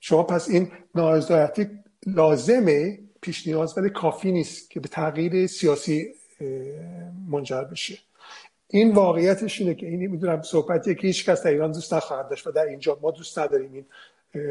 شما 0.01 0.23
پس 0.23 0.49
این 0.49 0.73
نارضایتی 0.95 1.69
لازمه 2.07 2.99
پیش 3.21 3.47
نیاز 3.47 3.79
ولی 3.79 3.91
کافی 3.91 4.33
نیست 4.33 4.71
که 4.71 4.81
به 4.81 4.89
تغییر 4.89 5.47
سیاسی 5.47 6.15
منجر 7.29 7.65
بشه. 7.65 7.99
این 8.69 8.95
واقعیتش 8.95 9.61
اینه 9.61 9.75
که 9.75 9.87
این 9.87 10.07
می‌دونم 10.07 10.43
صحبتیه 10.43 10.95
که 10.95 11.07
هیچ 11.07 11.29
کس 11.29 11.43
در 11.43 11.51
ایران 11.51 11.73
دوست 11.73 11.95
نخواهد 11.95 12.29
داشت 12.29 12.47
و 12.47 12.51
در 12.51 12.65
اینجا 12.65 12.99
ما 13.03 13.11
دوست 13.11 13.39
نداریم 13.39 13.73
این 13.73 13.87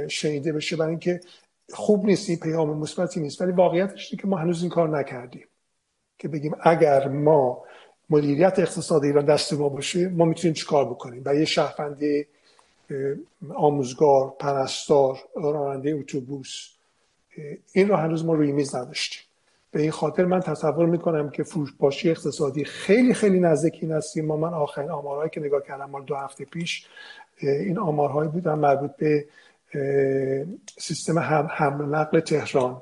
شنیده 0.08 0.54
بشه. 0.54 0.76
برای 0.76 0.90
اینکه 0.90 1.20
خوب 1.74 2.06
نیست 2.06 2.30
این 2.30 2.40
پیام 2.40 2.78
مثبتی 2.78 3.20
نیست 3.20 3.42
ولی 3.42 3.52
واقعیتش 3.52 4.12
اینه 4.12 4.22
که 4.22 4.28
ما 4.28 4.38
هنوز 4.38 4.62
این 4.62 4.70
کار 4.70 5.00
نکردیم. 5.00 5.48
که 6.18 6.28
بگیم 6.28 6.56
اگر 6.62 7.08
ما 7.08 7.64
مدیریت 8.10 8.60
اقتصاد 8.60 9.04
ایران 9.04 9.26
دست 9.26 9.54
ما 9.54 9.70
باشه 9.70 10.10
ما 10.10 10.26
می‌تونیم 10.26 10.54
چیکار 10.54 10.86
بکنیم؟ 10.86 11.22
و 11.26 11.36
یه 11.36 11.46
شهروندی 11.46 12.26
آموزگار 13.56 14.34
پرستار 14.40 15.20
راننده 15.36 15.92
اتوبوس 15.92 16.70
این 17.74 17.88
رو 17.88 17.96
هنوز 17.96 18.26
ما 18.26 18.34
روی 18.34 18.52
میز 18.52 18.76
نداشتیم. 18.76 19.22
به 19.72 19.82
این 19.82 19.92
خاطر 19.92 20.26
من 20.26 20.40
تصور 20.40 20.86
می‌کنم 20.86 21.30
که 21.30 21.44
فروشپاشی 21.44 22.10
اقتصادی 22.10 22.66
خیلی 22.66 23.14
خیلی 23.14 23.40
نزدیک 23.40 23.80
این 24.16 24.26
ما 24.26 24.38
من 24.38 24.54
آخرین 24.54 24.90
آمارهایی 24.90 25.30
که 25.30 25.40
نگاه 25.40 25.62
کردم 25.64 25.90
مال 25.90 26.04
دو 26.04 26.16
هفته 26.16 26.46
پیش 26.46 26.88
این 27.42 27.80
آمارهایی 27.80 28.30
بودن 28.30 28.54
مربوط 28.54 28.92
به 28.92 29.26
سیستم 30.78 31.20
حمل 31.50 31.86
نقل 31.86 32.20
تهران. 32.20 32.82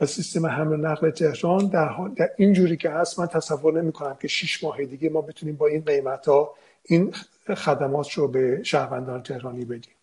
و 0.00 0.06
سیستم 0.06 0.46
حمل 0.46 0.76
نقل 0.76 1.10
تهران 1.10 1.66
در, 1.66 2.10
در 2.16 2.30
این 2.36 2.52
جوری 2.52 2.76
که 2.76 2.90
هست 2.90 3.20
من 3.20 3.26
تصور 3.26 3.82
نمی 3.82 3.92
کنم 3.92 4.16
که 4.20 4.28
شش 4.28 4.64
ماه 4.64 4.84
دیگه 4.84 5.10
ما 5.10 5.20
بتونیم 5.20 5.56
با 5.56 5.66
این 5.66 5.80
قیمت 5.80 6.28
ها 6.28 6.54
این 6.82 7.14
خدمات 7.56 8.12
رو 8.12 8.28
به 8.28 8.62
شهروندان 8.62 9.22
تهرانی 9.22 9.64
بدیم. 9.64 9.94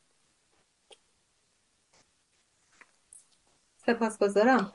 سپاسگزارم. 3.86 4.72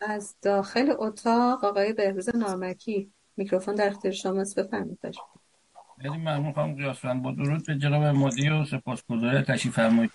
از 0.00 0.34
داخل 0.42 0.94
اتاق 0.98 1.64
آقای 1.64 1.92
بهروز 1.92 2.36
نامکی 2.36 3.12
میکروفون 3.36 3.74
در 3.74 3.88
اختیار 3.88 4.14
شماست 4.14 4.60
بفرمایید. 4.60 4.98
خیلی 6.02 6.16
ممنون 6.16 6.52
خانم 6.52 6.74
قیاسفند 6.74 7.22
با 7.22 7.32
درود 7.32 7.66
به 7.66 7.78
جناب 7.78 8.02
مادی 8.02 8.48
و 8.48 8.64
سپاسگزار 8.64 9.42
تشریف 9.42 9.74
فرمایید 9.74 10.10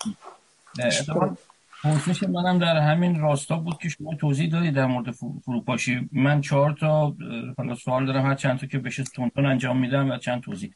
پرسش 1.86 2.22
منم 2.22 2.58
در 2.58 2.76
همین 2.76 3.20
راستا 3.20 3.56
بود 3.56 3.78
که 3.78 3.88
شما 3.88 4.14
توضیح 4.14 4.50
دادید 4.50 4.74
در 4.74 4.86
مورد 4.86 5.10
فروپاشی. 5.44 6.08
من 6.12 6.40
چهار 6.40 6.72
تا 6.72 7.16
حالا 7.58 7.74
سوال 7.74 8.06
دارم 8.06 8.26
هر 8.26 8.34
چند 8.34 8.58
تا 8.58 8.66
که 8.66 8.78
بشه 8.78 9.04
تونتون 9.04 9.46
انجام 9.46 9.78
میدم 9.78 10.10
و 10.10 10.18
چند 10.18 10.42
توضیح. 10.42 10.74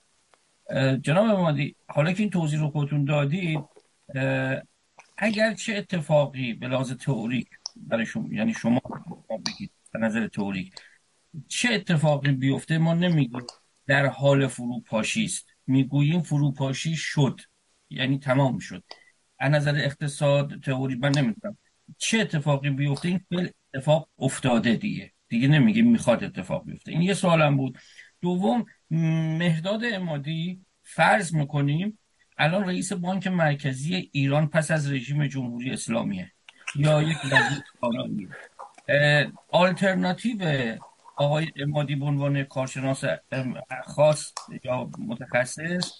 جناب 1.03 1.27
مادی 1.27 1.77
حالا 1.89 2.12
که 2.12 2.23
این 2.23 2.31
توضیح 2.31 2.61
رو 2.61 2.70
خودتون 2.70 3.05
دادید 3.05 3.61
اگر 5.19 5.55
چه 5.55 5.77
اتفاقی 5.77 6.53
به 6.53 6.69
لحاظ 6.69 6.93
تئوریک 6.93 7.49
برای 7.77 8.07
شما 8.07 8.28
یعنی 8.32 8.55
شما 8.55 8.81
بگید 9.47 9.73
به 9.93 9.99
نظر 9.99 10.28
تئوریک 10.28 10.74
چه 11.49 11.69
اتفاقی 11.73 12.32
بیفته 12.32 12.78
ما 12.78 12.95
نمیگیم 12.95 13.47
در 13.87 14.07
حال 14.07 14.47
فروپاشی 14.47 15.24
است. 15.24 15.47
می‌گوییم 15.66 16.20
فروپاشی 16.20 16.97
شد. 16.97 17.41
یعنی 17.91 18.19
تمام 18.19 18.59
شد. 18.59 18.85
از 19.41 19.53
نظر 19.53 19.77
اقتصاد 19.77 20.61
تئوری 20.61 20.95
من 20.95 21.12
نمی‌دونم. 21.17 21.57
چه 21.99 22.19
اتفاقی 22.19 22.71
بیفته؟ 22.71 23.09
این 23.09 23.49
اتفاق 23.75 24.09
افتاده 24.19 24.77
دیگه. 24.77 25.12
دیگه 25.29 25.49
نمیگیم 25.49 25.91
می‌خواد 25.91 26.25
اتفاق 26.25 26.65
بیفته. 26.65 26.93
این 26.93 27.03
یه 27.03 27.15
سوالم 27.15 27.57
بود. 27.57 27.79
دوم 28.21 28.67
مهداد 29.39 29.81
امادی 29.93 30.61
فرض 30.83 31.35
می‌کنیم 31.35 31.99
الان 32.39 32.65
رئیس 32.65 32.93
بانک 32.93 33.27
مرکزی 33.27 34.11
ایران 34.12 34.47
پس 34.47 34.71
از 34.71 34.93
رژیم 34.93 35.27
جمهوری 35.27 35.71
اسلامیه. 35.71 36.33
یا 36.77 37.03
یک 37.03 37.17
وزیر 37.25 37.62
آلترناتیو 39.49 40.77
آقای 41.17 41.47
امادی 41.57 41.95
به 41.95 42.05
عنوان 42.05 42.45
کارشناس 42.45 43.05
خاص 43.85 44.33
یا 44.65 44.91
متخصص 44.99 45.93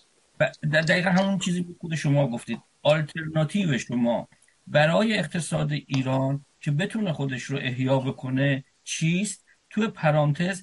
دقیقا 0.73 1.11
همون 1.11 1.39
چیزی 1.39 1.61
بود 1.62 1.77
خود 1.81 1.95
شما 1.95 2.29
گفتید. 2.29 2.61
آلترناتیو 2.82 3.78
شما 3.78 4.28
برای 4.66 5.19
اقتصاد 5.19 5.73
ایران 5.73 6.44
که 6.61 6.70
بتونه 6.70 7.12
خودش 7.12 7.43
رو 7.43 7.59
احیا 7.59 7.98
بکنه 7.98 8.65
چیست؟ 8.85 9.47
توی 9.70 9.89
پرانتز 9.89 10.62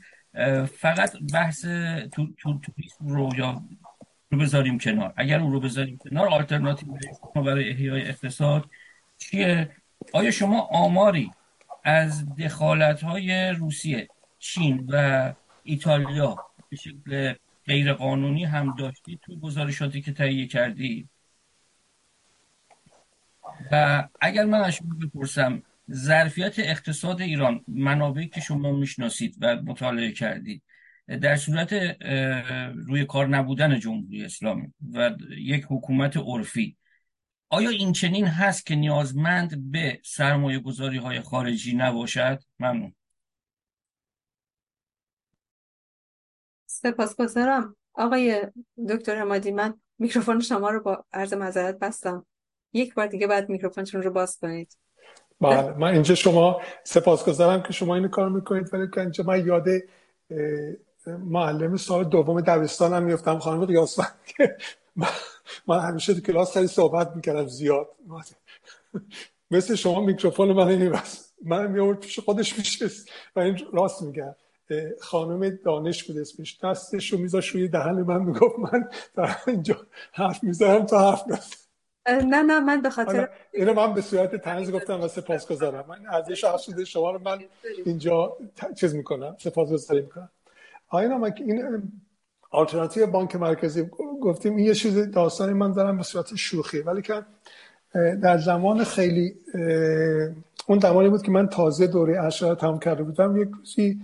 فقط 0.77 1.17
بحث 1.33 1.65
تو, 2.11 2.27
تو, 2.37 2.59
رو 2.99 3.29
یا 3.37 3.63
رو 4.31 4.37
بذاریم 4.37 4.77
کنار. 4.77 5.13
اگر 5.17 5.39
اون 5.39 5.51
رو 5.51 5.59
بذاریم 5.59 5.97
کنار 5.97 6.27
آلترناتیو 6.27 6.87
شما 7.33 7.43
برای 7.43 7.69
احیای 7.69 8.01
اقتصاد 8.01 8.69
چیه؟ 9.17 9.71
آیا 10.13 10.31
شما 10.31 10.61
آماری 10.61 11.31
از 11.83 12.35
دخالت 12.35 13.03
های 13.03 13.49
روسیه 13.49 14.07
چین 14.39 14.85
و 14.89 15.33
ایتالیا 15.63 16.35
به 16.69 16.75
شکل 16.75 17.33
غیر 17.65 17.93
قانونی 17.93 18.45
هم 18.45 18.75
داشتی 18.75 19.19
تو 19.21 19.39
گزارشاتی 19.39 20.01
که 20.01 20.13
تهیه 20.13 20.47
کردی 20.47 21.09
و 23.71 24.07
اگر 24.21 24.45
من 24.45 24.61
از 24.61 24.73
شما 24.73 24.95
بپرسم 25.01 25.63
ظرفیت 25.91 26.59
اقتصاد 26.59 27.21
ایران 27.21 27.63
منابعی 27.67 28.27
که 28.27 28.41
شما 28.41 28.71
می‌شناسید 28.71 29.35
و 29.41 29.55
مطالعه 29.55 30.11
کردید 30.11 30.63
در 31.21 31.35
صورت 31.35 31.73
روی 32.87 33.05
کار 33.05 33.27
نبودن 33.27 33.79
جمهوری 33.79 34.25
اسلامی 34.25 34.73
و 34.93 35.11
یک 35.37 35.65
حکومت 35.69 36.17
عرفی 36.17 36.77
آیا 37.49 37.69
این 37.69 37.93
چنین 37.93 38.25
هست 38.25 38.65
که 38.65 38.75
نیازمند 38.75 39.71
به 39.71 40.01
سرمایه 40.05 40.59
گذاری 40.59 40.97
های 40.97 41.21
خارجی 41.21 41.75
نباشد؟ 41.75 42.39
ممنون. 42.59 42.95
سپاسگزارم. 46.65 47.75
آقای 47.93 48.41
دکتر 48.89 49.15
حمادی 49.21 49.51
من 49.51 49.81
میکروفون 49.99 50.39
شما 50.39 50.69
رو 50.69 50.83
با 50.83 51.05
عرض 51.13 51.33
معذرت 51.33 51.79
بستم. 51.79 52.25
یک 52.77 52.93
بار 52.93 53.07
دیگه 53.07 53.27
بعد 53.27 53.49
میکروفونتون 53.49 54.01
رو 54.01 54.11
باز 54.11 54.37
کنید. 54.39 54.77
بله 55.41 55.77
من 55.77 55.93
اینجا 55.93 56.15
شما 56.15 56.61
سپاسگزارم 56.83 57.63
که 57.63 57.73
شما 57.73 57.95
اینو 57.95 58.07
کار 58.07 58.29
می‌کنید 58.29 58.73
ولی 58.73 58.87
که 58.93 59.01
اینجا 59.01 59.23
من 59.23 59.47
یاد 59.47 59.67
معلم 61.07 61.77
سال 61.77 62.03
دوم 62.03 62.41
دبستانم 62.41 63.03
میفتم 63.03 63.39
خانم 63.39 63.65
قیاسفند 63.65 64.15
که 64.25 64.57
من 65.67 65.79
همیشه 65.79 66.13
تو 66.13 66.21
کلاس 66.21 66.53
خیلی 66.53 66.67
صحبت 66.67 67.15
می‌کردم 67.15 67.47
زیاد. 67.47 67.87
مثل 69.51 69.75
شما 69.75 70.01
میکروفون 70.01 70.51
من 70.51 70.71
نمیبست 70.71 71.33
من 71.45 71.67
میورد 71.71 71.99
پیش 71.99 72.19
خودش 72.19 72.57
میشه 72.57 72.89
و 73.35 73.39
این 73.39 73.59
راست 73.73 74.01
میگم 74.01 74.35
خانم 75.01 75.49
دانش 75.49 76.03
بود 76.03 76.17
اسمش. 76.17 76.57
دستش 76.63 77.13
رو 77.13 77.19
میذاش 77.19 77.49
روی 77.49 77.67
دهن 77.67 78.01
من 78.01 78.21
می‌گفت 78.21 78.59
من 78.59 78.89
در 79.15 79.37
اینجا 79.47 79.77
حرف 80.11 80.43
می‌ذارم 80.43 80.85
تا 80.85 81.11
حرف 81.11 81.23
نه 82.07 82.41
نه 82.41 82.59
من 82.59 82.81
به 82.81 82.89
خاطر 82.89 83.29
اینو 83.53 83.73
من 83.73 83.93
به 83.93 84.01
صورت 84.01 84.35
تنز 84.35 84.71
گفتم 84.71 85.01
و 85.01 85.07
سپاس 85.07 85.47
گذارم 85.47 85.85
من 85.89 85.97
از 86.09 86.29
یه 86.29 86.85
شما 86.85 87.11
رو 87.11 87.19
من 87.25 87.39
اینجا 87.85 88.37
چیز 88.75 88.95
می‌کنم 88.95 89.35
سپاس 89.39 89.71
گذاری 89.71 90.01
می‌کنم. 90.01 90.29
آیا 90.89 91.17
من 91.17 91.33
این 91.37 91.91
آلترناتیو 92.51 93.07
بانک 93.07 93.35
مرکزی 93.35 93.89
گفتیم 94.21 94.55
این 94.55 94.65
یه 94.65 94.73
چیز 94.73 95.11
داستانی 95.11 95.53
من 95.53 95.71
دارم 95.71 95.97
به 95.97 96.03
صورت 96.03 96.35
شوخی. 96.35 96.79
ولی 96.79 97.01
که 97.01 97.25
در 98.21 98.37
زمان 98.37 98.83
خیلی 98.83 99.35
اون 100.67 100.79
زمانی 100.79 101.09
بود 101.09 101.21
که 101.21 101.31
من 101.31 101.47
تازه 101.47 101.87
دوره 101.87 102.23
اشاره 102.23 102.55
تمام 102.55 102.79
کرده 102.79 103.03
بودم 103.03 103.41
یک 103.41 103.49
روزی 103.57 104.01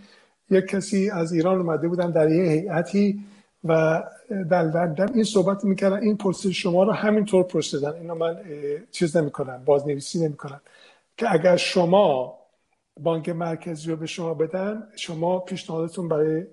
یک 0.49 0.65
کسی 0.65 1.09
از 1.09 1.33
ایران 1.33 1.57
اومده 1.61 1.87
بودن 1.87 2.11
در 2.11 2.29
یه 2.29 2.51
هیئتی 2.51 3.25
و 3.63 4.03
در, 4.49 4.63
در, 4.67 4.85
در 4.85 5.09
این 5.13 5.23
صحبت 5.23 5.63
می‌کردن 5.63 6.01
این 6.01 6.17
پرسش 6.17 6.61
شما 6.61 6.83
رو 6.83 6.91
همینطور 6.91 7.43
پرسیدن. 7.43 7.93
اینو 7.93 8.15
من 8.15 8.37
چیز 8.91 9.17
نمی‌کنم 9.17 9.63
بازنویسی 9.65 10.25
نمی‌کنم 10.25 10.61
که 11.17 11.33
اگر 11.33 11.57
شما 11.57 12.39
بانک 12.99 13.29
مرکزی 13.29 13.89
رو 13.89 13.95
به 13.95 14.05
شما 14.05 14.33
بدن 14.33 14.87
شما 14.95 15.39
پیشنهادتون 15.39 16.07
برای 16.07 16.45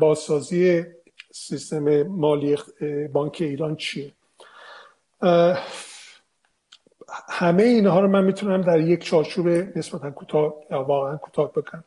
بازسازی 0.00 0.84
سیستم 1.32 2.02
مالی 2.02 2.56
بانک 3.12 3.36
ایران 3.40 3.76
چیه؟ 3.76 4.12
همه 7.28 7.62
اینها 7.62 8.00
رو 8.00 8.08
من 8.08 8.24
می‌تونم 8.24 8.62
در 8.62 8.80
یک 8.80 9.04
چارچوب 9.04 9.48
نسبتا 9.48 10.10
کوتاه 10.10 10.54
واقعا 10.70 11.16
کوتاه 11.16 11.52
بکنم 11.52 11.84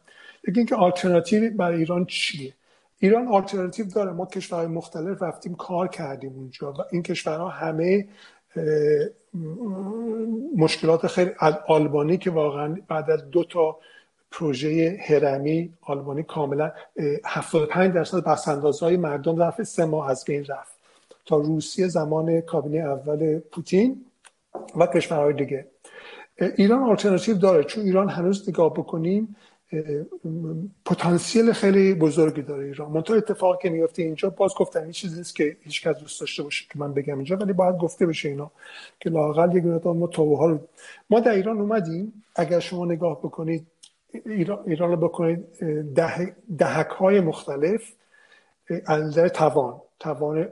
یکی 0.47 0.59
اینکه 0.59 0.75
آلترناتیو 0.75 1.57
برای 1.57 1.77
ایران 1.77 2.05
چیه؟ 2.05 2.53
ایران 2.99 3.27
آلترناتیو 3.27 3.85
داره. 3.85 4.11
ما 4.11 4.25
کشورهای 4.25 4.67
مختلف 4.67 5.21
رفتیم 5.21 5.55
کار 5.55 5.87
کردیم 5.87 6.33
اونجا 6.33 6.71
و 6.71 6.75
این 6.91 7.03
کشورها 7.03 7.49
همه 7.49 8.07
مشکلات 10.57 11.07
خیلی 11.07 11.31
آلبانی 11.67 12.17
که 12.17 12.31
واقعا 12.31 12.77
بعد 12.87 13.09
از 13.09 13.29
دو 13.31 13.43
تا 13.43 13.79
پروژه 14.31 14.97
هرمی 15.01 15.73
آلبانی 15.81 16.23
کاملا 16.23 16.71
75 17.25 17.93
درصد 17.93 18.63
های 18.81 18.97
مردم 18.97 19.41
رفت 19.41 19.63
سه 19.63 19.85
ماه 19.85 20.09
از 20.09 20.25
بین 20.25 20.45
رفت. 20.45 20.79
تا 21.25 21.37
روسیه 21.37 21.87
زمان 21.87 22.41
کابینه 22.41 22.77
اول 22.77 23.39
پوتین 23.39 24.05
و 24.75 24.87
کشورهای 24.87 25.33
دیگه. 25.33 25.67
ایران 26.57 26.83
آلترناتیو 26.83 27.37
داره. 27.37 27.63
چون 27.63 27.83
ایران 27.83 28.09
هنوز 28.09 28.49
نگاه 28.49 28.73
بکنیم 28.73 29.35
پتانسیل 30.85 31.51
خیلی 31.51 31.93
بزرگی 31.93 32.41
داره 32.41 32.65
ایران. 32.65 32.91
منتها 32.91 33.15
اتفاقی 33.15 33.57
که 33.61 33.69
میفته 33.69 34.03
اینجا 34.03 34.29
باز 34.29 34.53
گفتم 34.57 34.83
این 34.83 34.91
چیزی 34.91 35.17
نیست 35.17 35.35
که 35.35 35.57
هیچ 35.61 35.87
کس 35.87 35.95
دوست 35.95 36.19
داشته 36.19 36.43
باشه 36.43 36.65
که 36.71 36.79
من 36.79 36.93
بگم 36.93 37.15
اینجا 37.15 37.35
ولی 37.35 37.53
باید 37.53 37.77
گفته 37.77 38.05
بشه 38.05 38.29
اینا 38.29 38.51
که 38.99 39.09
لاقل 39.09 39.55
یک 39.55 39.65
مقدار 39.65 39.93
ما 39.93 40.09
ها 40.15 40.45
رو 40.45 40.59
ما 41.09 41.19
در 41.19 41.31
ایران 41.31 41.59
اومدیم. 41.59 42.23
اگر 42.35 42.59
شما 42.59 42.85
نگاه 42.85 43.19
بکنید 43.19 43.67
ایران, 44.25 44.59
ایران 44.67 44.91
رو 44.91 44.97
بکنید 44.97 45.45
ده، 45.95 46.35
دهک 46.57 46.87
های 46.87 47.19
مختلف 47.19 47.93
از 48.85 49.15
توان 49.15 49.81
توان 49.99 50.47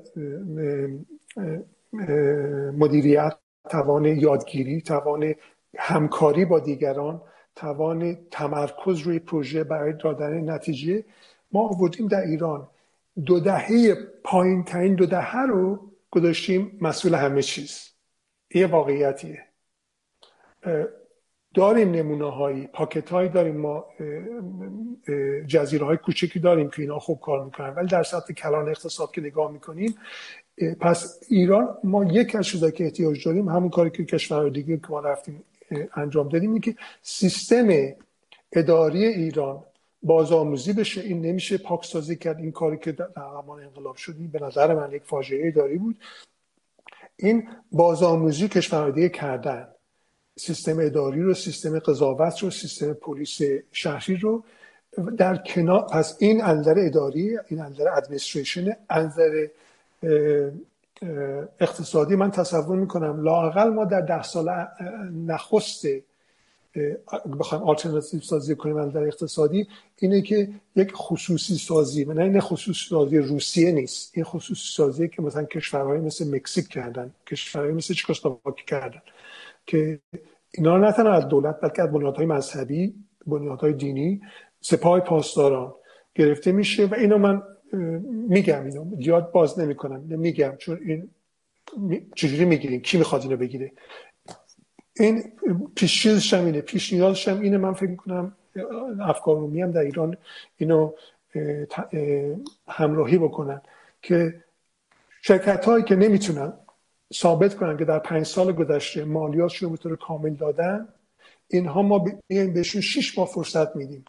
مدیریت 2.77 3.33
توان 3.69 4.05
یادگیری 4.05 4.81
توان 4.81 5.35
همکاری 5.77 6.45
با 6.45 6.59
دیگران 6.59 7.21
توان 7.57 8.17
تمرکز 8.31 8.99
روی 8.99 9.19
پروژه 9.19 9.63
برای 9.63 9.93
دادن 9.93 10.49
نتیجه. 10.49 11.03
ما 11.51 11.67
آوردیم 11.67 12.07
در 12.07 12.21
ایران. 12.21 12.67
دو 13.25 13.39
دهه 13.39 13.95
پایین 14.23 14.63
ترین 14.63 14.95
دو 14.95 15.05
دهه 15.05 15.41
رو 15.41 15.79
گذاشتیم 16.11 16.77
مسئول 16.81 17.15
همه 17.15 17.41
چیز. 17.41 17.89
یه 18.53 18.67
واقعیتیه. 18.67 19.43
داریم 21.53 21.91
نمونه 21.91 22.31
هایی 22.31 22.67
پاکت 22.67 23.09
هایی 23.09 23.29
داریم 23.29 23.57
ما 23.57 23.85
جزیره 25.47 25.85
های 25.85 25.97
کوچکی 25.97 26.39
داریم 26.39 26.69
که 26.69 26.81
اینا 26.81 26.99
خوب 26.99 27.19
کار 27.19 27.45
می‌کنن. 27.45 27.69
ولی 27.69 27.87
در 27.87 28.03
سطح 28.03 28.33
کلان 28.33 28.69
اقتصاد 28.69 29.11
که 29.11 29.21
نگاه 29.21 29.51
می‌کنیم 29.51 29.95
پس 30.79 31.19
ایران 31.29 31.77
ما 31.83 32.05
یک 32.05 32.35
از 32.35 32.47
که 32.73 32.83
احتیاج 32.83 33.25
داریم 33.25 33.49
همون 33.49 33.69
کاری 33.69 33.89
که 33.89 34.05
کشور 34.05 34.49
دیگه 34.49 34.77
که 34.77 34.87
ما 34.89 34.99
رفتیم 34.99 35.43
انجام 35.95 36.29
دادیم 36.29 36.49
اینه 36.49 36.61
که 36.61 36.75
سیستم 37.01 37.67
اداری 38.51 39.05
ایران 39.05 39.63
بازآموزی 40.03 40.73
بشه. 40.73 41.01
این 41.01 41.21
نمیشه 41.21 41.57
پاکسازی 41.57 42.15
کرد. 42.15 42.37
این 42.37 42.51
کاری 42.51 42.77
که 42.77 42.91
در 42.91 43.07
زمان 43.15 43.63
انقلاب 43.63 43.95
شد 43.95 44.15
به 44.15 44.39
نظر 44.39 44.73
من 44.73 44.91
یک 44.91 45.03
فاجعه 45.05 45.47
اداری 45.47 45.77
بود. 45.77 45.95
این 47.17 47.49
بازآموزی 47.71 48.47
کشورهای 48.47 48.91
دیگه 48.91 49.09
کردن. 49.09 49.67
سیستم 50.37 50.79
اداری 50.79 51.21
رو 51.21 51.33
سیستم 51.33 51.79
قضاوت 51.79 52.39
رو 52.39 52.49
سیستم 52.49 52.93
پلیس 52.93 53.41
شهری 53.71 54.15
رو 54.15 54.43
در 55.17 55.37
کنار. 55.37 55.87
پس 55.87 56.17
این 56.19 56.43
انظر 56.43 56.75
اداری 56.77 57.37
این 57.47 57.61
انظر 57.61 57.87
ادمنستریشن 57.89 58.75
انظر 58.89 59.47
اقتصادی 61.59 62.15
من 62.15 62.31
تصور 62.31 62.77
می‌کنم 62.77 63.23
لاقل 63.23 63.69
ما 63.69 63.85
در 63.85 64.01
ده 64.01 64.23
سال 64.23 64.67
نخست 65.27 65.85
بخوایم 67.39 67.63
آلترناتیو 67.63 68.19
سازی 68.19 68.55
کنیم 68.55 68.89
در 68.89 69.03
اقتصادی 69.03 69.67
اینه 69.99 70.21
که 70.21 70.49
یک 70.75 70.91
خصوصی 70.93 71.55
سازی 71.55 72.05
نه 72.05 72.23
این 72.23 72.39
خصوصی 72.39 72.89
سازی 72.89 73.17
روسیه 73.17 73.71
نیست. 73.71 74.11
این 74.13 74.25
خصوصی 74.25 74.73
سازی 74.73 75.07
که 75.07 75.21
مثلا 75.21 75.43
کشورهای 75.43 75.99
مثل 75.99 76.35
مکزیک 76.35 76.67
کردن 76.67 77.11
کشورهای 77.27 77.71
مثل 77.71 77.93
چکسلواکی 77.93 78.65
کردن 78.67 79.01
که 79.65 79.99
اینا 80.51 80.77
نه 80.77 80.91
تنها 80.91 81.13
از 81.13 81.27
دولت 81.27 81.59
بلکه 81.61 81.81
از 81.81 81.91
بنیادهای 81.91 82.25
مذهبی 82.25 82.93
بنیادهای 83.27 83.73
دینی 83.73 84.21
سپاه 84.61 84.99
پاسداران 84.99 85.73
گرفته 86.15 86.51
میشه. 86.51 86.85
و 86.85 86.93
اینو 86.93 87.17
من 87.17 87.41
میگم 87.71 88.65
اینو. 88.65 89.01
زیاد 89.03 89.31
باز 89.31 89.59
نمی‌کنم. 89.59 89.99
میگم 89.99 90.53
چون 90.57 90.79
این 90.85 91.09
چجوری 92.15 92.45
می‌گیریم؟ 92.45 92.81
کی 92.81 92.97
می‌خواد 92.97 93.21
اینو 93.21 93.37
بگیره؟ 93.37 93.71
این 94.99 95.23
پیش 95.75 96.33
هم 96.33 96.45
اینه. 96.45 96.61
پیش 96.61 96.93
نیازش 96.93 97.27
هم 97.27 97.41
اینه 97.41 97.57
من 97.57 97.73
فکر 97.73 97.89
می‌کنم. 97.89 98.35
افکار 99.01 99.35
رومی 99.35 99.61
هم 99.61 99.71
در 99.71 99.81
ایران 99.81 100.17
اینو 100.57 100.91
همراهی 102.67 103.17
بکنن 103.17 103.61
که 104.01 104.43
شرکت 105.21 105.65
هایی 105.65 105.83
که 105.83 105.95
نمی‌تونن 105.95 106.53
ثابت 107.13 107.55
کنن 107.55 107.77
که 107.77 107.85
در 107.85 107.99
پنج 107.99 108.25
سال 108.25 108.51
گذشته 108.51 109.05
مالیات 109.05 109.55
رو 109.55 109.69
به 109.69 109.77
طور 109.77 109.95
کامل 109.95 110.33
دادن 110.33 110.87
اینها 111.47 111.81
ما 111.81 112.05
بهشون 112.27 112.81
شش 112.81 113.17
ماه 113.17 113.27
فرصت 113.27 113.75
میدیم. 113.75 114.05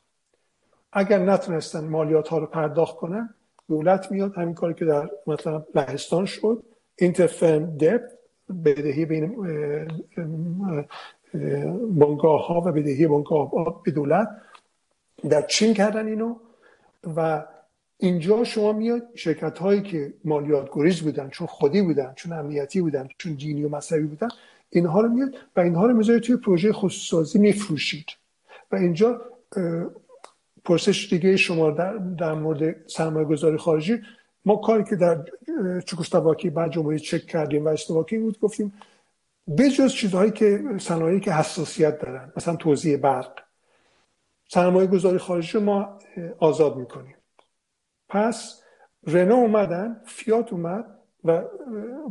اگر 0.93 1.19
نتونستن 1.19 1.85
مالیات 1.85 2.29
ها 2.29 2.39
رو 2.39 2.47
پرداخت 2.47 2.97
کنن 2.97 3.35
دولت 3.69 4.13
میاد. 4.13 4.35
همین 4.35 4.55
کاری 4.55 4.75
که 4.75 4.85
در 4.85 5.11
مثلا 5.27 5.65
لهستان 5.75 6.27
شد. 6.27 6.63
اینترفرم 6.97 7.77
دپ 7.77 8.03
بدهی 8.65 9.05
بین 9.05 9.37
بانگاه 11.91 12.47
ها 12.47 12.61
و 12.61 12.73
بدهی 12.73 13.07
بانگاه 13.07 13.83
به 13.85 13.91
دولت. 13.91 14.29
در 15.31 15.43
چین 15.43 15.75
کردن 15.75 16.07
اینو 16.07 16.37
و 17.17 17.45
اینجا 17.99 18.45
شما 18.45 18.73
میاد 18.73 19.03
شرکت 19.15 19.59
هایی 19.59 19.83
که 19.83 20.13
مالیات 20.25 20.69
گریز 20.73 21.03
بودن 21.03 21.29
چون 21.29 21.47
خودی 21.47 21.83
بودن 21.83 22.13
چون 22.17 22.33
امنیتی 22.33 22.81
بودن 22.81 23.09
چون 23.19 23.35
دینی 23.35 23.65
و 23.65 23.69
مذهبی 23.69 24.05
بودن 24.05 24.29
اینها 24.71 25.01
رو 25.01 25.09
میاد 25.09 25.35
و 25.57 25.61
اینها 25.61 25.87
رو 25.87 25.95
می‌ذاره 25.95 26.21
توی 26.21 26.37
پروژه 26.37 26.73
خصوصی 26.73 27.39
میفروشید. 27.39 28.07
و 28.73 28.77
اینجا 28.77 29.21
پرسش 30.65 31.09
دیگه 31.11 31.37
شما 31.37 31.71
در, 31.71 31.97
در 31.97 32.35
مورد 32.35 32.89
سرمایه 32.89 33.27
گذاری 33.27 33.57
خارجی 33.57 34.03
ما 34.45 34.57
کاری 34.57 34.85
که 34.85 34.97
در 34.97 35.25
چکسلواکی 35.87 36.51
بعد 36.51 36.71
جمهوری 36.71 36.99
چک 36.99 37.27
کردیم 37.27 37.65
و 37.65 37.69
اسلواکی 37.69 38.19
بود 38.19 38.41
گفتیم 38.41 38.73
بجز 39.59 39.93
چیزهایی 39.93 40.31
که 40.31 40.65
صنایعی 40.79 41.21
که 41.21 41.33
حساسیت 41.33 41.99
دارن 41.99 42.33
مثلا 42.37 42.57
توزیع 42.57 42.97
برق. 42.97 43.33
سرمایه 44.49 44.87
گذاری 44.87 45.19
خارجی 45.19 45.59
ما 45.59 45.99
آزاد 46.39 46.77
می‌کنیم. 46.77 47.17
پس 48.09 48.63
رنو 49.07 49.35
اومدن 49.35 50.01
فیات 50.07 50.53
اومد 50.53 50.85
و 51.25 51.45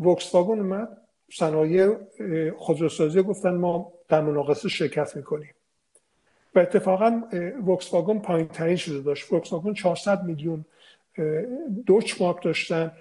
وکس 0.03 0.35
اومد 0.35 0.97
صنایع 1.33 1.97
خودروسازی 2.57 3.23
گفتن 3.23 3.55
ما 3.55 3.93
در 4.07 4.21
مناقصه 4.21 4.69
شرکت 4.69 5.15
می‌کنیم. 5.15 5.53
و 6.57 6.59
اتفاقا 6.59 7.21
وکس 7.67 7.93
واگن 7.93 8.19
پایین 8.19 8.47
ترین 8.47 8.75
شده 8.75 9.01
داشت. 9.01 9.33
وکس 9.33 9.53
واگن 9.53 9.73
400 9.73 10.23
میلیون 10.23 10.65
دوچ 11.85 12.21
مارک 12.21 12.43
داشتن. 12.43 12.91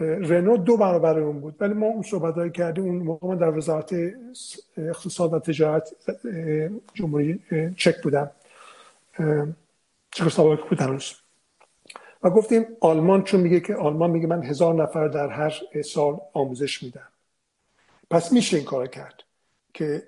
رنو 0.00 0.56
دو 0.56 0.76
برابر 0.76 1.18
اون 1.18 1.40
بود. 1.40 1.56
ولی 1.60 1.74
ما 1.74 1.86
اون 1.86 2.02
صحبت 2.02 2.52
کردیم. 2.52 2.84
اون 2.84 2.96
موقع 2.96 3.28
من 3.28 3.36
در 3.36 3.56
وزارت 3.56 3.94
اقتصاد 4.76 5.32
و 5.32 5.38
تجارت 5.38 5.92
جمهوری 6.94 7.40
چک 7.76 8.02
بودم. 8.02 8.30
چکسلواکی 10.10 10.62
بود 10.68 10.80
هنوز. 10.80 11.14
و 12.22 12.30
گفتیم 12.30 12.66
آلمان 12.80 13.22
چون 13.22 13.40
میگه 13.40 13.60
که 13.60 13.74
آلمان 13.74 14.10
میگه 14.10 14.26
من 14.26 14.42
هزار 14.42 14.74
نفر 14.74 15.08
در 15.08 15.28
هر 15.28 15.54
سال 15.84 16.20
آموزش 16.32 16.82
میدم. 16.82 17.08
پس 18.10 18.32
میشه 18.32 18.56
این 18.56 18.66
کار 18.66 18.86
کرد 18.86 19.22
که 19.74 20.02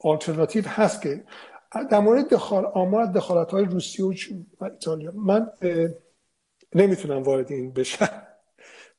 آلترناتیو 0.00 0.68
هست 0.68 1.02
که 1.02 1.24
در 1.90 1.98
مورد 1.98 2.28
دخال 2.28 2.64
آمار 2.66 3.06
دخالت 3.06 3.50
های 3.50 3.64
روسیه 3.64 4.04
و 4.60 4.64
ایتالیا. 4.64 5.12
من 5.14 5.50
نمی‌تونم 6.74 7.22
وارد 7.22 7.52
این 7.52 7.72
بشم. 7.72 8.22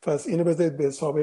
پس 0.01 0.27
اینو 0.27 0.43
بذارید 0.43 0.77
به 0.77 0.83
حساب 0.83 1.19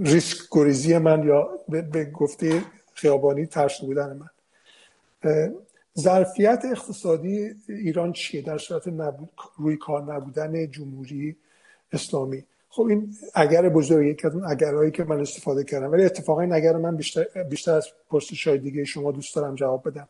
ریسک 0.00 0.38
گریزی 0.50 0.98
من 0.98 1.26
یا 1.26 1.58
به 1.68 2.04
گفته 2.04 2.62
خیابانی 2.94 3.46
ترس 3.46 3.80
بودن 3.80 4.16
من. 4.16 4.28
ظرفیت 5.98 6.62
اقتصادی 6.72 7.54
ایران 7.68 8.12
چیه؟ 8.12 8.42
در 8.42 8.58
صورت 8.58 8.88
نبود، 8.88 9.30
روی 9.56 9.76
کار 9.76 10.14
نبودن 10.14 10.70
جمهوری 10.70 11.36
اسلامی. 11.92 12.44
خب 12.74 12.82
این 12.82 13.14
اگر 13.34 13.68
بزرگی 13.68 14.10
یکی 14.10 14.26
از 14.26 14.34
اون 14.34 14.44
اگرهایی 14.44 14.90
که 14.90 15.04
من 15.04 15.20
استفاده 15.20 15.64
کردم 15.64 15.92
ولی 15.92 16.04
اتفاقا 16.04 16.40
این 16.40 16.52
اگر 16.52 16.76
من 16.76 16.96
بیشتر, 16.96 17.24
بیشتر 17.50 17.74
از 17.74 17.88
پرسش 18.10 18.48
های 18.48 18.58
دیگه 18.58 18.84
شما 18.84 19.12
دوست 19.12 19.36
دارم 19.36 19.54
جواب 19.54 19.88
بدم. 19.88 20.08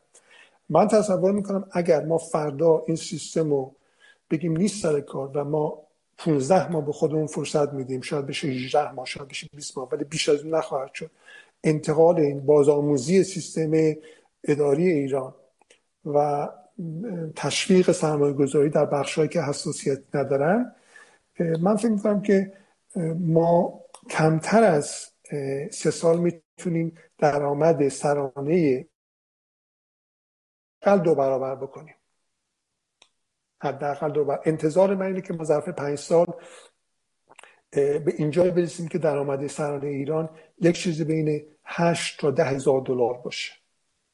من 0.68 0.88
تصور 0.88 1.32
می‌کنم 1.32 1.64
اگر 1.72 2.04
ما 2.04 2.18
فردا 2.18 2.84
این 2.86 2.96
سیستم 2.96 3.50
رو 3.50 3.72
بگیم 4.30 4.56
نیست 4.56 4.82
سر 4.82 5.00
کار 5.00 5.30
و 5.34 5.44
ما 5.44 5.78
15 6.18 6.72
ماه 6.72 6.86
به 6.86 6.92
خودمون 6.92 7.26
فرصت 7.26 7.72
میدیم 7.72 8.00
شاید 8.00 8.26
بشه 8.26 8.48
18 8.48 8.92
ماه 8.92 9.06
شاید 9.06 9.28
بشه 9.28 9.48
20 9.56 9.78
ماه 9.78 9.88
ولی 9.92 10.04
بیش 10.04 10.28
از 10.28 10.42
اون 10.42 10.54
نخواهد 10.54 10.94
شد. 10.94 11.10
انتقال 11.64 12.20
این 12.20 12.46
بازآموزی 12.46 13.24
سیستم 13.24 13.96
اداری 14.44 14.86
ایران 14.86 15.34
و 16.06 16.48
تشویق 17.36 17.92
سرمایه 17.92 18.32
گذاری 18.32 18.70
در 18.70 18.84
بخشهایی 18.84 19.28
که 19.28 19.42
حساسیت 19.42 19.98
ندارن 20.14 20.74
من 21.60 21.76
فکر 21.76 21.88
می‌کنم 21.88 22.22
که 22.22 22.52
ما 23.18 23.80
کمتر 24.10 24.62
از 24.62 25.10
سه 25.70 25.90
سال 25.90 26.18
می‌تونیم 26.18 26.98
درآمد 27.18 27.88
سرانه 27.88 28.86
حداقل 30.82 31.04
دو 31.04 31.14
برابر 31.14 31.54
بکنیم. 31.54 31.94
حداقل 33.62 34.12
دو 34.12 34.24
برابر 34.24 34.42
انتظار 34.46 34.94
من 34.94 35.06
اینه 35.06 35.20
که 35.20 35.34
ما 35.34 35.44
ظرف 35.44 35.68
پنج 35.68 35.98
سال 35.98 36.26
به 37.70 38.14
اینجا 38.18 38.50
برسیم 38.50 38.88
که 38.88 38.98
درآمد 38.98 39.46
سرانه 39.46 39.86
ایران 39.86 40.30
یک 40.60 40.76
چیزی 40.76 41.04
بین 41.04 41.46
8 41.64 42.20
تا 42.20 42.30
ده 42.30 42.44
هزار 42.44 42.80
دلار 42.80 43.18
باشه. 43.18 43.52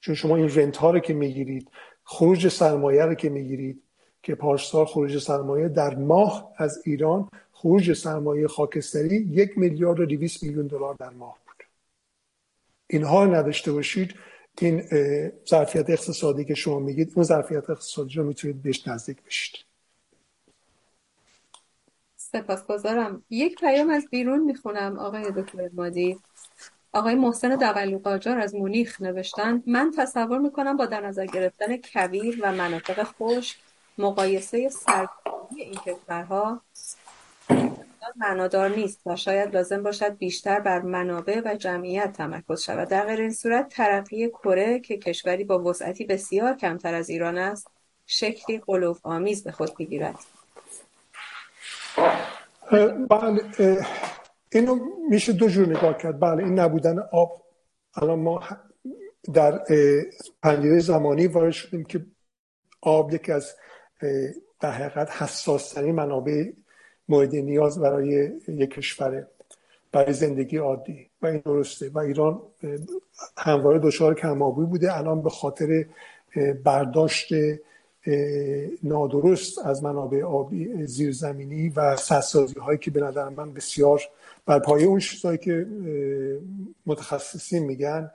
چون 0.00 0.14
شما 0.14 0.36
این 0.36 0.54
رنت 0.54 0.76
ها 0.76 0.90
رو 0.90 0.98
که 0.98 1.14
می‌گیرید 1.14 1.70
خروج 2.04 2.48
سرمایه 2.48 3.04
رو 3.04 3.14
که 3.14 3.28
می‌گیرید 3.28 3.82
که 4.28 4.34
پارسال 4.34 4.84
خروج 4.84 5.18
سرمایه 5.18 5.68
در 5.68 5.94
ماه 5.94 6.52
از 6.56 6.82
ایران 6.84 7.28
خروج 7.52 7.92
سرمایه 7.92 8.48
خاکستری 8.48 9.16
یک 9.16 9.58
میلیارد 9.58 10.00
و 10.00 10.06
دویست 10.06 10.42
میلیون 10.42 10.66
دلار 10.66 10.94
در 10.94 11.10
ماه 11.10 11.38
بود. 11.46 11.64
اینها 12.86 13.26
نداشته 13.26 13.72
باشید 13.72 14.14
این 14.58 14.82
ظرفیت 15.48 15.90
اقتصادی 15.90 16.44
که 16.44 16.54
شما 16.54 16.78
میگید 16.78 17.12
اون 17.14 17.24
ظرفیت 17.24 17.70
اقتصادی 17.70 18.14
رو 18.14 18.24
می‌تونید 18.24 18.62
بهش 18.62 18.88
نزدیک 18.88 19.22
بشید. 19.22 19.64
سپاسگزارم. 22.16 23.22
یک 23.30 23.60
پیام 23.60 23.90
از 23.90 24.08
بیرون 24.10 24.44
می‌خونم 24.44 24.98
آقای 24.98 25.32
دکتر 25.36 25.70
مادی. 25.72 26.18
آقای 26.92 27.14
محسن 27.14 27.56
دولی 27.56 27.98
قاجار 27.98 28.38
از 28.38 28.54
مونیخ 28.54 29.00
نوشتن 29.00 29.62
من 29.66 29.92
تصور 29.96 30.38
می‌کنم 30.38 30.76
با 30.76 30.86
در 30.86 31.06
نظر 31.06 31.26
گرفتن 31.26 31.76
کویر 31.76 32.38
و 32.42 32.52
مناطق 32.52 33.02
خشک 33.02 33.58
مقایسه 33.98 34.68
سرکاری 34.68 35.62
این 35.62 35.74
کشورها 35.86 36.60
معنادار 38.16 38.68
نیست 38.68 39.00
و 39.06 39.16
شاید 39.16 39.56
لازم 39.56 39.82
باشد 39.82 40.16
بیشتر 40.16 40.60
بر 40.60 40.80
منابع 40.80 41.42
و 41.44 41.54
جمعیت 41.54 42.12
تمرکز 42.12 42.62
شود. 42.62 42.88
در 42.88 43.06
غیر 43.06 43.20
این 43.20 43.32
صورت 43.32 43.68
ترقی 43.68 44.28
کره 44.28 44.80
که 44.80 44.98
کشوری 44.98 45.44
با 45.44 45.62
وسعتی 45.62 46.04
بسیار 46.04 46.56
کمتر 46.56 46.94
از 46.94 47.08
ایران 47.08 47.38
است 47.38 47.66
شکلی 48.06 48.58
قلوف 48.66 49.00
آمیز 49.02 49.44
به 49.44 49.52
خود 49.52 49.70
می‌گیرد. 49.78 50.16
بله 53.10 53.42
اینو 54.52 54.78
میشه 55.08 55.32
دو 55.32 55.48
جور 55.48 55.68
نگاه 55.68 55.98
کرد. 55.98 56.20
بله 56.20 56.44
این 56.44 56.58
نبودن 56.58 56.98
آب. 57.12 57.42
الان 57.96 58.18
ما 58.18 58.42
در 59.34 59.64
پنجره 60.42 60.78
زمانی 60.78 61.26
وارد 61.26 61.50
شدیم 61.50 61.84
که 61.84 62.06
آب 62.80 63.14
یکی 63.14 63.32
از 63.32 63.54
در 64.60 64.70
حقیقت 64.70 65.10
حساس 65.22 65.72
ترین 65.72 65.94
منابع 65.94 66.44
مورد 67.08 67.36
نیاز 67.36 67.78
برای 67.78 68.32
یک 68.48 68.70
کشوره 68.70 69.26
برای 69.92 70.12
زندگی 70.12 70.56
عادی. 70.56 71.08
و 71.22 71.26
این 71.26 71.42
درسته. 71.44 71.88
و 71.88 71.98
ایران 71.98 72.42
همواره 73.38 73.78
دچار 73.78 74.14
کمابی 74.14 74.64
بوده. 74.64 74.98
الان 74.98 75.22
به 75.22 75.30
خاطر 75.30 75.86
برداشت 76.64 77.32
نادرست 78.82 79.58
از 79.66 79.84
منابع 79.84 80.22
آبی 80.22 80.86
زیرزمینی 80.86 81.68
و 81.68 81.96
سدسازی 81.96 82.60
هایی 82.60 82.78
که 82.78 82.90
به 82.90 83.00
نظر 83.00 83.28
من 83.28 83.52
بسیار 83.52 84.02
بر 84.46 84.58
پایه 84.58 84.86
اون 84.86 84.98
چیزهایی 84.98 85.38
که 85.38 85.66
متخصصین 86.86 87.64
میگن 87.64 88.10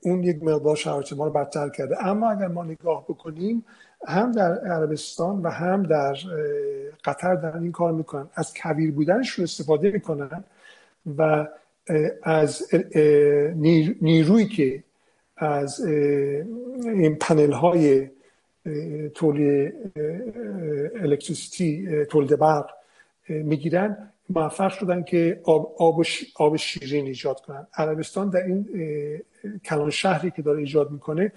اون 0.00 0.24
یک 0.24 0.42
مقدار 0.42 0.76
شرایط 0.76 1.12
ما 1.12 1.26
رو 1.26 1.32
بدتر 1.32 1.68
کرده. 1.68 2.06
اما 2.06 2.30
اگر 2.30 2.48
ما 2.48 2.64
نگاه 2.64 3.04
بکنیم 3.04 3.64
هم 4.08 4.32
در 4.32 4.58
عربستان 4.58 5.42
و 5.42 5.50
هم 5.50 5.82
در 5.82 6.16
قطر 7.04 7.34
دارن 7.34 7.62
این 7.62 7.72
کار 7.72 7.92
می‌کنن. 7.92 8.28
از 8.34 8.54
کبیر 8.54 8.92
بودنشون 8.92 9.42
استفاده 9.42 9.90
می‌کنن 9.90 10.44
و 11.18 11.48
از 12.22 12.62
نیرویی 14.00 14.48
که 14.48 14.82
از 15.36 15.80
این 16.84 17.14
پنل 17.14 17.52
های 17.52 18.10
تولید 19.14 19.74
الکتریسیتی 21.00 22.04
تولید 22.04 22.38
برق 22.38 22.70
می‌گیرن 23.28 24.08
موفق 24.30 24.72
شدن 24.72 25.02
که 25.02 25.40
آب, 25.44 25.74
آب, 25.78 26.02
آب 26.36 26.56
شیرین 26.56 27.06
ایجاد 27.06 27.40
کنن. 27.40 27.66
عربستان 27.74 28.30
در 28.30 28.44
این 28.46 28.68
کلان 29.64 29.90
شهری 29.90 30.30
که 30.30 30.42
داره 30.42 30.58
ایجاد 30.58 30.90
می‌کنه 30.90 31.32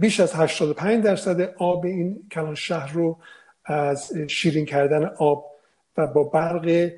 بیش 0.00 0.20
از 0.20 0.34
85 0.34 1.04
درصد 1.04 1.40
آب 1.40 1.84
این 1.84 2.28
کلان 2.32 2.54
شهر 2.54 2.92
رو 2.92 3.18
از 3.64 4.12
شیرین 4.28 4.64
کردن 4.64 5.04
آب 5.04 5.50
و 5.96 6.06
با 6.06 6.24
برق 6.24 6.90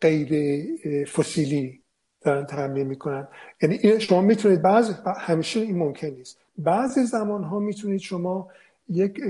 غیر 0.00 1.04
فسیلی 1.04 1.80
دارن 2.22 2.44
تعمین 2.44 2.86
می‌کنن. 2.86 3.28
یعنی 3.62 3.74
این 3.74 3.98
شما 3.98 4.20
می‌تونید 4.20 4.62
بعض 4.62 4.92
همیشه 5.18 5.60
این 5.60 5.76
ممکن 5.76 6.08
نیست. 6.08 6.38
بعضی 6.58 7.04
زمان 7.04 7.44
ها 7.44 7.58
می‌تونید 7.58 8.00
شما 8.00 8.48
یک 8.88 9.20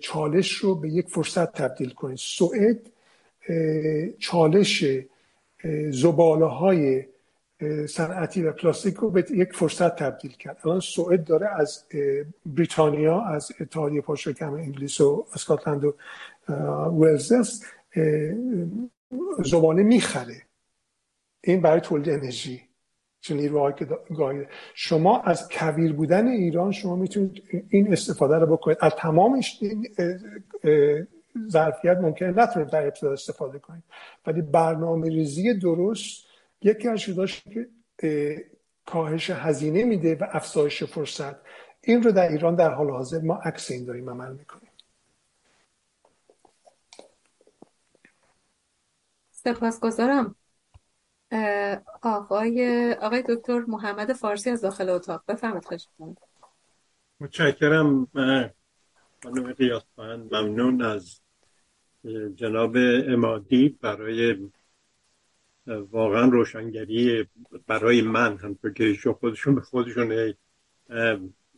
چالش 0.00 0.52
رو 0.52 0.74
به 0.74 0.88
یک 0.88 1.08
فرصت 1.08 1.52
تبدیل 1.52 1.90
کنید. 1.90 2.18
سوئد 2.18 2.78
چالش 4.18 4.84
زباله 5.90 6.46
های 6.46 7.04
صنعتی 7.86 8.42
و 8.42 8.52
پلاستیک 8.52 8.94
رو 8.94 9.10
به 9.10 9.24
یک 9.30 9.52
فرصت 9.52 9.96
تبدیل 9.96 10.32
کرد. 10.32 10.58
الان 10.64 10.80
سوئد 10.80 11.24
داره 11.24 11.48
از 11.60 11.84
بریتانیا 12.46 13.20
از 13.20 13.52
اتحادیه 13.60 14.00
پاشوکم 14.00 14.52
انگلیس 14.52 15.00
و 15.00 15.26
اسکاتلند 15.34 15.84
و 15.84 15.94
ولز 16.88 17.62
زباله 19.44 19.82
می‌خره. 19.82 20.42
این 21.44 21.60
برای 21.60 21.80
تولید 21.80 22.08
انرژی. 22.08 22.60
چون 23.20 23.36
نیروهایی 23.36 23.74
که 23.78 23.88
شما 24.74 25.20
از 25.20 25.48
کویر 25.48 25.92
بودن 25.92 26.28
ایران 26.28 26.72
شما 26.72 26.96
می‌تونید 26.96 27.42
این 27.68 27.92
استفاده 27.92 28.34
رو 28.34 28.56
بکنید. 28.56 28.78
از 28.80 28.92
تمام 28.98 29.40
ظرفیت 31.48 31.96
ممکنه 31.96 32.30
نتونید 32.30 32.68
در 32.68 32.82
ابتدا 32.82 33.12
استفاده 33.12 33.58
کنید. 33.58 33.82
ولی 34.26 34.42
برنامه 34.42 35.08
ریزی 35.08 35.54
درست 35.54 36.24
یکی 36.64 36.88
از 36.88 37.04
که 37.98 38.50
کاهش 38.86 39.30
هزینه 39.30 39.84
میده 39.84 40.14
و 40.14 40.26
افزایش 40.32 40.84
فرصت 40.84 41.36
این 41.80 42.02
رو 42.02 42.12
در 42.12 42.28
ایران 42.28 42.54
در 42.54 42.74
حال 42.74 42.90
حاضر 42.90 43.20
ما 43.20 43.34
عکس 43.34 43.70
این 43.70 43.84
داریم 43.84 44.10
عمل 44.10 44.32
می‌کنیم. 44.32 44.70
سپاسگزارم. 49.30 50.34
آقای 52.02 52.92
آقای 53.00 53.24
دکتر 53.28 53.58
محمد 53.58 54.12
فارسی 54.12 54.50
از 54.50 54.60
داخل 54.60 54.88
اتاق. 54.88 55.24
بفرمایید 55.28 55.64
خواهش 55.64 55.88
متشکرم. 57.20 58.08
خانم 59.22 59.52
قیاسفند 59.52 60.34
ممنون 60.34 60.82
از 60.82 61.20
جناب 62.34 62.76
امادی 63.08 63.68
برای 63.68 64.50
واقعا 65.66 66.28
روشنگری 66.28 67.26
برای 67.66 68.02
من 68.02 68.36
همطور 68.36 68.72
که 68.72 68.84
ایشون 68.84 69.12
خودشون 69.12 69.54
به 69.54 69.60
خودشون 69.60 70.34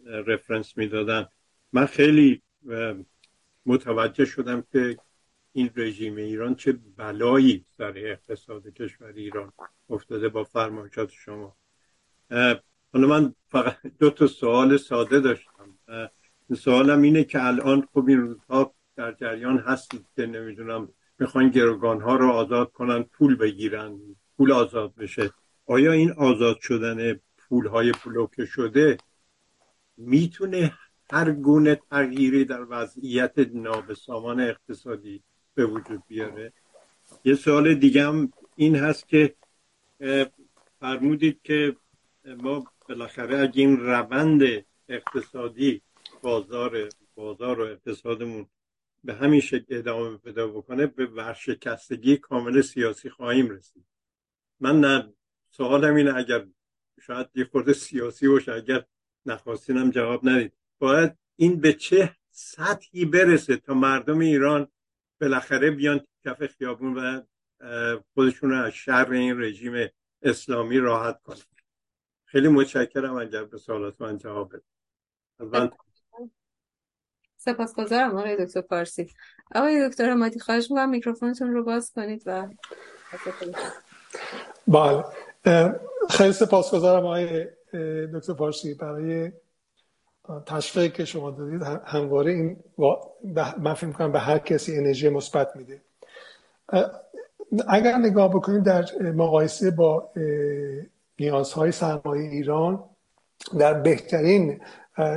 رفرنس 0.06 0.76
می‌دادن. 0.76 1.28
من 1.72 1.86
خیلی 1.86 2.42
متوجه 3.66 4.24
شدم 4.24 4.64
که 4.72 4.96
این 5.52 5.70
رژیم 5.76 6.16
ایران 6.16 6.54
چه 6.54 6.78
بلایی 6.96 7.64
سر 7.78 7.92
اقتصاد 7.96 8.68
کشور 8.68 9.12
ایران 9.16 9.52
افتاده 9.90 10.28
با 10.28 10.44
فرمایشات 10.44 11.10
شما. 11.10 11.56
حالا 12.92 13.08
من 13.08 13.34
فقط 13.48 13.78
دو 13.98 14.10
تا 14.10 14.26
سوال 14.26 14.76
ساده 14.76 15.20
داشتم. 15.20 15.78
سوالم 16.56 17.02
اینه 17.02 17.24
که 17.24 17.44
الان 17.44 17.88
خب 17.92 18.04
این 18.08 18.20
روزها 18.20 18.74
در 18.96 19.12
جریان 19.12 19.58
هستید 19.58 20.06
که 20.16 20.26
نمی‌دونم 20.26 20.88
می‌خوان 21.18 21.48
گروگان 21.48 22.00
ها 22.00 22.16
رو 22.16 22.30
آزاد 22.30 22.72
کنن 22.72 23.02
پول 23.02 23.36
بگیرن 23.36 23.98
پول 24.36 24.52
آزاد 24.52 24.94
بشه. 24.94 25.30
آیا 25.66 25.92
این 25.92 26.12
آزاد 26.12 26.58
شدن 26.60 27.20
پول 27.38 27.66
های 27.66 27.92
بلوکه 28.04 28.44
شده 28.44 28.96
می‌تونه 29.96 30.72
هر 31.12 31.30
گونه 31.30 31.80
تغییری 31.90 32.44
در 32.44 32.66
وضعیت 32.68 33.38
نابسامان 33.38 34.40
اقتصادی 34.40 35.22
به 35.54 35.66
وجود 35.66 36.02
بیاره؟ 36.08 36.52
یه 37.24 37.34
سوال 37.34 37.74
دیگه 37.74 38.06
هم 38.06 38.32
این 38.56 38.76
هست 38.76 39.08
که 39.08 39.34
فرمودید 40.80 41.40
که 41.42 41.76
ما 42.42 42.64
بالاخره 42.88 43.38
اگه 43.38 43.60
این 43.60 43.76
روند 43.76 44.42
اقتصادی 44.88 45.82
بازار 46.22 46.88
بازار 47.14 47.60
و 47.60 47.64
اقتصادمون 47.64 48.46
به 49.06 49.14
همین 49.14 49.40
شکل 49.40 49.64
ادامه 49.68 50.16
پیدا 50.16 50.48
بکنه 50.48 50.86
به 50.86 51.06
ورشکستگی 51.06 52.16
کامل 52.16 52.60
سیاسی 52.60 53.10
خواهیم 53.10 53.50
رسید. 53.50 53.86
من 54.60 54.80
نه 54.80 55.14
سوالم 55.50 55.94
اینه 55.94 56.16
اگر 56.16 56.46
شاید 57.00 57.26
یه 57.34 57.44
خورده 57.44 57.72
سیاسی 57.72 58.28
باشه 58.28 58.52
اگر 58.52 58.84
نخواستینم 59.26 59.90
جواب 59.90 60.28
ندید. 60.28 60.52
باید 60.78 61.18
این 61.36 61.60
به 61.60 61.72
چه 61.72 62.16
سطحی 62.30 63.04
برسه 63.04 63.56
تا 63.56 63.74
مردم 63.74 64.18
ایران 64.18 64.68
بالاخره 65.20 65.70
بیان 65.70 66.06
کف 66.24 66.46
خیابون 66.46 66.94
و 66.94 67.22
خودشون 68.14 68.50
رو 68.50 68.56
از 68.56 68.72
شر 68.72 69.10
این 69.10 69.40
رژیم 69.40 69.88
اسلامی 70.22 70.78
راحت 70.78 71.22
کنن. 71.22 71.38
خیلی 72.24 72.48
متشکرم 72.48 73.16
اگر 73.16 73.44
به 73.44 73.58
سوالات 73.58 74.00
من 74.00 74.18
جواب 74.18 74.54
بدم 75.40 75.70
سپاسگزارم 77.46 78.16
آقای 78.16 78.44
دکتر 78.44 78.60
پارسی. 78.60 79.10
آقای 79.54 79.88
دکتر 79.88 80.14
مادی 80.14 80.38
خواهش 80.38 80.70
می‌کنم 80.70 80.88
میکروفونتون 80.88 81.52
رو 81.52 81.64
باز 81.64 81.92
کنید 81.92 82.22
و 82.26 82.48
بله. 84.66 85.04
خیلی 86.10 86.32
سپاسگزارم 86.32 87.06
آقای 87.06 87.46
دکتر 88.14 88.32
پارسی. 88.32 88.74
برای 88.74 89.32
تشویقی 90.46 90.88
که 90.88 91.04
شما 91.04 91.30
دادید 91.30 91.62
همواره 91.84 92.32
این 92.32 92.56
من 93.58 93.74
فکر 93.74 93.90
کنم 93.90 94.12
به 94.12 94.18
هر 94.18 94.38
کسی 94.38 94.76
انرژی 94.76 95.08
مثبت 95.08 95.56
میده. 95.56 95.80
اگر 97.68 97.96
نگاه 97.96 98.28
بکنید 98.28 98.62
در 98.62 98.84
مقایسه 99.02 99.70
با 99.70 100.10
نیازهای 101.18 101.72
سرمایه 101.72 102.30
ایران 102.30 102.84
در 103.58 103.74
بهترین 103.74 104.60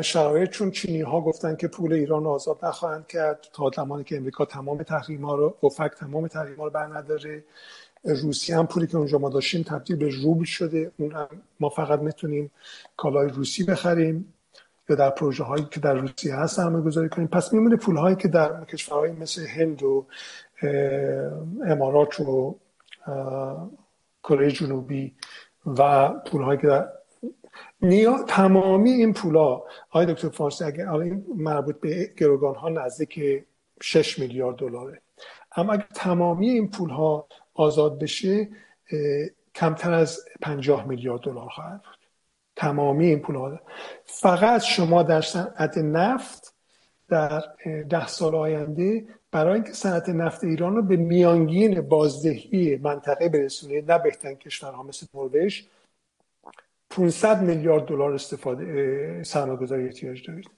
شرایط 0.02 0.50
چون 0.50 0.72
چینی 0.72 1.02
ها 1.02 1.22
گفتن 1.22 1.56
که 1.56 1.68
پول 1.68 1.94
ایران 1.94 2.26
آزاد 2.26 2.66
نخواهند 2.66 3.08
کرد 3.08 3.48
تا 3.54 3.72
زمانی 3.76 4.04
که 4.04 4.18
امریکا 4.18 4.46
تمام 4.46 4.84
تحریم 4.84 5.26
ها 5.26 5.36
رو 5.36 5.56
اوفک 5.60 5.92
تمام 6.00 6.28
تحریم 6.28 6.56
ها 6.56 6.64
رو 6.64 6.70
بر 6.70 6.86
نداره 6.86 7.44
روسیه 8.04 8.58
هم 8.58 8.68
پولی 8.68 8.88
که 8.88 8.98
اونجا 8.98 9.18
ما 9.18 9.30
داشتیم 9.30 9.64
تبدیل 9.64 9.96
به 9.96 10.10
روبل 10.10 10.44
شده. 10.44 10.92
اون 10.98 11.12
هم 11.12 11.28
ما 11.60 11.70
فقط 11.70 12.00
می‌تونیم 12.00 12.52
کالای 12.98 13.30
روسی 13.30 13.64
بخریم 13.64 14.34
یا 14.90 14.96
در 14.96 15.10
پروژه 15.10 15.44
هایی 15.44 15.68
که 15.72 15.80
در 15.80 15.94
روسیه 15.94 16.36
هست 16.36 16.56
سرمایه 16.56 16.84
گذاری 16.84 17.10
کنیم. 17.10 17.28
پس 17.28 17.54
میمونه 17.54 17.76
پول 17.76 17.98
هایی 17.98 18.16
که 18.16 18.28
در 18.28 18.66
کشورهای 18.66 19.12
مثل 19.12 19.46
هند 19.48 19.84
و 19.84 20.06
امارات 21.66 22.20
و 22.20 22.56
کره 24.24 24.52
جنوبی 24.52 25.16
و 25.66 26.10
پول 26.10 26.42
هایی 26.42 26.60
که 26.60 26.68
در 26.68 26.90
نیا 27.82 28.24
تمامی 28.28 28.92
این 28.92 29.14
پولا 29.14 29.64
آقای 29.90 30.06
دکتر 30.06 30.30
فارسی 30.30 30.64
اگر 30.64 30.90
این 30.90 31.26
مربوط 31.36 31.80
به 31.80 32.14
گروگان 32.18 32.56
ها 32.56 32.70
نزدیک 32.70 33.44
6 33.82 34.20
میلیارد 34.20 34.56
دلاره. 34.56 35.02
اما 35.56 35.74
اگر 35.74 35.88
تمامی 35.96 36.50
این 36.50 36.70
پول 36.70 36.90
ها 36.90 37.28
آزاد 37.54 38.00
بشه 38.00 38.48
کمتر 39.56 39.94
از 39.94 40.20
50 40.42 40.88
میلیارد 40.88 41.22
دلار 41.22 41.50
خواهد 41.50 41.82
بود. 41.84 42.00
تمامی 42.56 43.08
این 43.08 43.20
پول 43.20 43.36
ها 43.36 43.60
فقط 44.06 44.62
شما 44.62 45.04
در 45.04 45.22
صنعت 45.22 45.78
نفت 45.78 46.54
در 47.10 47.44
ده 47.90 48.08
سال 48.08 48.36
آینده 48.36 49.06
برای 49.32 49.54
اینکه 49.54 49.74
صنعت 49.74 50.10
نفت 50.10 50.44
ایران 50.44 50.76
رو 50.76 50.82
به 50.82 50.96
میانگین 50.96 51.82
بازدهی 51.82 52.76
منطقه 52.76 53.30
برسونید 53.30 53.92
نه 53.92 54.00
بهترین 54.00 54.38
کشورها 54.38 54.84
مثل 54.84 55.08
نروژ 55.14 55.62
500 56.90 57.42
میلیارد 57.42 57.86
دلار 57.86 58.14
استفاده 58.14 59.24
سرمایه‌گذاری 59.24 59.86
احتیاج 59.86 60.28
دارید. 60.28 60.50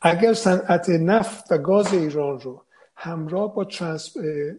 اگر 0.00 0.32
صنعت 0.32 0.88
نفت 0.88 1.52
و 1.52 1.58
گاز 1.58 1.94
ایران 1.94 2.40
رو 2.40 2.62
همراه 2.96 3.54
با 3.54 3.66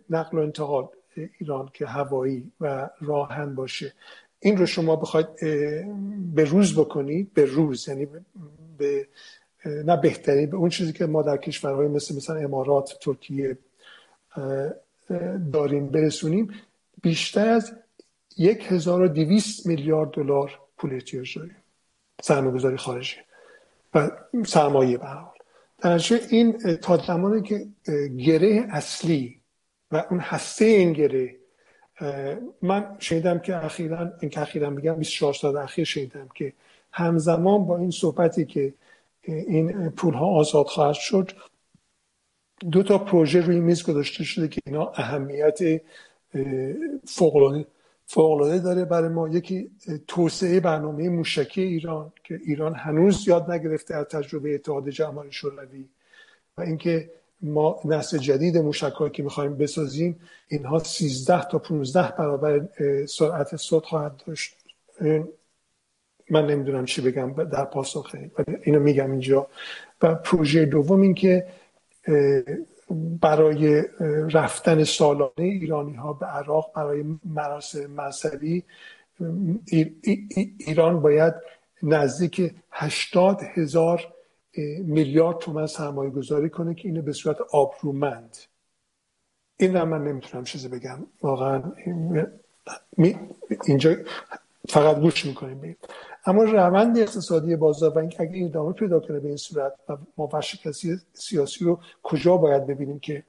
نقل 0.09 0.37
و 0.37 0.41
انتقال 0.41 0.87
ایران 1.39 1.69
که 1.73 1.85
هوایی 1.85 2.51
و 2.61 2.89
راهن 3.01 3.55
باشه 3.55 3.93
این 4.39 4.57
رو 4.57 4.65
شما 4.65 4.95
بخواید 4.95 5.27
به 6.35 6.43
روز 6.43 6.79
بکنید 6.79 7.33
به 7.33 7.45
روز 7.45 7.87
یعنی 7.87 8.07
به 8.77 9.07
نه 9.65 9.97
بهتری 9.97 10.45
به 10.45 10.57
اون 10.57 10.69
چیزی 10.69 10.93
که 10.93 11.05
ما 11.05 11.21
در 11.21 11.37
کشورهای 11.37 11.87
مثل 11.87 12.15
مثلا 12.15 12.35
امارات 12.35 12.97
ترکیه 13.01 13.57
داریم 15.53 15.87
برسونیم 15.87 16.53
بیشتر 17.01 17.49
از 17.49 17.71
یک 18.37 18.71
هزار 18.71 19.01
و 19.01 19.07
دیویست 19.07 19.67
میلیارد 19.67 20.11
دلار 20.11 20.59
پول 20.79 20.93
احتیاج 20.93 21.37
داریم. 21.37 21.55
سرمایه 22.21 22.55
گذاری 22.55 22.77
خارجی. 22.77 23.15
و 23.93 24.09
سرمایه 24.45 24.97
به 24.97 25.07
حال. 25.07 25.31
در 25.77 26.01
این 26.29 26.75
تا 26.75 26.97
زمانی 26.97 27.41
که 27.41 27.67
گره 28.17 28.67
اصلی 28.69 29.41
و 29.91 30.05
اون 30.09 30.19
هسته 30.19 30.65
این 30.65 30.93
گره 30.93 31.35
من 32.61 32.95
شنیدم 32.99 33.39
که 33.39 33.65
اخیرا 33.65 34.11
این 34.21 34.29
که 34.29 34.41
اخیرا 34.41 34.69
میگم 34.69 34.93
24 34.93 35.33
سال 35.33 35.57
اخیر 35.57 35.85
شنیدم 35.85 36.29
که 36.35 36.53
همزمان 36.91 37.65
با 37.65 37.77
این 37.77 37.91
صحبتی 37.91 38.45
که 38.45 38.73
این 39.21 39.89
پول 39.89 40.13
ها 40.13 40.25
آزاد 40.25 40.65
خواهد 40.65 40.95
شد 40.95 41.31
دو 42.71 42.83
تا 42.83 42.97
پروژه 42.97 43.41
روی 43.41 43.59
میز 43.59 43.83
گذاشته 43.83 44.23
شده 44.23 44.47
که 44.47 44.61
اینا 44.65 44.91
اهمیت 44.95 45.81
فوقلاده 48.11 48.59
داره 48.59 48.85
برای 48.85 49.09
ما 49.09 49.29
یکی 49.29 49.71
توسعه 50.07 50.59
برنامه 50.59 51.09
موشکی 51.09 51.61
ایران 51.61 52.11
که 52.23 52.39
ایران 52.45 52.75
هنوز 52.75 53.27
یاد 53.27 53.51
نگرفته 53.51 53.95
از 53.95 54.05
تجربه 54.05 54.55
اتحاد 54.55 54.89
جماهیر 54.89 55.31
شوروی. 55.31 55.85
و 56.57 56.61
اینکه 56.61 57.09
ما 57.41 57.79
نسل 57.85 58.17
جدید 58.17 58.57
موشک 58.57 59.11
که 59.11 59.23
می‌خوایم 59.23 59.57
بسازیم 59.57 60.19
اینها 60.47 60.79
13 60.79 61.43
تا 61.43 61.59
15 61.59 62.13
برابر 62.17 62.61
سرعت 63.05 63.55
صوت 63.55 63.85
خواهد 63.85 64.23
داشت. 64.27 64.55
من 66.29 66.47
نمی‌دونم 66.47 66.85
چی 66.85 67.01
بگم 67.01 67.43
در 67.43 67.65
پاسخ 67.65 68.15
اینو 68.63 68.79
میگم 68.79 69.11
اینجا. 69.11 69.47
و 70.01 70.15
پروژه 70.15 70.65
دوم 70.65 71.01
این 71.01 71.13
که 71.13 71.47
برای 73.21 73.83
رفتن 74.31 74.83
سالانه 74.83 75.31
ایرانی 75.37 75.93
ها 75.93 76.13
به 76.13 76.25
عراق 76.25 76.71
برای 76.75 77.03
مراسم 77.25 77.91
مذهبی 77.91 78.63
ایران 80.57 81.01
باید 81.01 81.33
نزدیک 81.83 82.53
هشتاد 82.71 83.41
هزار 83.41 84.13
میلیارد 84.83 85.37
تومن 85.37 85.67
سرمایه 85.67 86.09
گذاری 86.09 86.49
کنه 86.49 86.75
که 86.75 86.87
اینو 86.87 87.01
به 87.01 87.13
صورت 87.13 87.37
آبرومند. 87.41 88.37
این 89.57 89.77
رو 89.77 89.85
من 89.85 90.03
نمی‌تونم 90.03 90.43
چیزی 90.43 90.67
بگم. 90.67 91.05
واقعا 91.21 91.63
اینجا 93.65 93.95
فقط 94.69 94.99
گوش 94.99 95.25
می‌کنیم. 95.25 95.77
اما 96.25 96.43
روند 96.43 96.97
اقتصادی 96.97 97.55
بازار 97.55 97.89
و 97.89 97.99
اینکه 97.99 98.21
اگه 98.21 98.33
این 98.33 98.45
ادامه 98.45 98.73
پیدا 98.73 98.99
کنه 98.99 99.19
به 99.19 99.27
این 99.27 99.37
صورت 99.37 99.73
و 99.89 99.97
ما 100.17 100.29
ورشکستی 100.33 100.97
سیاسی 101.13 101.65
رو 101.65 101.79
کجا 102.03 102.37
باید 102.37 102.67
ببینیم 102.67 102.99
که 102.99 103.23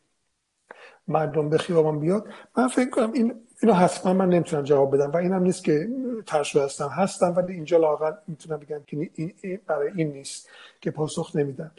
مردم 1.09 1.49
به 1.49 1.59
خیابان 1.59 2.01
بیاد 2.01 2.27
من 2.57 2.69
فکر 2.69 2.91
کنم 2.91 3.13
این 3.13 3.35
اینو 3.63 3.75
حتما 3.75 4.13
من 4.13 4.29
نمی‌تونم 4.29 4.63
جواب 4.63 4.97
بدم 4.97 5.11
و 5.11 5.17
اینم 5.17 5.43
نیست 5.43 5.65
که 5.65 5.89
ترشو 6.27 6.61
هستم 6.61 6.89
هستم 6.89 7.35
ولی 7.37 7.53
اینجا 7.53 7.79
لاغر 7.79 8.13
می‌تونم 8.27 8.59
بگم 8.59 8.81
که 8.87 9.11
این 9.15 9.61
برای 9.67 9.91
این 9.95 10.13
نیست 10.13 10.49
که 10.81 10.91
پاسخ 10.91 11.37
نمیدن. 11.37 11.71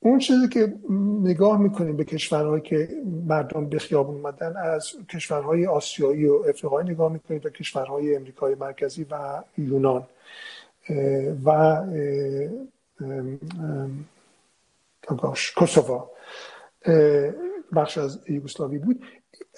اون 0.00 0.18
چیزی 0.18 0.48
که 0.48 0.74
نگاه 1.22 1.58
می‌کنیم 1.58 1.96
به 1.96 2.04
کشورهایی 2.04 2.62
که 2.62 2.88
مردم 3.26 3.66
به 3.66 3.78
خیابون 3.78 4.16
اومدن 4.16 4.56
از 4.56 4.92
کشورهای 5.10 5.66
آسیایی 5.66 6.26
و 6.26 6.34
افریقایی 6.34 6.88
نگاه 6.88 7.12
می‌کنیم 7.12 7.40
تا 7.40 7.50
کشورهای 7.50 8.16
امریکای 8.16 8.54
مرکزی 8.54 9.06
و 9.10 9.42
یونان. 9.58 10.06
و 11.44 11.82
کوسووا. 15.56 16.10
بخش 17.76 17.98
از 17.98 18.20
یوگسلاوی 18.28 18.78
بود. 18.78 19.02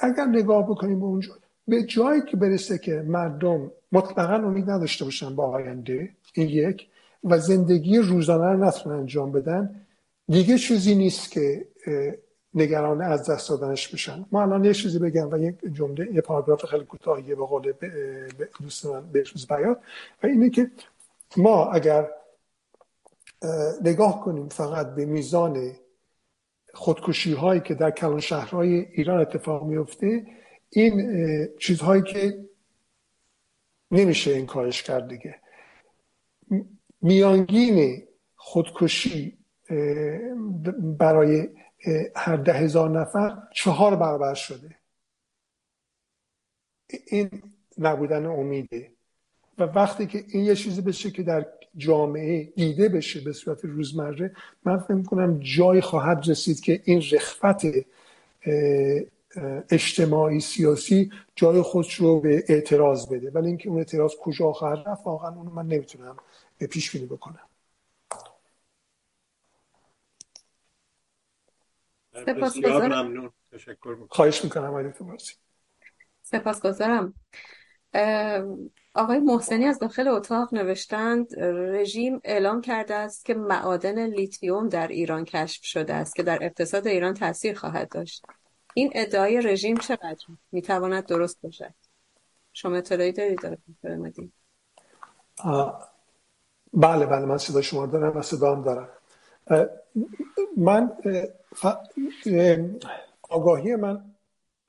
اگر 0.00 0.24
نگاه 0.24 0.70
بکنیم 0.70 1.00
به 1.00 1.06
اونجا 1.06 1.32
به 1.68 1.82
جایی 1.82 2.22
که 2.22 2.36
برسه 2.36 2.78
که 2.78 3.04
مردم 3.06 3.70
مطلقا 3.92 4.34
امید 4.34 4.70
نداشته 4.70 5.04
باشن 5.04 5.36
با 5.36 5.44
آینده 5.46 6.08
این 6.32 6.48
یک 6.48 6.88
و 7.24 7.38
زندگی 7.38 7.98
روزانه 7.98 8.44
رو 8.44 8.64
نتونن 8.64 8.96
انجام 8.96 9.32
بدن 9.32 9.74
دیگه 10.28 10.58
چیزی 10.58 10.94
نیست 10.94 11.30
که 11.30 11.66
نگران 12.54 13.02
از 13.02 13.30
دست 13.30 13.48
دادنش 13.48 13.88
بشن. 13.88 14.24
ما 14.32 14.42
الان 14.42 14.64
یه 14.64 14.74
چیزی 14.74 14.98
بگم 14.98 15.30
و 15.30 15.38
یک 15.38 15.54
جمله 15.72 16.14
یه 16.14 16.20
پاراگراف 16.20 16.64
خیلی 16.64 16.84
کوتاهی 16.84 17.34
به 17.34 17.44
قول 17.44 17.72
دوست 18.62 18.86
من 18.86 19.02
بهروز 19.12 19.46
بیاد 19.46 19.80
و 20.22 20.26
اینه 20.26 20.50
که 20.50 20.70
ما 21.36 21.70
اگر 21.70 22.10
نگاه 23.82 24.20
کنیم 24.24 24.48
فقط 24.48 24.94
به 24.94 25.04
میزان 25.04 25.76
خودکشی 26.74 27.32
هایی 27.32 27.60
که 27.60 27.74
در 27.74 27.90
کلان 27.90 28.20
شهرهای 28.20 28.74
ایران 28.74 29.20
اتفاق 29.20 29.62
میفته 29.64 30.26
این 30.70 31.48
چیزهایی 31.58 32.02
که 32.02 32.44
نمیشه 33.90 34.30
این 34.30 34.46
کارش 34.46 34.82
کرد 34.82 35.08
دیگه. 35.08 35.40
میانگین 37.02 38.08
خودکشی 38.36 39.38
برای 40.78 41.48
هر 42.16 42.36
ده 42.36 42.52
هزار 42.52 42.90
نفر 42.90 43.42
چهار 43.54 43.96
برابر 43.96 44.34
شده. 44.34 44.76
این 47.06 47.42
نبودن 47.78 48.26
امیده. 48.26 48.92
و 49.60 49.62
وقتی 49.62 50.06
که 50.06 50.24
این 50.28 50.44
یه 50.44 50.54
چیزی 50.54 50.82
بشه 50.82 51.10
که 51.10 51.22
در 51.22 51.46
جامعه 51.76 52.44
دیده 52.44 52.88
بشه 52.88 53.20
به 53.20 53.32
صورت 53.32 53.64
روزمره 53.64 54.36
من 54.64 54.78
فکر 54.78 55.02
کنم 55.02 55.40
جای 55.40 55.80
خواهد 55.80 56.28
رسید 56.28 56.60
که 56.60 56.80
این 56.84 57.02
رخفت 57.12 57.66
اجتماعی 59.70 60.40
سیاسی 60.40 61.12
جای 61.36 61.62
خودش 61.62 61.94
رو 61.94 62.20
به 62.20 62.44
اعتراض 62.48 63.06
بده. 63.06 63.30
ولی 63.30 63.46
اینکه 63.46 63.68
اون 63.68 63.78
اعتراض 63.78 64.12
کجا 64.22 64.52
خواهد 64.52 64.88
رفت 64.88 65.06
واقعا 65.06 65.34
اون 65.34 65.46
من 65.46 65.66
نمی‌تونم 65.66 66.16
پیش 66.70 66.90
بینی 66.90 67.06
بکنم. 67.06 67.40
بسیار 72.26 72.88
ممنون. 72.88 73.30
تشکر 73.52 73.96
خواهش 74.08 74.44
می‌کنم 74.44 74.64
آقای 74.64 74.92
سپاسگزارم. 76.22 77.14
آقای 78.94 79.18
محسنی 79.18 79.64
از 79.64 79.78
داخل 79.78 80.08
اتاق 80.08 80.54
نوشتند 80.54 81.40
رژیم 81.40 82.20
اعلام 82.24 82.60
کرده 82.60 82.94
است 82.94 83.24
که 83.24 83.34
معادن 83.34 84.06
لیتیوم 84.06 84.68
در 84.68 84.88
ایران 84.88 85.24
کشف 85.24 85.64
شده 85.64 85.94
است 85.94 86.14
که 86.14 86.22
در 86.22 86.38
اقتصاد 86.44 86.86
ایران 86.86 87.14
تاثیر 87.14 87.58
خواهد 87.58 87.88
داشت. 87.88 88.24
این 88.74 88.90
ادعای 88.94 89.40
رژیم 89.40 89.76
چقدر 89.76 90.26
می‌تواند 90.52 91.06
درست 91.06 91.42
باشد. 91.42 91.74
شما 92.52 92.76
اطلاعی 92.76 93.12
دارید 93.12 93.40
بله 96.72 97.06
بله 97.06 97.24
من 97.24 97.38
صدا 97.38 97.62
شما 97.62 97.86
دارم 97.86 98.16
و 98.16 98.22
صدا 98.22 98.54
هم 98.56 98.62
دارم. 98.62 98.88
من 100.56 100.92
آگاهی 103.28 103.76
من 103.76 104.04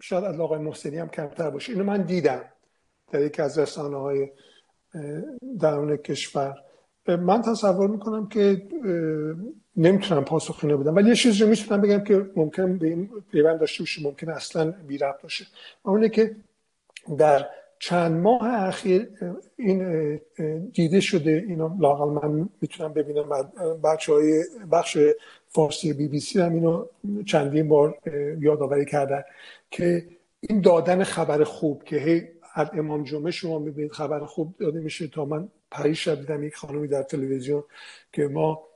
شاید 0.02 0.24
از 0.24 0.40
آقای 0.40 0.60
محسنی 0.60 0.98
هم 0.98 1.10
کمتر 1.10 1.50
باشه. 1.50 1.74
اینو 1.74 1.84
من 1.84 2.02
دیدم. 2.02 2.51
در 3.12 3.22
یکی 3.22 3.42
از 3.42 3.60
رسانه 3.60 3.98
های 3.98 4.30
درون 5.60 5.98
کشور. 5.98 6.56
من 7.08 7.42
تصور 7.42 7.88
می‌کنم 7.88 8.28
که 8.28 8.68
نمی‌تونم 9.78 10.26
پاسخی 10.26 10.68
نبودم. 10.68 10.96
ولی 10.96 11.10
یه 11.10 11.16
چیزی 11.16 11.44
رو 11.44 11.50
می‌تونم 11.50 11.82
بگم 11.82 12.04
که 12.04 12.26
ممکن 12.36 12.78
به 12.78 12.88
این 12.88 13.10
پیوند 13.32 13.60
داشته 13.60 13.82
باشه 13.84 14.04
ممکن 14.04 14.30
اصلا 14.30 14.74
بی 14.88 14.98
ربط 14.98 15.22
باشه 15.22 15.46
اونه 15.84 16.10
که 16.10 16.36
در 17.18 17.46
چند 17.80 18.22
ماه 18.22 18.68
اخیر 18.68 19.10
این 19.58 20.20
دیده 20.74 21.00
شده 21.00 21.46
اینو 21.48 21.78
لاقل 21.80 22.10
من 22.10 22.50
می‌تونم 22.62 22.94
ببینم 22.94 23.30
بچه 23.84 24.14
های 24.14 24.44
بخش 24.72 24.98
فارسی 25.48 25.94
بی 25.94 26.08
بی 26.08 26.20
سی 26.20 26.40
هم 26.40 26.54
اینو 26.54 26.86
چندین 27.26 27.68
بار 27.68 27.98
یادآوری 28.40 28.86
کردن 28.86 29.24
که 29.72 30.06
این 30.40 30.62
دادن 30.62 31.04
خبر 31.04 31.44
خوب 31.44 31.84
که 31.84 31.98
هی 31.98 32.28
از 32.54 32.68
امام 32.74 33.04
جمعه 33.04 33.32
شما 33.32 33.60
می‌بینید 33.60 33.92
خبر 33.92 34.26
خوب 34.26 34.56
داده 34.60 34.80
میشه 34.80 35.08
تا 35.08 35.26
من 35.26 35.50
پریش 35.72 36.06
شب 36.06 36.20
دیدم 36.20 36.44
یک 36.44 36.56
خانمی 36.56 36.88
در 36.88 37.04
تلویزیون 37.04 37.64
که 38.14 38.28
ما 38.28 38.68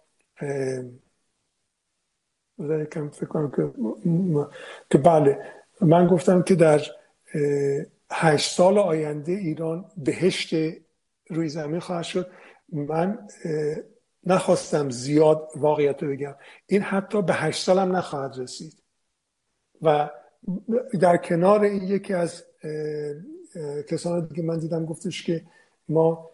فکر 2.57 3.25
کنم 3.25 3.51
که 3.51 3.71
که 4.89 4.97
بله 4.97 5.39
من 5.81 6.07
گفتم 6.07 6.41
که 6.41 6.55
در 6.55 6.81
هشت 8.11 8.51
سال 8.51 8.77
آینده 8.77 9.31
ایران 9.31 9.85
بهشت 9.97 10.53
روی 11.29 11.49
زمین 11.49 11.79
خواهد 11.79 12.03
شد. 12.03 12.27
من 12.69 13.27
نخواستم 14.23 14.89
زیاد 14.89 15.49
واقعیت 15.55 16.03
رو 16.03 16.09
بگم. 16.09 16.35
این 16.67 16.81
حتی 16.81 17.21
به 17.21 17.33
هشت 17.33 17.63
سالم 17.63 17.95
نخواهد 17.95 18.39
رسید. 18.39 18.73
و 19.81 20.09
در 20.99 21.17
کنار 21.17 21.61
این 21.61 21.83
یکی 21.83 22.13
از 22.13 22.43
کسانی 23.89 24.27
که 24.35 24.41
من 24.41 24.59
دیدم 24.59 24.85
گفتش 24.85 25.23
که 25.23 25.41
ما 25.89 26.29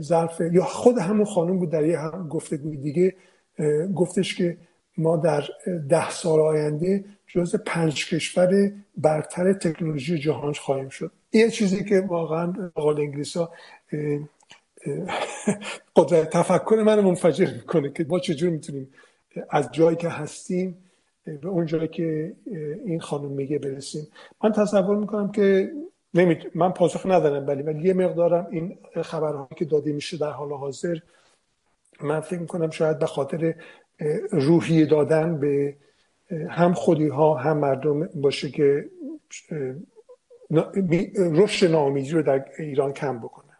ظرف 0.00 0.40
یا 0.52 0.64
خود 0.64 0.98
همون 0.98 1.24
خانم 1.24 1.58
بود 1.58 1.70
در 1.70 1.86
یه 1.86 1.98
گفتگوی 2.30 2.76
دیگه 2.76 3.14
گفتش 3.94 4.34
که 4.34 4.56
ما 4.98 5.16
در 5.16 5.44
ده 5.88 6.10
سال 6.10 6.40
آینده 6.40 7.04
جز 7.26 7.56
پنج 7.66 8.08
کشور 8.08 8.72
برتر 8.96 9.52
تکنولوژی 9.52 10.18
جهان 10.18 10.52
خواهیم 10.52 10.88
شد. 10.88 11.10
یه 11.32 11.50
چیزی 11.50 11.84
که 11.84 12.00
واقعا 12.00 12.52
قول 12.74 13.00
انگلیس 13.00 13.36
ها 13.36 13.50
قدرت 15.96 16.30
تفکر 16.30 16.82
من 16.86 17.00
منفجر 17.00 17.54
می‌کنه 17.54 17.92
که 17.92 18.06
ما 18.08 18.18
چجور 18.18 18.50
می‌تونیم 18.50 18.88
از 19.50 19.72
جایی 19.72 19.96
که 19.96 20.08
هستیم 20.08 20.76
به 21.24 21.48
اون 21.48 21.66
جایی 21.66 21.88
که 21.88 22.32
این 22.84 23.00
خانم 23.00 23.30
میگه 23.30 23.58
برسیم. 23.58 24.06
من 24.44 24.52
تصور 24.52 24.96
می‌کنم 24.96 25.32
که 25.32 25.72
من 26.54 26.72
پاسخ 26.72 27.06
ندارم 27.06 27.46
ولی 27.46 27.62
ولی 27.62 27.88
یه 27.88 27.94
مقدارم 27.94 28.46
این 28.50 28.78
خبرهایی 29.02 29.54
که 29.56 29.64
داده 29.64 29.92
میشه 29.92 30.16
در 30.16 30.30
حال 30.30 30.52
حاضر 30.52 30.98
من 32.00 32.20
فکر 32.20 32.38
می‌کنم 32.38 32.70
شاید 32.70 32.98
به 32.98 33.06
خاطر 33.06 33.54
روحی 34.30 34.86
دادن 34.86 35.40
به 35.40 35.76
هم 36.50 36.74
خودی 36.74 37.08
ها 37.08 37.34
هم 37.34 37.58
مردم 37.58 38.06
باشه 38.06 38.50
که 38.50 38.90
رشد 41.16 41.70
ناامیدی 41.70 42.10
رو 42.10 42.22
در 42.22 42.44
ایران 42.58 42.92
کم 42.92 43.18
بکنه 43.18 43.52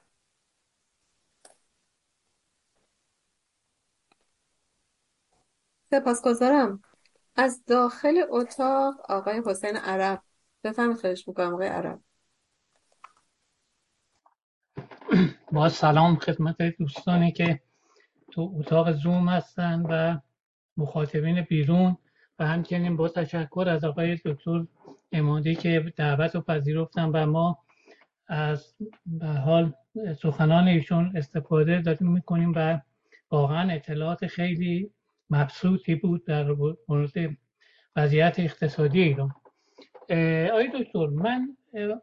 سپاسگزارم. 5.91 6.83
از 7.37 7.65
داخل 7.65 8.25
اتاق 8.31 8.95
آقای 9.09 9.43
حسین 9.47 9.77
عرب. 9.77 10.23
بفهمید 10.65 10.97
خواهش 10.97 11.29
می‌کنم 11.29 11.55
آقای 11.55 11.69
عرب. 11.69 12.01
با 15.53 15.69
سلام 15.69 16.17
خدمت 16.17 16.63
دوستانی 16.63 17.33
که 17.33 17.61
تو 18.31 18.55
اتاق 18.59 18.93
زوم 18.93 19.29
هستن 19.29 19.83
و 19.91 20.19
مخاطبین 20.77 21.41
بیرون 21.41 21.97
و 22.39 22.47
همچنین 22.47 22.97
با 22.97 23.09
تشکر 23.09 23.67
از 23.69 23.85
آقای 23.85 24.17
دکتر 24.25 24.67
امادی 25.13 25.55
که 25.55 25.93
دعوت 25.97 26.35
رو 26.35 26.41
پذیرفتن 26.41 27.05
و 27.05 27.27
ما 27.27 27.59
از 28.29 28.75
به 29.07 29.27
حال 29.27 29.73
سخنان 30.23 30.69
ایشون 30.69 31.13
استفاده 31.17 31.81
داریم 31.81 32.13
می‌کنیم 32.13 32.53
و 32.57 32.81
واقعا 33.31 33.73
اطلاعات 33.73 34.27
خیلی 34.27 34.91
مبسوطی 35.31 35.95
بود 35.95 36.25
در 36.25 36.57
مورد 36.89 37.13
وضعیت 37.97 38.41
اقتصادی 38.41 39.03
ایران. 39.03 39.35
آقای 40.51 40.71
دکتر 40.75 41.07
من 41.07 41.57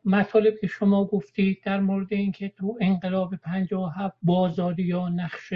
مطالب 0.06 0.60
که 0.62 0.68
شما 0.68 1.06
گفتید 1.06 1.62
در 1.66 1.80
مورد 1.80 2.14
اینکه 2.14 2.50
تو 2.50 2.78
انقلاب 2.82 3.36
57 3.36 4.18
بازاری 4.22 4.84
یا 4.84 5.10
نقش 5.10 5.54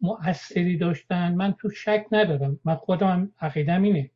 مؤثری 0.00 0.76
داشتن 0.76 1.34
من 1.34 1.52
تو 1.52 1.70
شک 1.70 2.06
ندارم. 2.12 2.60
من 2.64 2.74
خودم 2.74 3.32
عقیدم 3.40 3.82
اینه. 3.82 4.10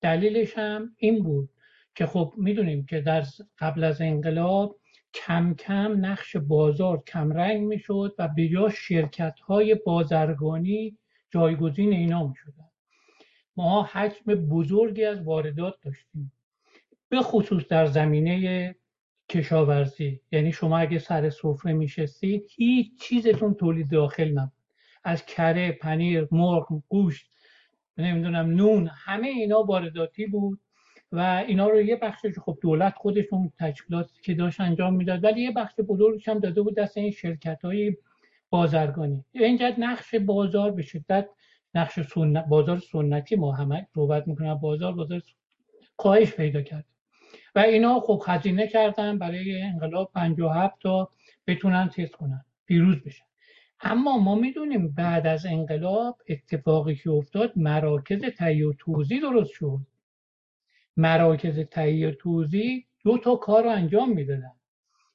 دلیلش 0.00 0.58
هم 0.58 0.94
این 0.96 1.22
بود 1.22 1.50
که 1.94 2.06
خب 2.06 2.34
می‌دونیم 2.36 2.86
که 2.86 3.00
در 3.00 3.24
قبل 3.58 3.84
از 3.84 4.00
انقلاب 4.00 4.76
کم 5.14 5.54
کم 5.54 6.06
نقش 6.06 6.36
بازار 6.36 7.02
کمرنگ 7.06 7.66
می‌شد 7.66 8.14
و 8.18 8.28
به 8.28 8.48
جا 8.48 8.68
شرکت 8.68 9.40
های 9.40 9.74
بازرگانی 9.74 10.96
جایگزین 11.30 11.92
اینا 11.92 12.26
می‌شدن. 12.26 12.68
ما 13.56 13.82
حجم 13.82 14.34
بزرگی 14.34 15.04
از 15.04 15.22
واردات 15.22 15.74
داشتیم. 15.82 16.32
به 17.08 17.20
خصوص 17.20 17.68
در 17.68 17.86
زمینه 17.86 18.74
کشاورزی. 19.28 20.20
یعنی 20.32 20.52
شما 20.52 20.78
اگه 20.78 20.98
سر 20.98 21.30
سفره 21.30 21.72
میشستید 21.72 22.46
هیچ 22.56 23.00
چیزتون 23.00 23.54
تولید 23.54 23.90
داخل 23.90 24.28
نبود. 24.28 24.52
از 25.04 25.26
کره 25.26 25.72
پنیر 25.72 26.28
مرغ 26.30 26.82
گوشت 26.88 27.26
نمی‌دونم 27.98 28.50
نون 28.50 28.90
همه 28.92 29.28
اینا 29.28 29.62
وارداتی 29.62 30.26
بود 30.26 30.60
و 31.12 31.44
اینا 31.48 31.68
رو 31.68 31.80
یه 31.80 31.96
بخشش 31.96 32.38
خب 32.38 32.58
دولت 32.62 32.94
خودشون 32.96 33.52
که 34.22 34.34
داشت 34.34 34.60
انجام 34.60 34.94
می‌داد 34.94 35.24
ولی 35.24 35.40
یه 35.40 35.50
بخش 35.50 35.74
بزرگش 35.88 36.28
هم 36.28 36.38
داده 36.38 36.62
بود 36.62 36.76
دست 36.76 36.96
این 36.96 37.10
شرکت 37.10 37.64
های 37.64 37.96
بازرگانی. 38.50 39.24
اینجا 39.32 39.72
نقش 39.78 40.14
بازار 40.14 40.70
به 40.70 40.82
شدت 40.82 41.28
نقش 41.74 42.00
سنت 42.00 42.44
بازار 42.44 42.78
سنتی 42.78 43.36
ما 43.36 43.52
همه 43.52 43.86
صحبت 43.94 44.28
می‌کنن 44.28 44.54
بازار 44.54 44.92
بازار 44.92 45.22
کاهش 45.96 46.32
پیدا 46.32 46.62
کرد. 46.62 46.84
و 47.58 47.60
اینا 47.60 48.00
خب 48.00 48.22
خزینه 48.24 48.66
کردن 48.66 49.18
برای 49.18 49.62
انقلاب 49.62 50.10
57 50.14 50.78
تا 50.80 51.10
بتونن 51.46 51.88
تست 51.88 52.12
کنن 52.12 52.44
پیروز 52.66 52.96
بشن. 53.02 53.24
اما 53.80 54.18
ما 54.18 54.34
می‌دونیم 54.34 54.88
بعد 54.88 55.26
از 55.26 55.46
انقلاب 55.46 56.18
اتفاقی 56.28 56.94
که 56.94 57.10
افتاد 57.10 57.52
مراکز 57.56 58.24
تهیه 58.24 58.68
و 58.68 58.72
توزیع 58.78 59.20
درست 59.20 59.52
شد. 59.52 59.78
مراکز 60.96 61.60
تهیه 61.60 62.08
و 62.08 62.12
توزیع 62.12 62.84
دو 63.04 63.18
تا 63.18 63.36
کار 63.36 63.64
رو 63.64 63.70
انجام 63.70 64.12
می‌دادن. 64.12 64.52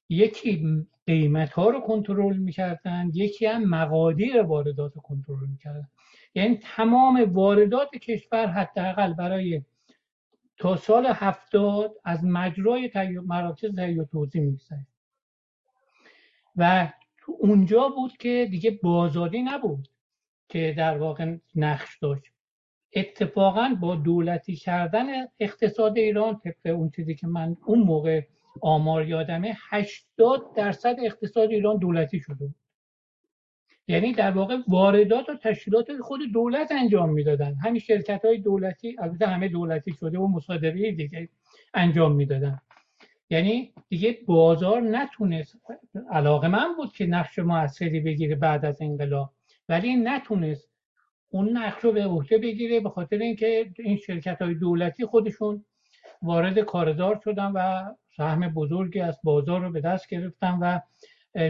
یکی 0.09 0.85
قیمت 1.07 1.49
ها 1.49 1.69
رو 1.69 1.79
کنترل 1.79 2.37
می‌کردن 2.37 3.11
یکی 3.13 3.45
هم 3.45 3.63
مقادیر 3.63 4.41
واردات 4.41 4.95
رو 4.95 5.01
کنترل 5.01 5.47
می‌کردن. 5.47 5.87
یعنی 6.35 6.59
تمام 6.61 7.23
واردات 7.33 7.95
کشور 7.95 8.47
حداقل 8.47 9.13
برای 9.13 9.61
تا 10.57 10.75
سال 10.75 11.05
هفتاد 11.05 11.93
از 12.03 12.23
مجرای 12.23 12.91
مراکز 13.25 13.75
تهیه 13.75 14.01
و 14.01 14.05
توزیع 14.05 14.41
میگذشت. 14.41 14.87
و 16.55 16.93
تو 17.17 17.35
اونجا 17.39 17.89
بود 17.89 18.17
که 18.17 18.47
دیگه 18.51 18.79
بازاری 18.83 19.41
نبود 19.41 19.87
که 20.49 20.73
در 20.77 20.97
واقع 20.97 21.35
نقش 21.55 21.99
داشت. 21.99 22.23
اتفاقا 22.95 23.77
با 23.81 23.95
دولتی 23.95 24.55
کردن 24.55 25.05
اقتصاد 25.39 25.97
ایران 25.97 26.39
طبق 26.39 26.75
اون 26.75 26.89
چیزی 26.89 27.15
که 27.15 27.27
من 27.27 27.57
اون 27.65 27.79
موقع 27.79 28.21
آمار 28.61 29.07
یادمه 29.07 29.57
80 29.69 30.53
درصد 30.55 30.95
اقتصاد 31.03 31.49
ایران 31.49 31.77
دولتی 31.77 32.19
شده 32.19 32.49
یعنی 33.87 34.13
در 34.13 34.31
واقع 34.31 34.57
واردات 34.67 35.29
و 35.29 35.35
تشکیلات 35.35 35.97
خود 36.01 36.19
دولت 36.33 36.71
انجام 36.71 37.09
می‌دادن. 37.09 37.55
همین 37.63 37.79
شرکت 37.79 38.25
های 38.25 38.37
دولتی 38.37 38.95
البته 38.99 39.27
همه 39.27 39.47
دولتی 39.47 39.93
شده 39.99 40.19
و 40.19 40.27
مصادره 40.27 40.91
دیگه 40.91 41.29
انجام 41.73 42.15
می‌دادن. 42.15 42.59
یعنی 43.29 43.73
دیگه 43.89 44.17
بازار 44.25 44.81
نتونست 44.81 45.55
علاقه 46.11 46.47
من 46.47 46.75
بود 46.77 46.93
که 46.93 47.05
نقش 47.05 47.39
موثری 47.39 47.99
بگیره 47.99 48.35
بعد 48.35 48.65
از 48.65 48.81
انقلاب 48.81 49.33
ولی 49.69 49.95
نتونست 49.95 50.69
اون 51.29 51.57
نقش 51.57 51.83
رو 51.83 51.91
به 51.91 52.05
عهده 52.05 52.37
بگیره 52.37 52.79
به 52.79 52.89
خاطر 52.89 53.17
اینکه 53.17 53.71
این 53.79 53.97
شرکت 53.97 54.41
های 54.41 54.53
دولتی 54.55 55.05
خودشون 55.05 55.65
وارد 56.21 56.59
کاردار 56.59 57.19
شدن 57.23 57.51
و 57.51 57.93
سهم 58.17 58.53
بزرگی 58.53 58.99
از 58.99 59.19
بازار 59.23 59.61
رو 59.61 59.71
به 59.71 59.81
دست 59.81 60.09
گرفتن 60.09 60.57
و 60.61 60.79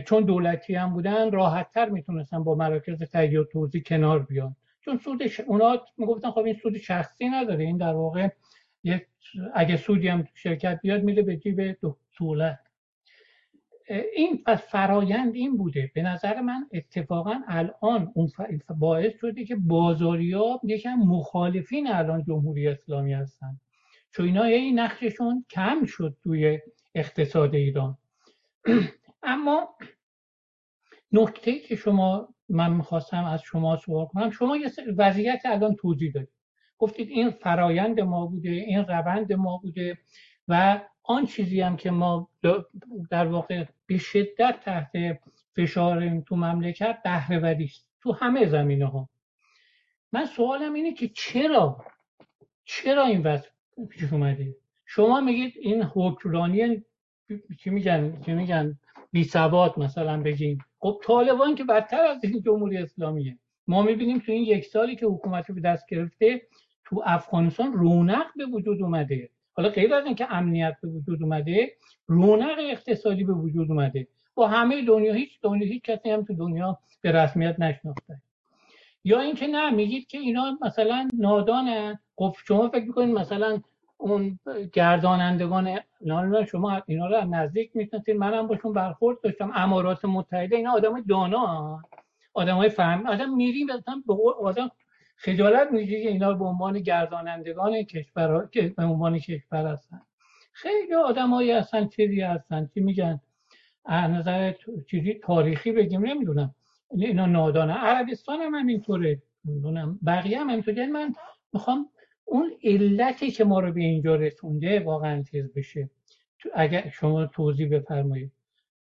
چون 0.06 0.24
دولتی 0.24 0.76
هم 0.76 0.94
بودن 0.94 1.32
راحتتر 1.32 1.90
می‌تونستن 1.90 2.44
با 2.44 2.56
مراکز 2.56 3.04
تهیه 3.04 3.40
و 3.40 3.44
توزیع 3.44 3.84
کنار 3.84 4.20
بیان. 4.20 4.56
چون 4.82 4.98
سود 4.98 5.28
ش... 5.28 5.40
اونا 5.40 5.82
می‌گفتن 5.98 6.32
خب 6.32 6.40
این 6.40 6.54
سود 6.54 6.78
شخصی 6.78 7.30
نداره. 7.30 7.64
این 7.64 7.78
در 7.78 7.94
واقع 7.94 8.30
یک 8.84 9.06
اگه 9.54 9.78
سودی 9.78 10.08
هم 10.08 10.28
شرکت 10.34 10.80
بیاد 10.82 11.04
میره 11.04 11.24
به 11.24 11.38
جیب 11.38 11.78
دولت. 12.18 12.60
این 14.16 14.44
پس 14.46 14.62
فرایند 14.62 15.36
این 15.36 15.58
بوده. 15.58 15.92
به 15.96 16.02
نظر 16.02 16.42
من 16.42 16.68
اتفاقا 16.74 17.40
الان 17.48 18.12
اون 18.14 18.32
باعث 18.80 19.14
شده 19.22 19.46
که 19.46 19.56
بازاریاب 19.56 20.62
یکم 20.64 20.96
مخالفین 20.96 21.88
الان 21.88 22.24
جمهوری 22.24 22.68
اسلامی 22.68 23.14
هستن. 23.14 23.60
چون 24.12 24.26
اینا 24.26 24.44
این 24.44 24.80
نقششون 24.80 25.46
کم 25.50 25.86
شد 25.86 26.18
توی 26.24 26.60
اقتصاد 26.96 27.56
ایران. 27.56 27.98
اما 29.24 29.76
نکته 31.12 31.60
که 31.60 31.76
شما 31.76 32.34
من 32.50 32.74
می‌خواستم 32.74 33.24
از 33.26 33.42
شما 33.42 33.78
سوال 33.78 34.06
کنم 34.06 34.30
شما 34.30 34.58
یه 34.58 34.72
وضعیت 34.98 35.42
الان 35.46 35.76
توضیح 35.76 36.12
دادید. 36.12 36.34
گفتید 36.78 37.10
این 37.10 37.30
فرایند 37.30 38.00
ما 38.00 38.26
بوده 38.26 38.50
این 38.50 38.86
روند 38.86 39.34
ما 39.34 39.58
بوده 39.58 39.98
و 40.48 40.82
آن 41.04 41.26
چیزی 41.26 41.62
هم 41.62 41.78
که 41.78 41.92
ما 41.92 42.30
در 43.10 43.28
واقع 43.28 43.66
به 43.86 43.98
شدت 43.98 44.60
تحت 44.62 44.92
فشار 45.56 46.22
تو 46.22 46.36
مملکت 46.36 47.00
بهرهوری 47.04 47.66
است. 47.66 47.88
تو 48.02 48.12
همه 48.12 48.46
زمینه 48.46 48.86
ها 48.86 49.10
من 50.12 50.26
سوالم 50.26 50.74
اینه 50.74 50.94
که 50.94 51.08
چرا 51.08 51.86
چرا 52.66 53.06
این 53.06 53.22
وضع 53.22 53.50
پیش 53.90 54.14
اومده؟ 54.14 54.56
شما 54.86 55.22
میگید 55.22 55.54
این 55.60 55.84
حکمرانی 55.84 56.84
چی 57.60 57.70
میگن 57.70 58.22
چی 58.22 58.34
میگن؟ 58.34 58.80
بی 59.14 59.24
ثبات 59.24 59.78
مثلا 59.78 60.22
بگیم. 60.22 60.58
خب 60.80 61.02
طالبان 61.04 61.56
که 61.56 61.64
بدتر 61.64 62.06
از 62.06 62.24
این 62.24 62.42
جمهوری 62.42 62.78
اسلامیه. 62.78 63.38
ما 63.68 63.82
می‌بینیم 63.82 64.20
تو 64.20 64.32
این 64.32 64.44
یک 64.44 64.66
سالی 64.66 64.96
که 64.96 65.06
حکومت 65.06 65.52
به 65.52 65.62
دست 65.62 65.86
گرفته 65.90 66.42
تو 66.86 67.02
افغانستان 67.06 67.74
رونق 67.74 68.26
به 68.36 68.46
وجود 68.46 68.82
اومده. 68.82 69.30
حالا 69.54 69.70
غیر 69.70 69.94
از 69.94 70.06
اینکه 70.06 70.34
امنیت 70.34 70.76
به 70.82 70.88
وجود 70.88 71.24
اومده 71.24 71.74
رونق 72.08 72.58
اقتصادی 72.60 73.24
به 73.24 73.34
وجود 73.34 73.72
اومده. 73.72 74.08
با 74.36 74.48
همه 74.48 74.86
دنیا 74.86 75.14
هیچ 75.14 75.42
دنیا 75.42 75.68
هیچ 75.68 75.82
کسی 75.84 76.10
هم 76.10 76.24
تو 76.24 76.34
دنیا 76.34 76.80
به 77.02 77.12
رسمیت 77.12 77.60
نشناخته. 77.60 78.22
یا 79.04 79.22
اینکه 79.22 79.48
نه 79.48 79.70
میگید 79.70 80.08
که 80.08 80.18
اینا 80.18 80.58
مثلا 80.62 81.08
نادانه 81.14 82.00
خب 82.16 82.36
شما 82.46 82.70
فکر 82.70 82.86
می‌کنید 82.86 83.16
مثلا 83.16 83.62
اون 84.04 84.40
گردانندگان 84.74 85.80
شما 86.52 86.82
اینا 86.88 87.08
رو 87.08 87.36
نزدیک 87.36 87.76
می‌شناسید. 87.76 88.16
منم 88.16 88.48
باشون 88.48 88.74
برخورد 88.74 89.22
داشتم. 89.22 89.52
امارات 89.56 90.06
متحده 90.06 90.56
اینا 90.56 90.72
آدم 90.72 91.02
دانا 91.02 91.82
آدم 92.34 92.56
های 92.56 92.70
فهم 92.70 93.08
آدم 93.08 93.34
میریم 93.34 93.68
به 94.08 94.14
آدم 94.42 94.72
خجالت 95.16 95.72
میشه 95.72 95.96
اینا 95.96 96.34
به 96.34 96.46
عنوان 96.46 96.80
گردانندگان 96.80 97.84
کشور 97.84 98.50
که 98.52 98.74
به 98.78 98.84
عنوان 98.84 99.20
کشور 99.20 99.68
هستن. 99.68 100.02
خیلی 100.54 100.94
آدمایی 100.94 101.52
هستن 101.52 101.88
چیزی 101.88 102.22
هستن. 102.22 102.70
چی 102.74 102.80
میگن؟ 102.80 103.22
از 103.86 104.12
نظر 104.12 104.54
چیزی 104.90 105.14
تاریخی 105.14 105.72
بگیم 105.72 106.06
نمی‌دونم. 106.06 106.56
اینا 106.92 107.26
نادانه. 107.26 107.74
عربستان 107.74 108.42
هم 108.42 108.56
همینطوره. 108.56 109.22
بقیه 110.06 110.40
هم 110.40 110.50
همینطوره. 110.50 110.78
یعنی 110.78 110.92
من 110.92 111.14
می‌خوام 111.54 111.90
اون 112.26 112.52
علتی 112.64 113.32
که 113.32 113.44
ما 113.44 113.60
رو 113.60 113.74
به 113.74 113.82
اینجا 113.82 114.16
رسونده 114.16 114.80
واقعا 114.80 115.24
چیز 115.32 115.54
بشه. 115.54 115.90
اگر 116.54 116.90
شما 116.90 117.26
توضیح 117.26 117.70
بفرمایید. 117.70 118.32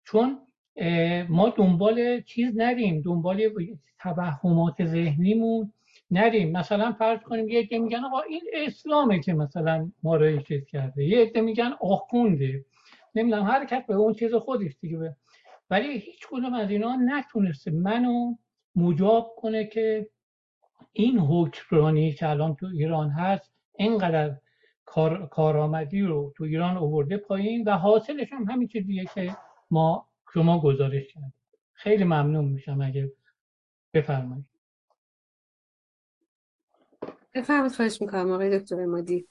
چون 0.05 0.39
ما 1.29 1.49
دنبال 1.49 2.21
چیز 2.21 2.57
نریم. 2.57 3.03
دنبال 3.05 3.51
توهمات 3.99 4.85
ذهنیمون 4.85 5.73
نریم. 6.11 6.53
مثلا 6.53 6.93
فرض 6.93 7.21
کنیم 7.21 7.49
یه 7.49 7.61
عده 7.61 7.79
میگن 7.79 8.05
آقا 8.05 8.21
این 8.21 8.41
اسلامه 8.53 9.21
که 9.21 9.33
مثلا 9.33 9.91
ما 10.03 10.17
رو 10.17 10.41
چیز 10.41 10.67
کرده. 10.67 11.05
یه 11.05 11.23
عده 11.23 11.41
میگن 11.41 11.73
آخونده. 11.81 12.65
نمی‌دونم 13.15 13.47
هر 13.47 13.65
به 13.89 13.95
اون 13.95 14.15
چیز 14.15 14.35
خودش 14.35 14.73
دیگه. 14.81 15.17
ولی 15.71 15.99
هیچ 15.99 16.27
کدوم 16.31 16.55
از 16.55 16.71
اینا 16.71 16.97
نتونسته 16.97 17.71
منو 17.71 18.35
مجاب 18.77 19.35
کنه 19.37 19.65
که 19.65 20.09
این 20.93 21.19
حکمرانی 21.19 22.13
که 22.13 22.29
الان 22.29 22.55
تو 22.55 22.67
ایران 22.67 23.11
هست 23.11 23.53
اینقدر 23.77 24.37
کار، 24.85 25.27
کارآمدی 25.27 26.01
رو 26.01 26.35
تو 26.37 26.45
ایران 26.45 26.77
اوورده 26.77 27.17
پایین 27.17 27.69
و 27.69 27.71
حاصلش 27.71 28.33
هم 28.33 28.45
همین 28.45 28.69
چیزیه 28.69 29.05
که 29.15 29.37
ما 29.71 30.09
شما 30.35 30.61
گزارش 30.61 31.07
کردیم. 31.15 31.35
خیلی 31.73 32.05
ممنون 32.05 32.45
میشم 32.45 32.81
اگه 32.81 33.13
بفرمایید. 33.95 34.47
بفرمایید 37.35 37.73
خواهش 37.73 38.03
می‌کنم. 38.03 38.33
آقای 38.33 38.59
دکتر 38.59 38.85
مادی. 38.85 39.27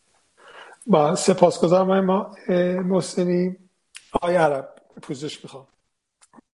با 0.87 1.15
سپاسگزارم 1.15 2.05
ما 2.05 2.35
محسنی. 2.83 3.57
آقای 4.11 4.35
عرب 4.35 4.75
پوزش 5.01 5.43
می‌خوام. 5.43 5.67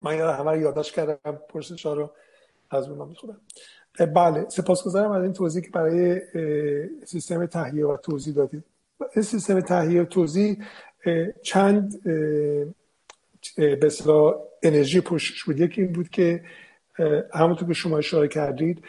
من 0.02 0.12
همه 0.12 0.50
رو 0.50 0.60
یادداشت 0.60 0.94
کردم. 0.94 1.38
پرسش 1.48 1.86
ها 1.86 1.94
رو 1.94 2.12
از 2.70 2.88
اونها 2.88 3.04
می‌خونم. 3.04 3.40
بله. 3.99 4.47
سپاسگزارم 4.49 5.10
از 5.10 5.23
این 5.23 5.33
توضیح 5.33 5.62
که 5.62 5.70
برای 5.70 6.20
سیستم 7.05 7.47
تهیه 7.47 7.86
و 7.86 7.97
توضیح 7.97 8.34
دادید. 8.34 8.65
این 9.15 9.23
سیستم 9.23 9.60
تهیه 9.60 10.02
و 10.02 10.05
توضیح 10.05 10.57
چند 11.42 12.02
به 13.57 13.91
انرژی 14.62 15.00
پشتش 15.00 15.44
بود. 15.44 15.60
یکی 15.60 15.83
این 15.83 15.92
بود 15.92 16.08
که 16.08 16.44
همونطور 17.34 17.68
که 17.68 17.75
شما 17.75 17.99
اشاره 17.99 18.28
کردید 18.28 18.84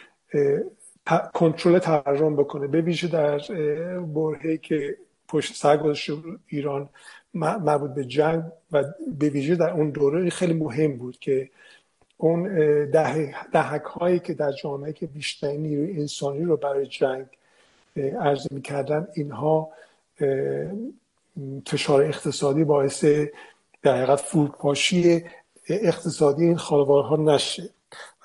کنترل 1.33 1.79
تورم 1.79 2.35
بکنه. 2.35 2.67
به 2.67 2.81
ویژه 2.81 3.07
در 3.07 3.41
برهه 4.13 4.57
که 4.57 4.97
پشت 5.27 5.55
سر 5.55 5.77
گذاشته 5.77 6.13
ایران 6.47 6.89
مربوط 7.33 7.91
به 7.91 8.05
جنگ 8.05 8.43
و 8.71 8.83
به 9.19 9.29
ویژه 9.29 9.55
در 9.55 9.69
اون 9.69 9.89
دوره 9.89 10.29
خیلی 10.29 10.53
مهم 10.53 10.97
بود 10.97 11.19
که 11.19 11.49
اون 12.17 12.43
دهک 13.51 13.83
هایی 13.83 14.19
که 14.19 14.33
در 14.33 14.51
جامعه 14.51 14.93
که 14.93 15.07
بیشتر 15.07 15.51
نیروی 15.51 15.99
انسانی 15.99 16.43
رو 16.43 16.57
برای 16.57 16.87
جنگ 16.87 17.25
عرضه 18.19 18.49
می‌کردن 18.51 19.07
اینها 19.15 19.69
فشار 21.67 22.01
اقتصادی 22.01 22.63
باعث 22.63 23.05
در 23.81 23.95
حقیقت 23.97 24.19
فروپاشی 24.19 25.25
اقتصادی 25.69 26.45
این 26.45 26.57
خانوارها 26.57 27.15
نشه. 27.15 27.69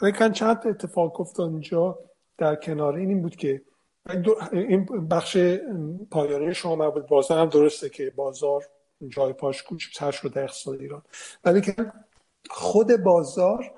ولی 0.02 0.12
چند 0.32 0.66
اتفاق 0.66 1.20
افتاد 1.20 1.50
اینجا 1.50 1.98
در 2.38 2.54
کنار 2.54 2.94
این, 2.96 3.08
این 3.08 3.22
بود 3.22 3.36
که 3.36 3.62
این 4.52 5.08
بخش 5.08 5.36
پایانه 6.10 6.52
شما 6.52 6.76
مربوط 6.76 7.06
بازار 7.06 7.38
هم 7.38 7.48
درسته 7.48 7.88
که 7.88 8.12
بازار 8.16 8.64
جای 9.08 9.32
پاش 9.32 9.62
کوچکتر 9.62 10.10
شده 10.10 10.40
اقتصاد 10.40 10.80
ایران. 10.80 11.02
ولی 11.44 11.60
که 11.60 11.74
خود 12.50 12.96
بازار 12.96 13.70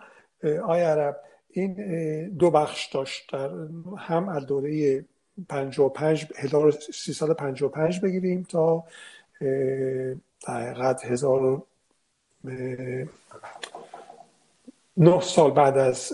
آی 0.44 0.82
عرب 0.82 1.20
این 1.50 1.74
دو 2.28 2.50
بخش 2.50 2.86
داشت 2.86 3.32
در 3.32 3.50
هم 3.98 4.28
از 4.28 4.46
دوره 4.46 5.04
55 5.48 6.26
1355 6.36 8.00
بگیریم 8.00 8.46
تا 8.48 8.84
حقیقت 10.46 11.04
1000 11.04 11.62
نه 14.96 15.20
سال 15.20 15.50
بعد 15.50 15.78
از 15.78 16.12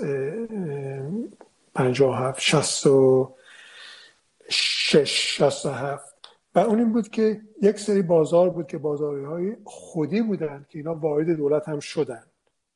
57 1.74 2.40
66 2.40 5.38
67 5.38 6.14
و 6.54 6.58
اون 6.58 6.78
این 6.78 6.92
بود 6.92 7.08
که 7.08 7.40
یک 7.62 7.78
سری 7.78 8.02
بازار 8.02 8.50
بود 8.50 8.66
که 8.66 8.78
بازارهای 8.78 9.44
های 9.44 9.56
خودی 9.64 10.22
بودن 10.22 10.66
که 10.68 10.78
اینا 10.78 10.94
وارد 10.94 11.30
دولت 11.30 11.68
هم 11.68 11.80
شدن. 11.80 12.22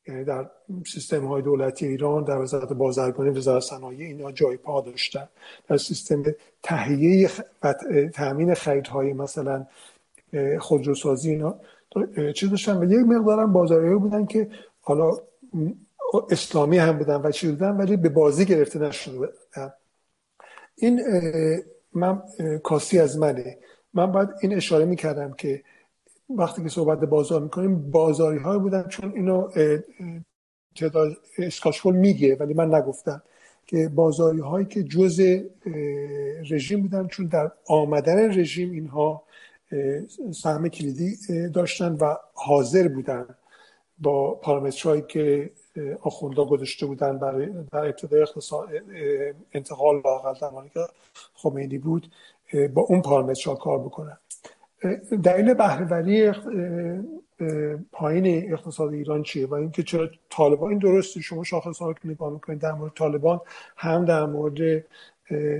یعنی 0.08 0.24
در 0.24 0.50
سیستم 0.86 1.26
های 1.26 1.42
دولتی 1.42 1.86
ایران 1.86 2.24
در 2.24 2.39
وزارت 2.39 2.73
بازرگانی 2.73 3.31
وزارت 3.31 3.62
صنایع 3.62 4.07
اینا 4.07 4.33
جای 4.33 4.57
پا 4.57 4.81
داشتن. 4.81 5.28
در 5.68 5.76
سیستم 5.76 6.23
تهیه 6.62 7.31
و 7.62 7.74
تامین 8.15 8.55
خریدهای 8.55 9.12
مثلا 9.12 9.66
خودروسازی 10.60 11.31
اینا 11.31 11.55
چیز 12.34 12.50
داشتن 12.50 12.78
و 12.78 12.92
یک 12.92 13.07
مقدارم 13.07 13.52
بازاریایی 13.52 13.99
بودن 13.99 14.26
که 14.26 14.50
حالا 14.81 15.10
اسلامی 16.31 16.78
هم 16.78 16.99
بودن 16.99 17.16
و 17.16 17.31
چی 17.31 17.49
بودن 17.49 17.70
ولی 17.70 17.97
به 17.97 18.08
بازی 18.08 18.44
گرفته 18.44 18.78
نشده 18.78 19.28
این 20.76 21.02
من 21.92 22.23
کاسی 22.62 22.99
از 22.99 23.18
منه. 23.18 23.58
من 23.94 24.12
باید 24.12 24.28
این 24.41 24.55
اشاره 24.55 24.84
می‌کردم 24.84 25.33
که 25.33 25.62
وقتی 26.38 26.62
که 26.62 26.68
صحبت 26.68 26.98
بازار 26.98 27.40
می‌کنیم 27.42 27.90
بازاری 27.90 28.38
های 28.38 28.58
بودن 28.58 28.88
چون 28.88 29.12
اینو 29.14 29.48
اسکاشفول 31.38 31.96
میگه 31.96 32.36
ولی 32.36 32.54
من 32.54 32.74
نگفتم 32.74 33.22
که 33.66 33.88
بازاری 33.88 34.40
هایی 34.40 34.66
که 34.66 34.82
جز 34.82 35.20
رژیم 36.50 36.82
بودن 36.82 37.06
چون 37.06 37.26
در 37.26 37.50
آمدن 37.66 38.38
رژیم 38.38 38.70
اینها 38.70 39.22
سهم 40.32 40.68
کلیدی 40.68 41.16
داشتن 41.48 41.92
و 41.92 42.16
حاضر 42.34 42.88
بودن 42.88 43.26
با 43.98 44.34
پارامترهایی 44.34 45.02
که 45.08 45.50
آخوندا 46.02 46.44
گذاشته 46.44 46.86
بودن 46.86 47.18
برای 47.18 47.46
در 47.72 47.84
ابتدای 47.84 48.26
انتقال 49.52 50.02
لاقل 50.04 50.34
زمانی 50.40 50.68
که 50.68 50.80
خمینی 51.34 51.78
بود 51.78 52.12
با 52.74 52.82
اون 52.82 53.02
پارامترها 53.02 53.54
کار 53.54 53.78
بکنن. 53.78 54.18
دلیل 55.24 55.54
بهرهوری 55.54 56.32
پایین 57.92 58.52
اقتصاد 58.52 58.92
ایران 58.92 59.22
چیه؟ 59.22 59.46
و 59.46 59.54
اینکه 59.54 59.82
چرا 59.82 60.08
طالبان 60.30 60.70
این 60.70 60.78
درسته 60.78 61.20
شما 61.20 61.44
شاخص 61.44 61.78
ها 61.78 61.92
که 61.92 62.00
نگاه 62.04 62.32
می‌کنید 62.32 62.58
در 62.58 62.72
مورد 62.72 62.92
طالبان 62.94 63.40
هم 63.76 64.04
در 64.04 64.26
مورد 64.26 64.84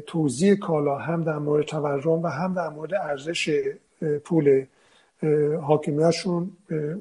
توزیع 0.07 0.55
کالا 0.55 0.99
هم 0.99 1.25
در 1.25 1.39
مورد 1.39 1.65
تورم 1.65 2.23
و 2.23 2.27
هم 2.27 2.55
در 2.55 2.69
مورد 2.69 2.95
ارزش 2.95 3.63
پول 4.25 4.65
حاکمیتشون 5.63 6.51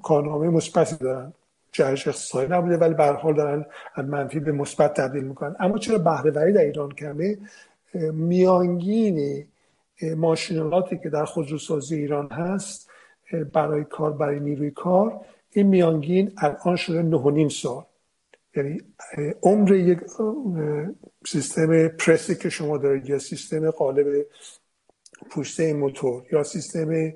کارنامه 0.03 0.49
مثبتی 0.49 0.95
دارن. 0.95 1.33
جهش 1.71 2.07
اقتصادی 2.07 2.53
نبوده 2.53 2.77
ولی 2.77 2.93
به 2.93 3.05
حال 3.05 3.33
دارن 3.33 3.65
از 3.95 4.05
منفی 4.05 4.39
به 4.39 4.51
مثبت 4.51 4.93
تبدیل 4.93 5.23
می‌کنن. 5.23 5.55
اما 5.59 5.77
چرا 5.77 5.97
بهرهوری 5.97 6.53
در 6.53 6.61
ایران 6.61 6.91
کمه؟ 6.91 7.37
میانگین 8.13 9.45
ماشینالاتی 10.01 10.97
که 11.03 11.09
در 11.09 11.25
خودروسازی 11.25 11.95
ایران 11.95 12.31
هست 12.31 12.89
برای 13.53 13.83
کار 13.83 14.13
برای 14.13 14.39
نیروی 14.39 14.71
کار 14.71 15.25
این 15.51 15.67
میانگین 15.67 16.31
الان 16.37 16.75
شده 16.75 17.01
نه 17.01 17.49
سال. 17.49 17.85
یعنی 18.55 18.81
عمر 19.43 19.71
یک 19.71 19.99
سیستم 21.27 21.87
پرسی 21.87 22.35
که 22.35 22.49
شما 22.49 22.77
دارید 22.77 23.09
یا 23.09 23.19
سیستم 23.19 23.71
قالب 23.71 24.25
پوسته 25.29 25.73
موتور 25.73 26.23
یا 26.31 26.43
سیستم 26.43 27.13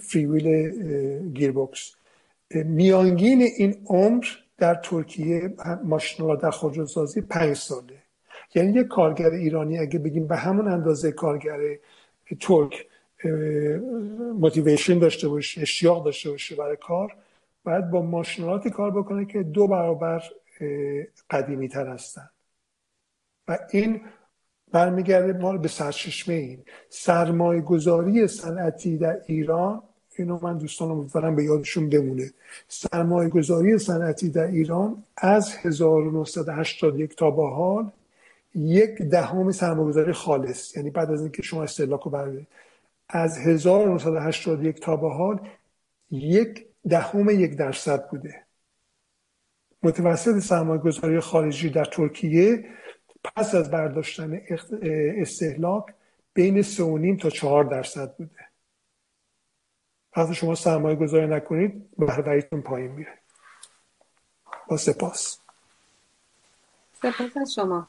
فریویل 0.00 0.70
گیربکس. 1.32 1.94
میانگین 2.54 3.42
این 3.42 3.82
عمر 3.86 4.24
در 4.58 4.74
ترکیه 4.74 5.54
ماشینالات 5.84 6.42
در 6.42 6.50
خودروسازی 6.50 7.20
پنج 7.20 7.56
ساله. 7.56 8.01
یعنی 8.54 8.72
یک 8.72 8.86
کارگر 8.86 9.30
ایرانی 9.30 9.78
اگه 9.78 9.98
بگیم 9.98 10.26
به 10.26 10.36
همون 10.36 10.68
اندازه 10.68 11.12
کارگر 11.12 11.58
ترک 12.40 12.86
موتیویشن 14.34 14.98
داشته 14.98 15.28
باشه 15.28 15.60
اشتیاق 15.60 16.04
داشته 16.04 16.30
باشه 16.30 16.56
برای 16.56 16.76
کار 16.76 17.16
باید 17.64 17.90
با 17.90 18.02
ماشینالاتی 18.02 18.70
کار 18.70 18.90
بکنه 18.90 19.24
که 19.24 19.42
دو 19.42 19.66
برابر 19.66 20.22
قدیمی 21.30 21.68
تر 21.68 21.86
هستن. 21.86 22.28
و 23.48 23.58
این 23.70 24.00
برمیگرده 24.72 25.32
ما 25.32 25.56
به 25.56 25.68
سرچشمه 25.68 26.34
این. 26.34 26.64
سرمایه 26.88 27.60
گذاری 27.60 28.26
صنعتی 28.26 28.96
در 28.96 29.20
ایران 29.26 29.82
اینو 30.16 30.38
من 30.42 30.58
دوستانم 30.58 30.90
امیدوارم 30.90 31.36
به 31.36 31.44
یادشون 31.44 31.88
بمونه. 31.88 32.30
سرمایه 32.68 33.28
گذاری 33.28 33.78
صنعتی 33.78 34.30
در 34.30 34.46
ایران 34.46 35.04
از 35.16 35.56
1981 35.56 37.16
تا 37.16 37.30
به 37.30 37.50
حال 37.50 37.90
یک 38.54 39.02
دهم 39.02 39.50
سرمایه‌گذاری 39.50 40.12
خالص 40.12 40.76
یعنی 40.76 40.90
بعد 40.90 41.10
از 41.10 41.20
اینکه 41.20 41.42
شما 41.42 41.62
استهلاک 41.62 42.00
رو 42.00 42.10
بردارید 42.10 42.46
از 43.08 43.38
1981 43.38 44.80
تا 44.80 44.96
به 44.96 45.10
حال 45.10 45.48
یک 46.10 46.66
دهم 46.88 47.30
یک 47.30 47.56
درصد 47.56 48.08
بوده. 48.08 48.42
متوسط 49.82 50.38
سرمایه 50.38 50.80
گذاری 50.80 51.20
خارجی 51.20 51.70
در 51.70 51.84
ترکیه 51.84 52.64
پس 53.24 53.54
از 53.54 53.70
برداشتن 53.70 54.40
استهلاک 55.20 55.84
بین 56.34 56.62
3.5 56.62 57.22
تا 57.22 57.30
4 57.30 57.64
درصد 57.64 58.16
بوده. 58.16 58.48
وقتی 60.16 60.34
شما 60.34 60.54
سرمایه 60.54 60.96
گذاری 60.96 61.26
نکنید 61.26 61.90
بهرهوریتون 61.98 62.62
پایین 62.62 62.92
میره. 62.92 63.18
با 64.68 64.76
سپاس. 64.76 65.38
سپاس 66.94 67.36
از 67.36 67.54
شما. 67.54 67.88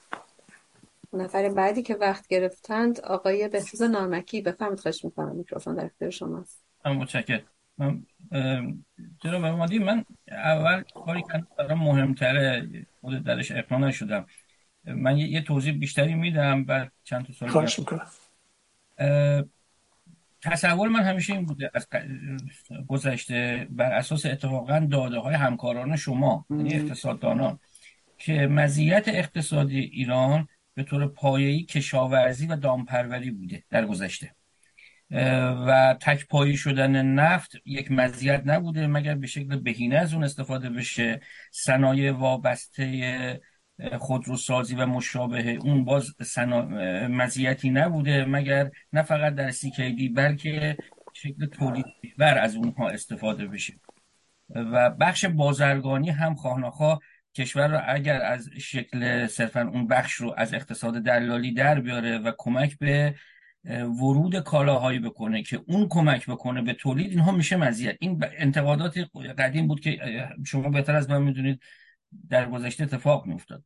نفر 1.16 1.50
بعدی 1.50 1.83
که 1.83 1.95
وقت 1.95 2.27
گرفتند 2.27 3.00
آقای 3.00 3.48
بهروز 3.48 3.82
نارمکی. 3.82 4.42
بفرمید 4.42 4.80
خواهش 4.80 5.06
می‌کنم. 5.06 5.35
میکروفون 5.35 5.75
در 5.75 5.85
اختیار 5.85 6.11
شماست. 6.11 6.64
من 6.85 6.92
متشکرم. 6.92 7.43
من 7.77 8.03
جناب 9.24 9.45
مادی 9.45 9.80
من 9.80 10.06
اول 10.27 10.83
کاری 11.06 11.22
که 11.22 11.43
برام 11.58 11.80
مهمتره 11.80 12.67
خود 13.01 13.24
درش 13.24 13.51
اقنا 13.51 13.77
نشدم. 13.77 14.25
من 14.85 15.17
یه, 15.17 15.42
توضیح 15.42 15.74
بیشتری 15.74 16.14
میدم 16.14 16.64
بعد 16.64 16.92
چند 17.03 17.25
تا 17.25 17.33
سال 17.33 17.50
خواهش 17.50 17.80
می‌کنم. 17.80 18.08
تصور 20.42 20.88
من 20.90 21.00
همیشه 21.00 21.33
این 21.33 21.45
بوده 21.45 21.72
از 21.74 21.88
گذشته 22.88 23.67
بر 23.69 23.92
اساس 23.92 24.25
اتفاقا 24.25 24.88
داده 24.92 25.19
های 25.19 25.35
همکاران 25.35 25.95
شما 25.95 26.45
یعنی 26.50 26.74
اقتصاددانان 26.74 27.59
که 28.17 28.48
مزیت 28.48 29.08
اقتصادی 29.08 29.80
ایران 29.80 30.48
به 30.76 30.84
طور 30.84 31.08
پایه‌ای 31.08 31.64
کشاورزی 31.64 32.48
و 32.48 32.56
دامپروری 32.56 33.32
بوده 33.32 33.64
در 33.69 33.85
گذشته. 33.85 34.35
و 35.68 35.98
تک 36.02 36.27
پایی 36.27 36.58
شدن 36.58 37.06
نفت 37.06 37.52
یک 37.66 37.92
مزیت 37.92 38.42
نبوده 38.45 38.88
مگر 38.88 39.16
به 39.16 39.27
شکل 39.27 39.60
بهینه 39.60 39.98
از 39.98 40.14
اون 40.14 40.24
استفاده 40.24 40.69
بشه. 40.69 41.22
صنایع 41.52 42.11
وابسته 42.11 43.42
خودروسازی 44.00 44.76
و 44.76 44.85
مشابه 44.85 45.50
اون 45.52 45.85
باز 45.85 46.16
مزیتی 47.10 47.69
نبوده 47.69 48.26
مگر 48.26 48.72
نه 48.93 49.02
فقط 49.02 49.35
در 49.35 49.52
سیکیدی 49.52 50.10
بلکه 50.10 50.77
شکل 51.14 51.45
تولید 51.45 51.85
بر 52.18 52.38
از 52.38 52.56
اونها 52.56 52.90
استفاده 52.90 53.48
بشه. 53.48 53.74
و 54.50 54.90
بخش 54.90 55.26
بازرگانی 55.26 56.10
هم 56.10 56.35
خواهناخواه 56.35 57.00
کشور 57.36 57.68
رو 57.68 57.82
اگر 57.88 58.22
از 58.22 58.50
شکل 58.50 59.28
صرفا 59.28 59.62
اون 59.62 59.88
بخش 59.88 60.14
رو 60.14 60.34
از 60.38 60.53
اقتصاد 60.53 61.02
دلالی 61.02 61.53
در 61.53 61.80
بیاره 61.80 62.18
و 62.18 62.32
کمک 62.38 62.78
به 62.78 63.16
ورود 63.84 64.40
کالاهایی 64.40 65.00
بکنه 65.00 65.44
که 65.44 65.62
اون 65.68 65.88
کمک 65.90 66.26
بکنه 66.26 66.62
به 66.62 66.74
تولید 66.74 67.10
اینها 67.10 67.32
میشه 67.32 67.56
مزیت. 67.56 67.98
این 68.00 68.24
انتقادات 68.38 68.98
قدیم 69.38 69.68
بود 69.68 69.80
که 69.80 70.00
شما 70.45 70.70
بهتر 70.70 70.95
از 70.95 71.10
من 71.10 71.22
می‌دونید 71.22 71.62
در 72.30 72.50
گذشته 72.50 72.84
اتفاق 72.84 73.26
میافتاد. 73.26 73.64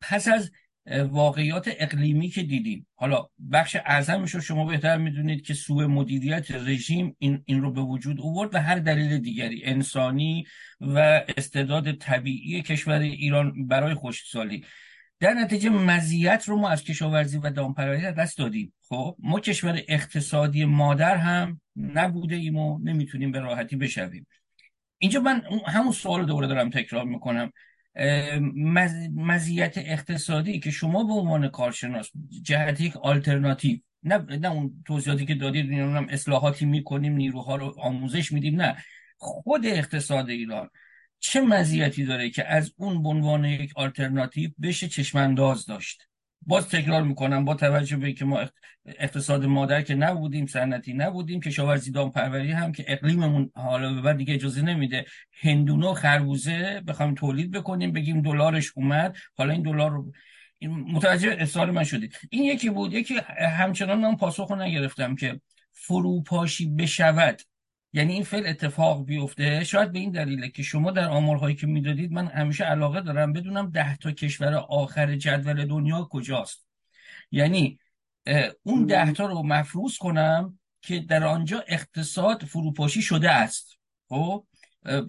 پس 0.00 0.28
از 0.28 0.50
واقعیات 0.86 1.68
اقلیمی 1.78 2.28
که 2.28 2.42
دیدیم. 2.42 2.86
حالا 2.94 3.26
بخش 3.52 3.76
اعظمش 3.76 4.34
رو 4.34 4.40
شما 4.40 4.64
بهتر 4.64 4.96
می‌دونید 4.96 5.42
که 5.42 5.54
سوء 5.54 5.86
مدیریت 5.86 6.50
رژیم 6.50 7.16
این, 7.18 7.42
این 7.46 7.62
رو 7.62 7.72
به 7.72 7.80
وجود 7.80 8.20
اوورد 8.20 8.54
و 8.54 8.58
هر 8.58 8.78
دلیل 8.78 9.18
دیگری 9.18 9.64
انسانی 9.64 10.44
و 10.80 11.24
استعداد 11.36 11.92
طبیعی 11.92 12.62
کشور 12.62 12.98
ایران 12.98 13.66
برای 13.66 13.94
خشکسالی. 13.94 14.64
در 15.20 15.34
نتیجه 15.34 15.68
مزیت 15.68 16.44
رو 16.46 16.56
ما 16.56 16.68
از 16.68 16.84
کشاورزی 16.84 17.38
و 17.38 17.50
دامپروری 17.50 18.00
دست 18.00 18.38
دادیم. 18.38 18.72
خب 18.88 19.16
ما 19.18 19.40
کشور 19.40 19.82
اقتصادی 19.88 20.64
مادر 20.64 21.16
هم 21.16 21.60
نبوده 21.76 22.36
ایم 22.36 22.56
و 22.56 22.78
نمی‌تونیم 22.82 23.32
به 23.32 23.40
راحتی 23.40 23.76
بشویم. 23.76 24.26
اینجا 24.98 25.20
من 25.20 25.42
همون 25.66 25.92
سوال 25.92 26.26
دوباره 26.26 26.46
دارم 26.46 26.70
تکرار 26.70 27.04
می‌کنم. 27.04 27.52
مزیت 29.14 29.78
اقتصادی 29.78 30.60
که 30.60 30.70
شما 30.70 31.04
به 31.04 31.12
عنوان 31.12 31.48
کارشناس 31.48 32.10
جهت 32.42 32.80
یک 32.80 32.96
آلترناتیو 32.96 33.78
نه 34.02 34.18
نه 34.18 34.52
اون 34.52 34.82
توضیحاتی 34.86 35.26
که 35.26 35.34
دادید 35.34 35.72
هم 35.72 36.06
اصلاحاتی 36.10 36.64
می‌کنیم 36.64 37.12
نیروها 37.12 37.56
رو 37.56 37.74
آموزش 37.78 38.32
میدیم 38.32 38.60
نه. 38.62 38.76
خود 39.16 39.66
اقتصاد 39.66 40.30
ایران 40.30 40.70
چه 41.18 41.40
مزیتی 41.40 42.04
داره 42.04 42.30
که 42.30 42.48
از 42.48 42.72
اون 42.76 43.02
به 43.02 43.08
عنوان 43.08 43.44
یک 43.44 43.72
آلترناتیو 43.76 44.50
بشه 44.62 44.88
چشمانداز 44.88 45.66
داشت؟ 45.66 46.08
باز 46.46 46.68
تکرار 46.68 47.02
می‌کنم 47.02 47.44
با 47.44 47.54
توجه 47.54 47.96
به 47.96 48.12
که 48.12 48.24
ما 48.24 48.44
اقتصاد 48.86 49.44
مادر 49.44 49.82
که 49.82 49.94
نبودیم 49.94 50.46
صنعتی 50.46 50.94
نبودیم 50.94 51.40
کشاورزی 51.40 51.90
دام 51.90 52.10
پروری 52.10 52.52
هم 52.52 52.72
که 52.72 52.84
اقلیممون 52.88 53.50
حالا 53.54 53.94
به 53.94 54.00
بعد 54.00 54.16
دیگه 54.16 54.34
اجازه 54.34 54.62
نمیده. 54.62 55.04
هندونه 55.42 55.94
خربوزه 55.94 56.82
بخوایم 56.86 57.14
تولید 57.14 57.50
بکنیم 57.50 57.92
بگیم 57.92 58.22
دلارش 58.22 58.72
اومد. 58.76 59.16
حالا 59.36 59.52
این 59.52 59.62
دلار 59.62 59.90
رو 59.90 60.12
متوجه 60.68 61.36
اصرار 61.38 61.70
من 61.70 61.84
شدید. 61.84 62.18
این 62.30 62.44
یکی 62.44 62.70
بود. 62.70 62.92
یکی 62.92 63.14
همچنان 63.58 64.00
من 64.00 64.16
پاسخ 64.16 64.52
نگرفتم 64.52 65.14
که 65.14 65.40
فروپاشی 65.72 66.66
بشود. 66.66 67.40
یعنی 67.96 68.12
این 68.12 68.24
فعل 68.24 68.46
اتفاق 68.46 69.04
بیفته. 69.04 69.64
شاید 69.64 69.92
به 69.92 69.98
این 69.98 70.10
دلیله 70.10 70.48
که 70.48 70.62
شما 70.62 70.90
در 70.90 71.08
آمارهایی 71.08 71.56
که 71.56 71.66
می‌دادید 71.66 72.12
من 72.12 72.26
همیشه 72.26 72.64
علاقه 72.64 73.00
دارم 73.00 73.32
بدونم 73.32 73.70
ده 73.70 73.96
تا 73.96 74.12
کشور 74.12 74.54
آخر 74.54 75.16
جدول 75.16 75.64
دنیا 75.64 76.08
کجاست. 76.10 76.66
یعنی 77.30 77.78
اون 78.62 78.86
ده 78.86 79.12
تا 79.12 79.26
رو 79.26 79.42
مفروض 79.42 79.98
کنم 79.98 80.58
که 80.82 81.00
در 81.00 81.24
آنجا 81.24 81.64
اقتصاد 81.68 82.44
فروپاشی 82.44 83.02
شده 83.02 83.30
است. 83.30 83.78
خب؟ 84.08 84.44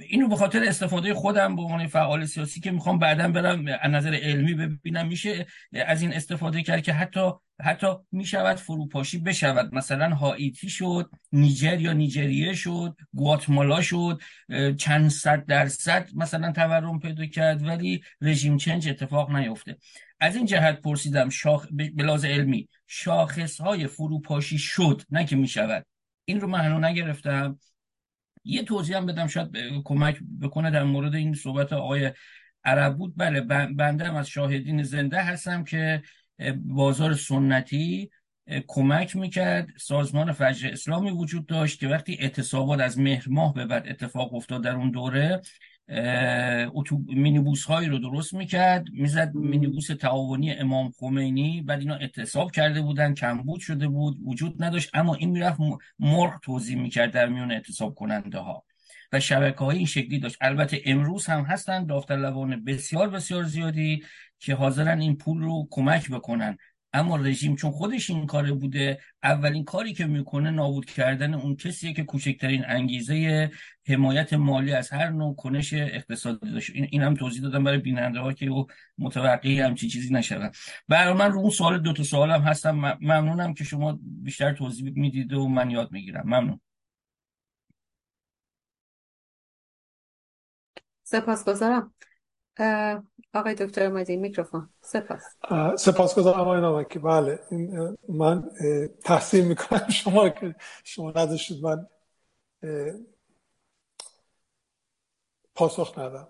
اینو 0.10 0.28
به 0.28 0.36
خاطر 0.36 0.64
استفاده 0.64 1.14
خودم 1.14 1.56
به 1.56 1.62
عنوان 1.62 1.88
فعال 1.88 2.26
سیاسی 2.26 2.60
که 2.60 2.72
می‌خوام 2.72 3.00
بعدا 3.00 3.28
برم 3.28 3.66
از 3.82 3.92
نظر 3.92 4.16
علمی 4.16 4.54
ببینم 4.54 5.08
میشه 5.08 5.46
از 5.86 6.02
این 6.02 6.14
استفاده 6.14 6.64
کرد 6.64 6.84
که 6.84 6.94
حتی 6.94 7.32
حتی 7.62 7.88
می‌شود 8.12 8.58
فروپاشی 8.58 9.18
بشود. 9.18 9.76
مثلا 9.76 10.16
هایتی 10.16 10.70
شد 10.70 11.10
نیجر 11.32 11.82
یا 11.82 11.94
نیجریه 11.94 12.54
شد 12.54 12.96
گواتمالا 13.14 13.82
شد 13.82 14.22
چند 14.78 15.10
صد 15.10 15.46
درصد 15.46 16.10
مثلا 16.16 16.52
تورم 16.52 17.00
پیدا 17.00 17.26
کرد 17.26 17.68
ولی 17.68 18.02
رژیم 18.22 18.58
چنج 18.58 18.90
اتفاق 18.90 19.36
نیفته. 19.36 19.78
از 20.20 20.36
این 20.36 20.46
جهت 20.46 20.82
پرسیدم 20.82 21.30
شاخ... 21.30 21.68
بلاز 21.96 22.26
علمی 22.26 22.70
شاخص 22.88 23.62
های 23.62 23.88
فروپاشی 23.88 24.58
شد 24.58 25.02
نه 25.10 25.26
که 25.26 25.36
می‌شود. 25.36 25.86
این 26.26 26.42
رو 26.42 26.48
من 26.48 26.86
نگرفتم. 26.86 27.60
یه 28.46 28.64
توضیح 28.64 28.98
هم 28.98 29.06
بدم 29.06 29.28
شاید 29.28 29.58
کمک 29.84 30.20
بکنه 30.42 30.72
در 30.72 30.84
مورد 30.84 31.16
این 31.16 31.34
صحبت 31.34 31.74
آقای 31.74 32.12
عرب 32.64 32.98
بود. 32.98 33.14
بله 33.18 33.42
بنده 33.76 34.06
هم 34.06 34.16
از 34.16 34.28
شاهدین 34.28 34.84
زنده 34.84 35.24
هستم 35.24 35.64
که 35.64 36.02
بازار 36.56 37.14
سنتی 37.14 38.10
کمک 38.68 39.16
می‌کرد. 39.16 39.68
سازمان 39.78 40.32
فجر 40.32 40.70
اسلامی 40.72 41.12
وجود 41.12 41.46
داشت 41.46 41.80
که 41.80 41.88
وقتی 41.88 42.18
اعتصابات 42.20 42.80
از 42.80 43.00
مهر 43.00 43.30
ماه 43.30 43.54
به 43.54 43.66
بعد 43.66 43.88
اتفاق 43.88 44.34
افتاد 44.34 44.64
در 44.64 44.76
اون 44.76 44.92
دوره 44.92 45.42
مینیبوس 47.08 47.64
هایی 47.64 47.90
رو 47.90 47.98
درست 47.98 48.34
می‌کرد 48.34 48.86
می‌زد 48.92 49.36
مینیبوس 49.36 49.88
تعاونی 49.88 50.52
امام 50.52 50.92
خمینی 50.92 51.62
بعد 51.62 51.80
اینا 51.80 51.96
اعتصاب 51.96 52.52
کرده 52.52 52.82
بودن 52.82 53.14
کمبود 53.14 53.60
شده 53.60 53.88
بود 53.88 54.18
وجود 54.26 54.64
نداشت 54.64 54.90
اما 54.94 55.16
این 55.16 55.30
می‌رفت 55.30 55.60
مرغ 56.00 56.40
توضیح 56.40 56.78
می‌کرد 56.78 57.12
در 57.12 57.30
میون 57.30 57.52
اعتصاب 57.52 57.96
کننده 57.96 58.38
ها 58.38 58.64
و 59.12 59.20
شبکه 59.20 59.60
های 59.60 59.78
این 59.78 59.86
شکلی 59.86 60.20
داشت. 60.20 60.38
البته 60.42 60.82
امروز 60.86 61.26
هم 61.26 61.42
هستن 61.42 61.86
داوطلبان 61.86 62.64
بسیار 62.64 63.10
بسیار 63.10 63.44
زیادی 63.44 64.04
که 64.40 64.56
حاضرن 64.56 65.02
این 65.02 65.18
پول 65.18 65.42
رو 65.42 65.68
کمک 65.72 66.10
بکنن. 66.10 66.58
اما 66.96 67.16
رژیم 67.18 67.56
چون 67.56 67.72
خودش 67.72 68.10
این 68.10 68.26
کاره 68.26 68.54
بوده 68.54 69.00
اولین 69.24 69.64
کاری 69.64 69.94
که 69.94 70.06
می‌کنه 70.06 70.52
نابود 70.52 70.86
کردن 70.86 71.34
اون 71.34 71.56
کسیه 71.56 71.94
که 71.94 72.04
کوچکترین 72.04 72.66
انگیزه 72.68 73.52
حمایت 73.88 74.34
مالی 74.34 74.74
از 74.74 74.90
هر 74.90 75.10
نوع 75.10 75.36
کنش 75.36 75.74
اقتصادی 75.74 76.52
داشت. 76.52 76.72
این, 76.74 77.02
هم 77.02 77.14
توضیح 77.14 77.42
دادم 77.42 77.64
برای 77.64 77.78
بیننده 77.78 78.20
ها 78.20 78.34
که 78.34 78.50
متوقعی 78.98 79.60
همچی 79.62 79.88
چیزی 79.90 80.14
نشدن 80.14 80.52
برای 80.88 81.14
من 81.14 81.32
رو 81.32 81.40
اون 81.40 81.50
سوال 81.50 81.82
دو 81.82 81.94
تا 81.94 82.04
سوالم 82.04 82.42
هستم. 82.42 82.76
ممنونم 83.02 83.54
که 83.54 83.64
شما 83.64 84.00
بیشتر 84.02 84.54
توضیح 84.54 84.92
می‌دید 84.96 85.34
و 85.34 85.48
من 85.48 85.72
یاد 85.72 85.92
می‌گیرم. 85.92 86.24
ممنون. 86.26 86.60
سپاسگزارم. 91.04 91.94
آقای 93.34 93.56
دکتر 93.56 93.90
مدین 93.90 94.20
میکروفون. 94.20 94.70
سپاس. 94.82 95.24
سپاس 95.78 96.16
گذارم 96.16 96.40
آقای 96.40 96.62
نامکی 96.62 97.00
بله 97.00 97.40
من 98.10 98.50
تحصیل 99.04 99.46
می‌کنم 99.46 99.90
شما 99.90 100.30
که 100.30 100.56
شما 100.84 101.10
نداشتید. 101.10 101.64
من 101.64 101.88
پاسخ 105.56 106.00
ندم. 106.00 106.28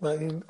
و 0.00 0.06
این 0.06 0.42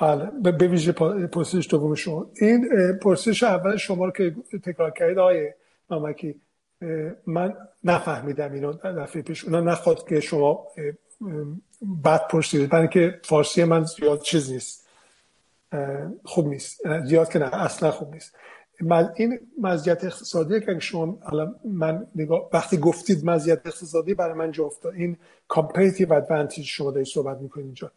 بله 0.00 0.30
به 0.42 0.68
ویژه 0.68 0.92
پرسش 1.26 1.68
دوم 1.70 1.94
شما. 1.94 2.30
این 2.40 2.68
پرسش 3.02 3.42
اول 3.42 3.76
شما 3.76 4.04
رو 4.04 4.10
که 4.10 4.36
تکرار 4.64 4.90
کردید 4.90 5.18
آقای 5.18 5.52
نامکی 5.90 6.40
من 7.26 7.56
نفهمیدم 7.84 8.52
اینو 8.52 8.72
دفعه 8.72 9.22
پیش. 9.22 9.44
اونا 9.44 9.60
نخواد 9.60 10.08
که 10.08 10.20
شما 10.20 10.66
بعد 11.82 12.28
پرسیدید 12.28 12.70
برای 12.70 12.88
که 12.88 13.20
فارسی 13.24 13.64
من 13.64 13.84
زیاد 13.84 14.20
چیز 14.20 14.52
نیست. 14.52 14.88
خوب 16.24 16.48
نیست. 16.48 16.80
زیاد 17.06 17.28
که 17.32 17.38
نه 17.38 17.54
اصلا 17.54 17.90
خوب 17.90 18.14
نیست. 18.14 18.36
این 19.16 19.38
مزیت 19.60 20.04
اقتصادی 20.04 20.60
که 20.60 20.78
شما 20.78 21.18
الان 21.22 21.54
من 21.64 22.06
نگاه 22.14 22.48
وقتی 22.52 22.76
گفتید 22.76 23.24
مزیت 23.24 23.66
اقتصادی 23.66 24.14
برای 24.14 24.34
من 24.34 24.52
جا 24.52 24.70
این 24.94 25.16
competitive 25.52 26.08
advantage 26.08 26.60
شما 26.60 26.90
دارید 26.90 27.06
صحبت 27.06 27.38
می‌کنید 27.38 27.66
اینجا. 27.66 27.90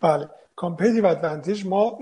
بله. 0.00 0.28
competitive 0.60 1.04
advantage 1.04 1.66
ما 1.66 1.98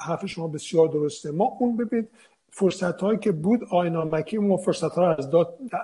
حرف 0.00 0.26
شما 0.26 0.48
بسیار 0.48 0.88
درسته. 0.88 1.30
ما 1.30 1.56
اون 1.58 1.76
ببینید 1.76 2.08
فرصت 2.56 3.00
هایی 3.00 3.18
که 3.18 3.32
بود 3.32 3.60
آینامکی 3.70 4.38
ما 4.38 4.56
فرصت 4.56 4.92
ها 4.92 5.14
از, 5.14 5.28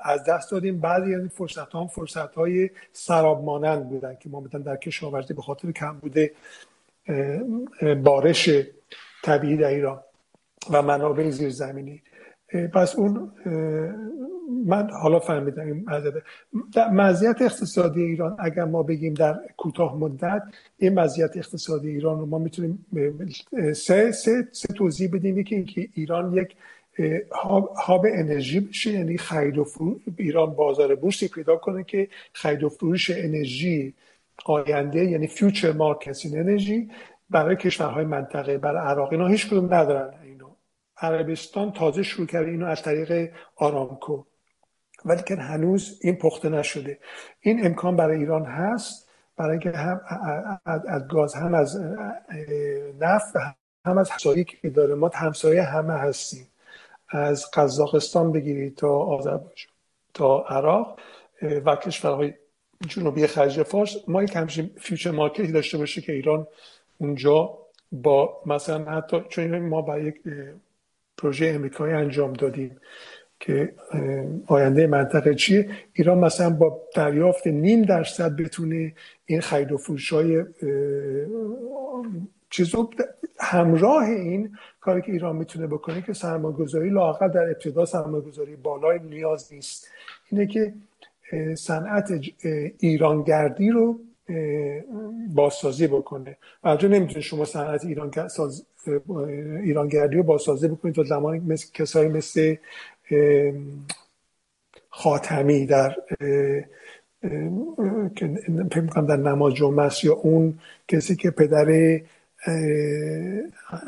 از 0.05 0.25
دست 0.25 0.51
دادیم. 0.51 0.81
بعضی 0.81 1.15
از 1.15 1.21
این 1.21 1.29
فرصت 1.29 1.73
ها 1.73 1.87
فرصت 1.87 2.35
های 2.35 2.71
سراب 2.93 3.45
مانند 3.45 3.89
بودن 3.89 4.17
که 4.21 4.29
ما 4.29 4.41
مثلا 4.41 4.61
در 4.61 4.77
کشاورزی 4.77 5.35
به 5.35 5.43
خاطر 5.43 5.73
کم 5.73 5.99
بوده 5.99 6.33
بارش 8.05 8.51
طبیعی 9.23 9.57
در 9.57 9.69
ایران 9.69 10.01
و 10.71 10.83
منابع 10.83 11.31
زیرزمینی. 11.31 12.03
پس 12.73 12.97
اون 12.97 13.33
من 14.67 14.91
حالا 14.91 15.19
فهمیدم 15.19 15.63
این 15.63 15.87
مزیت 16.93 17.43
اقتصادی 17.43 18.03
ایران 18.03 18.37
اگر 18.39 18.65
ما 18.65 18.83
بگیم 18.83 19.15
در 19.15 19.41
کوتاه 19.57 19.97
مدت 19.97 20.43
این 20.79 20.95
مزیت 20.95 21.37
اقتصادی 21.37 21.89
ایران 21.89 22.19
رو 22.19 22.27
ما 22.27 22.39
می‌تونیم 22.39 22.87
سه, 23.73 24.13
سه, 24.13 24.49
سه 24.53 24.75
توضیح 24.75 25.11
بدیم. 25.13 25.45
که 25.45 25.57
اینکه 25.57 25.89
ایران 25.95 26.33
یک 26.33 26.57
hub 27.77 28.07
انرژی 28.13 28.61
بشه 28.61 28.93
یعنی 28.93 29.19
خرید 29.19 29.59
و 29.59 29.65
فروش 29.65 30.03
ایران 30.17 30.55
بازار 30.55 30.95
بورسی 30.95 31.29
پیدا 31.29 31.57
کنه 31.57 31.85
که 31.85 32.09
خرید 32.33 32.63
و 32.63 32.69
فروش 32.69 33.11
انرژی 33.11 33.95
آینده 34.45 35.05
یعنی 35.05 35.27
future 35.27 35.73
markets 35.73 36.27
انرژی 36.27 36.91
برای 37.31 37.57
کشورهای 37.57 38.05
منطقه 38.05 38.59
برای 38.59 38.87
عراق 38.87 39.13
اینا 39.13 39.27
هیچ 39.27 39.47
کدوم 39.47 39.75
ندارن. 39.75 40.15
عربستان 41.01 41.73
تازه 41.73 42.03
شروع 42.03 42.27
کرده 42.27 42.51
اینو 42.51 42.67
از 42.67 42.83
طریق 42.83 43.33
آرامکو. 43.57 44.25
ولی 45.05 45.23
که 45.23 45.37
هنوز 45.37 45.99
این 46.03 46.17
پخته 46.17 46.49
نشده. 46.49 46.99
این 47.41 47.67
امکان 47.67 47.97
برای 47.97 48.19
ایران 48.19 48.45
هست 48.45 49.09
برای 49.37 49.51
اینکه 49.51 49.71
هم 49.71 50.01
از 50.65 51.09
گاز 51.09 51.35
هم 51.35 51.55
از 51.55 51.81
نفت 53.01 53.37
هم 53.85 53.99
از 53.99 54.11
همسایه 54.11 54.45
که 54.45 54.71
داره. 54.71 54.95
ما 54.95 55.11
همسایه 55.15 55.63
همه 55.63 55.93
هستیم. 55.93 56.47
از 57.09 57.51
قزاقستان 57.51 58.33
بگیرید 58.33 58.77
تا 58.77 58.89
آذربایجان 58.89 59.73
تا 60.15 60.45
عراق 60.49 60.99
و 61.65 61.77
کشورهای 61.77 62.35
جنوبی 62.89 63.27
خلیج 63.27 63.63
فارس. 63.63 63.97
ما 64.09 64.23
یک 64.23 64.37
همچین 64.37 64.71
فیوچر 64.79 65.11
مارکتی 65.11 65.53
داشته 65.53 65.79
باشه 65.79 66.01
که 66.01 66.13
ایران 66.13 66.47
اونجا 66.99 67.59
با 67.93 68.43
مثلا 68.47 68.85
حتی 68.85 69.25
چون 69.29 69.59
ما 69.59 69.83
با 69.83 69.99
یک 69.99 70.21
پروژه 71.23 71.47
امریکایی 71.47 71.95
انجام 71.95 72.33
دادیم 72.33 72.77
که 73.41 73.73
آینده 74.47 74.87
منطقه 74.87 75.35
چیه؟ 75.35 75.69
ایران 75.93 76.19
مثلا 76.19 76.51
با 76.51 76.83
دریافت 76.95 77.47
نیم 77.47 77.83
درصد 77.83 78.37
بتونه 78.37 78.93
این 79.27 79.41
خرید 79.41 79.73
و 79.73 79.77
فروش 79.77 80.13
های 80.13 80.45
چیزو 82.51 82.91
همراه 83.39 84.05
این 84.05 84.57
کاری 84.81 85.03
که 85.03 85.13
ایران 85.13 85.37
می‌تونه 85.37 85.67
بکنه 85.67 86.03
که 86.03 86.13
سرمایه‌گذاری 86.13 86.91
لاقل 86.91 87.29
در 87.29 87.45
ابتدا 87.45 87.85
سرمایه‌گذاری 87.85 88.57
بالای 88.57 88.99
نیاز 88.99 89.53
نیست. 89.53 89.89
اینه 90.31 90.47
که 90.47 90.75
صنعت 91.55 92.13
ایرانگردی 92.79 93.71
رو 93.71 94.01
بازسازی 95.35 95.87
بکنه. 95.87 96.37
و 96.65 96.79
نمی‌تونه 96.83 97.21
شما 97.21 97.45
صنعت 97.45 97.85
ایران 97.85 98.11
ایرانگردی 99.63 100.17
رو 100.17 100.23
بازسازی 100.23 100.69
بکنید 100.69 100.95
تا 100.95 101.03
زمانی 101.03 101.41
مثل 101.41 101.69
کسایی 101.75 102.09
مثل 102.09 102.57
خاتمی 104.91 105.67
در 105.67 105.97
که 108.17 108.27
در 109.09 109.17
نماز 109.17 109.55
جمعه 109.55 109.91
یا 110.03 110.13
اون 110.13 110.59
کسی 110.89 111.17
که 111.17 111.31
پدر 111.31 112.01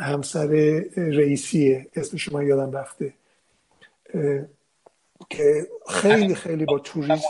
همسر 0.00 0.46
رئیسیه 0.96 1.86
اسمش 1.96 2.32
من 2.32 2.46
یادم 2.46 2.72
رفته 2.72 3.12
که 5.30 5.66
خیلی 5.88 6.34
خیلی 6.34 6.64
با 6.64 6.78
توریسم. 6.78 7.28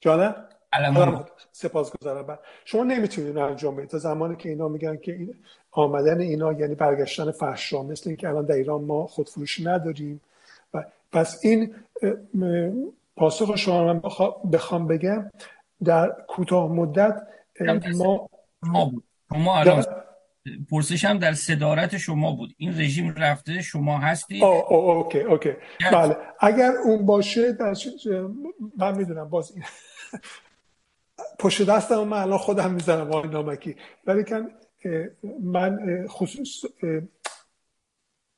جانه؟ 0.00 0.34
سپاس 1.56 1.92
گذارم 1.96 2.38
شما 2.64 2.84
نمی‌تونید 2.84 3.38
انجام 3.38 3.76
بدید. 3.76 3.90
تا 3.90 3.98
زمانی 3.98 4.36
که 4.36 4.48
اینا 4.48 4.68
میگن 4.68 4.96
که 4.96 5.12
این 5.12 5.34
آمدن 5.70 6.20
اینا 6.20 6.52
یعنی 6.52 6.74
برگشتن 6.74 7.30
فحشا 7.30 7.82
مثل 7.82 8.10
اینکه 8.10 8.28
الان 8.28 8.44
در 8.44 8.54
ایران 8.54 8.84
ما 8.84 9.06
خودفروشی 9.06 9.64
نداریم. 9.64 10.20
و 10.74 10.84
پس 11.12 11.40
این 11.42 11.74
پاسخ 13.16 13.56
شما 13.56 13.94
من 13.94 14.02
بخوام 14.52 14.86
بگم 14.86 15.30
در 15.84 16.16
کوتاه 16.28 16.72
مدت 16.72 17.22
ما 17.94 18.28
ما 19.30 19.58
الان 19.58 19.84
پرسشم 20.70 21.18
در 21.18 21.32
صدارت 21.32 21.96
شما 21.96 22.32
بود. 22.32 22.54
این 22.56 22.80
رژیم 22.80 23.14
رفته 23.18 23.62
شما 23.62 23.98
هستی 23.98 24.42
آه 24.42 24.64
آه 24.64 24.96
اوکی 24.96 25.20
اوکی. 25.20 25.52
بله. 25.92 26.16
اگر 26.40 26.72
اون 26.84 27.06
باشه 27.06 27.52
در 27.52 27.74
من 28.78 28.98
می‌دونم 28.98 29.28
باز 29.28 29.52
این 29.54 29.64
پشت 31.38 31.70
دستم 31.70 32.04
من 32.04 32.18
الان 32.18 32.38
خودم 32.38 32.70
می‌زنم 32.72 33.12
آقای 33.12 33.30
نامکی. 33.30 33.76
ولی 34.06 34.24
کن 34.24 34.50
من 35.42 35.78
خصوص 36.08 36.64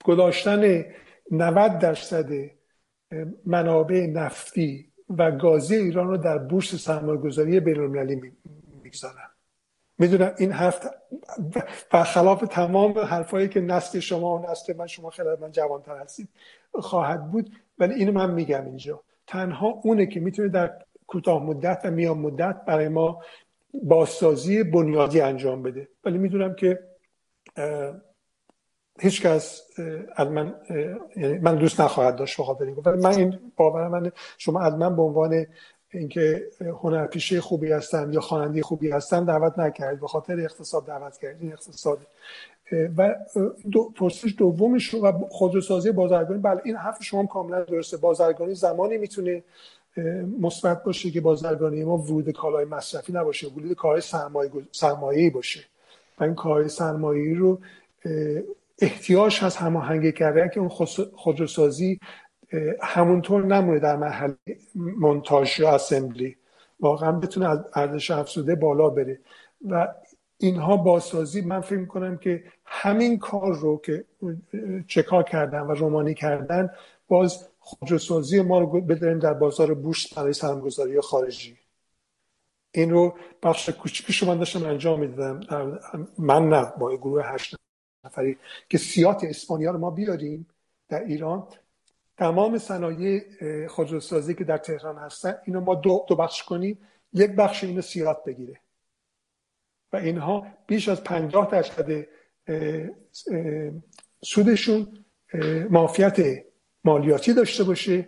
گذاشتن 0.04 0.84
90 1.30 1.78
درصد 1.78 2.30
منابع 3.46 4.06
نفتی 4.06 4.92
و 5.18 5.30
گازی 5.30 5.74
ایران 5.74 6.08
رو 6.08 6.16
در 6.16 6.38
بورس 6.38 6.74
سرمایه 6.74 7.20
گذاری 7.20 7.60
بین 7.60 7.80
المللی 7.80 8.32
می‌گذارم. 8.82 9.30
می‌دونم 9.98 10.34
این 10.38 10.52
حرف 10.52 10.86
برخلاف 11.90 12.40
تمام 12.40 12.98
حرفایی 12.98 13.48
که 13.48 13.60
نسل 13.60 14.00
شما 14.00 14.38
و 14.38 14.50
نسل 14.50 14.76
من 14.76 14.86
شما 14.86 15.10
خیلی 15.10 15.28
من 15.40 15.52
جوانتر 15.52 15.96
هستید 15.96 16.28
خواهد 16.74 17.30
بود. 17.30 17.52
ولی 17.78 17.94
اینو 17.94 18.12
من 18.12 18.30
میگم 18.30 18.64
اینجا. 18.64 19.00
تنها 19.26 19.66
اونه 19.66 20.06
که 20.06 20.20
می‌تونه 20.20 20.48
در 20.48 20.78
کوتاه 21.08 21.44
مدت 21.44 21.80
و 21.84 21.90
میان 21.90 22.18
مدت 22.18 22.64
برای 22.66 22.88
ما 22.88 23.22
بازسازی 23.82 24.62
بنیادی 24.62 25.20
انجام 25.20 25.62
بده. 25.62 25.88
ولی 26.04 26.18
می‌دونم 26.18 26.54
که 26.54 26.78
هیچ 29.00 29.22
کس 29.22 29.62
از 30.16 30.28
من 30.28 30.54
یعنی 31.16 31.38
من 31.38 31.56
دوست 31.56 31.80
نخواهد 31.80 32.16
داشت 32.16 32.40
بخاطر 32.40 32.64
ولی 32.64 33.02
من 33.02 33.14
این 33.14 33.38
باور 33.56 33.88
من 33.88 34.12
شما 34.38 34.60
از 34.60 34.74
من 34.74 34.96
به 34.96 35.02
عنوان 35.02 35.46
اینکه 35.90 36.46
هنرپیشه 36.60 37.40
خوبی 37.40 37.72
هستن 37.72 38.12
یا 38.12 38.20
خواننده 38.20 38.62
خوبی 38.62 38.90
هستن 38.90 39.24
دعوت 39.24 39.58
نکردید. 39.58 40.00
به 40.00 40.06
خاطر 40.06 40.40
اقتصاد 40.40 40.86
دعوت 40.86 41.18
کردید. 41.18 41.42
این 41.42 41.52
اقتصاد. 41.52 41.98
و 42.96 43.14
دو 43.72 43.90
پرسش 43.90 44.34
دومش 44.38 44.94
و 44.94 45.12
خودروسازی 45.28 45.92
بازرگانی. 45.92 46.40
بله 46.40 46.60
این 46.64 46.76
حرف 46.76 47.02
شما 47.02 47.26
کاملا 47.26 47.62
درسته. 47.64 47.96
بازرگانی 47.96 48.54
زمانی 48.54 48.98
می‌تونه 48.98 49.42
مثبت 50.40 50.82
باشه 50.82 51.10
که 51.10 51.20
بازرگانی 51.20 51.84
ما 51.84 51.96
ورود 51.96 52.30
کالای 52.30 52.64
مصرفی 52.64 53.12
نباشه 53.12 53.48
ورود 53.48 53.72
کالای 53.72 54.02
سرمایه 54.72 55.30
باشه. 55.30 55.60
و 56.18 56.24
این 56.24 56.34
کالای 56.34 56.68
سرمایه 56.68 57.38
رو 57.38 57.60
احتیاج 58.78 59.38
هست 59.40 59.56
هماهنگی 59.56 60.12
کرده 60.12 60.50
که 60.54 60.60
اون 60.60 60.68
خودروسازی 61.16 62.00
همونطور 62.82 63.44
نمونه 63.44 63.78
در 63.78 63.96
محل 63.96 64.32
منتاج 64.74 65.60
یا 65.60 65.74
اسمبلی. 65.74 66.36
واقعا 66.80 67.12
بتونه 67.12 67.48
از 67.48 67.58
ارزش 67.74 68.10
افزوده 68.10 68.54
بالا 68.54 68.88
بره. 68.90 69.18
و 69.68 69.88
اینها 70.38 70.76
بازسازی 70.76 71.40
من 71.40 71.60
فکر 71.60 71.78
می‌کنم 71.78 72.18
که 72.18 72.42
همین 72.64 73.18
کار 73.18 73.54
رو 73.54 73.80
که 73.84 74.04
چکا 74.86 75.22
کردن 75.22 75.60
و 75.60 75.74
رومانی 75.74 76.14
کردن 76.14 76.70
باز 77.08 77.48
خودروسازی 77.68 78.40
ما 78.40 78.58
رو 78.58 78.80
بداریم 78.80 79.18
در 79.18 79.34
بازار 79.34 79.74
بورس 79.74 80.14
برای 80.14 80.32
سرمایه‌گذاری 80.32 81.00
خارجی. 81.00 81.58
این 82.70 82.90
رو 82.90 83.18
بخش 83.42 83.68
کوچیکش 83.68 84.22
من 84.22 84.38
داشتم 84.38 84.66
انجام 84.66 85.00
می‌دادم. 85.00 85.78
من 86.18 86.48
نه 86.48 86.72
با 86.78 86.96
گروه 86.96 87.26
هشت 87.26 87.56
نفری 88.04 88.38
که 88.68 88.78
سیات 88.78 89.24
اسپانیا 89.24 89.70
رو 89.70 89.78
ما 89.78 89.90
بیاریم 89.90 90.48
در 90.88 91.04
ایران. 91.04 91.48
تمام 92.16 92.58
صنایع 92.58 93.22
خودروسازی 93.66 94.34
که 94.34 94.44
در 94.44 94.58
تهران 94.58 94.96
هستن 94.96 95.34
اینو 95.44 95.60
ما 95.60 95.74
دو, 95.74 96.04
دو 96.08 96.16
بخش 96.16 96.42
کنیم. 96.42 96.78
یک 97.12 97.30
بخش 97.30 97.64
اینو 97.64 97.82
سیات 97.82 98.24
بگیره. 98.24 98.60
و 99.92 99.96
اینها 99.96 100.46
بیش 100.66 100.88
از 100.88 101.04
پنجاه 101.04 101.50
درصد 101.50 102.06
سودشون 104.22 105.04
مافیت 105.70 106.47
مالیاتی 106.84 107.34
داشته 107.34 107.64
باشه. 107.64 108.06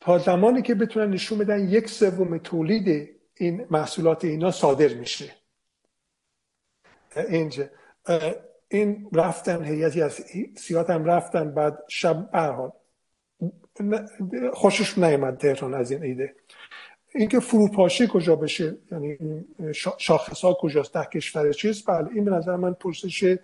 تا 0.00 0.18
زمانی 0.18 0.62
که 0.62 0.74
بتونن 0.74 1.10
نشون 1.10 1.38
بدن 1.38 1.68
یک 1.68 1.88
سوم 1.88 2.38
تولید 2.38 3.10
این 3.34 3.66
محصولات 3.70 4.24
اینا 4.24 4.50
صادر 4.50 4.94
میشه. 4.94 5.30
اینجا. 7.28 7.64
این 8.68 9.10
رفتن 9.12 9.64
هیئتی 9.64 10.02
از 10.02 10.20
سیات 10.56 10.90
هم 10.90 11.04
رفتن 11.04 11.54
بعد 11.54 11.78
شب 11.88 12.30
برحال 12.30 12.72
خوشش 14.52 14.98
نیامد 14.98 15.36
تهران 15.36 15.74
از 15.74 15.90
این 15.90 16.02
ایده. 16.02 16.34
اینکه 17.14 17.40
فروپاشی 17.40 18.08
کجا 18.12 18.36
بشه 18.36 18.76
یعنی 18.92 19.18
شاخص 19.98 20.44
ها 20.44 20.56
کجاست 20.60 20.94
ده 20.94 21.04
کشور 21.04 21.52
چیز 21.52 21.84
بله 21.84 22.08
این 22.14 22.24
به 22.24 22.30
نظر 22.30 22.56
من 22.56 22.72
پرسش 22.72 23.36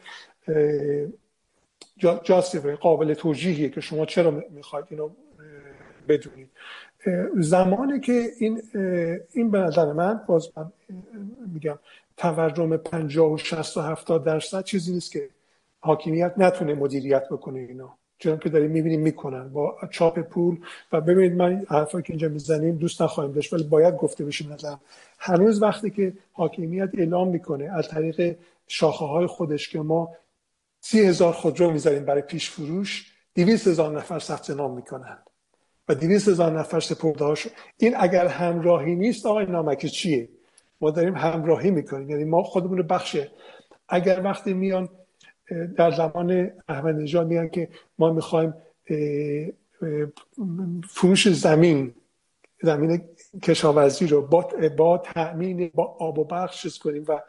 جاستیفه 2.22 2.76
قابل 2.76 3.14
توجیهیه 3.14 3.68
که 3.68 3.80
شما 3.80 4.06
چرا 4.06 4.44
می‌خواید 4.50 4.86
اینو 4.90 5.10
بدونید. 6.08 6.48
زمانی 7.36 8.00
که 8.00 8.28
این 8.38 8.62
این 9.32 9.50
به 9.50 9.58
نظر 9.58 9.92
من 9.92 10.20
باز 10.26 10.48
من 10.56 10.72
میگم 11.54 11.78
تورم 12.16 12.76
50 12.76 13.32
و 13.32 13.36
60 13.36 13.76
و 13.76 13.80
70 13.80 14.24
درصد 14.24 14.64
چیزی 14.64 14.92
نیست 14.92 15.12
که 15.12 15.28
حاکمیت 15.80 16.34
نتونه 16.36 16.74
مدیریت 16.74 17.28
بکنه 17.28 17.58
اینا 17.58 17.94
چون 18.18 18.38
که 18.38 18.48
داریم 18.48 18.70
می‌بینیم 18.70 19.00
می‌کنن. 19.00 19.48
با 19.48 19.76
چاپ 19.90 20.18
پول 20.20 20.56
و 20.92 21.00
ببینید 21.00 21.32
من 21.32 21.66
حرفایی 21.68 22.04
که 22.04 22.10
اینجا 22.10 22.28
می‌زنیم 22.28 22.76
دوست 22.76 23.02
نخواهیم 23.02 23.32
داشت 23.32 23.52
ولی 23.52 23.62
باید 23.62 23.96
گفته 23.96 24.24
بشه 24.24 24.48
نظرم 24.48 24.80
هنوز 25.18 25.62
وقتی 25.62 25.90
که 25.90 26.12
حاکمیت 26.32 26.90
اعلام 26.94 27.28
می‌کنه 27.28 27.64
از 27.64 27.88
طریق 27.88 28.36
شاخه 28.68 29.04
های 29.04 29.26
خودش 29.26 29.68
که 29.68 29.80
ما 29.80 30.10
سی 30.80 31.00
هزار 31.00 31.32
خودرو 31.32 31.70
می‌ذاریم 31.70 32.04
برای 32.04 32.22
پیش 32.22 32.50
فروش 32.50 33.12
دیویس 33.34 33.68
هزار 33.68 33.98
نفر 33.98 34.18
ثبت 34.18 34.50
نام 34.50 34.74
می‌کنن 34.74 35.18
و 35.88 35.94
دیویس 35.94 36.28
هزار 36.28 36.58
نفر 36.58 36.80
سپرده 36.80 37.34
این 37.76 37.94
اگر 37.98 38.26
همراهی 38.26 38.94
نیست 38.94 39.26
آقای 39.26 39.46
نامکی 39.46 39.88
چیه؟ 39.88 40.28
ما 40.80 40.90
داریم 40.90 41.16
همراهی 41.16 41.70
می‌کنیم. 41.70 42.10
یعنی 42.10 42.24
ما 42.24 42.42
خودمون 42.42 42.78
رو 42.78 42.84
بخشه 42.84 43.30
اگر 43.88 44.20
وقتی 44.24 44.52
میان 44.52 44.88
در 45.76 45.90
زمان 45.90 46.50
احمد 46.68 46.94
نژاد 46.94 47.26
میگن 47.26 47.48
که 47.48 47.68
ما 47.98 48.12
می‌خوایم 48.12 48.54
فروش 50.88 51.28
زمین 51.28 51.94
زمین 52.62 53.02
کشاورزی 53.42 54.06
رو 54.06 54.22
با, 54.22 54.50
با 54.76 54.98
تأمین 54.98 55.70
با 55.74 55.84
آب 55.84 56.18
و 56.18 56.24
برق 56.24 56.54
کنیم 56.82 57.04
و 57.08 57.20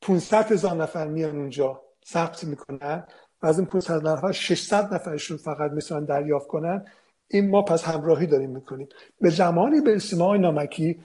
500 0.00 0.52
هزار 0.52 0.76
نفر 0.76 1.06
میان 1.06 1.36
اونجا 1.36 1.80
ثبت 2.06 2.44
می‌کنن 2.44 3.04
و 3.42 3.46
از 3.46 3.58
این 3.58 3.68
500 3.68 4.08
نفر 4.08 4.32
600 4.32 4.94
نفرشون 4.94 5.36
فقط 5.36 5.70
می‌تونن 5.70 6.04
دریافت 6.04 6.46
کنن. 6.46 6.84
این 7.28 7.50
ما 7.50 7.62
پس 7.62 7.84
همراهی 7.84 8.26
داریم 8.26 8.50
می‌کنیم. 8.50 8.88
به 9.20 9.30
زمانی 9.30 9.80
برسیم 9.80 10.22
آقای 10.22 10.38
نامکی 10.38 11.00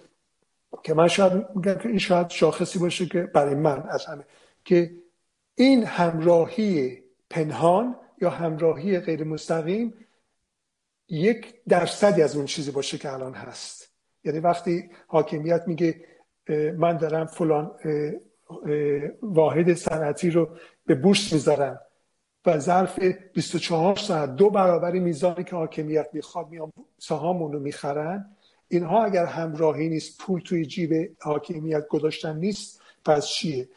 که 0.83 0.93
من 0.93 1.07
شاید 1.07 1.45
میگم 1.55 1.73
که 1.73 1.89
این 1.89 1.97
شاید 1.97 2.29
شاخصی 2.29 2.79
باشه 2.79 3.05
که 3.05 3.21
برای 3.23 3.55
من 3.55 3.83
از 3.89 4.05
همه 4.05 4.23
که 4.65 4.91
این 5.55 5.83
همراهی 5.83 7.03
پنهان 7.29 7.95
یا 8.21 8.29
همراهی 8.29 8.99
غیر 8.99 9.23
مستقیم 9.23 9.93
یک 11.09 11.55
درصدی 11.67 12.21
از 12.21 12.35
اون 12.35 12.45
چیزی 12.45 12.71
باشه 12.71 12.97
که 12.97 13.13
الان 13.13 13.33
هست. 13.33 13.91
یعنی 14.23 14.39
وقتی 14.39 14.89
حاکمیت 15.07 15.63
میگه 15.67 16.05
من 16.77 16.97
دارم 16.97 17.25
فلان 17.25 17.71
واحد 19.21 19.73
صنعتی 19.73 20.29
رو 20.29 20.49
به 20.85 20.95
بورس 20.95 21.33
می‌ذارم 21.33 21.79
و 22.45 22.59
ظرف 22.59 22.99
24 23.33 23.95
ساعت 23.95 24.35
دو 24.35 24.49
برابر 24.49 24.91
میزانی 24.91 25.43
که 25.43 25.55
حاکمیت 25.55 26.09
می‌خواد 26.13 26.49
میان 26.49 26.71
سهامون 26.99 27.53
رو 27.53 27.59
می‌خرن. 27.59 28.25
اینها 28.67 29.03
اگر 29.03 29.25
همراهی 29.25 29.89
نیست 29.89 30.21
پول 30.21 30.41
توی 30.41 30.65
جیب 30.65 31.15
حاکمیت 31.19 31.87
گذاشتن 31.87 32.37
نیست 32.37 32.81
پس 33.05 33.27
چیه؟ 33.27 33.69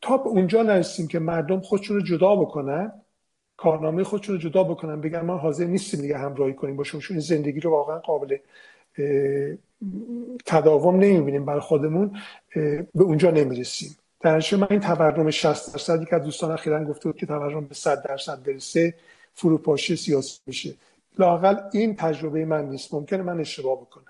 تا 0.00 0.16
به 0.16 0.26
اونجا 0.26 0.62
نرسیم 0.62 1.08
که 1.08 1.18
مردم 1.18 1.60
خودشون 1.60 1.96
رو 1.96 2.02
جدا 2.02 2.36
بکنن 2.36 2.92
کارنامه 3.56 4.04
خودشون 4.04 4.34
رو 4.34 4.40
جدا 4.40 4.64
بکنن 4.64 5.00
بگن 5.00 5.20
ما 5.20 5.36
حاضر 5.36 5.64
نیستیم 5.64 6.00
دیگه 6.00 6.18
همراهی 6.18 6.54
کنیم 6.54 6.76
باشون 6.76 7.00
این 7.10 7.20
زندگی 7.20 7.60
رو 7.60 7.70
واقعا 7.70 7.98
قابل 7.98 8.36
تداوم 10.46 10.96
نمی‌بینیم 10.96 11.44
برای 11.44 11.60
خودمون 11.60 12.20
به 12.94 13.02
اونجا 13.02 13.30
نمی‌رسیم. 13.30 13.96
در 14.20 14.54
من 14.56 14.66
این 14.70 14.80
تورم 14.80 15.30
60 15.30 15.72
درصدی 15.72 16.06
که 16.06 16.18
دوستان 16.18 16.50
اخیرا 16.50 16.84
گفته 16.84 17.08
بود 17.08 17.20
که 17.20 17.26
تورم 17.26 17.66
به 17.66 17.74
100 17.74 18.02
درصد 18.02 18.42
برسه 18.42 18.94
فروپاشی 19.34 19.96
سیاسی 19.96 20.40
میشه. 20.46 20.74
لاقل 21.18 21.56
این 21.72 21.96
تجربه 21.96 22.44
من 22.44 22.64
نیست. 22.68 22.94
ممکنه 22.94 23.22
من 23.22 23.40
اشتباه 23.40 23.80
بکنم. 23.80 24.04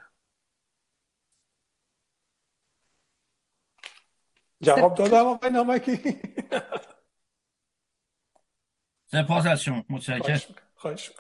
جواب 4.62 4.94
دادم 4.94 5.26
آقای 5.26 5.50
نامکی 5.50 6.20
سپاس 9.07 9.47
از 9.47 9.62
شما. 9.62 9.84
متشکرم. 9.90 10.40
خواهش 10.74 11.10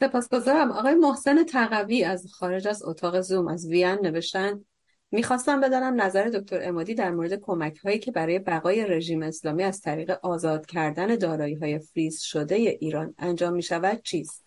سپاسگزارم. 0.00 0.72
آقای 0.72 0.94
محسن 0.94 1.44
تقوی 1.44 2.04
از 2.04 2.26
خارج 2.32 2.68
از 2.68 2.82
اتاق 2.84 3.20
زوم 3.20 3.48
از 3.48 3.66
وین 3.66 3.98
نوشتن 4.02 4.64
می‌خواستم 5.10 5.60
بدانم 5.60 6.00
نظر 6.00 6.24
دکتر 6.24 6.68
امادی 6.68 6.94
در 6.94 7.10
مورد 7.10 7.34
کمک 7.34 7.76
هایی 7.76 7.98
که 7.98 8.12
برای 8.12 8.38
بقای 8.38 8.86
رژیم 8.86 9.22
اسلامی 9.22 9.62
از 9.62 9.80
طریق 9.80 10.18
آزاد 10.22 10.66
کردن 10.66 11.16
دارایی 11.16 11.54
های 11.54 11.78
فریز 11.78 12.20
شده 12.20 12.54
ایران 12.54 13.14
انجام 13.18 13.52
می 13.52 13.62
شود 13.62 14.02
چیست؟ 14.02 14.44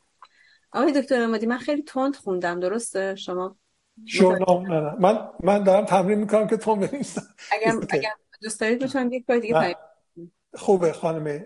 آقای 0.72 1.02
دکتر 1.02 1.22
امادی 1.22 1.46
من 1.46 1.58
خیلی 1.58 1.82
تند 1.82 2.16
خوندم 2.16 2.60
درسته؟ 2.60 3.16
شما 3.16 3.58
شما 4.06 4.64
من 5.00 5.30
من 5.44 5.64
دارم 5.64 5.86
تمرین 5.86 6.20
می‌کنم 6.20 6.48
که 6.48 6.58
تند 6.58 6.80
بنویسم 6.80 7.22
اگر 7.52 7.76
اگر 7.90 8.12
دوست 8.42 8.62
دارید 8.62 8.84
می‌تونم 8.84 9.14
یک 9.14 9.26
بار 9.26 9.40
دیگه 9.40 9.76
خوبه 10.54 10.94
خانم 10.94 11.46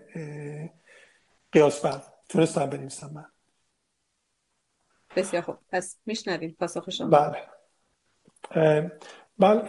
قیاسفر 1.52 2.02
تونستم 2.28 2.66
بنویسم 2.66 3.10
من. 3.14 3.24
بسیار 5.16 5.42
خوب. 5.42 5.56
پس 5.72 5.96
میشنویم 6.06 6.56
پاسخ 6.60 6.90
شما. 6.90 7.08
بله. 7.08 7.42
من 9.38 9.68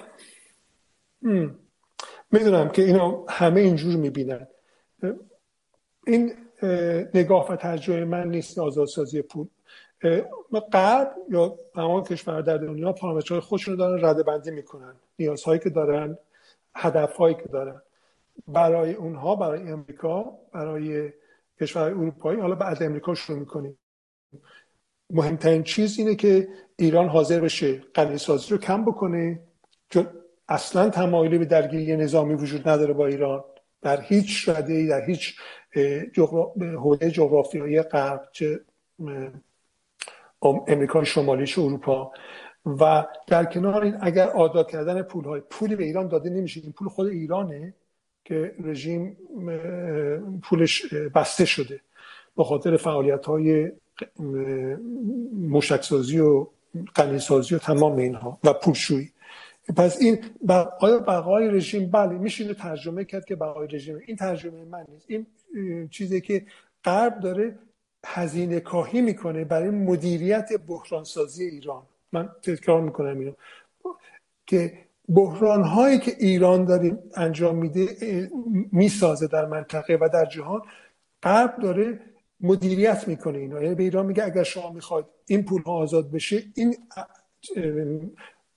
می‌دونم 2.32 2.70
که 2.70 2.82
اینو 2.82 3.26
همه 3.30 3.62
اینجور 3.62 3.96
می‌بینن. 3.96 4.48
این 6.08 6.36
نگاه 7.14 7.52
و 7.52 7.56
ترجمه 7.56 8.06
من 8.06 8.28
نیست 8.28 8.60
آزادسازی 8.60 9.22
پول. 9.22 9.48
غرب 10.74 11.16
یا 11.30 11.60
تمام 11.76 12.04
کشور 12.04 12.42
در 12.42 12.58
دنیا 12.58 12.94
پارامترهای 12.94 13.42
خودشون 13.42 13.74
رو 13.74 13.80
دارن 13.80 14.06
رده 14.06 14.24
بندی 14.24 14.52
می‌کنن. 14.52 14.96
نیازهایی 15.20 15.60
که 15.60 15.70
دارن 15.70 16.18
هدفهایی 16.76 17.36
که 17.36 17.44
دارن. 17.44 17.82
برای 18.48 18.94
اونها 18.94 19.36
برای 19.36 19.72
امریکا 19.72 20.38
برای 20.54 21.14
کشور 21.62 21.84
اروپایی 21.84 22.40
حالا 22.40 22.56
بعد 22.56 22.84
امریکا 22.84 23.14
شروع 23.14 23.40
می‌کنیم. 23.40 23.78
مهمترین 25.10 25.64
چیز 25.64 26.00
اینه 26.00 26.16
که 26.16 26.48
ایران 26.76 27.08
حاضر 27.08 27.40
بشه 27.40 27.82
قنیسازی 27.94 28.52
رو 28.52 28.58
کم 28.58 28.86
بکنه 28.86 29.40
چون 29.90 30.08
اصلا 30.50 30.90
تمایلی 30.90 31.38
به 31.38 31.46
درگیری 31.46 31.96
نظامی 31.96 32.34
وجود 32.34 32.70
نداره 32.70 32.94
با 32.94 33.08
ایران. 33.08 33.44
در 33.82 34.02
هیچ 34.02 34.50
رده 34.50 34.88
در 34.88 35.06
هیچ 35.06 35.36
حوله 36.58 37.12
جغرافیایی 37.12 37.82
غرب 37.82 38.30
چه 38.32 38.60
امریکا 40.68 41.04
شمالی 41.04 41.46
چه 41.46 41.62
اروپا. 41.62 42.12
و 42.66 43.06
در 43.28 43.46
کنار 43.46 43.84
این 43.84 43.98
اگر 44.02 44.28
آزاد 44.30 44.72
کردن 44.72 45.02
پول 45.02 45.26
های 45.26 45.42
پولی 45.50 45.76
به 45.76 45.84
ایران 45.84 46.08
داده 46.08 46.30
نمیشه. 46.30 46.62
این 46.64 46.72
پول 46.72 46.88
خود 46.88 47.08
ایرانه 47.08 47.74
که 48.26 48.56
رژیم 48.64 49.18
پولش 50.44 50.94
بسته 50.94 51.46
شده. 51.46 51.82
به 52.38 52.44
خاطر 52.44 52.78
فعالیت 52.78 53.26
های 53.26 53.72
مشکسازی 55.50 56.20
و 56.20 56.48
قنیسازی 56.96 57.56
و 57.56 57.58
تمام 57.58 57.98
اینها 57.98 58.40
و 58.44 58.54
پولشویی. 58.54 59.12
پس 59.78 60.02
این 60.02 60.20
آیا 60.80 61.00
بقای 61.00 61.48
رژیم 61.48 61.92
بله 61.92 62.18
میشه 62.18 62.54
ترجمه 62.54 63.06
کرد 63.06 63.26
که 63.26 63.36
بقای 63.36 63.68
رژیم. 63.68 64.00
این 64.06 64.18
ترجمه 64.18 64.66
من 64.66 64.86
نیست. 64.90 65.06
این 65.08 65.26
چیزی 65.90 66.22
که 66.22 66.46
غرب 66.84 67.20
داره 67.20 67.56
هزینه 68.06 68.60
کاهی 68.60 69.02
می‌کنه 69.02 69.46
برای 69.46 69.70
مدیریت 69.70 70.50
بحرانسازی 70.68 71.44
ایران. 71.44 71.84
من 72.12 72.30
تکرار 72.44 72.82
می‌کنم 72.82 73.20
اینو. 73.20 73.34
که 74.48 74.74
بحران 75.10 75.64
هایی 75.64 76.00
که 76.00 76.12
ایران 76.20 76.66
داره 76.66 76.98
انجام 77.16 77.56
میده 77.56 77.88
می‌سازه 78.72 79.28
در 79.28 79.46
منطقه 79.46 79.98
و 80.02 80.10
در 80.14 80.26
جهان. 80.26 80.62
غرب 81.24 81.60
داره 81.62 82.00
مدیریت 82.42 83.08
می‌کنه 83.08 83.38
اینا 83.38 83.64
یعنی 83.64 83.76
به 83.76 83.84
ایران 83.84 84.06
میگه 84.06 84.26
اگر 84.26 84.44
شما 84.44 84.72
می‌خواید 84.72 85.06
این 85.26 85.44
پول 85.44 85.62
ها 85.62 85.74
آزاد 85.74 86.12
بشه 86.12 86.44
این 86.56 86.78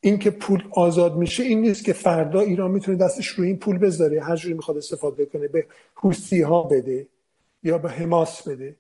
این 0.01 0.19
که 0.19 0.31
پول 0.31 0.63
آزاد 0.71 1.17
میشه 1.17 1.43
این 1.43 1.61
نیست 1.61 1.85
که 1.85 1.93
فردا 1.93 2.41
ایران 2.41 2.71
می‌تونه 2.71 2.99
دستش 2.99 3.27
روی 3.27 3.47
این 3.47 3.59
پول 3.59 3.79
بذاره 3.79 4.23
هر 4.23 4.37
جوری 4.37 4.55
می‌خواد 4.55 4.77
استفاده 4.77 5.27
کنه 5.27 5.49
به 5.49 5.67
حوسی 5.95 6.43
ها 6.43 6.63
بده 6.63 7.07
یا 7.63 7.79
به 7.79 7.91
حماس 7.91 8.49
بده 8.49 8.77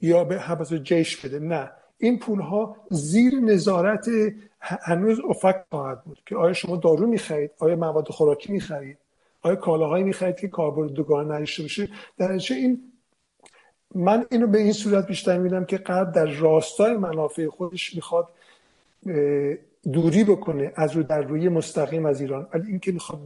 یا 0.00 0.24
به 0.24 0.40
حبس 0.40 0.72
جیش 0.72 1.16
بده. 1.16 1.38
نه. 1.38 1.70
این 1.98 2.18
پول 2.18 2.40
ها 2.40 2.76
زیر 2.90 3.40
نظارت 3.40 4.08
هنوز 4.60 5.20
افق 5.28 5.64
خواهد 5.70 6.04
بود 6.04 6.20
که 6.26 6.36
آیا 6.36 6.52
شما 6.52 6.76
دارو 6.76 7.06
می‌خرید 7.06 7.50
آیا 7.58 7.76
مواد 7.76 8.08
خوراکی 8.08 8.52
می‌خرید 8.52 8.98
آیا 9.42 9.56
کالاهایی 9.56 10.04
می‌خرید 10.04 10.36
که 10.36 10.48
کاربرد 10.48 10.92
دوگانه 10.92 11.34
نداشته 11.34 11.62
باشه. 11.62 11.88
در 12.18 12.30
این 12.50 12.80
من 13.96 14.26
اینو 14.30 14.46
به 14.46 14.58
این 14.58 14.72
صورت 14.72 15.06
بیشتر 15.06 15.38
می‌بینم 15.38 15.64
که 15.64 15.78
غرب 15.78 16.12
در 16.12 16.26
راستای 16.26 16.96
منافع 16.96 17.48
خودش 17.48 17.94
می‌خواد 17.94 18.28
دوری 19.92 20.24
بکنه 20.24 20.72
از 20.76 20.96
رو 20.96 21.02
در 21.02 21.22
روی 21.22 21.48
مستقیم 21.48 22.06
از 22.06 22.20
ایران. 22.20 22.46
ولی 22.54 22.66
اینکه 22.66 22.92
می‌خواد 22.92 23.18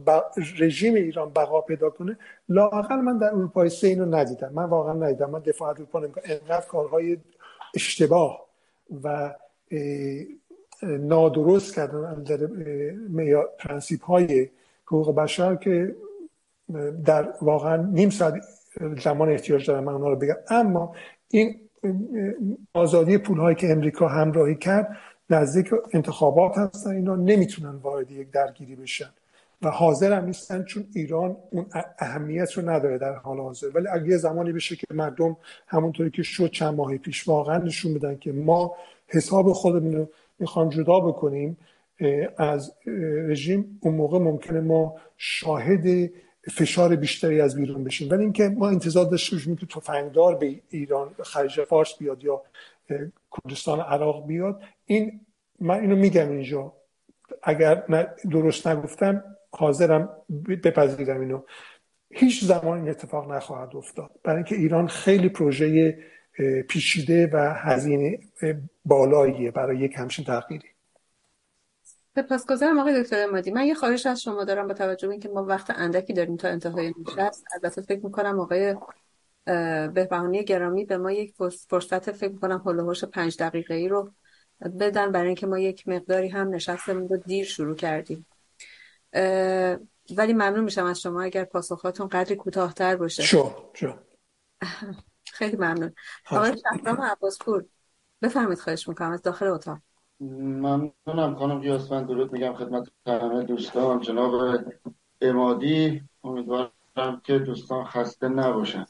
رژیم 0.59 0.95
ایران 0.95 1.29
بقا 1.29 1.61
پیدا 1.61 1.89
کنه 1.89 2.17
لاقل 2.49 2.95
من 2.95 3.17
در 3.17 3.27
اروپای 3.27 3.69
سه 3.69 3.87
اینو 3.87 4.15
ندیدم. 4.15 4.51
من 4.53 4.63
واقعا 4.63 4.93
ندیدم. 4.93 5.29
من 5.29 5.39
دفاع 5.39 5.69
اروپا 5.69 5.99
نمی‌کنم. 5.99 6.23
انقدر 6.25 6.65
کارهای 6.65 7.17
اشتباه 7.75 8.45
و 9.03 9.33
نادرست 10.83 11.75
کردن 11.75 12.23
در 12.23 12.37
پرنسیپ 13.59 14.03
های 14.03 14.49
حقوق 14.85 15.15
بشر 15.15 15.55
که 15.55 15.95
در 17.05 17.33
واقعا 17.41 17.75
نیم 17.75 18.09
ساعت 18.09 18.43
زمان 19.03 19.29
احتیاج 19.29 19.67
دارم 19.67 19.83
من 19.83 20.01
رو 20.01 20.15
بگم. 20.15 20.35
اما 20.49 20.95
این 21.27 21.55
آزادی 22.73 23.17
پول 23.17 23.37
هایی 23.37 23.55
که 23.55 23.71
امریکا 23.71 24.07
همراهی 24.07 24.55
کرد 24.55 24.97
نزدیک 25.29 25.69
انتخابات 25.93 26.57
هستن 26.57 26.91
اینا 26.91 27.15
نمی‌تونن 27.15 27.75
وارد 27.75 28.11
یک 28.11 28.31
درگیری 28.31 28.75
بشن. 28.75 29.09
و 29.61 29.69
حاضر 29.69 30.13
هم 30.13 30.25
نیستن 30.25 30.63
چون 30.63 30.83
ایران 30.95 31.37
اون 31.51 31.65
اهمیت 31.99 32.53
رو 32.53 32.69
نداره 32.69 32.97
در 32.97 33.13
حال 33.13 33.39
حاضر. 33.39 33.67
ولی 33.73 33.87
اگه 33.87 34.07
یه 34.07 34.17
زمانی 34.17 34.51
بشه 34.51 34.75
که 34.75 34.87
مردم 34.93 35.37
همونطوری 35.67 36.11
که 36.11 36.23
شد 36.23 36.51
چند 36.51 36.75
ماه 36.75 36.97
پیش 36.97 37.27
واقعا 37.27 37.57
نشون 37.57 37.93
بدن 37.93 38.17
که 38.17 38.31
ما 38.31 38.75
حساب 39.07 39.51
خودمون 39.51 39.93
رو 39.93 40.09
می‌خوام 40.39 40.69
جدا 40.69 40.99
بکنیم 40.99 41.57
از 42.37 42.73
رژیم 43.27 43.79
اون 43.81 43.95
موقع 43.95 44.19
ممکنه 44.19 44.61
ما 44.61 44.95
شاهد 45.17 46.11
فشار 46.49 46.95
بیشتری 46.95 47.41
از 47.41 47.55
بیرون 47.55 47.83
بشیم. 47.83 48.09
ولی 48.09 48.23
اینکه 48.23 48.49
ما 48.49 48.67
انتظار 48.67 49.05
داشته 49.05 49.35
باشیم 49.35 49.55
که 49.55 49.65
تفنگدار 49.65 50.35
به 50.35 50.61
ایران 50.69 51.15
خلیج 51.23 51.63
فارس 51.63 51.97
بیاد 51.97 52.23
یا 52.23 52.41
کردستان 53.31 53.79
عراق 53.79 54.27
بیاد 54.27 54.61
این 54.85 55.21
من 55.59 55.79
اینو 55.79 55.95
میگم 55.95 56.31
اینجا. 56.31 56.73
اگر 57.43 57.75
درست 58.31 58.67
نگفتم 58.67 59.23
حاضرم 59.51 60.09
بپذیرم 60.63 61.21
اینو. 61.21 61.41
هیچ 62.11 62.43
زمان 62.43 62.79
این 62.79 62.89
اتفاق 62.89 63.31
نخواهد 63.31 63.75
افتاد. 63.75 64.11
برای 64.23 64.35
اینکه 64.35 64.55
ایران 64.55 64.87
خیلی 64.87 65.29
پروژه 65.29 65.97
پیچیده 66.69 67.29
و 67.33 67.53
هزینه 67.57 68.19
بالاییه 68.85 69.51
برای 69.51 69.77
یک 69.77 69.93
همچین 69.95 70.25
تغییری. 70.25 70.70
سپاسگزارم 72.15 72.79
آقای 72.79 73.03
دکتر 73.03 73.23
امادی 73.23 73.51
من 73.51 73.65
یه 73.65 73.73
خواهش 73.73 74.05
از 74.05 74.21
شما 74.21 74.43
دارم 74.43 74.67
با 74.67 74.73
توجه 74.73 75.07
به 75.07 75.11
اینکه 75.13 75.29
ما 75.29 75.43
وقت 75.43 75.69
اندکی 75.69 76.13
داریم 76.13 76.37
تا 76.37 76.47
انتهای 76.47 76.93
نشست 76.99 77.43
البته 77.53 77.81
فکر 77.81 78.05
می‌کنم 78.05 78.39
آقای 78.39 78.75
بهبهانی 79.93 80.45
گرامی 80.45 80.85
به 80.85 80.97
ما 80.97 81.11
یک 81.11 81.33
فرصت 81.69 82.11
فکر 82.11 82.31
می‌کنم 82.31 82.61
هلوهوش 82.65 83.03
پنج 83.03 83.37
دقیقه 83.37 83.73
ای 83.73 83.87
رو 83.87 84.13
بدن. 84.79 85.11
برای 85.11 85.27
اینکه 85.27 85.47
ما 85.47 85.59
یک 85.59 85.87
مقداری 85.87 86.27
هم 86.27 86.49
نشستمون 86.49 87.09
رو 87.09 87.17
دیر 87.17 87.45
شروع 87.45 87.75
کردیم. 87.75 88.27
ولی 90.17 90.33
ممنون 90.33 90.63
میشم 90.63 90.85
از 90.85 91.01
شما 91.01 91.21
اگر 91.21 91.43
پاسخاتون 91.43 92.07
قدری 92.07 92.35
کوتاهتر 92.35 92.95
باشه. 92.95 93.23
شو 93.23 93.69
شو. 93.73 93.93
خیلی 95.37 95.57
ممنون. 95.57 95.93
آقای 96.31 96.55
شهرام 96.57 97.01
عباسپور 97.01 97.65
بفرمید 98.21 98.59
خواهش 98.59 98.87
می‌کنم 98.87 99.11
از 99.11 99.21
داخل 99.21 99.47
اتاق. 99.47 99.79
ممنونم 100.21 101.35
خانم 101.39 101.59
قیاسفند 101.59 102.07
درود 102.07 102.33
میگم 102.33 102.53
خدمت 102.53 102.91
همه 103.07 103.43
دوستان. 103.43 103.99
جناب 103.99 104.59
امادی 105.21 106.01
امیدوارم 106.23 107.21
که 107.23 107.39
دوستان 107.39 107.85
خسته 107.85 108.27
نباشن. 108.27 108.85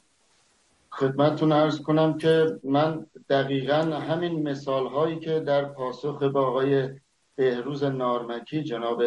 خدمتتون 0.90 1.52
ارز 1.52 1.82
کنم 1.82 2.18
که 2.18 2.60
من 2.64 3.06
دقیقا 3.28 3.74
همین 3.82 4.48
مثال 4.48 4.86
هایی 4.86 5.18
که 5.18 5.40
در 5.40 5.64
پاسخ 5.64 6.22
به 6.22 6.40
آقای 6.40 6.90
بهروز 7.36 7.84
نارمکی 7.84 8.62
جناب 8.62 9.02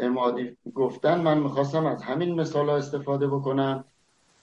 امادی 0.00 0.56
گفتن 0.74 1.20
من 1.20 1.38
می‌خواستم 1.38 1.86
از 1.86 2.02
همین 2.02 2.40
مثال 2.40 2.68
ها 2.68 2.76
استفاده 2.76 3.26
بکنم 3.26 3.84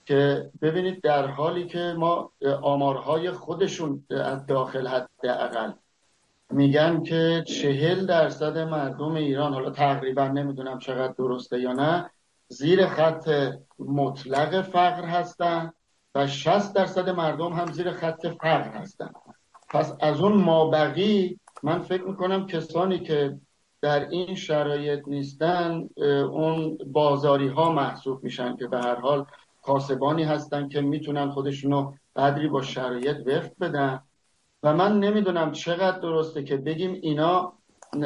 که 0.04 0.50
ببینید 0.62 1.00
در 1.00 1.26
حالی 1.26 1.66
که 1.66 1.94
ما 1.98 2.32
آمارهای 2.62 3.30
خودشون 3.30 4.04
از 4.10 4.46
داخل 4.46 4.86
حد 4.86 5.08
اقل 5.24 5.72
میگن 6.52 7.02
که 7.02 7.44
چهل 7.46 8.06
درصد 8.06 8.58
مردم 8.58 9.14
ایران 9.14 9.52
حالا 9.52 9.70
تقریبا 9.70 10.28
نمی‌دونم 10.28 10.78
چقدر 10.78 11.12
درسته 11.12 11.60
یا 11.60 11.72
نه 11.72 12.10
زیر 12.48 12.86
خط 12.86 13.28
مطلق 13.78 14.62
فقر 14.62 15.04
هستن 15.04 15.72
و 16.14 16.26
60 16.26 16.74
درصد 16.74 17.10
مردم 17.10 17.52
هم 17.52 17.72
زیر 17.72 17.90
خط 17.90 18.26
فقر 18.26 18.68
هستن. 18.68 19.10
پس 19.68 19.92
از 20.00 20.20
اون 20.20 20.32
مابقی 20.32 21.38
من 21.62 21.78
فکر 21.78 22.02
می‌کنم 22.02 22.46
کسانی 22.46 22.98
که 22.98 23.38
در 23.80 24.08
این 24.08 24.34
شرایط 24.34 25.00
نیستن 25.06 25.88
اون 26.30 26.78
بازاری 26.86 27.48
ها 27.48 27.72
محسوب 27.72 28.24
میشن 28.24 28.56
که 28.56 28.66
به 28.66 28.78
هر 28.78 28.94
حال 28.94 29.26
کاسبانی 29.62 30.24
هستن 30.24 30.68
که 30.68 30.80
می‌تونن 30.80 31.30
خودشونو 31.30 31.92
قدری 32.16 32.48
با 32.48 32.62
شرایط 32.62 33.16
وفق 33.26 33.50
بدن. 33.60 34.00
و 34.62 34.74
من 34.74 35.00
نمی‌دونم 35.00 35.52
چقدر 35.52 35.98
درسته 35.98 36.44
که 36.44 36.56
بگیم 36.56 36.98
اینا 37.02 37.52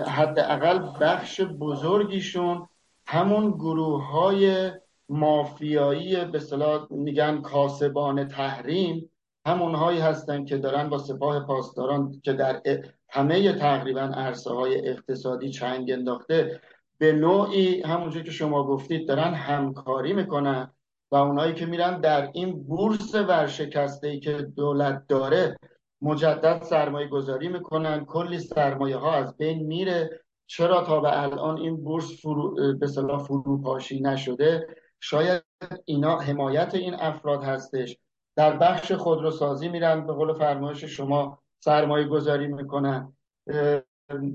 حداقل 0.07 0.79
بخش 1.01 1.41
بزرگیشون 1.41 2.69
همون 3.07 3.51
گروه 3.51 4.07
های 4.11 4.71
مافیایی 5.09 6.25
به 6.25 6.39
صلاح 6.39 6.87
میگن 6.91 7.41
کاسبان 7.41 8.29
تحریم 8.29 9.11
همونهایی 9.47 10.01
هستن 10.01 10.45
که 10.45 10.59
دارن 10.59 10.89
با 10.89 10.99
سپاه 10.99 11.47
پاسداران 11.47 12.21
که 12.23 12.33
در 12.33 12.63
همه 13.09 13.53
تقریبا 13.53 14.01
عرصه 14.01 14.51
های 14.51 14.89
اقتصادی 14.89 15.51
چنگ 15.51 15.91
انداخته 15.91 16.61
به 16.99 17.13
نوعی 17.13 17.83
همونجور 17.83 18.23
که 18.23 18.31
شما 18.31 18.67
گفتید 18.67 19.09
دارن 19.09 19.35
همکاری 19.35 20.13
می‌کنن 20.13 20.71
و 21.11 21.17
اونایی 21.17 21.55
که 21.55 21.67
میرن 21.67 22.01
در 22.01 22.31
این 22.33 22.63
بورس 22.63 23.15
ورشکسته 23.15 24.09
ای 24.09 24.21
که 24.21 24.33
دولت 24.33 25.07
داره 25.09 25.57
مجدد 26.03 26.63
سرمایه 26.63 27.09
گذاری 27.09 27.49
می‌کنن. 27.49 28.05
کلی 28.05 28.39
سرمایه 28.39 28.97
ها 28.97 29.15
از 29.15 29.37
بین 29.37 29.67
میره. 29.67 30.21
چرا 30.47 30.83
تا 30.83 31.01
به 31.01 31.23
الان 31.23 31.59
این 31.59 31.85
بورس 31.85 32.21
فرو 32.23 32.75
به 32.79 32.87
صلاح 32.87 33.23
فروپاشی 33.23 34.01
نشده؟ 34.01 34.67
شاید 35.01 35.43
اینا 35.85 36.19
حمایت 36.19 36.75
این 36.75 36.95
افراد 36.95 37.45
هستش. 37.45 37.97
در 38.37 38.57
بخش 38.57 38.93
خودروسازی 38.93 39.69
میرن 39.69 40.07
به 40.07 40.13
قول 40.13 40.33
فرمایش 40.33 40.85
شما 40.85 41.39
سرمایه 41.61 42.07
گذاری 42.07 42.47
می‌کنن. 42.47 43.13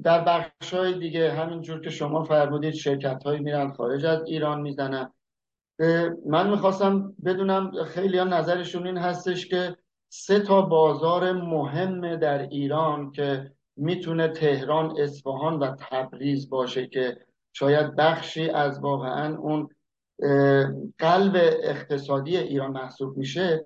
در 0.03 0.22
بخش 0.22 0.73
های 0.73 0.99
دیگه 0.99 1.31
همینجور 1.31 1.81
که 1.81 1.90
شما 1.90 2.23
فرمودید 2.23 2.73
شرکت 2.73 3.23
هایی 3.23 3.40
میرن 3.40 3.72
خارج 3.72 4.06
از 4.06 4.23
ایران 4.27 4.61
می‌زنن. 4.61 5.14
من 6.25 6.49
می‌خواستم 6.49 7.14
بدونم 7.25 7.83
خیلی 7.83 8.17
ها 8.17 8.23
نظرشون 8.23 8.88
این 8.88 8.98
هستش 8.98 9.48
که 9.48 9.75
سه 10.14 10.40
تا 10.40 10.61
بازار 10.61 11.31
مهم 11.31 12.15
در 12.15 12.41
ایران 12.41 13.11
که 13.11 13.51
می‌تونه 13.75 14.27
تهران، 14.27 14.99
اصفهان 14.99 15.59
و 15.59 15.75
تبریز 15.80 16.49
باشه 16.49 16.88
که 16.88 17.17
شاید 17.53 17.95
بخشی 17.95 18.49
از 18.49 18.80
واقعا 18.80 19.38
اون 19.38 19.69
قلب 20.98 21.35
اقتصادی 21.64 22.38
ایران 22.38 22.72
محسوب 22.72 23.17
میشه. 23.17 23.65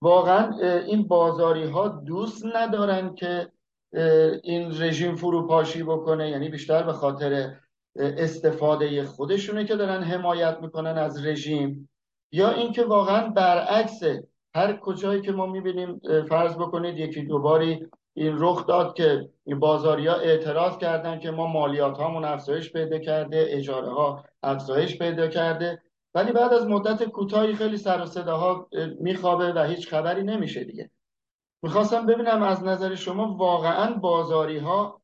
واقعا 0.00 0.58
این 0.78 1.08
بازاری 1.08 1.64
ها 1.64 1.88
دوست 1.88 2.44
ندارن 2.54 3.14
که 3.14 3.48
این 4.42 4.82
رژیم 4.82 5.16
فروپاشی 5.16 5.82
بکنه 5.82 6.30
یعنی 6.30 6.48
بیشتر 6.48 6.82
به 6.82 6.92
خاطر 6.92 7.56
استفاده 7.96 9.04
خودشونه 9.04 9.64
که 9.64 9.76
دارن 9.76 10.02
حمایت 10.02 10.58
می‌کنن 10.62 10.98
از 10.98 11.26
رژیم 11.26 11.88
یا 12.32 12.50
اینکه 12.50 12.84
واقعا 12.84 13.28
برعکس 13.28 14.02
هر 14.54 14.76
کجایی 14.76 15.20
که 15.20 15.32
ما 15.32 15.46
می‌بینیم 15.46 16.00
فرض 16.28 16.54
بکنید 16.54 16.98
یکی 16.98 17.22
دوباری 17.22 17.86
این 18.14 18.36
رخ 18.38 18.66
داد 18.66 18.94
که 18.94 19.28
بازاری 19.60 20.06
ها 20.06 20.14
اعتراض 20.14 20.78
کردن 20.78 21.18
که 21.18 21.30
ما 21.30 21.46
مالیات 21.46 21.98
هامون 21.98 22.24
افزایش 22.24 22.72
پیدا 22.72 22.98
کرده 22.98 23.46
اجاره 23.48 23.90
ها 23.90 24.24
افزایش 24.42 24.98
پیدا 24.98 25.28
کرده. 25.28 25.82
ولی 26.14 26.32
بعد 26.32 26.52
از 26.52 26.66
مدت 26.66 27.04
کوتاهی 27.04 27.54
خیلی 27.54 27.76
سر 27.76 28.02
و 28.02 28.06
صداها 28.06 28.68
میخوابه 29.00 29.52
و 29.52 29.64
هیچ 29.64 29.88
خبری 29.88 30.22
نمیشه 30.22 30.64
دیگه. 30.64 30.90
می‌خواستم 31.62 32.06
ببینم 32.06 32.42
از 32.42 32.64
نظر 32.64 32.94
شما 32.94 33.36
واقعا 33.36 33.94
بازاری 33.94 34.58
ها 34.58 35.02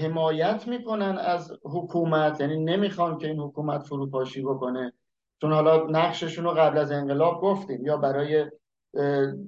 حمایت 0.00 0.68
می‌کنن 0.68 1.18
از 1.18 1.52
حکومت؟ 1.64 2.40
یعنی 2.40 2.64
نمی‌خوان 2.64 3.18
که 3.18 3.26
این 3.26 3.40
حکومت 3.40 3.82
فروپاشی 3.82 4.42
بکنه؟ 4.42 4.92
چون 5.40 5.52
حالا 5.52 5.86
نقششون 5.86 6.44
رو 6.44 6.50
قبل 6.50 6.78
از 6.78 6.92
انقلاب 6.92 7.40
گفتیم 7.40 7.86
یا 7.86 7.96
برای 7.96 8.50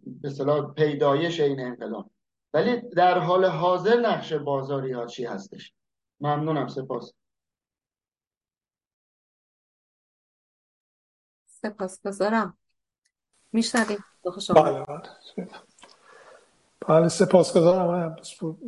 به 0.06 0.30
صلاح 0.30 0.72
پیدایش 0.72 1.40
این 1.40 1.60
انقلاب. 1.60 2.10
ولی 2.54 2.80
در 2.80 3.18
حال 3.18 3.44
حاضر 3.44 4.00
نقش 4.00 4.32
بازاری 4.32 4.92
ها 4.92 5.06
چی 5.06 5.24
هستش؟ 5.24 5.72
ممنونم 6.20 6.68
سپاس. 6.68 7.12
سپاس 11.46 12.02
گذارم 12.06 12.58
میشنویم 13.52 14.04
بله. 14.54 14.86
بله 16.88 17.08
سپاسگزارم 17.08 18.16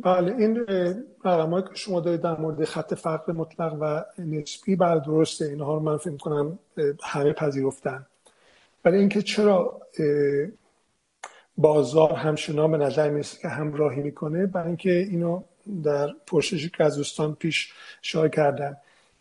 بله 0.03 0.35
این 0.35 0.65
رقمایی 1.25 1.63
که 1.63 1.75
شما 1.75 1.99
دارید 1.99 2.21
در 2.21 2.37
مورد 2.37 2.65
خط 2.65 2.93
فقر 2.93 3.33
مطلق 3.33 3.77
و 3.81 4.05
نسبی 4.21 4.75
بله 4.75 4.99
درسته 4.99 5.45
اینها 5.45 5.73
رو 5.73 5.79
من 5.79 5.97
فکر 5.97 6.17
کنم 6.17 6.59
همه 7.03 7.33
پذیرفتن. 7.33 8.05
ولی 8.85 8.97
اینکه 8.97 9.21
چرا 9.21 9.81
بازار 11.57 12.13
همچنان 12.13 12.71
به 12.71 12.77
نظر 12.77 13.09
می‌رسه 13.09 13.41
که 13.41 13.47
همراهی 13.47 14.01
می‌کنه 14.01 14.45
برای 14.45 14.67
اینکه 14.67 14.91
اینو 14.91 15.41
در 15.83 16.07
پرسشی 16.27 16.71
که 16.77 16.83
از 16.83 16.97
دوستان 16.97 17.35
پیش 17.35 17.73
شای 18.01 18.29
کردن. 18.29 18.77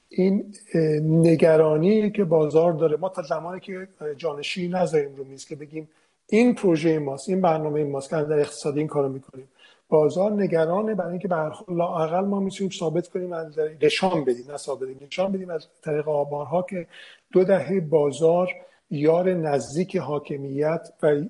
این 0.08 0.54
نگرانی 1.02 2.10
که 2.10 2.24
بازار 2.24 2.72
داره. 2.72 2.96
ما 2.96 3.08
تا 3.08 3.22
زمانی 3.22 3.60
که 3.60 3.88
جانشی 4.16 4.68
نذاریم 4.68 5.16
رو 5.16 5.24
میز 5.24 5.46
که 5.46 5.56
بگیم 5.56 5.88
این 6.28 6.54
پروژه 6.54 6.98
ماست 6.98 7.28
این 7.28 7.40
برنامه 7.40 7.84
ماست 7.84 8.10
که 8.10 8.16
در 8.16 8.38
اقتصادی 8.38 8.78
این 8.78 8.88
کارو 8.88 9.08
می‌کنیم. 9.08 9.48
بازار 9.88 10.32
نگرانه 10.32 10.94
برای 10.94 11.10
اینکه 11.10 11.28
به 11.28 11.36
هر 11.36 12.20
ما 12.20 12.40
می‌تونیم 12.40 12.70
ثابت 12.70 13.08
کنیم 13.08 13.32
از 13.32 13.58
نشان 13.82 14.24
بدیم 14.24 14.50
نه 14.50 14.56
ثابت 14.56 15.02
نشان 15.02 15.32
بدیم 15.32 15.50
از 15.50 15.66
طریق 15.82 16.08
آمارها 16.08 16.62
که 16.62 16.86
دو 17.32 17.44
دهه 17.44 17.80
بازار 17.80 18.48
یار 18.90 19.34
نزدیک 19.34 19.96
حاکمیت 19.96 20.88
و 21.02 21.22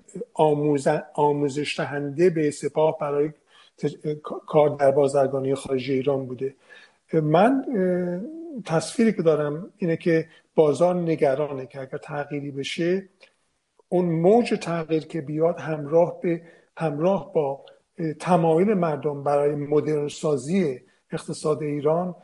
آموزش 1.15 1.79
دهنده 1.79 2.31
به 2.31 2.51
سپاه 2.51 2.99
برای 2.99 3.31
کار 4.47 4.69
در 4.69 4.91
بازرگانی 4.91 5.55
خارجی 5.55 5.93
ایران 5.93 6.27
بوده. 6.27 6.55
من 7.13 7.65
تصویری 8.67 9.13
که 9.13 9.23
دارم 9.23 9.71
اینه 9.77 9.97
که 9.97 10.27
بازار 10.55 10.95
نگرانه 10.95 11.67
که 11.67 11.81
اگر 11.81 11.99
تغییری 11.99 12.51
بشه 12.51 13.09
اون 13.89 14.05
موج 14.05 14.55
تغییر 14.61 15.07
که 15.07 15.21
بیاد 15.21 15.59
همراه 15.61 16.21
به 16.21 16.43
همراه 16.77 17.33
با 17.33 17.65
تمایل 18.21 18.75
مردم 18.75 19.23
برای 19.23 19.55
مدرن 19.55 20.09
سازی 20.09 20.81
اقتصاد 21.13 21.63
ایران 21.63 22.15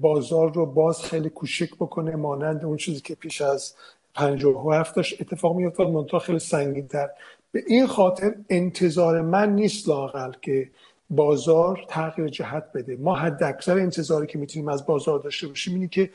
بازار 0.00 0.52
رو 0.52 0.66
باز 0.66 1.02
خیلی 1.02 1.30
کوچک 1.30 1.74
بکنه. 1.74 2.16
مانند 2.16 2.64
اون 2.64 2.76
چیزی 2.76 3.00
که 3.00 3.14
پیش 3.14 3.42
از 3.42 3.74
57 4.14 4.96
داشت 4.96 5.20
اتفاق 5.20 5.56
میافتاد. 5.56 5.88
منتها 5.88 6.18
خیلی 6.18 6.38
سنگین 6.38 6.88
تر 6.88 7.08
به 7.52 7.62
این 7.66 7.86
خاطر 7.86 8.34
انتظار 8.50 9.20
من 9.20 9.54
نیست 9.54 9.88
لاقل 9.88 10.32
که 10.42 10.70
بازار 11.10 11.84
تغییر 11.88 12.28
جهت 12.28 12.64
بده. 12.74 12.96
ما 12.96 13.14
حد 13.14 13.42
اکثر 13.42 13.78
انتظاری 13.78 14.26
که 14.26 14.38
می‌تونیم 14.38 14.68
از 14.68 14.86
بازار 14.86 15.18
داشته 15.18 15.48
باشیم 15.48 15.74
اینه 15.74 15.88
که 15.88 16.10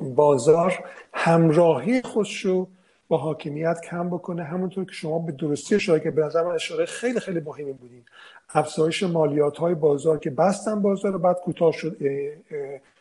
بازار 0.00 0.84
همراهی 1.12 2.02
خودش 2.02 2.44
رو 2.44 2.68
با 3.08 3.16
حاکمیت 3.16 3.80
کم 3.90 4.10
بکنه. 4.10 4.44
همونطور 4.44 4.84
که 4.84 4.92
شما 4.92 5.18
به 5.18 5.32
درستی 5.32 5.74
اشاره 5.74 6.00
که 6.00 6.10
به 6.10 6.24
نظر 6.24 6.42
من 6.42 6.54
اشاره 6.54 6.86
خیلی 6.86 7.20
خیلی 7.20 7.40
مهمی 7.40 7.72
بودین. 7.72 8.04
افزایش 8.48 9.02
مالیات 9.02 9.56
های 9.56 9.74
بازار 9.74 10.18
که 10.18 10.30
بستن 10.30 10.82
بازار 10.82 11.12
رو 11.12 11.18
بعد 11.18 11.36
کوتاه 11.36 11.72
شد 11.72 11.96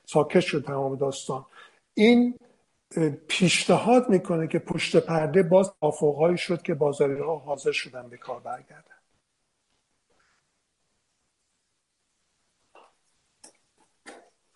ساکت 0.05 0.39
شد 0.39 0.63
تمام 0.65 0.95
داستان. 0.95 1.45
این 1.93 2.39
پیشنهاد 3.27 4.09
می‌کنه 4.09 4.47
که 4.47 4.59
پشت 4.59 4.95
پرده 4.95 5.43
باز 5.43 5.73
افقهایی 5.81 6.37
شد 6.37 6.61
که 6.61 6.73
بازاری 6.73 7.19
ها 7.19 7.35
حاضر 7.35 7.71
شدن 7.71 8.09
به 8.09 8.17
کار 8.17 8.39
برگردن. 8.39 8.83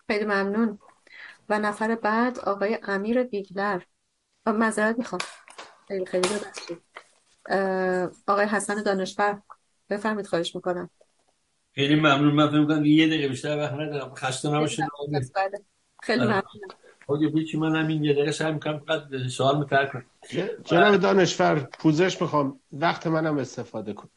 خیلی 0.06 0.24
ممنون. 0.24 0.78
و 1.48 1.58
نفر 1.58 1.94
بعد 1.94 2.38
آقای 2.38 2.78
امیر 2.82 3.22
بیگلر. 3.22 3.82
معذرت 4.56 4.98
می‌خوام. 4.98 5.20
خیلی 5.88 6.06
خیلی 6.06 6.28
ببخشید. 6.28 6.82
آقای 8.26 8.46
حسن 8.46 8.82
دانشور 8.82 9.42
بفرمید 9.90 10.26
خواهش 10.26 10.54
می‌کنم. 10.54 10.90
خیلی 11.74 11.94
ممنون. 11.94 12.32
من 12.32 12.48
فکر 12.48 12.86
یه 12.86 13.06
دقیقه 13.06 13.28
بیشتر 13.28 13.58
وقت 13.58 13.72
ندارم. 13.72 14.14
خسته 14.14 14.48
نباشید. 14.48 14.84
خیلی 16.02 16.20
آره. 16.20 16.28
ممنونم 16.28 16.42
آگه 17.06 17.28
بیچی 17.28 17.56
من 17.56 17.76
همین 17.76 18.04
یه 18.04 18.12
دقیقه 18.12 18.32
سعی 18.32 18.52
می‌کنم 18.52 18.78
فقط 18.78 19.02
سوال 19.30 19.56
متر 19.56 19.86
کنم. 19.86 20.04
جناب 20.64 20.96
دانشور 20.96 21.58
پوزش 21.78 22.22
می‌خوام. 22.22 22.60
وقت 22.72 23.06
منم 23.06 23.38
استفاده 23.38 23.92
کن 23.92 24.08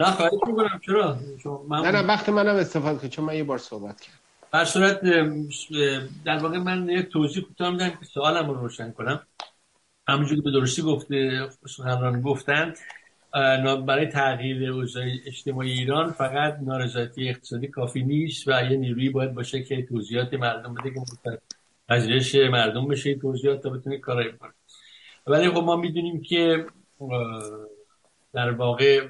نه 0.00 0.10
خواهش 0.10 0.32
می‌کنم. 0.46 0.80
چرا؟ 0.86 1.18
چون 1.42 1.66
من 1.68 1.80
نه 1.80 1.90
نه 1.90 2.06
وقت 2.06 2.28
منم 2.28 2.56
استفاده 2.56 2.98
کن 2.98 3.08
چون 3.08 3.24
من 3.24 3.34
یه 3.34 3.44
بار 3.44 3.58
صحبت 3.58 4.00
کردم. 4.00 4.18
هر 4.54 4.64
صورت 4.64 5.00
در 6.24 6.38
واقع 6.38 6.58
من 6.58 6.88
یک 6.88 7.08
توضیح 7.08 7.44
کوتاه 7.44 7.70
میدم 7.70 7.90
که 7.90 8.04
سوالم 8.14 8.50
رو 8.50 8.54
روشن 8.54 8.92
کنم. 8.92 9.26
همونجوری 10.08 10.40
به 10.40 10.50
درستی 10.50 10.82
گفته 10.82 11.48
سخنران 11.66 12.20
گفتن 12.20 12.74
نا- 13.34 13.76
برای 13.76 14.06
تغییر 14.06 14.72
اوضاع 14.72 15.04
اجتماعی 15.26 15.70
ایران 15.72 16.12
فقط 16.12 16.58
نارضایتی 16.62 17.28
اقتصادی 17.28 17.68
کافی 17.68 18.02
نیست 18.02 18.48
و 18.48 18.50
یه 18.70 18.76
نیرویی 18.76 19.10
باید 19.10 19.34
باشه 19.34 19.62
که 19.62 19.82
توضیحات 19.82 20.34
مردم 20.34 20.74
بده 20.74 20.90
که 20.90 21.00
پذیرش 21.88 22.34
مردم 22.34 22.88
بشه 22.88 23.14
توضیحات 23.14 23.62
تا 23.62 23.70
بتونه 23.70 23.98
کارایی 23.98 24.32
کنه. 24.32 24.52
ولی 25.26 25.50
خب 25.50 25.62
ما 25.62 25.76
می‌دونیم 25.76 26.22
که 26.22 26.66
در 28.32 28.50
واقع 28.50 29.08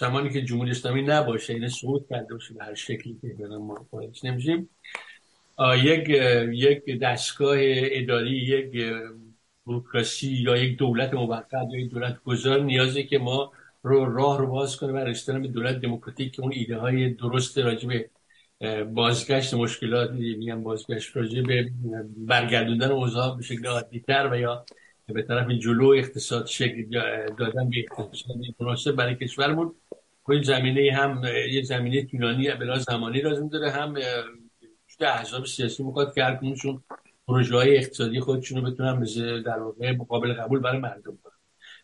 زمانی 0.00 0.30
که 0.30 0.42
جمهوری 0.42 0.70
اسلامی 0.70 1.02
نباشه 1.02 1.52
این 1.52 1.68
سقوط 1.68 2.08
کرده 2.10 2.34
باشه 2.34 2.54
به 2.54 2.64
هر 2.64 2.74
شکلی 2.74 3.18
که 3.22 3.44
ما 3.46 3.86
نمیشیم 4.24 4.70
یک 5.82 6.08
یک 6.52 7.00
دستگاه 7.00 7.56
اداری 7.60 8.36
یک 8.36 8.72
بروکراسی 9.66 10.32
یا 10.32 10.56
یک 10.56 10.78
دولت 10.78 11.14
موقت 11.14 11.52
یا 11.72 11.80
یک 11.80 11.90
دولت 11.90 12.22
گذار 12.24 12.60
نیازه 12.60 13.02
که 13.02 13.18
ما 13.18 13.52
رو 13.82 14.14
راه 14.16 14.38
رو 14.38 14.46
باز 14.46 14.76
کنه 14.76 14.92
و 14.92 14.96
رسیدن 14.96 15.42
به 15.42 15.48
دولت 15.48 15.80
دموکراتیک 15.80 16.32
که 16.32 16.42
اون 16.42 16.52
ایده 16.52 16.78
های 16.78 17.10
درست 17.10 17.58
راجع 17.58 17.88
به 17.88 18.10
اه، 18.60 18.84
بازگشت 18.84 19.54
مشکلات 19.54 20.10
میگم 20.10 20.62
بازگشت 20.62 21.16
راجع 21.16 21.42
به 21.42 21.70
برگردوندن 22.16 22.90
اوضاع 22.90 23.36
به 23.36 23.42
شکل 23.42 23.66
عادیتر 23.66 24.28
و 24.32 24.36
یا 24.36 24.64
به 25.06 25.22
طرف 25.22 25.50
جلو 25.50 25.88
اقتصاد 25.88 26.46
شکل 26.46 26.82
دادن 27.38 27.70
به 27.70 27.76
اقتصادی 27.78 28.54
مناسب 28.60 28.92
برای 28.92 29.14
کشورمون. 29.14 29.74
این 30.28 30.42
زمینه 30.42 30.92
هم 30.92 31.22
یه 31.50 31.62
زمینه 31.62 32.04
طولانی 32.04 32.50
بلا 32.50 32.78
زمانی 32.78 33.20
لازم 33.20 33.48
داره 33.48 33.70
هم 33.70 33.92
وجود 33.92 35.02
احزاب 35.02 35.44
سیاسی 35.44 35.82
می‌خواد 35.82 36.14
که 36.14 36.24
هر 36.24 36.34
پروژه 37.28 37.56
های 37.56 37.76
اقتصادی 37.76 38.20
خودشون 38.20 38.64
رو 38.64 38.70
بتونن 38.70 39.00
به 39.00 39.06
در 39.46 39.58
واقع 39.58 39.92
مقابل 39.92 40.32
قبول 40.32 40.60
برای 40.60 40.78
مردم 40.78 41.18
کنن. 41.24 41.32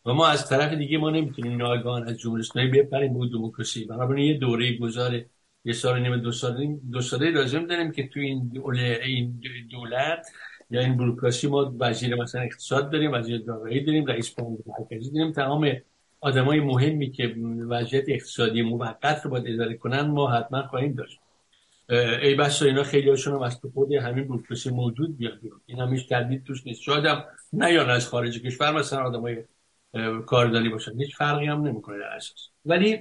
و 0.06 0.14
ما 0.14 0.26
از 0.26 0.48
طرف 0.48 0.72
دیگه 0.72 0.98
ما 0.98 1.10
نمی‌تونیم 1.10 1.58
ناگهان 1.58 2.08
از 2.08 2.18
جمهوری 2.18 2.40
اسلامی 2.40 2.70
بپریم 2.70 3.18
به 3.18 3.26
دموکراسی. 3.26 3.84
بنابراین 3.84 4.26
یه 4.26 4.38
دوره 4.38 4.76
گذار 4.78 5.24
یه 5.64 5.72
سال 5.72 6.02
نیم 6.02 6.16
دو 6.16 6.32
ساله 6.32 6.78
دو 6.92 7.00
ساله 7.00 7.30
لازم 7.30 7.66
داریم 7.66 7.92
که 7.92 8.08
تو 8.08 8.20
این 8.20 8.62
این 9.04 9.40
دولت 9.70 10.26
یا 10.70 10.80
این 10.80 10.96
بروکراسی 10.96 11.48
ما 11.48 11.74
وزیر 11.80 12.14
مثلا 12.14 12.40
اقتصاد 12.40 12.90
داریم 12.90 13.12
وزیر 13.12 13.38
دارایی 13.38 13.84
داریم 13.84 14.06
رئیس 14.06 14.30
بانک 14.34 14.58
مرکزی 14.66 15.10
داریم. 15.10 15.32
تمام 15.32 15.72
آدمای 16.20 16.60
مهمی 16.60 17.10
که 17.10 17.34
وضعیت 17.68 18.04
اقتصادی 18.08 18.62
موقت 18.62 19.24
رو 19.24 19.30
باید 19.30 19.44
اداره 19.48 19.74
کنن 19.74 20.00
ما 20.00 20.30
حتما 20.30 20.62
خواهیم 20.62 20.92
داشت. 20.94 21.21
ای 21.88 22.34
بس 22.34 22.62
اینا 22.62 22.82
خیلی 22.82 23.10
هاشون 23.10 23.34
هم 23.34 23.42
از 23.42 23.60
تو 23.60 23.70
خود 23.70 23.92
همین 23.92 24.28
بروکراسی 24.28 24.70
موجود 24.70 25.16
بیاد 25.16 25.40
این 25.66 25.80
هم 25.80 25.94
هیچ 25.94 26.08
تردید 26.08 26.44
توش 26.44 26.66
نیست. 26.66 26.82
شاید 26.82 27.04
هم 27.04 27.24
نه 27.52 27.72
یا 27.72 27.86
از 27.86 28.08
خارج 28.08 28.42
کشور 28.42 28.72
مثلا 28.72 29.02
آدمای 29.02 29.44
اه، 29.94 30.24
کاردانی 30.24 30.68
باشن. 30.68 30.98
هیچ 30.98 31.16
فرقی 31.16 31.46
هم 31.46 31.66
نمی‌کنه 31.66 31.98
در 31.98 32.04
اساس. 32.04 32.48
ولی 32.64 32.98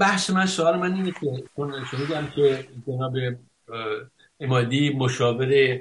بحث 0.00 0.30
من 0.30 0.46
سوال 0.46 0.78
من 0.78 0.94
اینه 0.94 1.10
که 1.10 1.44
شنیدم 1.90 2.32
که 2.34 2.68
جناب 2.86 3.16
امادی 4.40 4.90
مشاور 4.90 5.80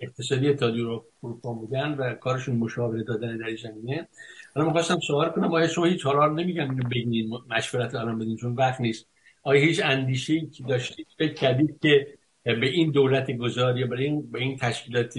اقتصادی 0.00 0.48
اتحادیه 0.48 0.84
اروپا 1.22 1.52
بودن 1.52 1.94
و 1.94 2.14
کارشون 2.14 2.56
مشاوره 2.56 3.02
دادن 3.02 3.36
در 3.36 3.56
زمینه. 3.56 4.08
حالا 4.54 4.66
می‌خواستم 4.66 4.98
سوال 5.00 5.30
کنم. 5.30 5.52
آیا 5.52 5.68
شما 5.68 5.84
هیچ 5.84 6.06
حالا 6.06 6.28
نمیگم 6.34 6.70
اینو 6.70 6.88
بگین 6.88 7.38
مشورت 7.50 7.94
الان 7.94 8.18
بدین 8.18 8.36
چون 8.36 8.54
وقت 8.54 8.80
نیست. 8.80 9.08
آیا 9.48 9.60
هیچ 9.60 9.80
اندیشه 9.84 10.32
ای 10.32 10.46
که 10.46 10.64
داشتید 10.64 11.06
فکر 11.18 11.34
کردید 11.34 11.78
که 11.82 12.06
به 12.44 12.68
این 12.68 12.90
دولت 12.90 13.30
گذار 13.30 13.78
یا 13.78 13.86
به 13.86 13.98
این 13.98 14.30
به 14.30 14.38
این 14.38 14.56
تشکیلات 14.56 15.14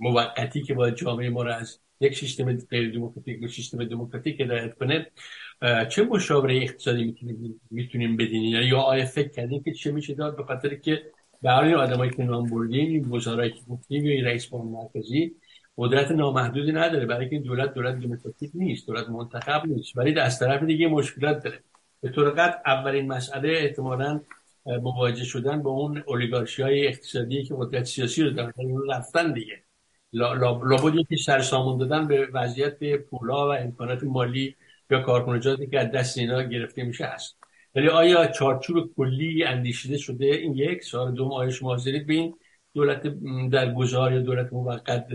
موقتی 0.00 0.62
که 0.62 0.74
باید 0.74 0.94
جامعه 0.94 1.30
ما 1.30 1.42
را 1.42 1.54
از 1.54 1.80
یک 2.00 2.18
سیستم 2.18 2.56
غیر 2.56 2.92
دموکراتیک 2.92 3.40
به 3.40 3.48
سیستم 3.48 3.84
دموکراتیک 3.84 4.40
هدایت 4.40 4.74
کنه 4.74 5.06
چه 5.88 6.04
مشاوره 6.04 6.56
اقتصادی 6.56 7.14
می‌تونیم 7.70 8.16
بدین؟ 8.16 8.42
یا 8.42 8.62
یا 8.62 8.78
آیا 8.78 9.04
فکر 9.04 9.28
کردین 9.28 9.62
که 9.62 9.72
چه 9.72 9.92
میشه 9.92 10.14
داد؟ 10.14 10.36
به 10.36 10.44
خاطر 10.44 10.74
که 10.74 11.02
حال 11.44 11.74
آدمایی 11.74 12.10
که 12.10 12.22
نام 12.22 12.46
بردین 12.46 12.90
این 12.90 13.04
وزرایی 13.08 13.50
که 13.50 13.60
گفتیم 13.68 14.04
یا 14.04 14.26
رئیس 14.26 14.46
بانک 14.46 14.64
مرکزی 14.64 15.34
قدرت 15.78 16.10
نامحدودی 16.10 16.72
نداره. 16.72 17.06
برای 17.06 17.28
که 17.28 17.36
این 17.36 17.42
دولت 17.42 17.74
دولت 17.74 18.00
دموکراتیک 18.00 18.50
نیست 18.54 18.86
دولت 18.86 19.08
منتخب 19.08 19.62
نیست. 19.66 19.96
ولی 19.96 20.20
از 20.20 20.38
طرف 20.38 20.62
دیگه 20.62 20.88
مشکلات 20.88 21.44
داره. 21.44 21.58
به 22.06 22.12
طور 22.12 22.30
قطع 22.30 22.58
اولین 22.66 23.06
مسئله 23.12 23.48
احتمالاً 23.58 24.20
مواجه 24.66 25.24
شدن 25.24 25.62
با 25.62 25.70
اون 25.70 26.02
اولیگارشی 26.06 26.62
های 26.62 26.86
اقتصادی 26.88 27.44
که 27.44 27.54
قدرت 27.58 27.84
سیاسی 27.84 28.22
رو 28.22 28.30
دارن. 28.30 28.52
یعنی 28.58 28.72
اون 28.72 28.90
رفتن 28.90 29.32
دیگه. 29.32 29.62
لا- 30.12 30.34
لا- 30.34 30.62
لابد 30.64 30.94
یکی 30.94 31.16
سرسامون 31.16 31.78
دادن 31.78 32.08
به 32.08 32.26
وضعیت 32.32 32.96
پولا 32.96 33.48
و 33.48 33.52
امکانات 33.52 34.04
مالی 34.04 34.56
یا 34.90 35.00
کارکنجاتی 35.00 35.66
که 35.66 35.80
از 35.80 35.90
دست 35.90 36.18
اینا 36.18 36.42
گرفته 36.42 36.84
میشه 36.84 37.04
هست. 37.04 37.36
ولی 37.74 37.88
آیا 37.88 38.26
چارچوب 38.26 38.94
کلی 38.96 39.44
اندیشیده 39.44 39.98
شده؟ 39.98 40.26
این 40.26 40.54
یک. 40.54 40.84
سال 40.84 41.14
دوم 41.14 41.32
آیا 41.32 41.50
شما 41.50 41.76
به 41.86 42.14
این 42.14 42.34
دولت 42.74 43.02
در 43.50 43.74
گذار 43.74 44.12
یا 44.12 44.20
دولت 44.20 44.52
موقت 44.52 45.06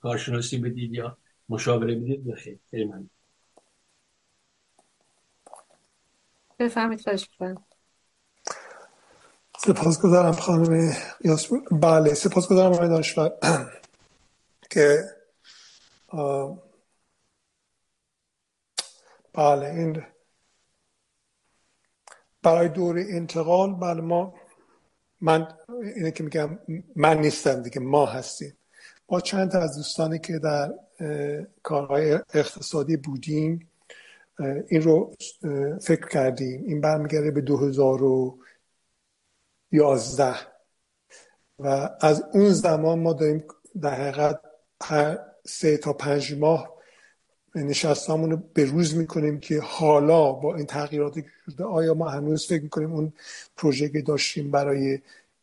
کارشناسی 0.00 0.58
بدید 0.58 0.94
یا 0.94 1.18
مشاوره 1.48 1.94
بدید؟ 1.94 2.24
بخیر. 2.26 2.58
خیلی 2.70 2.84
ممنون. 2.84 3.10
بفهمید 6.58 7.00
خواهش 7.00 7.28
سپاسگزارم 9.58 10.32
خانم 10.32 10.92
یاسمین 11.24 11.64
بله 11.70 12.14
سپاسگزارم 12.14 12.72
آقای 12.72 12.88
دانشور 12.88 13.32
که 14.70 15.04
بله 19.32 19.66
این 19.66 20.02
برای 22.42 22.68
دوره 22.68 23.06
انتقال 23.08 23.74
بله 23.74 24.00
ما 24.00 24.34
من 25.20 25.48
اینه 25.96 26.10
که 26.10 26.24
میگم 26.24 26.58
من 26.96 27.18
نیستم 27.20 27.62
دیگه 27.62 27.80
ما 27.80 28.06
هستیم. 28.06 28.58
ما 29.08 29.20
چند 29.20 29.50
تا 29.50 29.58
از 29.58 29.76
دوستانی 29.76 30.18
که 30.18 30.38
در 30.38 30.74
کارهای 31.62 32.12
اقتصادی 32.34 32.96
بودیم 32.96 33.71
این 34.68 34.82
رو 34.82 35.14
فکر 35.82 36.08
کردیم. 36.08 36.64
این 36.66 36.80
برمیگرده 36.80 37.30
به 37.30 37.40
2011 37.40 40.34
و 41.58 41.90
از 42.00 42.24
اون 42.32 42.48
زمان 42.48 42.98
ما 42.98 43.12
داریم 43.12 43.44
در 43.80 43.94
حقیقت 43.94 44.40
هر 44.82 45.18
سه 45.46 45.76
تا 45.76 45.92
پنج 45.92 46.38
ماه 46.38 46.72
نشستامون 47.54 48.30
رو 48.30 48.38
به 48.54 48.64
روز 48.64 48.96
می‌کنیم 48.96 49.40
که 49.40 49.60
حالا 49.60 50.32
با 50.32 50.56
این 50.56 50.66
تغییراتی 50.66 51.22
که 51.22 51.28
شده 51.46 51.64
آیا 51.64 51.94
ما 51.94 52.08
هنوز 52.08 52.46
فکر 52.46 52.62
می‌کنیم 52.62 52.92
اون 52.92 53.12
پروژه 53.56 53.88
که 53.88 54.02
داشتیم 54.02 54.50
برای 54.50 54.98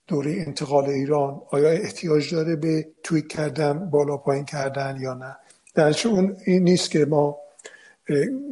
دوره 0.08 0.32
انتقال 0.32 0.86
ایران 0.86 1.42
آیا 1.50 1.70
احتیاج 1.70 2.34
داره 2.34 2.56
به 2.56 2.88
تویک 3.04 3.28
کردن 3.28 3.90
بالا 3.90 4.18
پایین 4.18 4.46
کردن 4.46 4.98
یا 5.02 5.14
نه؟ 5.14 5.36
در 5.76 5.96
اون 6.06 6.38
این 6.46 6.64
نیست 6.64 6.92
که 6.92 7.06
ما 7.06 7.38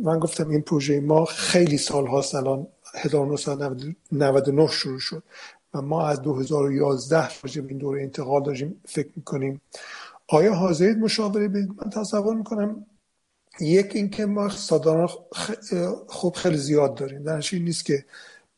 من 0.04 0.20
گفتم 0.20 0.50
این 0.50 0.62
پروژه 0.62 1.00
ما 1.00 1.26
خیلی 1.26 1.78
سال 1.78 2.08
هاست 2.08 2.36
الان 2.36 2.68
1999 2.94 4.68
شروع 4.68 5.00
شد 5.00 5.24
و 5.74 5.82
ما 5.82 6.08
از 6.08 6.22
2011 6.22 7.30
راجع 7.44 7.62
به 7.62 7.70
این 7.70 7.78
دوره 7.78 8.02
انتقال 8.02 8.44
داشتیم 8.44 8.82
فکر 8.86 9.10
می‌کنیم. 9.16 9.62
آیا 10.28 10.54
حاضرید 10.54 10.98
مشاوره 10.98 11.48
بدید؟ 11.48 11.70
من 11.70 11.90
تصور 11.90 12.36
می‌کنم 12.36 12.86
یک 13.60 13.92
اینکه 13.96 14.26
ما 14.26 14.46
اقتصاددانان 14.46 15.10
خوب 16.08 16.36
خیلی 16.36 16.58
زیاد 16.58 16.96
داریم. 16.96 17.24
در 17.24 17.44
این 17.52 17.64
نیست 17.64 17.86
که 17.86 18.06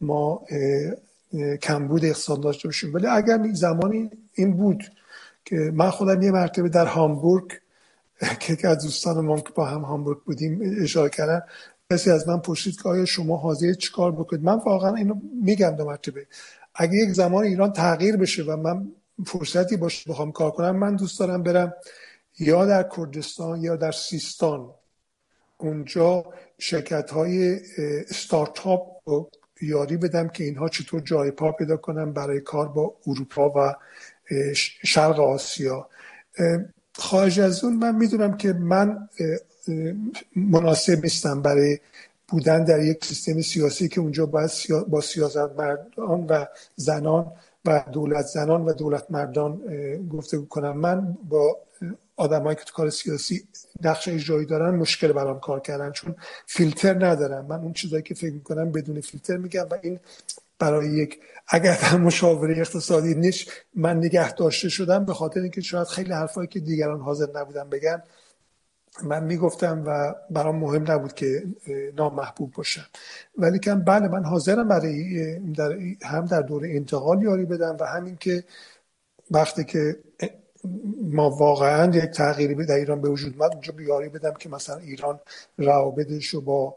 ما 0.01 0.45
کمبود 1.61 2.05
اقتصاد 2.05 2.41
داشته 2.41 2.67
باشیم. 2.67 2.93
ولی 2.93 3.07
اگر 3.07 3.39
زمانی 3.53 4.09
این 4.33 4.57
بود 4.57 4.83
که 5.45 5.55
من 5.55 5.89
خودم 5.89 6.21
یه 6.21 6.31
مرتبه 6.31 6.69
در 6.69 6.85
هامبورگ 6.85 7.51
که 8.39 8.67
از 8.67 8.83
دوستان 8.83 9.25
ما 9.25 9.39
که 9.39 9.49
با 9.55 9.65
هم 9.65 9.81
هامبورگ 9.81 10.23
بودیم 10.23 10.81
اشاره 10.81 11.09
کردن 11.09 11.41
کسی 11.93 12.11
از 12.11 12.27
من 12.27 12.39
پرسید 12.39 12.81
که 12.81 12.89
آیا 12.89 13.05
شما 13.05 13.37
حاضر 13.37 13.73
چیکار 13.73 14.11
بکنید؟ 14.11 14.43
من 14.43 14.57
واقعا 14.57 14.95
اینو 14.95 15.15
میگم 15.43 15.69
دو 15.69 15.85
مرتبه. 15.85 16.27
اگه 16.75 16.93
یک 16.93 17.09
زمان 17.09 17.43
ایران 17.43 17.73
تغییر 17.73 18.17
بشه 18.17 18.43
و 18.43 18.55
من 18.55 18.91
فرصتی 19.25 19.77
باشه 19.77 20.11
بخوام 20.11 20.31
کار 20.31 20.51
کنم 20.51 20.75
من 20.75 20.95
دوست 20.95 21.19
دارم 21.19 21.43
برم 21.43 21.73
یا 22.39 22.65
در 22.65 22.89
کردستان 22.97 23.61
یا 23.61 23.75
در 23.75 23.91
سیستان. 23.91 24.69
اونجا 25.57 26.25
شرکت 26.57 27.11
های 27.11 27.59
استارتاپ 28.09 29.01
رو 29.05 29.29
یاری 29.61 29.97
بدم 29.97 30.27
که 30.27 30.43
اینها 30.43 30.69
چطور 30.69 31.01
جای 31.01 31.31
پا 31.31 31.51
پیدا 31.51 31.77
کنم 31.77 32.13
برای 32.13 32.41
کار 32.41 32.67
با 32.67 32.95
اروپا 33.07 33.49
و 33.49 33.75
شرق 34.83 35.19
آسیا. 35.19 35.89
خارج 36.95 37.39
از 37.39 37.63
اون 37.63 37.73
من 37.73 37.95
می‌دونم 37.95 38.37
که 38.37 38.53
من 38.53 39.09
مناسب 40.35 41.03
نیستم 41.03 41.41
برای 41.41 41.79
بودن 42.27 42.63
در 42.63 42.83
یک 42.83 43.05
سیستم 43.05 43.41
سیاسی 43.41 43.87
که 43.87 44.01
اونجا 44.01 44.25
باید 44.25 44.51
با 44.87 45.01
سیاست 45.01 45.37
مردان 45.37 46.25
و 46.29 46.45
زنان 46.75 47.31
و 47.65 47.85
دولت 47.93 48.25
زنان 48.25 48.65
و 48.65 48.73
دولت 48.73 49.11
مردان 49.11 49.61
گفته 50.07 50.37
کنم. 50.37 50.77
من 50.77 51.17
با 51.29 51.57
آدمایی 52.15 52.55
که 52.55 52.63
تو 52.63 52.73
کار 52.73 52.89
سیاسی 52.89 53.43
نقش 53.83 54.07
اجرایی 54.07 54.45
دارن 54.45 54.75
مشکل 54.75 55.11
برام 55.11 55.39
کار 55.39 55.59
کردن 55.59 55.91
چون 55.91 56.15
فیلتر 56.45 57.05
ندارم. 57.05 57.45
من 57.45 57.59
اون 57.59 57.73
چیزایی 57.73 58.03
که 58.03 58.13
فکر 58.13 58.33
می‌کنم 58.33 58.71
بدون 58.71 59.01
فیلتر 59.01 59.37
میگم 59.37 59.67
و 59.71 59.77
این 59.81 59.99
برای 60.59 60.89
یک 60.89 61.19
اگر 61.47 61.77
در 61.81 61.97
مشاوره 61.97 62.57
اقتصادی 62.57 63.15
نیست 63.15 63.51
من 63.75 63.97
نگه 63.97 64.33
داشته 64.33 64.69
شدم 64.69 65.05
به 65.05 65.13
خاطر 65.13 65.39
اینکه 65.39 65.61
شاید 65.61 65.87
خیلی 65.87 66.13
حرفایی 66.13 66.47
که 66.47 66.59
دیگران 66.59 66.99
حاضر 66.99 67.27
نبودن 67.35 67.69
بگن 67.69 68.03
من 69.03 69.23
می‌گفتم 69.23 69.83
و 69.85 70.15
برام 70.29 70.55
مهم 70.55 70.91
نبود 70.91 71.13
که 71.13 71.43
نامحبوب 71.95 72.51
باشم. 72.53 72.85
ولی 73.37 73.59
که 73.59 73.75
بله 73.75 74.07
من 74.07 74.23
حاضرم 74.23 74.67
برای 74.67 75.39
در 75.39 75.77
هم 76.01 76.25
در 76.25 76.41
دوره 76.41 76.69
انتقال 76.69 77.21
یاری 77.21 77.45
بدم 77.45 77.77
و 77.79 77.83
همین 77.83 78.17
که 78.19 78.43
وقتی 79.31 79.63
که 79.63 79.99
ما 81.03 81.29
واقعا 81.29 81.97
یک 81.97 82.03
تغییری 82.03 82.65
در 82.65 82.75
ایران 82.75 83.01
به 83.01 83.09
وجود 83.09 83.35
اومد 83.37 83.53
اونجا 83.53 83.73
بیاری 83.73 84.09
بدم 84.09 84.33
که 84.33 84.49
مثلا 84.49 84.77
ایران 84.77 85.19
روابطش 85.57 86.27
رو 86.27 86.41
با 86.41 86.75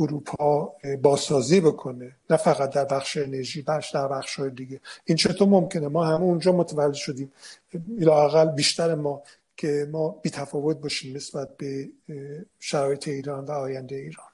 اروپا 0.00 0.76
باسازی 1.02 1.60
بکنه. 1.60 2.16
نه 2.30 2.36
فقط 2.36 2.70
در 2.70 2.84
بخش 2.84 3.16
انرژی 3.16 3.62
بخش 3.62 3.90
در 3.90 4.08
بخش 4.08 4.40
های 4.40 4.50
دیگه. 4.50 4.80
این 5.04 5.16
چطور 5.16 5.48
ممکنه؟ 5.48 5.88
ما 5.88 6.04
همه 6.04 6.22
اونجا 6.22 6.52
متولد 6.52 6.94
شدیم. 6.94 7.32
لاقل 7.98 8.46
بیشتر 8.46 8.94
ما 8.94 9.22
که 9.56 9.88
ما 9.92 10.08
بی 10.08 10.30
تفاوت 10.30 10.76
باشیم 10.76 11.16
نسبت 11.16 11.56
به 11.56 11.90
شرایط 12.60 13.08
ایران 13.08 13.44
و 13.44 13.50
آینده 13.50 13.96
ایران. 13.96 14.26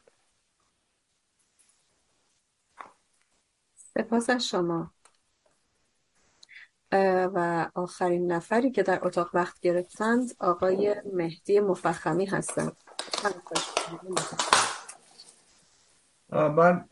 سپاس 3.95 4.31
از 4.31 4.49
شما. 4.49 4.91
و 7.35 7.71
آخرین 7.75 8.33
نفری 8.33 8.71
که 8.71 8.83
در 8.83 9.07
اتاق 9.07 9.31
وقت 9.35 9.61
گرفتند 9.61 10.35
آقای 10.39 10.95
مهدی 11.13 11.61
مفخمی 11.61 12.27
هستند. 12.27 12.77
من 16.31 16.85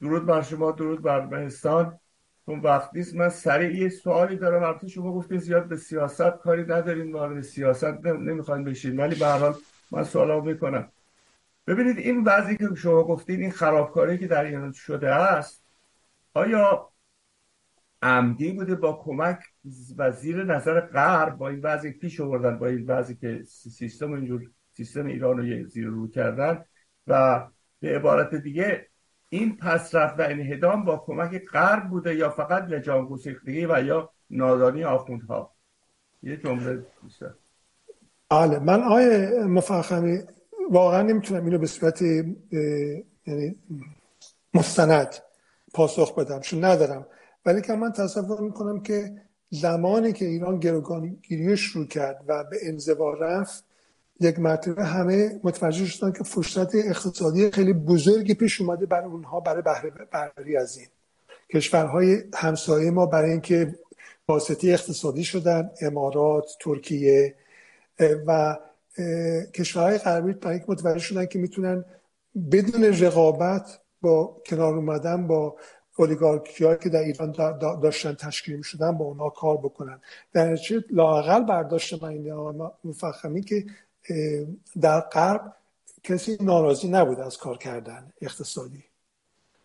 درود 0.00 0.26
بر 0.26 0.42
شما 0.42 0.70
درود 0.70 1.02
بر 1.02 1.26
مهستان 1.26 1.98
اون 2.44 2.60
وقت 2.60 2.90
نیست. 2.94 3.14
من 3.14 3.28
سریع 3.28 3.82
یه 3.82 3.88
سوالی 3.88 4.36
دارم. 4.36 4.62
البته 4.62 4.88
شما 4.88 5.12
گفتین 5.12 5.38
زیاد 5.38 5.68
به 5.68 5.76
سیاست 5.76 6.30
کاری 6.30 6.62
ندارین. 6.62 7.12
وارد 7.12 7.40
سیاست 7.40 8.06
نمی‌خواین 8.06 8.64
بشین. 8.64 9.00
ولی 9.00 9.14
به 9.14 9.26
هر 9.26 9.38
حال 9.38 9.54
من 9.90 10.04
سوالامو 10.04 10.44
می‌کنم. 10.44 10.92
ببینید 11.66 11.98
این 11.98 12.24
وضعی 12.24 12.56
که 12.56 12.68
شما 12.76 13.04
گفتین 13.04 13.40
این 13.40 13.50
خرابکاری 13.50 14.18
که 14.18 14.26
در 14.26 14.44
ایران 14.44 14.72
شده 14.72 15.14
است 15.14 15.64
آیا 16.34 16.92
عمدی 18.02 18.52
بوده 18.52 18.74
با 18.74 19.02
کمک 19.04 19.38
و 19.96 20.10
زیر 20.10 20.44
نظر 20.44 20.80
غرب 20.80 21.36
با 21.36 21.48
این 21.48 21.60
وضعی 21.62 21.90
پیش 21.90 22.20
آوردن 22.20 22.58
با 22.58 22.66
این 22.66 22.86
وضعی 22.86 23.16
که 23.16 23.42
سیستم 23.46 24.12
اینجور 24.12 24.50
سیستم 24.72 25.06
ایران 25.06 25.36
رو 25.36 25.68
زیر 25.68 25.86
رو 25.86 26.08
کردن 26.08 26.64
و 27.06 27.40
به 27.82 27.96
عبارت 27.96 28.34
دیگه 28.34 28.86
این 29.28 29.56
پسرفت 29.56 30.20
و 30.20 30.22
انهدام 30.22 30.84
با 30.84 30.96
کمک 31.06 31.44
غرب 31.44 31.88
بوده 31.88 32.14
یا 32.14 32.30
فقط 32.30 32.64
لجام 32.64 33.06
گسیختگی 33.06 33.66
و 33.66 33.84
یا 33.84 34.10
نادانی 34.30 34.84
آخوندها؟ 34.84 35.54
یه 36.22 36.36
جمله 36.36 36.86
بیشتر. 37.02 37.30
بله 38.30 38.58
من 38.58 38.82
آیه 38.82 39.44
مفخمی 39.44 40.18
واقعا 40.70 41.02
نمی‌تونم 41.02 41.44
اینو 41.44 41.58
به 41.58 41.66
صورت 41.66 42.02
یعنی 43.26 43.56
مستند 44.54 45.14
پاسخ 45.74 46.14
بدم 46.14 46.40
چون 46.40 46.64
ندارم. 46.64 47.06
ولی 47.46 47.62
که 47.62 47.72
من 47.72 47.92
تصور 47.92 48.40
می‌کنم 48.40 48.82
که 48.82 49.22
زمانی 49.50 50.12
که 50.12 50.24
ایران 50.24 50.58
گروگانگیری 50.58 51.56
شروع 51.56 51.86
کرد 51.86 52.24
و 52.26 52.44
به 52.44 52.56
انزوا 52.62 53.14
رفت 53.14 53.64
یک 54.22 54.38
مرتبه 54.38 54.84
همه 54.84 55.40
متوجه 55.44 55.86
شدن 55.86 56.12
که 56.12 56.24
فرصت 56.24 56.74
اقتصادی 56.74 57.50
خیلی 57.50 57.72
بزرگی 57.72 58.34
پیش 58.34 58.60
اومده 58.60 58.86
برای 58.86 59.06
اونها 59.06 59.40
برای 59.40 59.62
بهره 59.62 60.60
از 60.60 60.76
این 60.76 60.86
کشورهای 61.54 62.24
همسایه 62.34 62.90
ما 62.90 63.06
برای 63.06 63.30
اینکه 63.30 63.74
واسطی 64.28 64.72
اقتصادی 64.72 65.24
شدن 65.24 65.70
امارات 65.80 66.50
ترکیه 66.60 67.34
و 68.26 68.58
کشورهای 69.54 69.98
غربی 69.98 70.32
برای 70.32 70.54
اینکه 70.56 70.72
متوجه 70.72 70.98
شدن 70.98 71.26
که 71.26 71.38
می‌تونن 71.38 71.84
بدون 72.52 72.84
رقابت 72.84 73.80
با 74.00 74.36
کنار 74.46 74.74
اومدن 74.74 75.26
با 75.26 75.56
اولیگارکی 75.98 76.64
که 76.82 76.88
در 76.88 77.00
ایران 77.00 77.32
داشتن 77.82 78.14
تشکیل 78.14 78.56
می 78.56 78.64
شدن 78.64 78.92
با 78.92 79.04
اونا 79.04 79.28
کار 79.28 79.56
بکنن. 79.56 80.00
در 80.32 80.52
نتیجه 80.52 80.84
لاقل 80.90 81.44
برداشت 81.44 82.02
من 82.02 82.08
این 82.08 82.32
مفخمی 82.84 83.42
که 83.42 83.64
در 84.80 85.00
غرب 85.00 85.56
کسی 86.04 86.36
ناراضی 86.40 86.88
نبود 86.88 87.20
از 87.20 87.36
کار 87.36 87.58
کردن 87.58 88.12
اقتصادی. 88.20 88.84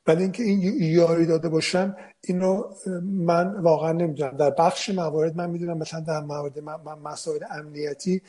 ولی 0.08 0.24
اینکه 0.24 0.44
این 0.44 0.62
یاری 0.82 1.26
داده 1.26 1.50
باشن 1.50 1.96
اینو 2.22 2.64
من 3.04 3.60
واقعا 3.62 3.92
نمی‌دونم. 3.92 4.38
در 4.38 4.50
بخش 4.50 4.90
موارد 4.90 5.36
من 5.38 5.50
می‌دونم 5.50 5.78
مثلا 5.78 6.00
در 6.00 6.20
موارد 6.20 6.60
مسائل 7.04 7.44
امنیتی 7.52 8.22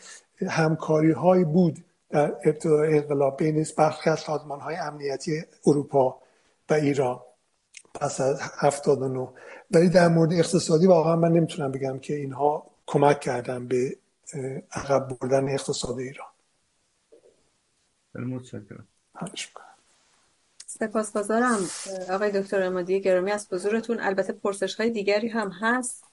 همکاری 0.46 1.12
های 1.12 1.44
بود 1.44 1.84
در 2.10 2.34
ابتدای 2.44 2.98
انقلاب 2.98 3.36
بین 3.36 3.66
برخی 3.76 4.10
از 4.10 4.20
سازمان 4.20 4.60
های 4.60 4.76
امنیتی 4.76 5.42
اروپا 5.66 6.18
و 6.70 6.74
ایران 6.74 7.20
پس 7.94 8.20
از 8.20 8.40
79 8.40 9.28
ولی 9.70 9.88
در 9.88 10.08
مورد 10.08 10.32
اقتصادی 10.32 10.86
واقعا 10.86 11.16
من 11.16 11.32
نمی‌تونم 11.32 11.72
بگم 11.72 11.98
که 11.98 12.14
اینها 12.14 12.66
کمک 12.86 13.20
کردن 13.20 13.66
به 13.66 13.96
عقب 14.72 15.08
بردن 15.20 15.48
اقتصاد 15.48 15.98
ایران. 15.98 16.28
سپاسگزارم 20.66 21.58
آقای 22.10 22.42
دکتر 22.42 22.62
امادی 22.62 23.00
گرامی 23.00 23.30
از 23.30 23.52
حضورتون. 23.52 24.00
البته 24.00 24.32
پرسش 24.32 24.74
های 24.74 24.90
دیگری 24.90 25.28
هم 25.28 25.50
هست 25.50 26.04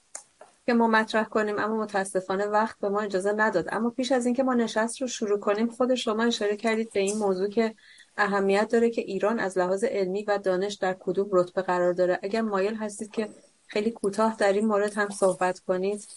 که 0.66 0.74
ما 0.74 0.86
مطرح 0.86 1.24
کنیم 1.24 1.58
اما 1.58 1.76
متاسفانه 1.76 2.46
وقت 2.46 2.78
به 2.78 2.88
ما 2.88 3.00
اجازه 3.00 3.32
نداد. 3.32 3.68
اما 3.72 3.90
پیش 3.90 4.12
از 4.12 4.26
اینکه 4.26 4.42
ما 4.42 4.54
نشست 4.54 5.02
رو 5.02 5.08
شروع 5.08 5.38
کنیم 5.38 5.70
خود 5.70 5.94
شما 5.94 6.24
اشاره 6.24 6.56
کردید 6.56 6.92
به 6.92 7.00
این 7.00 7.18
موضوع 7.18 7.48
که 7.48 7.74
اهمیت 8.16 8.68
داره 8.68 8.90
که 8.90 9.00
ایران 9.00 9.40
از 9.40 9.58
لحاظ 9.58 9.84
علمی 9.84 10.24
و 10.24 10.38
دانش 10.38 10.74
در 10.74 10.96
کدوم 11.00 11.28
رتبه 11.32 11.62
قرار 11.62 11.92
داره. 11.92 12.18
اگر 12.22 12.40
مایل 12.40 12.74
هستید 12.74 13.10
که 13.10 13.28
خیلی 13.66 13.90
کوتاه 13.90 14.36
در 14.36 14.52
این 14.52 14.66
مورد 14.66 14.94
هم 14.94 15.08
صحبت 15.08 15.58
کنید. 15.58 16.08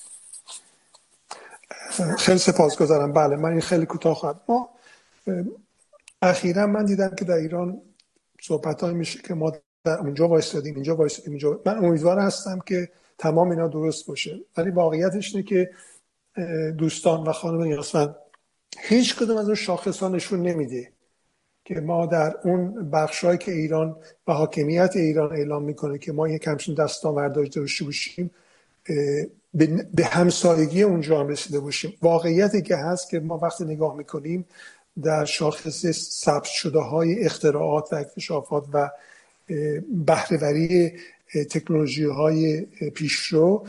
خیلی 2.18 2.38
سپاسگزارم. 2.38 3.14
بله 3.14 3.36
من 3.36 3.52
این 3.52 3.62
خیلی 3.62 3.86
کوتاه 3.86 4.16
خواهم. 4.16 4.40
ما 4.50 4.70
اخیرا 6.22 6.68
من 6.68 6.86
دیدم 6.86 7.16
که 7.16 7.26
در 7.26 7.36
ایران 7.36 7.82
صحبت 8.42 8.84
میشه 8.84 9.20
که 9.22 9.34
ما 9.34 9.52
در 9.84 9.98
اونجا 10.00 10.28
وایستادیم 10.28 10.76
اینجا 10.76 10.96
وایستادیم 10.96 11.32
اینجا. 11.32 11.62
من 11.66 11.78
امیدوار 11.78 12.20
هستم 12.20 12.60
که 12.66 12.90
تمام 13.18 13.50
اینا 13.50 13.68
درست 13.68 14.08
باشه. 14.08 14.40
ولی 14.58 14.70
واقعیتش 14.70 15.36
اینه 15.36 15.48
که 15.48 15.70
دوستان 16.78 17.24
و 17.24 17.32
خانم 17.32 17.66
یاسمن 17.66 18.16
هیچ 18.80 19.16
کدوم 19.16 19.38
از 19.38 19.46
اون 19.46 19.56
شاخص 19.56 20.04
نشون 20.04 20.42
نمیده 20.42 20.92
که 21.66 21.80
ما 21.80 22.06
در 22.06 22.36
اون 22.44 22.90
بخشهایی 22.90 23.38
که 23.38 23.52
ایران 23.52 23.96
و 24.28 24.34
حاکمیت 24.34 24.92
ایران 24.96 25.32
اعلام 25.32 25.64
می‌کنه 25.64 25.98
که 25.98 26.12
ما 26.12 26.30
یک 26.30 26.48
همچین 26.48 26.76
دستاورد 26.76 27.34
داشته 27.34 27.86
باشیم 27.86 28.32
به 29.94 30.06
همسایگی 30.06 30.84
اونجا 30.84 31.20
هم 31.20 31.28
رسیده 31.28 31.60
باشیم. 31.60 31.94
واقعیتی 32.02 32.62
که 32.62 32.76
هست 32.76 33.10
که 33.10 33.20
ما 33.20 33.38
وقتی 33.38 33.66
نگاه 33.66 33.96
می‌کنیم 33.96 34.46
در 35.02 35.26
شاخص 35.26 35.86
ثبت 35.92 36.44
شده 36.44 36.80
های 36.80 37.26
اختراعات 37.26 37.94
و 37.94 37.96
اکتشافات 37.96 38.64
و 38.74 38.90
بهرهوری 40.06 40.94
تکنولوژی 41.52 42.06
های 42.06 42.62
پیشرو 42.96 43.68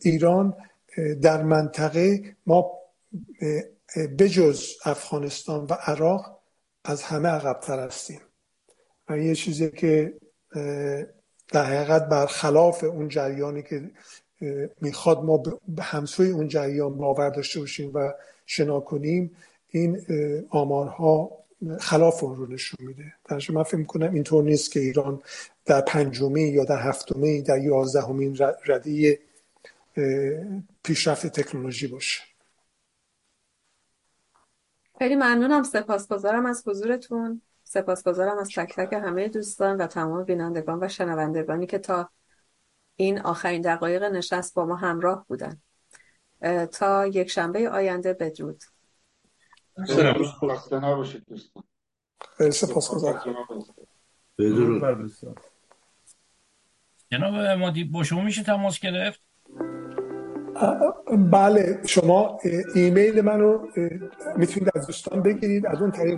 ایران 0.00 0.54
در 1.22 1.42
منطقه 1.42 2.22
ما 2.46 2.70
بجز 4.18 4.62
افغانستان 4.84 5.66
و 5.70 5.72
عراق 5.72 6.38
از 6.84 7.02
همه 7.02 7.28
عقبتر 7.28 7.80
هستیم. 7.80 8.20
و 9.08 9.18
یه 9.18 9.34
چیزی 9.34 9.70
که 9.70 10.14
در 11.48 11.64
حقیقت 11.64 12.08
برخلاف 12.08 12.84
اون 12.84 13.08
جریانی 13.08 13.62
که 13.62 13.90
می‌خواد 14.80 15.24
ما 15.24 15.36
به 15.68 15.82
همسوی 15.82 16.30
اون 16.30 16.48
جریان 16.48 16.96
باور 16.96 17.30
داشته 17.30 17.60
باشیم 17.60 17.90
و 17.94 18.12
شنا 18.46 18.80
کنیم 18.80 19.36
این 19.68 20.06
آمارها 20.50 21.30
خلاف 21.80 22.24
اون 22.24 22.36
رو 22.36 22.46
نشون 22.46 22.86
میده. 22.86 23.12
در 23.24 23.40
من 23.52 23.62
فکر 23.62 23.82
کنم 23.82 24.14
اینطور 24.14 24.44
نیست 24.44 24.72
که 24.72 24.80
ایران 24.80 25.22
در 25.64 25.80
پنجمی 25.80 26.42
یا 26.42 26.64
در 26.64 26.78
هفتمی 26.78 27.42
در 27.42 27.58
یازدهمین 27.58 28.38
رده 28.66 29.18
پیشرفت 30.82 31.26
تکنولوژی 31.26 31.86
باشه. 31.86 32.22
خیلی 34.98 35.14
ممنونم. 35.14 35.62
سپاسگزارم 35.62 36.46
از 36.46 36.62
حضورتون. 36.66 37.42
سپاسگزارم 37.64 38.38
از 38.38 38.48
تک 38.48 38.74
تک 38.76 38.92
همه 38.92 39.28
دوستان 39.28 39.76
و 39.76 39.86
تمام 39.86 40.24
بینندگان 40.24 40.84
و 40.84 40.88
شنوندگانی 40.88 41.66
که 41.66 41.78
تا 41.78 42.10
این 42.96 43.20
آخرین 43.20 43.60
دقایق 43.60 44.02
نشست 44.02 44.54
با 44.54 44.66
ما 44.66 44.76
همراه 44.76 45.24
بودن. 45.28 45.60
تا 46.72 47.06
یک 47.06 47.30
شنبه 47.30 47.70
آینده 47.70 48.12
بدرود. 48.12 48.62
خسته 50.50 50.80
نباشید 50.80 51.24
دوستان. 51.28 51.64
خیلی 52.36 52.50
سپاسگزارم 52.50 53.36
بدرود. 54.38 55.40
جناب 57.10 57.34
مادی 57.34 57.84
با 57.84 58.02
شما 58.02 58.24
میشه 58.24 58.42
تماس 58.42 58.80
گرفت؟ 58.80 59.20
بله 61.32 61.80
شما 61.86 62.38
ایمیل 62.74 63.20
من 63.20 63.40
رو 63.40 63.68
می‌تونید 64.36 64.70
از 64.74 64.86
دوستان 64.86 65.22
بگیرید 65.22 65.66
از 65.66 65.82
اون 65.82 65.90
طریق 65.90 66.10